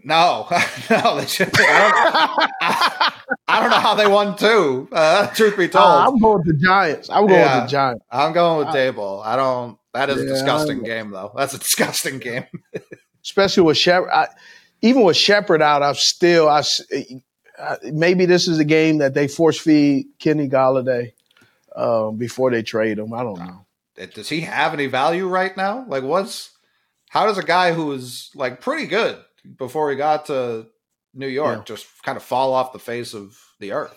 No, 0.03 0.47
no, 0.91 1.17
they 1.17 1.27
should. 1.27 1.51
I 1.55 2.39
don't, 2.39 2.51
I, 2.61 3.13
I 3.47 3.61
don't, 3.61 3.71
know 3.71 3.79
how 3.79 3.95
they 3.95 4.07
won 4.07 4.37
two. 4.37 4.89
Uh, 4.91 5.27
truth 5.35 5.57
be 5.57 5.69
told, 5.69 5.85
uh, 5.85 6.09
I'm 6.09 6.19
going 6.19 6.39
with 6.39 6.59
the 6.59 6.65
Giants. 6.65 7.09
I'm 7.09 7.27
going 7.27 7.41
yeah, 7.41 7.61
with 7.61 7.71
the 7.71 7.73
Giants. 7.73 8.05
I'm 8.11 8.33
going 8.33 8.67
with 8.67 8.75
Daboll. 8.75 9.25
I 9.25 9.37
don't. 9.37 9.79
That 9.93 10.11
is 10.11 10.17
yeah, 10.17 10.25
a 10.25 10.27
disgusting 10.27 10.83
game, 10.83 11.11
though. 11.11 11.33
That's 11.37 11.55
a 11.55 11.59
disgusting 11.61 12.19
game. 12.19 12.45
Especially 13.23 13.63
with 13.63 13.77
Shepard. 13.77 14.11
I, 14.11 14.29
even 14.83 15.03
with 15.03 15.17
Shepard 15.17 15.63
out, 15.63 15.83
I'm 15.83 15.95
still. 15.95 16.49
I, 16.49 16.63
I, 17.59 17.77
maybe 17.85 18.27
this 18.27 18.49
is 18.49 18.59
a 18.59 18.65
game 18.65 18.99
that 18.99 19.15
they 19.15 19.29
force 19.29 19.59
feed 19.59 20.07
Kenny 20.19 20.49
Golladay 20.49 21.13
um, 21.77 22.17
before 22.17 22.51
they 22.51 22.63
trade 22.63 22.99
him. 22.99 23.15
I 23.15 23.23
don't 23.23 23.39
know. 23.39 23.65
Does 24.13 24.29
he 24.29 24.41
have 24.41 24.75
any 24.75 24.87
value 24.87 25.29
right 25.29 25.57
now? 25.57 25.87
Like, 25.87 26.03
what's 26.03 26.51
how 27.09 27.27
does 27.27 27.39
a 27.39 27.45
guy 27.45 27.73
who 27.73 27.93
is 27.93 28.33
like 28.35 28.61
pretty 28.61 28.87
good 28.87 29.17
before 29.59 29.91
he 29.91 29.97
got 29.97 30.27
to 30.27 30.67
New 31.13 31.29
York 31.29 31.59
yeah. 31.59 31.65
just 31.65 31.87
kind 32.03 32.17
of 32.17 32.23
fall 32.23 32.53
off 32.53 32.73
the 32.73 32.79
face 32.79 33.15
of 33.15 33.39
the 33.61 33.73
earth. 33.73 33.97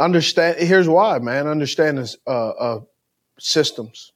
Understand? 0.00 0.58
Here's 0.58 0.88
why, 0.88 1.18
man. 1.18 1.46
Understand 1.46 1.98
this, 1.98 2.16
uh, 2.26 2.50
uh, 2.50 2.80
systems. 3.38 4.12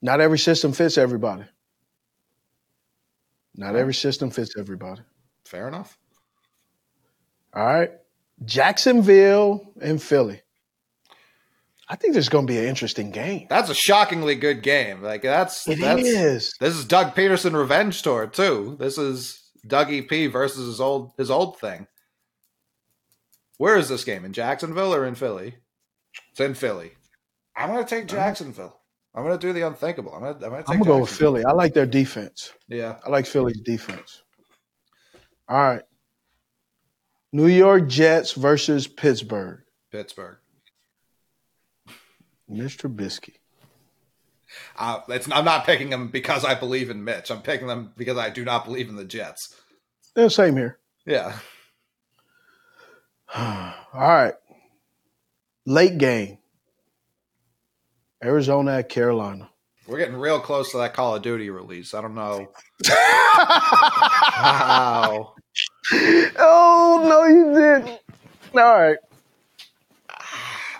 Not 0.00 0.20
every 0.20 0.38
system 0.38 0.72
fits 0.72 0.98
everybody. 0.98 1.44
Not 3.54 3.74
every 3.74 3.94
system 3.94 4.30
fits 4.30 4.54
everybody. 4.58 5.02
Fair 5.44 5.68
enough. 5.68 5.98
All 7.54 7.64
right. 7.64 7.90
Jacksonville 8.44 9.72
and 9.80 10.02
Philly. 10.02 10.42
I 11.88 11.96
think 11.96 12.12
there's 12.12 12.28
going 12.28 12.46
to 12.46 12.52
be 12.52 12.58
an 12.58 12.64
interesting 12.64 13.10
game. 13.10 13.46
That's 13.48 13.70
a 13.70 13.74
shockingly 13.74 14.34
good 14.34 14.62
game. 14.62 15.02
Like 15.02 15.22
that's 15.22 15.66
it 15.68 15.80
that's, 15.80 16.02
is. 16.02 16.54
This 16.60 16.74
is 16.74 16.84
Doug 16.84 17.14
Pederson 17.14 17.54
revenge 17.54 18.02
tour 18.02 18.26
too. 18.26 18.76
This 18.78 18.98
is 18.98 19.45
Dougie 19.66 20.08
P 20.08 20.26
versus 20.26 20.66
his 20.66 20.80
old 20.80 21.12
his 21.16 21.30
old 21.30 21.58
thing. 21.58 21.86
Where 23.58 23.76
is 23.76 23.88
this 23.88 24.04
game? 24.04 24.24
In 24.24 24.32
Jacksonville 24.32 24.94
or 24.94 25.06
in 25.06 25.14
Philly? 25.14 25.56
It's 26.30 26.40
in 26.40 26.54
Philly. 26.54 26.92
I'm 27.56 27.70
gonna 27.70 27.84
take 27.84 28.06
Jacksonville. 28.06 28.78
I'm 29.14 29.22
gonna 29.22 29.38
do 29.38 29.52
the 29.52 29.66
unthinkable. 29.66 30.12
I'm 30.12 30.20
gonna 30.20 30.34
I'm 30.34 30.40
gonna, 30.40 30.64
I'm 30.68 30.78
gonna 30.78 30.84
go 30.84 30.98
with 31.00 31.10
Philly. 31.10 31.44
I 31.44 31.52
like 31.52 31.72
their 31.72 31.86
defense. 31.86 32.52
Yeah. 32.68 32.98
I 33.04 33.08
like 33.08 33.26
Philly's 33.26 33.60
defense. 33.60 34.22
All 35.48 35.56
right. 35.56 35.82
New 37.32 37.46
York 37.46 37.88
Jets 37.88 38.32
versus 38.32 38.86
Pittsburgh. 38.86 39.62
Pittsburgh. 39.90 40.36
Mr. 42.50 42.88
Trubisky. 42.88 43.34
Uh, 44.76 45.00
I'm 45.32 45.44
not 45.44 45.66
picking 45.66 45.90
them 45.90 46.08
because 46.08 46.44
I 46.44 46.54
believe 46.54 46.90
in 46.90 47.04
Mitch. 47.04 47.30
I'm 47.30 47.42
picking 47.42 47.66
them 47.66 47.92
because 47.96 48.18
I 48.18 48.30
do 48.30 48.44
not 48.44 48.64
believe 48.64 48.88
in 48.88 48.96
the 48.96 49.04
Jets. 49.04 49.54
Yeah, 50.16 50.28
same 50.28 50.56
here. 50.56 50.78
Yeah. 51.06 51.36
All 53.34 53.74
right. 53.94 54.34
Late 55.66 55.98
game. 55.98 56.38
Arizona 58.24 58.78
at 58.78 58.88
Carolina. 58.88 59.50
We're 59.86 59.98
getting 59.98 60.16
real 60.16 60.40
close 60.40 60.72
to 60.72 60.78
that 60.78 60.94
Call 60.94 61.14
of 61.14 61.22
Duty 61.22 61.50
release. 61.50 61.94
I 61.94 62.00
don't 62.00 62.14
know. 62.14 62.48
wow. 62.88 65.34
Oh, 66.38 67.06
no, 67.08 67.24
you 67.26 67.54
didn't. 67.54 68.00
All 68.54 68.80
right. 68.80 68.98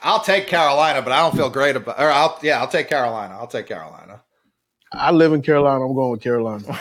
I'll 0.07 0.21
take 0.21 0.47
Carolina, 0.47 1.03
but 1.03 1.11
I 1.13 1.19
don't 1.19 1.35
feel 1.35 1.51
great 1.51 1.75
about. 1.75 1.99
Or 1.99 2.09
I'll 2.09 2.39
yeah, 2.41 2.61
I'll 2.61 2.69
take 2.69 2.89
Carolina. 2.89 3.35
I'll 3.35 3.49
take 3.49 3.67
Carolina. 3.67 4.23
I 4.93 5.11
live 5.11 5.33
in 5.33 5.43
Carolina. 5.43 5.85
I'm 5.85 5.97
going 5.97 6.13
with 6.13 6.21
Carolina. 6.21 6.63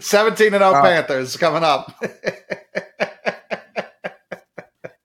17 0.00 0.54
and 0.54 0.60
0 0.60 0.72
uh, 0.72 0.82
Panthers 0.82 1.36
coming 1.36 1.62
up. 1.62 1.94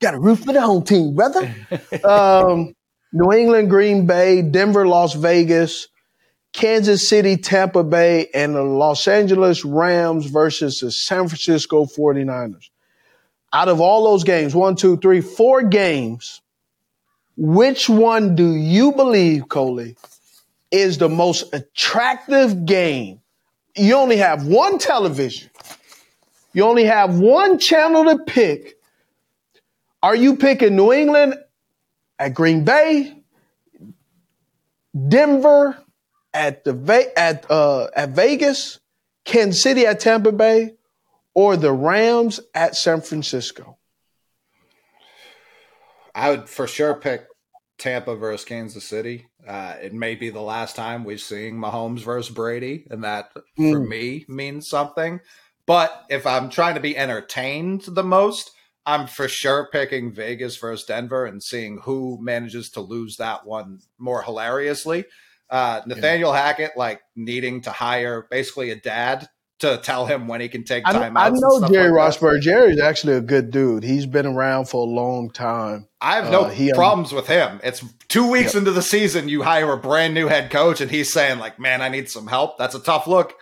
Got 0.02 0.15
a 0.15 0.19
roof 0.19 0.39
for 0.43 0.52
the 0.52 0.61
home 0.61 0.84
team, 0.84 1.14
brother. 1.14 1.53
um, 2.03 2.73
New 3.14 3.31
England, 3.31 3.69
Green 3.69 4.07
Bay, 4.07 4.41
Denver, 4.41 4.88
Las 4.88 5.14
Vegas, 5.14 5.89
Kansas 6.53 7.07
City, 7.07 7.38
Tampa 7.38 7.84
Bay, 7.84 8.30
and 8.34 8.56
the 8.56 8.64
Los 8.64 9.07
Angeles 9.07 9.64
Rams 9.64 10.26
versus 10.26 10.80
the 10.80 10.91
San 10.91 11.27
Francisco 11.27 11.85
49ers 11.85 12.72
out 13.56 13.69
of 13.69 13.80
all 13.80 14.03
those 14.03 14.26
games, 14.26 14.53
one, 14.53 14.76
two, 14.76 14.98
three, 14.98 15.22
four 15.22 15.61
games, 15.64 16.41
which 17.38 17.88
one 17.88 18.36
do 18.36 18.53
you 18.53 18.91
believe, 18.91 19.48
Coley, 19.48 19.95
is 20.72 20.98
the 20.98 21.07
most 21.07 21.53
attractive 21.53 22.65
game? 22.65 23.22
You 23.73 23.95
only 23.95 24.18
have 24.18 24.45
one 24.45 24.77
television. 24.77 25.49
You 26.52 26.65
only 26.65 26.84
have 26.84 27.18
one 27.18 27.57
channel 27.57 28.03
to 28.03 28.26
pick. 28.26 28.77
Are 30.03 30.15
you 30.15 30.36
picking 30.36 30.76
New 30.76 30.91
England 30.91 31.36
at 32.19 32.34
Green 32.34 32.65
Bay, 32.65 33.23
Denver 35.07 35.77
at 36.34 36.65
the 36.65 37.14
at 37.15 37.49
uh, 37.49 37.88
at 37.95 38.10
Vegas, 38.10 38.82
Kansas 39.23 39.61
City 39.61 39.86
at 39.86 40.02
Tampa 40.02 40.34
Bay, 40.34 40.74
or 41.35 41.57
the 41.57 41.71
Rams 41.71 42.39
at 42.55 42.75
San 42.75 43.01
Francisco? 43.01 43.77
I 46.15 46.31
would 46.31 46.49
for 46.49 46.65
sure 46.65 46.95
pick 46.95 47.25
Tampa 47.77 48.15
versus 48.15 48.45
Kansas 48.45 48.85
City. 48.85 49.27
Uh, 49.45 49.75
it 49.81 49.93
may 49.93 50.15
be 50.15 50.29
the 50.29 50.41
last 50.41 50.75
time 50.75 51.03
we're 51.03 51.17
seeing 51.17 51.55
Mahomes 51.55 51.99
versus 51.99 52.33
Brady, 52.33 52.87
and 52.89 53.03
that 53.03 53.31
mm. 53.59 53.73
for 53.73 53.79
me 53.81 54.25
means 54.27 54.67
something. 54.67 55.19
But 55.67 56.05
if 56.09 56.25
I'm 56.25 56.49
trying 56.49 56.75
to 56.75 56.81
be 56.81 56.97
entertained 56.97 57.81
the 57.87 58.03
most, 58.03 58.51
I'm 58.85 59.07
for 59.07 59.27
sure 59.27 59.67
picking 59.71 60.13
Vegas 60.13 60.57
versus 60.57 60.85
Denver 60.85 61.25
and 61.25 61.41
seeing 61.41 61.79
who 61.79 62.19
manages 62.21 62.69
to 62.71 62.81
lose 62.81 63.17
that 63.17 63.45
one 63.45 63.79
more 63.97 64.21
hilariously. 64.21 65.05
Uh, 65.49 65.81
Nathaniel 65.85 66.33
Hackett 66.33 66.77
like 66.77 67.01
needing 67.15 67.61
to 67.61 67.71
hire 67.71 68.27
basically 68.31 68.71
a 68.71 68.75
dad 68.75 69.27
to 69.60 69.77
tell 69.77 70.06
him 70.06 70.27
when 70.27 70.41
he 70.41 70.49
can 70.49 70.64
take 70.64 70.84
time 70.84 71.15
out. 71.15 71.32
I 71.32 71.36
know 71.36 71.68
Jerry 71.68 71.90
Rosburg. 71.90 72.41
Jerry's 72.41 72.80
actually 72.80 73.14
a 73.14 73.22
good 73.22 73.52
dude. 73.52 73.84
He's 73.84 74.06
been 74.06 74.26
around 74.26 74.65
for 74.65 74.82
a 74.82 74.90
long 74.90 75.32
time. 75.32 75.88
I 76.02 76.15
have 76.15 76.30
no 76.30 76.45
Uh, 76.45 76.73
problems 76.76 77.14
with 77.14 77.27
him. 77.27 77.61
It's 77.64 77.84
two 78.10 78.30
weeks 78.30 78.53
into 78.53 78.72
the 78.72 78.82
season, 78.82 79.30
you 79.30 79.44
hire 79.44 79.72
a 79.72 79.77
brand 79.77 80.14
new 80.14 80.27
head 80.27 80.52
coach, 80.52 80.82
and 80.82 80.91
he's 80.91 81.11
saying 81.11 81.40
like, 81.40 81.60
"Man, 81.60 81.82
I 81.82 81.90
need 81.90 82.10
some 82.10 82.27
help." 82.27 82.57
That's 82.57 82.76
a 82.76 82.80
tough 82.80 83.07
look. 83.07 83.36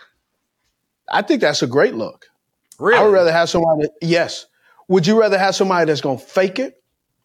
I 1.08 1.22
think 1.22 1.40
that's 1.40 1.62
a 1.62 1.66
great 1.66 1.94
look. 1.94 2.26
Really, 2.78 2.98
I 2.98 3.04
would 3.04 3.12
rather 3.12 3.32
have 3.32 3.50
somebody. 3.50 3.88
Yes. 4.00 4.46
Would 4.88 5.06
you 5.06 5.18
rather 5.20 5.38
have 5.38 5.54
somebody 5.54 5.86
that's 5.86 6.00
going 6.00 6.18
to 6.18 6.24
fake 6.24 6.58
it, 6.58 6.82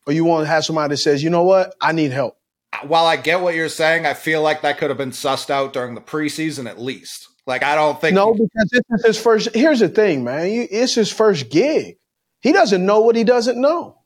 or 0.07 0.13
you 0.13 0.23
want 0.25 0.43
to 0.43 0.47
have 0.47 0.65
somebody 0.65 0.93
that 0.93 0.97
says, 0.97 1.23
"You 1.23 1.29
know 1.29 1.43
what? 1.43 1.75
I 1.81 1.91
need 1.91 2.11
help." 2.11 2.35
while 2.83 3.05
I 3.05 3.17
get 3.17 3.41
what 3.41 3.55
you're 3.55 3.67
saying, 3.69 4.05
I 4.05 4.13
feel 4.13 4.41
like 4.41 4.61
that 4.61 4.77
could 4.77 4.89
have 4.89 4.97
been 4.97 5.11
sussed 5.11 5.49
out 5.49 5.73
during 5.73 5.95
the 5.95 6.01
preseason 6.01 6.69
at 6.69 6.79
least. 6.79 7.28
Like, 7.49 7.63
I 7.63 7.73
don't 7.73 7.99
think 7.99 8.13
No, 8.13 8.31
because 8.31 8.69
this 8.71 8.83
is 8.91 9.05
his 9.05 9.19
first. 9.19 9.55
Here's 9.55 9.79
the 9.79 9.89
thing, 9.89 10.23
man. 10.23 10.51
You, 10.51 10.67
it's 10.69 10.93
his 10.93 11.11
first 11.11 11.49
gig. 11.49 11.97
He 12.41 12.51
doesn't 12.51 12.85
know 12.85 13.01
what 13.01 13.15
he 13.15 13.23
doesn't 13.23 13.59
know. 13.59 13.97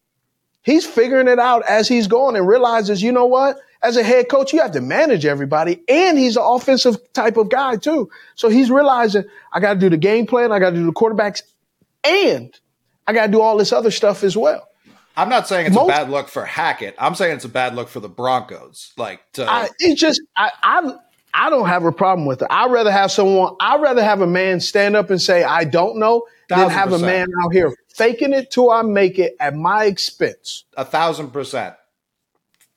He's 0.61 0.85
figuring 0.85 1.27
it 1.27 1.39
out 1.39 1.63
as 1.67 1.89
he's 1.89 2.07
going 2.07 2.37
and 2.37 2.47
realizes, 2.47 3.03
you 3.03 3.11
know 3.11 3.25
what? 3.25 3.57
As 3.81 3.97
a 3.97 4.03
head 4.03 4.29
coach, 4.29 4.53
you 4.53 4.61
have 4.61 4.71
to 4.71 4.81
manage 4.81 5.25
everybody, 5.25 5.81
and 5.89 6.17
he's 6.17 6.37
an 6.37 6.43
offensive 6.45 6.95
type 7.11 7.35
of 7.35 7.49
guy 7.49 7.75
too. 7.75 8.09
So 8.35 8.47
he's 8.47 8.71
realizing 8.71 9.25
I 9.51 9.59
got 9.59 9.73
to 9.73 9.79
do 9.81 9.89
the 9.89 9.97
game 9.97 10.25
plan, 10.25 10.53
I 10.53 10.59
got 10.59 10.69
to 10.69 10.77
do 10.77 10.85
the 10.85 10.93
quarterbacks, 10.93 11.41
and 12.05 12.57
I 13.05 13.11
got 13.11 13.25
to 13.25 13.31
do 13.33 13.41
all 13.41 13.57
this 13.57 13.73
other 13.73 13.91
stuff 13.91 14.23
as 14.23 14.37
well. 14.37 14.65
I'm 15.17 15.27
not 15.27 15.49
saying 15.49 15.65
it's 15.65 15.75
Most- 15.75 15.89
a 15.89 15.91
bad 15.91 16.09
look 16.09 16.29
for 16.29 16.45
Hackett. 16.45 16.95
I'm 16.97 17.15
saying 17.15 17.35
it's 17.35 17.45
a 17.45 17.49
bad 17.49 17.75
look 17.75 17.89
for 17.89 17.99
the 17.99 18.07
Broncos. 18.07 18.93
Like, 18.95 19.19
to, 19.33 19.51
I, 19.51 19.67
it's 19.79 19.99
just 19.99 20.21
I, 20.37 20.51
I 20.63 20.95
I 21.33 21.49
don't 21.49 21.67
have 21.67 21.83
a 21.85 21.91
problem 21.91 22.27
with 22.27 22.41
it. 22.41 22.47
I'd 22.49 22.71
rather 22.71 22.91
have 22.91 23.11
someone. 23.11 23.55
I'd 23.59 23.81
rather 23.81 24.03
have 24.03 24.21
a 24.21 24.27
man 24.27 24.59
stand 24.59 24.95
up 24.95 25.09
and 25.09 25.21
say 25.21 25.43
I 25.43 25.63
don't 25.63 25.97
know 25.97 26.23
than 26.49 26.69
have 26.69 26.93
a 26.93 26.99
man 26.99 27.27
out 27.43 27.53
here 27.53 27.73
faking 27.95 28.33
it 28.33 28.51
till 28.51 28.69
I 28.69 28.81
make 28.83 29.19
it 29.19 29.35
at 29.39 29.55
my 29.55 29.85
expense. 29.85 30.65
a 30.75 30.85
thousand 30.85 31.31
percent. 31.31 31.75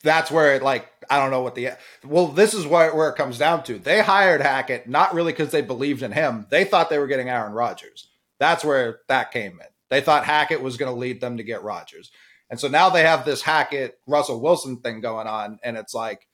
That's 0.02 0.30
where 0.30 0.54
it 0.54 0.62
like 0.62 0.88
I 1.10 1.18
don't 1.18 1.30
know 1.30 1.42
what 1.42 1.54
the 1.54 1.70
well. 2.04 2.28
This 2.28 2.54
is 2.54 2.66
where 2.66 2.94
where 2.94 3.08
it 3.08 3.16
comes 3.16 3.38
down 3.38 3.64
to. 3.64 3.78
They 3.78 4.02
hired 4.02 4.40
Hackett 4.40 4.88
not 4.88 5.14
really 5.14 5.32
because 5.32 5.50
they 5.50 5.62
believed 5.62 6.02
in 6.02 6.12
him. 6.12 6.46
They 6.50 6.64
thought 6.64 6.90
they 6.90 6.98
were 6.98 7.06
getting 7.06 7.28
Aaron 7.28 7.52
Rodgers. 7.52 8.08
That's 8.38 8.64
where 8.64 9.00
that 9.08 9.32
came 9.32 9.52
in. 9.52 9.66
They 9.88 10.00
thought 10.00 10.24
Hackett 10.24 10.62
was 10.62 10.76
going 10.76 10.92
to 10.92 10.98
lead 10.98 11.20
them 11.20 11.36
to 11.36 11.42
get 11.42 11.62
Rodgers, 11.62 12.10
and 12.50 12.58
so 12.60 12.68
now 12.68 12.90
they 12.90 13.02
have 13.02 13.24
this 13.24 13.42
Hackett 13.42 13.98
Russell 14.06 14.40
Wilson 14.40 14.78
thing 14.78 15.00
going 15.00 15.26
on, 15.26 15.58
and 15.62 15.76
it's 15.76 15.94
like, 15.94 16.26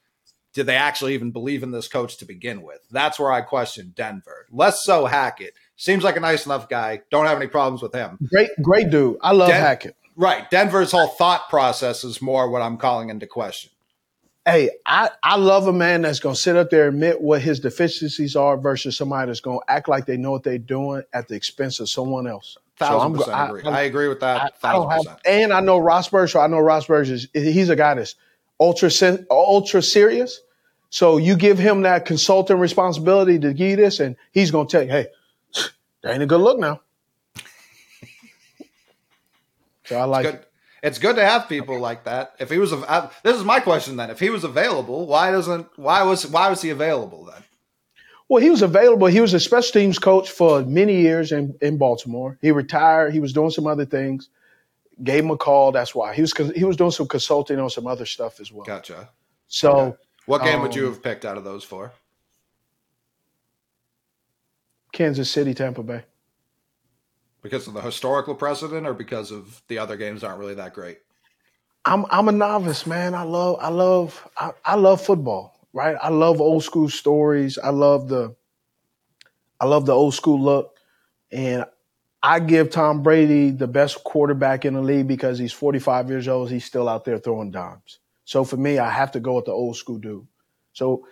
did 0.52 0.66
they 0.66 0.76
actually 0.76 1.14
even 1.14 1.30
believe 1.30 1.62
in 1.62 1.70
this 1.70 1.88
coach 1.88 2.16
to 2.18 2.24
begin 2.24 2.62
with? 2.62 2.80
That's 2.90 3.18
where 3.18 3.32
I 3.32 3.40
question 3.40 3.92
Denver. 3.96 4.46
Less 4.50 4.84
so 4.84 5.06
Hackett. 5.06 5.54
Seems 5.76 6.04
like 6.04 6.16
a 6.16 6.20
nice 6.20 6.46
enough 6.46 6.68
guy. 6.68 7.00
Don't 7.10 7.26
have 7.26 7.38
any 7.38 7.46
problems 7.48 7.82
with 7.82 7.94
him. 7.94 8.18
Great, 8.28 8.50
great 8.60 8.90
dude. 8.90 9.16
I 9.22 9.32
love 9.32 9.48
Den- 9.48 9.60
Hackett. 9.60 9.96
Right. 10.14 10.48
Denver's 10.50 10.92
whole 10.92 11.08
thought 11.08 11.48
process 11.48 12.04
is 12.04 12.20
more 12.20 12.50
what 12.50 12.60
I'm 12.62 12.76
calling 12.76 13.08
into 13.10 13.26
question. 13.26 13.70
Hey, 14.44 14.70
I, 14.84 15.08
I 15.22 15.36
love 15.36 15.68
a 15.68 15.72
man 15.72 16.02
that's 16.02 16.18
going 16.18 16.34
to 16.34 16.40
sit 16.40 16.56
up 16.56 16.68
there 16.68 16.88
and 16.88 16.94
admit 16.96 17.20
what 17.20 17.40
his 17.40 17.60
deficiencies 17.60 18.34
are 18.34 18.56
versus 18.58 18.96
somebody 18.96 19.28
that's 19.28 19.40
going 19.40 19.60
to 19.60 19.72
act 19.72 19.88
like 19.88 20.04
they 20.04 20.16
know 20.16 20.32
what 20.32 20.42
they're 20.42 20.58
doing 20.58 21.02
at 21.12 21.28
the 21.28 21.36
expense 21.36 21.78
of 21.80 21.88
someone 21.88 22.26
else. 22.26 22.58
So 22.78 22.84
Thousand 22.86 23.00
I'm 23.06 23.12
go- 23.12 23.18
percent 23.18 23.36
I- 23.36 23.46
agree. 23.46 23.62
I'm- 23.62 23.74
I, 23.74 23.80
agree 23.82 24.08
with 24.08 24.20
that. 24.20 24.52
I, 24.62 24.68
I 24.68 24.72
don't 24.72 24.90
have, 24.90 24.98
percent. 24.98 25.20
and 25.26 25.52
I 25.52 25.60
know 25.60 25.78
Rosburg, 25.80 26.28
so 26.30 26.40
I 26.40 26.48
know 26.48 26.56
Rosburg 26.56 27.08
is 27.08 27.28
he's 27.32 27.68
a 27.68 27.76
guy 27.76 27.94
that's 27.94 28.16
ultra 28.58 28.90
ultra 29.30 29.82
serious. 29.82 30.40
So 30.90 31.16
you 31.16 31.36
give 31.36 31.58
him 31.58 31.82
that 31.82 32.04
consulting 32.04 32.58
responsibility 32.58 33.38
to 33.38 33.54
give 33.54 33.70
you 33.70 33.76
this, 33.76 34.00
and 34.00 34.16
he's 34.32 34.50
gonna 34.50 34.68
tell 34.68 34.82
you, 34.82 34.90
hey, 34.90 35.06
that 36.02 36.12
ain't 36.14 36.22
a 36.22 36.26
good 36.26 36.40
look 36.40 36.58
now. 36.58 36.80
so 39.84 39.96
I 39.96 40.04
like 40.04 40.24
Good. 40.24 40.34
it. 40.34 40.48
It's 40.82 40.98
good 40.98 41.14
to 41.16 41.24
have 41.24 41.48
people 41.48 41.78
like 41.78 42.04
that. 42.04 42.34
If 42.40 42.50
he 42.50 42.58
was, 42.58 42.72
av- 42.72 42.84
uh, 42.88 43.08
this 43.22 43.36
is 43.36 43.44
my 43.44 43.60
question 43.60 43.96
then. 43.96 44.10
If 44.10 44.18
he 44.18 44.30
was 44.30 44.42
available, 44.42 45.06
why 45.06 45.30
doesn't? 45.30 45.68
Why 45.76 46.02
was? 46.02 46.26
Why 46.26 46.50
was 46.50 46.60
he 46.60 46.70
available 46.70 47.24
then? 47.24 47.42
Well, 48.28 48.42
he 48.42 48.50
was 48.50 48.62
available. 48.62 49.06
He 49.06 49.20
was 49.20 49.34
a 49.34 49.40
special 49.40 49.72
teams 49.72 49.98
coach 49.98 50.30
for 50.30 50.62
many 50.62 51.00
years 51.02 51.32
in, 51.32 51.54
in 51.60 51.76
Baltimore. 51.76 52.38
He 52.40 52.50
retired. 52.50 53.12
He 53.12 53.20
was 53.20 53.32
doing 53.32 53.50
some 53.50 53.66
other 53.66 53.84
things. 53.84 54.28
Gave 55.02 55.24
him 55.24 55.30
a 55.30 55.36
call. 55.36 55.72
That's 55.72 55.94
why 55.94 56.14
he 56.14 56.20
was 56.22 56.32
he 56.54 56.64
was 56.64 56.76
doing 56.76 56.90
some 56.92 57.08
consulting 57.08 57.58
on 57.58 57.70
some 57.70 57.86
other 57.86 58.06
stuff 58.06 58.40
as 58.40 58.52
well. 58.52 58.64
Gotcha. 58.64 59.10
So. 59.48 59.70
Okay. 59.78 59.96
What 60.26 60.44
game 60.44 60.62
would 60.62 60.74
you 60.74 60.86
Um, 60.86 60.92
have 60.92 61.02
picked 61.02 61.24
out 61.24 61.36
of 61.36 61.42
those 61.42 61.64
four? 61.64 61.92
Kansas 64.92 65.30
City, 65.30 65.52
Tampa 65.54 65.82
Bay. 65.82 66.04
Because 67.42 67.66
of 67.66 67.74
the 67.74 67.80
historical 67.80 68.36
precedent, 68.36 68.86
or 68.86 68.94
because 68.94 69.32
of 69.32 69.62
the 69.66 69.78
other 69.78 69.96
games 69.96 70.22
aren't 70.22 70.38
really 70.38 70.54
that 70.54 70.74
great? 70.74 70.98
I'm 71.84 72.06
I'm 72.10 72.28
a 72.28 72.32
novice, 72.32 72.86
man. 72.86 73.14
I 73.14 73.24
love 73.24 73.58
I 73.60 73.68
love 73.68 74.28
I, 74.38 74.52
I 74.64 74.74
love 74.76 75.00
football, 75.00 75.66
right? 75.72 75.96
I 76.00 76.10
love 76.10 76.40
old 76.40 76.62
school 76.62 76.88
stories. 76.88 77.58
I 77.58 77.70
love 77.70 78.08
the 78.08 78.36
I 79.60 79.66
love 79.66 79.86
the 79.86 79.92
old 79.92 80.14
school 80.14 80.40
look. 80.40 80.76
And 81.32 81.64
I 82.22 82.38
give 82.40 82.70
Tom 82.70 83.02
Brady 83.02 83.50
the 83.50 83.66
best 83.66 84.04
quarterback 84.04 84.64
in 84.64 84.74
the 84.74 84.80
league 84.82 85.08
because 85.08 85.38
he's 85.38 85.52
45 85.52 86.08
years 86.08 86.28
old. 86.28 86.50
He's 86.50 86.64
still 86.64 86.88
out 86.88 87.04
there 87.04 87.18
throwing 87.18 87.50
dimes. 87.50 87.98
So 88.24 88.44
for 88.44 88.56
me, 88.56 88.78
I 88.78 88.90
have 88.90 89.10
to 89.12 89.20
go 89.20 89.34
with 89.36 89.46
the 89.46 89.52
old 89.52 89.76
school 89.76 89.98
dude. 89.98 90.26
So 90.72 91.06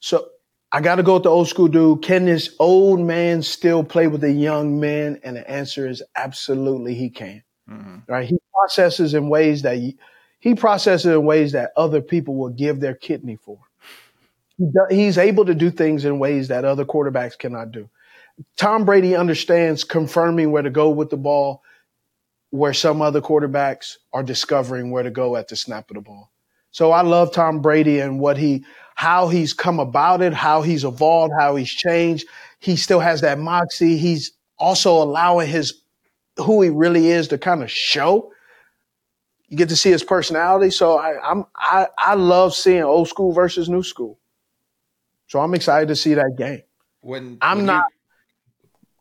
so 0.00 0.28
I 0.72 0.80
got 0.80 0.96
to 0.96 1.02
go 1.02 1.14
with 1.14 1.22
the 1.24 1.30
old 1.30 1.48
school 1.48 1.68
dude. 1.68 2.02
Can 2.02 2.26
this 2.26 2.54
old 2.58 3.00
man 3.00 3.42
still 3.42 3.84
play 3.84 4.08
with 4.08 4.24
a 4.24 4.32
young 4.32 4.80
man? 4.80 5.20
And 5.24 5.36
the 5.36 5.48
answer 5.50 5.88
is 5.88 6.02
absolutely 6.16 6.94
he 6.94 7.10
can 7.10 7.42
Mhm. 7.70 8.02
right? 8.08 8.28
He 8.28 8.38
processes 8.52 9.14
in 9.14 9.28
ways 9.28 9.62
that 9.62 9.76
he, 9.76 9.96
he 10.40 10.54
processes 10.54 11.06
in 11.06 11.24
ways 11.24 11.52
that 11.52 11.72
other 11.76 12.00
people 12.02 12.34
will 12.36 12.50
give 12.50 12.80
their 12.80 12.94
kidney 12.94 13.36
for. 13.36 13.58
He's 14.90 15.18
able 15.18 15.44
to 15.46 15.54
do 15.54 15.70
things 15.70 16.04
in 16.04 16.18
ways 16.18 16.48
that 16.48 16.64
other 16.64 16.84
quarterbacks 16.84 17.36
cannot 17.38 17.72
do. 17.72 17.88
Tom 18.56 18.84
Brady 18.84 19.14
understands 19.14 19.84
confirming 19.84 20.50
where 20.50 20.62
to 20.62 20.70
go 20.70 20.90
with 20.90 21.10
the 21.10 21.16
ball, 21.16 21.62
where 22.50 22.74
some 22.74 23.02
other 23.02 23.20
quarterbacks 23.20 23.96
are 24.12 24.22
discovering 24.22 24.90
where 24.90 25.02
to 25.02 25.10
go 25.10 25.36
at 25.36 25.48
the 25.48 25.56
snap 25.56 25.90
of 25.90 25.96
the 25.96 26.00
ball. 26.00 26.30
So 26.70 26.90
I 26.92 27.02
love 27.02 27.32
Tom 27.32 27.60
Brady 27.60 27.98
and 28.00 28.18
what 28.18 28.38
he, 28.38 28.64
how 28.94 29.28
he's 29.28 29.52
come 29.52 29.78
about 29.78 30.22
it, 30.22 30.32
how 30.32 30.62
he's 30.62 30.84
evolved, 30.84 31.34
how 31.38 31.56
he's 31.56 31.70
changed. 31.70 32.26
He 32.60 32.76
still 32.76 33.00
has 33.00 33.20
that 33.20 33.38
moxie. 33.38 33.98
He's 33.98 34.32
also 34.58 35.02
allowing 35.02 35.48
his 35.48 35.74
who 36.38 36.62
he 36.62 36.70
really 36.70 37.08
is 37.08 37.28
to 37.28 37.38
kind 37.38 37.62
of 37.62 37.70
show. 37.70 38.32
You 39.48 39.58
get 39.58 39.68
to 39.68 39.76
see 39.76 39.90
his 39.90 40.02
personality. 40.02 40.70
So 40.70 40.96
I, 40.98 41.20
I'm 41.30 41.44
I 41.56 41.88
I 41.98 42.14
love 42.14 42.54
seeing 42.54 42.82
old 42.82 43.08
school 43.08 43.32
versus 43.32 43.68
new 43.68 43.82
school. 43.82 44.18
So 45.26 45.40
I'm 45.40 45.54
excited 45.54 45.88
to 45.88 45.96
see 45.96 46.14
that 46.14 46.36
game. 46.38 46.62
When 47.02 47.36
I'm 47.42 47.58
when 47.58 47.66
not- 47.66 47.86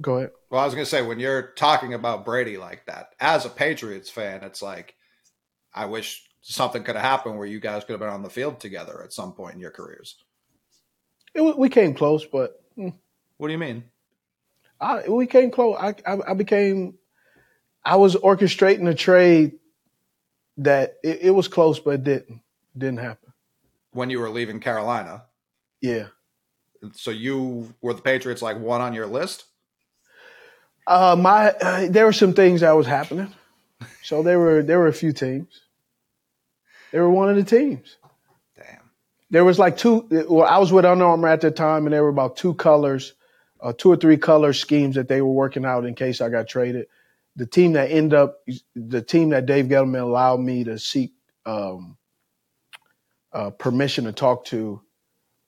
Go 0.02 0.18
ahead. 0.18 0.32
well, 0.50 0.62
I 0.62 0.66
was 0.66 0.74
going 0.74 0.86
to 0.86 0.90
say 0.90 1.02
when 1.02 1.20
you're 1.20 1.52
talking 1.56 1.94
about 1.94 2.26
Brady 2.26 2.58
like 2.58 2.86
that, 2.88 3.14
as 3.20 3.46
a 3.46 3.50
Patriots 3.50 4.10
fan, 4.10 4.44
it's 4.44 4.62
like 4.62 4.96
I 5.74 5.86
wish 5.86 6.28
something 6.42 6.84
could 6.84 6.96
have 6.96 7.06
happened 7.06 7.38
where 7.38 7.48
you 7.48 7.60
guys 7.60 7.84
could 7.84 7.94
have 7.94 8.00
been 8.00 8.10
on 8.10 8.24
the 8.24 8.30
field 8.30 8.60
together 8.60 9.02
at 9.04 9.14
some 9.14 9.34
point 9.34 9.54
in 9.56 9.60
your 9.62 9.72
careers. 9.72 10.16
It, 11.34 11.58
we 11.58 11.70
came 11.70 11.94
close, 11.94 12.26
but 12.26 12.62
mm, 12.78 12.94
What 13.38 13.48
do 13.48 13.54
you 13.54 13.60
mean? 13.60 13.84
I, 14.80 15.08
we 15.08 15.28
came 15.28 15.52
close. 15.52 15.78
I, 15.80 15.94
I 16.12 16.32
I 16.32 16.34
became 16.34 16.96
I 17.86 17.96
was 17.98 18.16
orchestrating 18.16 18.90
a 18.90 18.96
trade 18.96 19.54
that 20.58 20.96
it, 21.04 21.20
it 21.22 21.30
was 21.32 21.48
close, 21.48 21.80
but 21.80 21.92
it 21.92 22.04
didn't 22.04 22.42
didn't 22.78 22.98
happen. 23.00 23.32
When 23.92 24.10
you 24.10 24.20
were 24.20 24.30
leaving 24.30 24.60
Carolina, 24.60 25.26
Yeah. 25.82 26.08
so 26.94 27.12
you 27.12 27.74
were 27.82 27.94
the 27.94 28.02
Patriots 28.02 28.42
like 28.42 28.58
one 28.60 28.82
on 28.82 28.94
your 28.94 29.06
list? 29.08 29.46
Uh, 30.88 31.16
my 31.18 31.50
uh, 31.52 31.88
there 31.90 32.06
were 32.06 32.14
some 32.14 32.34
things 32.34 32.62
that 32.62 32.72
was 32.72 32.88
happening. 32.88 33.34
So 34.04 34.24
there 34.24 34.40
were 34.40 34.64
there 34.64 34.80
were 34.80 34.88
a 34.88 34.94
few 34.94 35.14
teams. 35.14 35.62
They 36.92 37.00
were 37.00 37.10
one 37.10 37.30
of 37.30 37.36
the 37.36 37.44
teams. 37.44 37.98
Damn. 38.56 38.92
There 39.30 39.46
was 39.46 39.58
like 39.58 39.78
two. 39.78 40.08
Well, 40.30 40.48
I 40.48 40.58
was 40.58 40.72
with 40.72 40.86
Under 40.86 41.06
Armour 41.06 41.30
at 41.30 41.42
the 41.42 41.52
time, 41.52 41.86
and 41.86 41.94
there 41.94 42.04
were 42.04 42.10
about 42.10 42.36
two 42.36 42.54
colors, 42.54 43.14
uh, 43.62 43.74
two 43.74 43.92
or 43.92 43.96
three 43.96 44.18
color 44.18 44.54
schemes 44.54 44.96
that 44.96 45.08
they 45.08 45.22
were 45.22 45.32
working 45.32 45.66
out 45.66 45.86
in 45.86 45.96
case 45.96 46.20
I 46.22 46.30
got 46.30 46.48
traded. 46.48 46.88
The 47.38 47.46
team 47.46 47.74
that 47.74 47.92
ended 47.92 48.14
up, 48.14 48.40
the 48.76 49.02
team 49.02 49.30
that 49.30 49.46
Dave 49.46 49.66
Gettleman 49.66 50.02
allowed 50.02 50.42
me 50.42 50.66
to 50.66 50.78
seek 50.78 51.14
um, 51.46 51.98
uh, 53.32 53.52
permission 53.52 54.04
to 54.06 54.12
talk 54.12 54.46
to, 54.46 54.82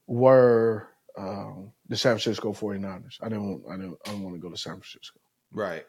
were 0.07 0.87
um, 1.17 1.73
the 1.89 1.97
San 1.97 2.13
Francisco 2.13 2.53
49ers. 2.53 3.17
I 3.21 3.27
didn't 3.27 3.49
want, 3.49 3.63
I 3.69 3.75
didn't, 3.75 3.97
I 4.05 4.09
didn't 4.11 4.23
want 4.23 4.35
to 4.37 4.41
go 4.41 4.49
to 4.49 4.57
San 4.57 4.75
Francisco. 4.75 5.19
Right. 5.53 5.85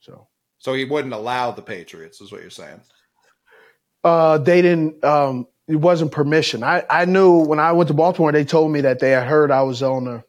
So 0.00 0.28
So 0.58 0.74
he 0.74 0.84
wouldn't 0.84 1.14
allow 1.14 1.50
the 1.50 1.62
Patriots, 1.62 2.20
is 2.20 2.30
what 2.30 2.42
you're 2.42 2.50
saying. 2.50 2.80
uh, 4.04 4.38
they 4.38 4.62
didn't. 4.62 5.02
Um, 5.04 5.46
it 5.68 5.76
wasn't 5.76 6.10
permission. 6.12 6.62
I, 6.64 6.84
I 6.90 7.04
knew 7.04 7.38
when 7.38 7.60
I 7.60 7.72
went 7.72 7.88
to 7.88 7.94
Baltimore, 7.94 8.32
they 8.32 8.44
told 8.44 8.72
me 8.72 8.80
that 8.80 8.98
they 8.98 9.10
had 9.10 9.26
heard 9.26 9.50
I 9.50 9.62
was 9.62 9.82
on 9.82 10.06
a, 10.08 10.24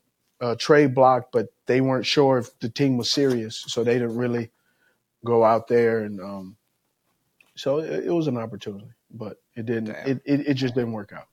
a 0.51 0.55
trade 0.55 0.93
block, 0.93 1.29
but 1.31 1.47
they 1.65 1.81
weren't 1.81 2.05
sure 2.05 2.37
if 2.37 2.57
the 2.59 2.69
team 2.69 2.97
was 2.97 3.09
serious, 3.09 3.63
so 3.67 3.83
they 3.83 3.93
didn't 3.93 4.17
really 4.17 4.51
go 5.25 5.43
out 5.43 5.67
there 5.67 5.99
and 5.99 6.19
um, 6.19 6.57
so 7.55 7.79
it, 7.79 8.05
it 8.05 8.11
was 8.11 8.27
an 8.27 8.37
opportunity, 8.37 8.87
but 9.11 9.37
it 9.55 9.65
didn't. 9.65 9.89
It, 9.89 10.21
it, 10.25 10.47
it 10.47 10.53
just 10.55 10.75
didn't 10.75 10.93
work 10.93 11.11
out. 11.11 11.27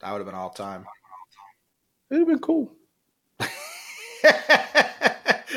That 0.00 0.12
would 0.12 0.18
have 0.18 0.26
been 0.26 0.34
all 0.34 0.50
time. 0.50 0.86
It'd 2.10 2.20
have 2.20 2.28
been 2.28 2.38
cool. 2.38 2.72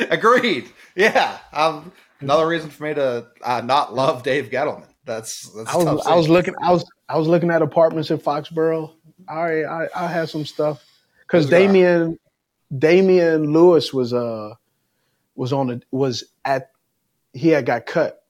Agreed. 0.09 0.69
Yeah. 0.95 1.37
Um, 1.51 1.91
another 2.19 2.47
reason 2.47 2.69
for 2.69 2.83
me 2.83 2.93
to 2.93 3.27
uh, 3.41 3.61
not 3.61 3.93
love 3.93 4.23
Dave 4.23 4.49
Gettleman. 4.49 4.87
That's, 5.05 5.49
that's 5.53 5.69
I 5.73 5.77
was 5.77 6.07
I 6.07 6.15
was 6.15 6.29
looking 6.29 6.55
I 6.61 6.71
was 6.71 6.89
I 7.09 7.17
was 7.17 7.27
looking 7.27 7.51
at 7.51 7.61
apartments 7.61 8.09
in 8.09 8.19
Foxborough. 8.19 8.93
I 9.27 9.63
I, 9.63 9.87
I 9.95 10.07
had 10.07 10.29
some 10.29 10.45
stuff 10.45 10.83
because 11.19 11.49
Damian 11.49 12.17
Damian 12.77 13.51
Lewis 13.51 13.93
was 13.93 14.13
uh 14.13 14.53
was 15.35 15.51
on 15.51 15.67
the 15.67 15.81
was 15.91 16.23
at 16.45 16.71
he 17.33 17.49
had 17.49 17.65
got 17.65 17.85
cut. 17.85 18.23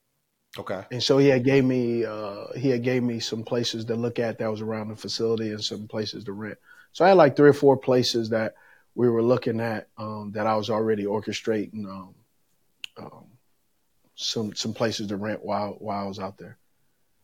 Okay. 0.58 0.84
And 0.92 1.02
so 1.02 1.18
he 1.18 1.28
had 1.28 1.44
gave 1.44 1.64
me 1.64 2.06
uh 2.06 2.46
he 2.56 2.70
had 2.70 2.84
gave 2.84 3.04
me 3.04 3.20
some 3.20 3.44
places 3.44 3.86
to 3.86 3.96
look 3.96 4.18
at 4.18 4.40
that 4.40 4.50
was 4.50 4.62
around 4.62 4.90
the 4.90 4.96
facility 4.96 5.52
and 5.52 5.64
some 5.64 5.88
places 5.88 6.24
to 6.24 6.34
rent. 6.34 6.58
So 6.92 7.06
I 7.06 7.10
had 7.10 7.18
like 7.18 7.36
three 7.36 7.50
or 7.50 7.54
four 7.54 7.78
places 7.78 8.30
that 8.30 8.56
we 8.96 9.10
were 9.10 9.24
looking 9.24 9.60
at 9.60 9.88
um, 9.98 10.32
that 10.34 10.46
I 10.46 10.56
was 10.56 10.70
already 10.70 11.06
orchestrating 11.06 11.86
um, 11.86 12.14
um, 12.98 13.26
some 14.16 14.54
some 14.56 14.74
places 14.74 15.08
to 15.08 15.18
rent 15.18 15.44
while 15.44 15.76
while 15.80 16.06
I 16.06 16.08
was 16.08 16.20
out 16.20 16.38
there, 16.38 16.58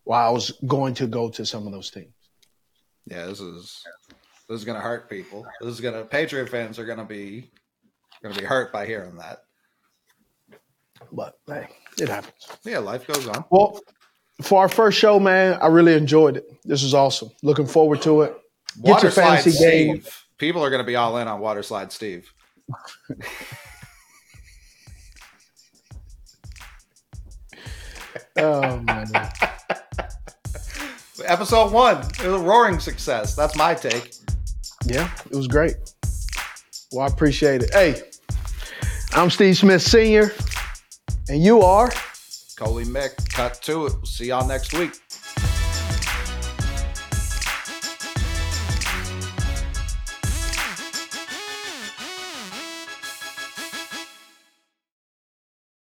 while 0.03 0.27
I 0.27 0.31
was 0.31 0.51
going 0.65 0.93
to 0.95 1.07
go 1.07 1.29
to 1.29 1.45
some 1.45 1.65
of 1.65 1.73
those 1.73 1.91
teams. 1.91 2.13
Yeah, 3.05 3.25
this 3.25 3.39
is 3.39 3.83
this 4.47 4.59
is 4.59 4.65
gonna 4.65 4.81
hurt 4.81 5.09
people. 5.09 5.45
This 5.61 5.73
is 5.73 5.81
gonna 5.81 6.03
Patriot 6.03 6.49
fans 6.49 6.79
are 6.79 6.85
gonna 6.85 7.05
be 7.05 7.49
gonna 8.21 8.35
be 8.35 8.45
hurt 8.45 8.71
by 8.71 8.85
hearing 8.85 9.15
that. 9.17 9.43
But 11.11 11.39
hey, 11.47 11.67
it 11.99 12.09
happens. 12.09 12.47
Yeah, 12.63 12.79
life 12.79 13.07
goes 13.07 13.27
on. 13.27 13.45
Well, 13.49 13.79
for 14.41 14.61
our 14.61 14.69
first 14.69 14.97
show, 14.97 15.19
man, 15.19 15.57
I 15.61 15.67
really 15.67 15.93
enjoyed 15.93 16.37
it. 16.37 16.45
This 16.63 16.83
was 16.83 16.93
awesome. 16.93 17.31
Looking 17.41 17.67
forward 17.67 18.01
to 18.03 18.21
it. 18.23 18.37
Get 18.75 18.91
Water 18.91 19.05
your 19.07 19.11
fantasy 19.11 19.57
game. 19.57 20.03
People 20.37 20.63
are 20.63 20.69
going 20.69 20.81
to 20.81 20.85
be 20.85 20.95
all 20.95 21.17
in 21.17 21.27
on 21.27 21.39
Water 21.39 21.63
Slide 21.63 21.91
Steve. 21.91 22.31
oh. 28.40 28.84
Episode 31.26 31.72
one, 31.72 31.98
it 31.98 32.22
was 32.22 32.41
a 32.41 32.44
roaring 32.44 32.80
success. 32.80 33.36
That's 33.36 33.56
my 33.56 33.76
take. 33.76 34.14
Yeah, 34.86 35.10
it 35.30 35.36
was 35.36 35.48
great. 35.48 35.76
Well, 36.91 37.02
I 37.02 37.07
appreciate 37.07 37.61
it. 37.61 37.74
Hey, 37.74 38.02
I'm 39.14 39.30
Steve 39.30 39.57
Smith 39.57 39.82
Sr., 39.82 40.32
and 41.28 41.44
you 41.44 41.61
are 41.61 41.91
Coley 42.56 42.86
Mick. 42.86 43.30
Cut 43.32 43.61
to 43.64 43.86
it. 43.86 43.94
We'll 43.94 44.06
see 44.06 44.28
y'all 44.28 44.48
next 44.48 44.74
week. 44.74 44.94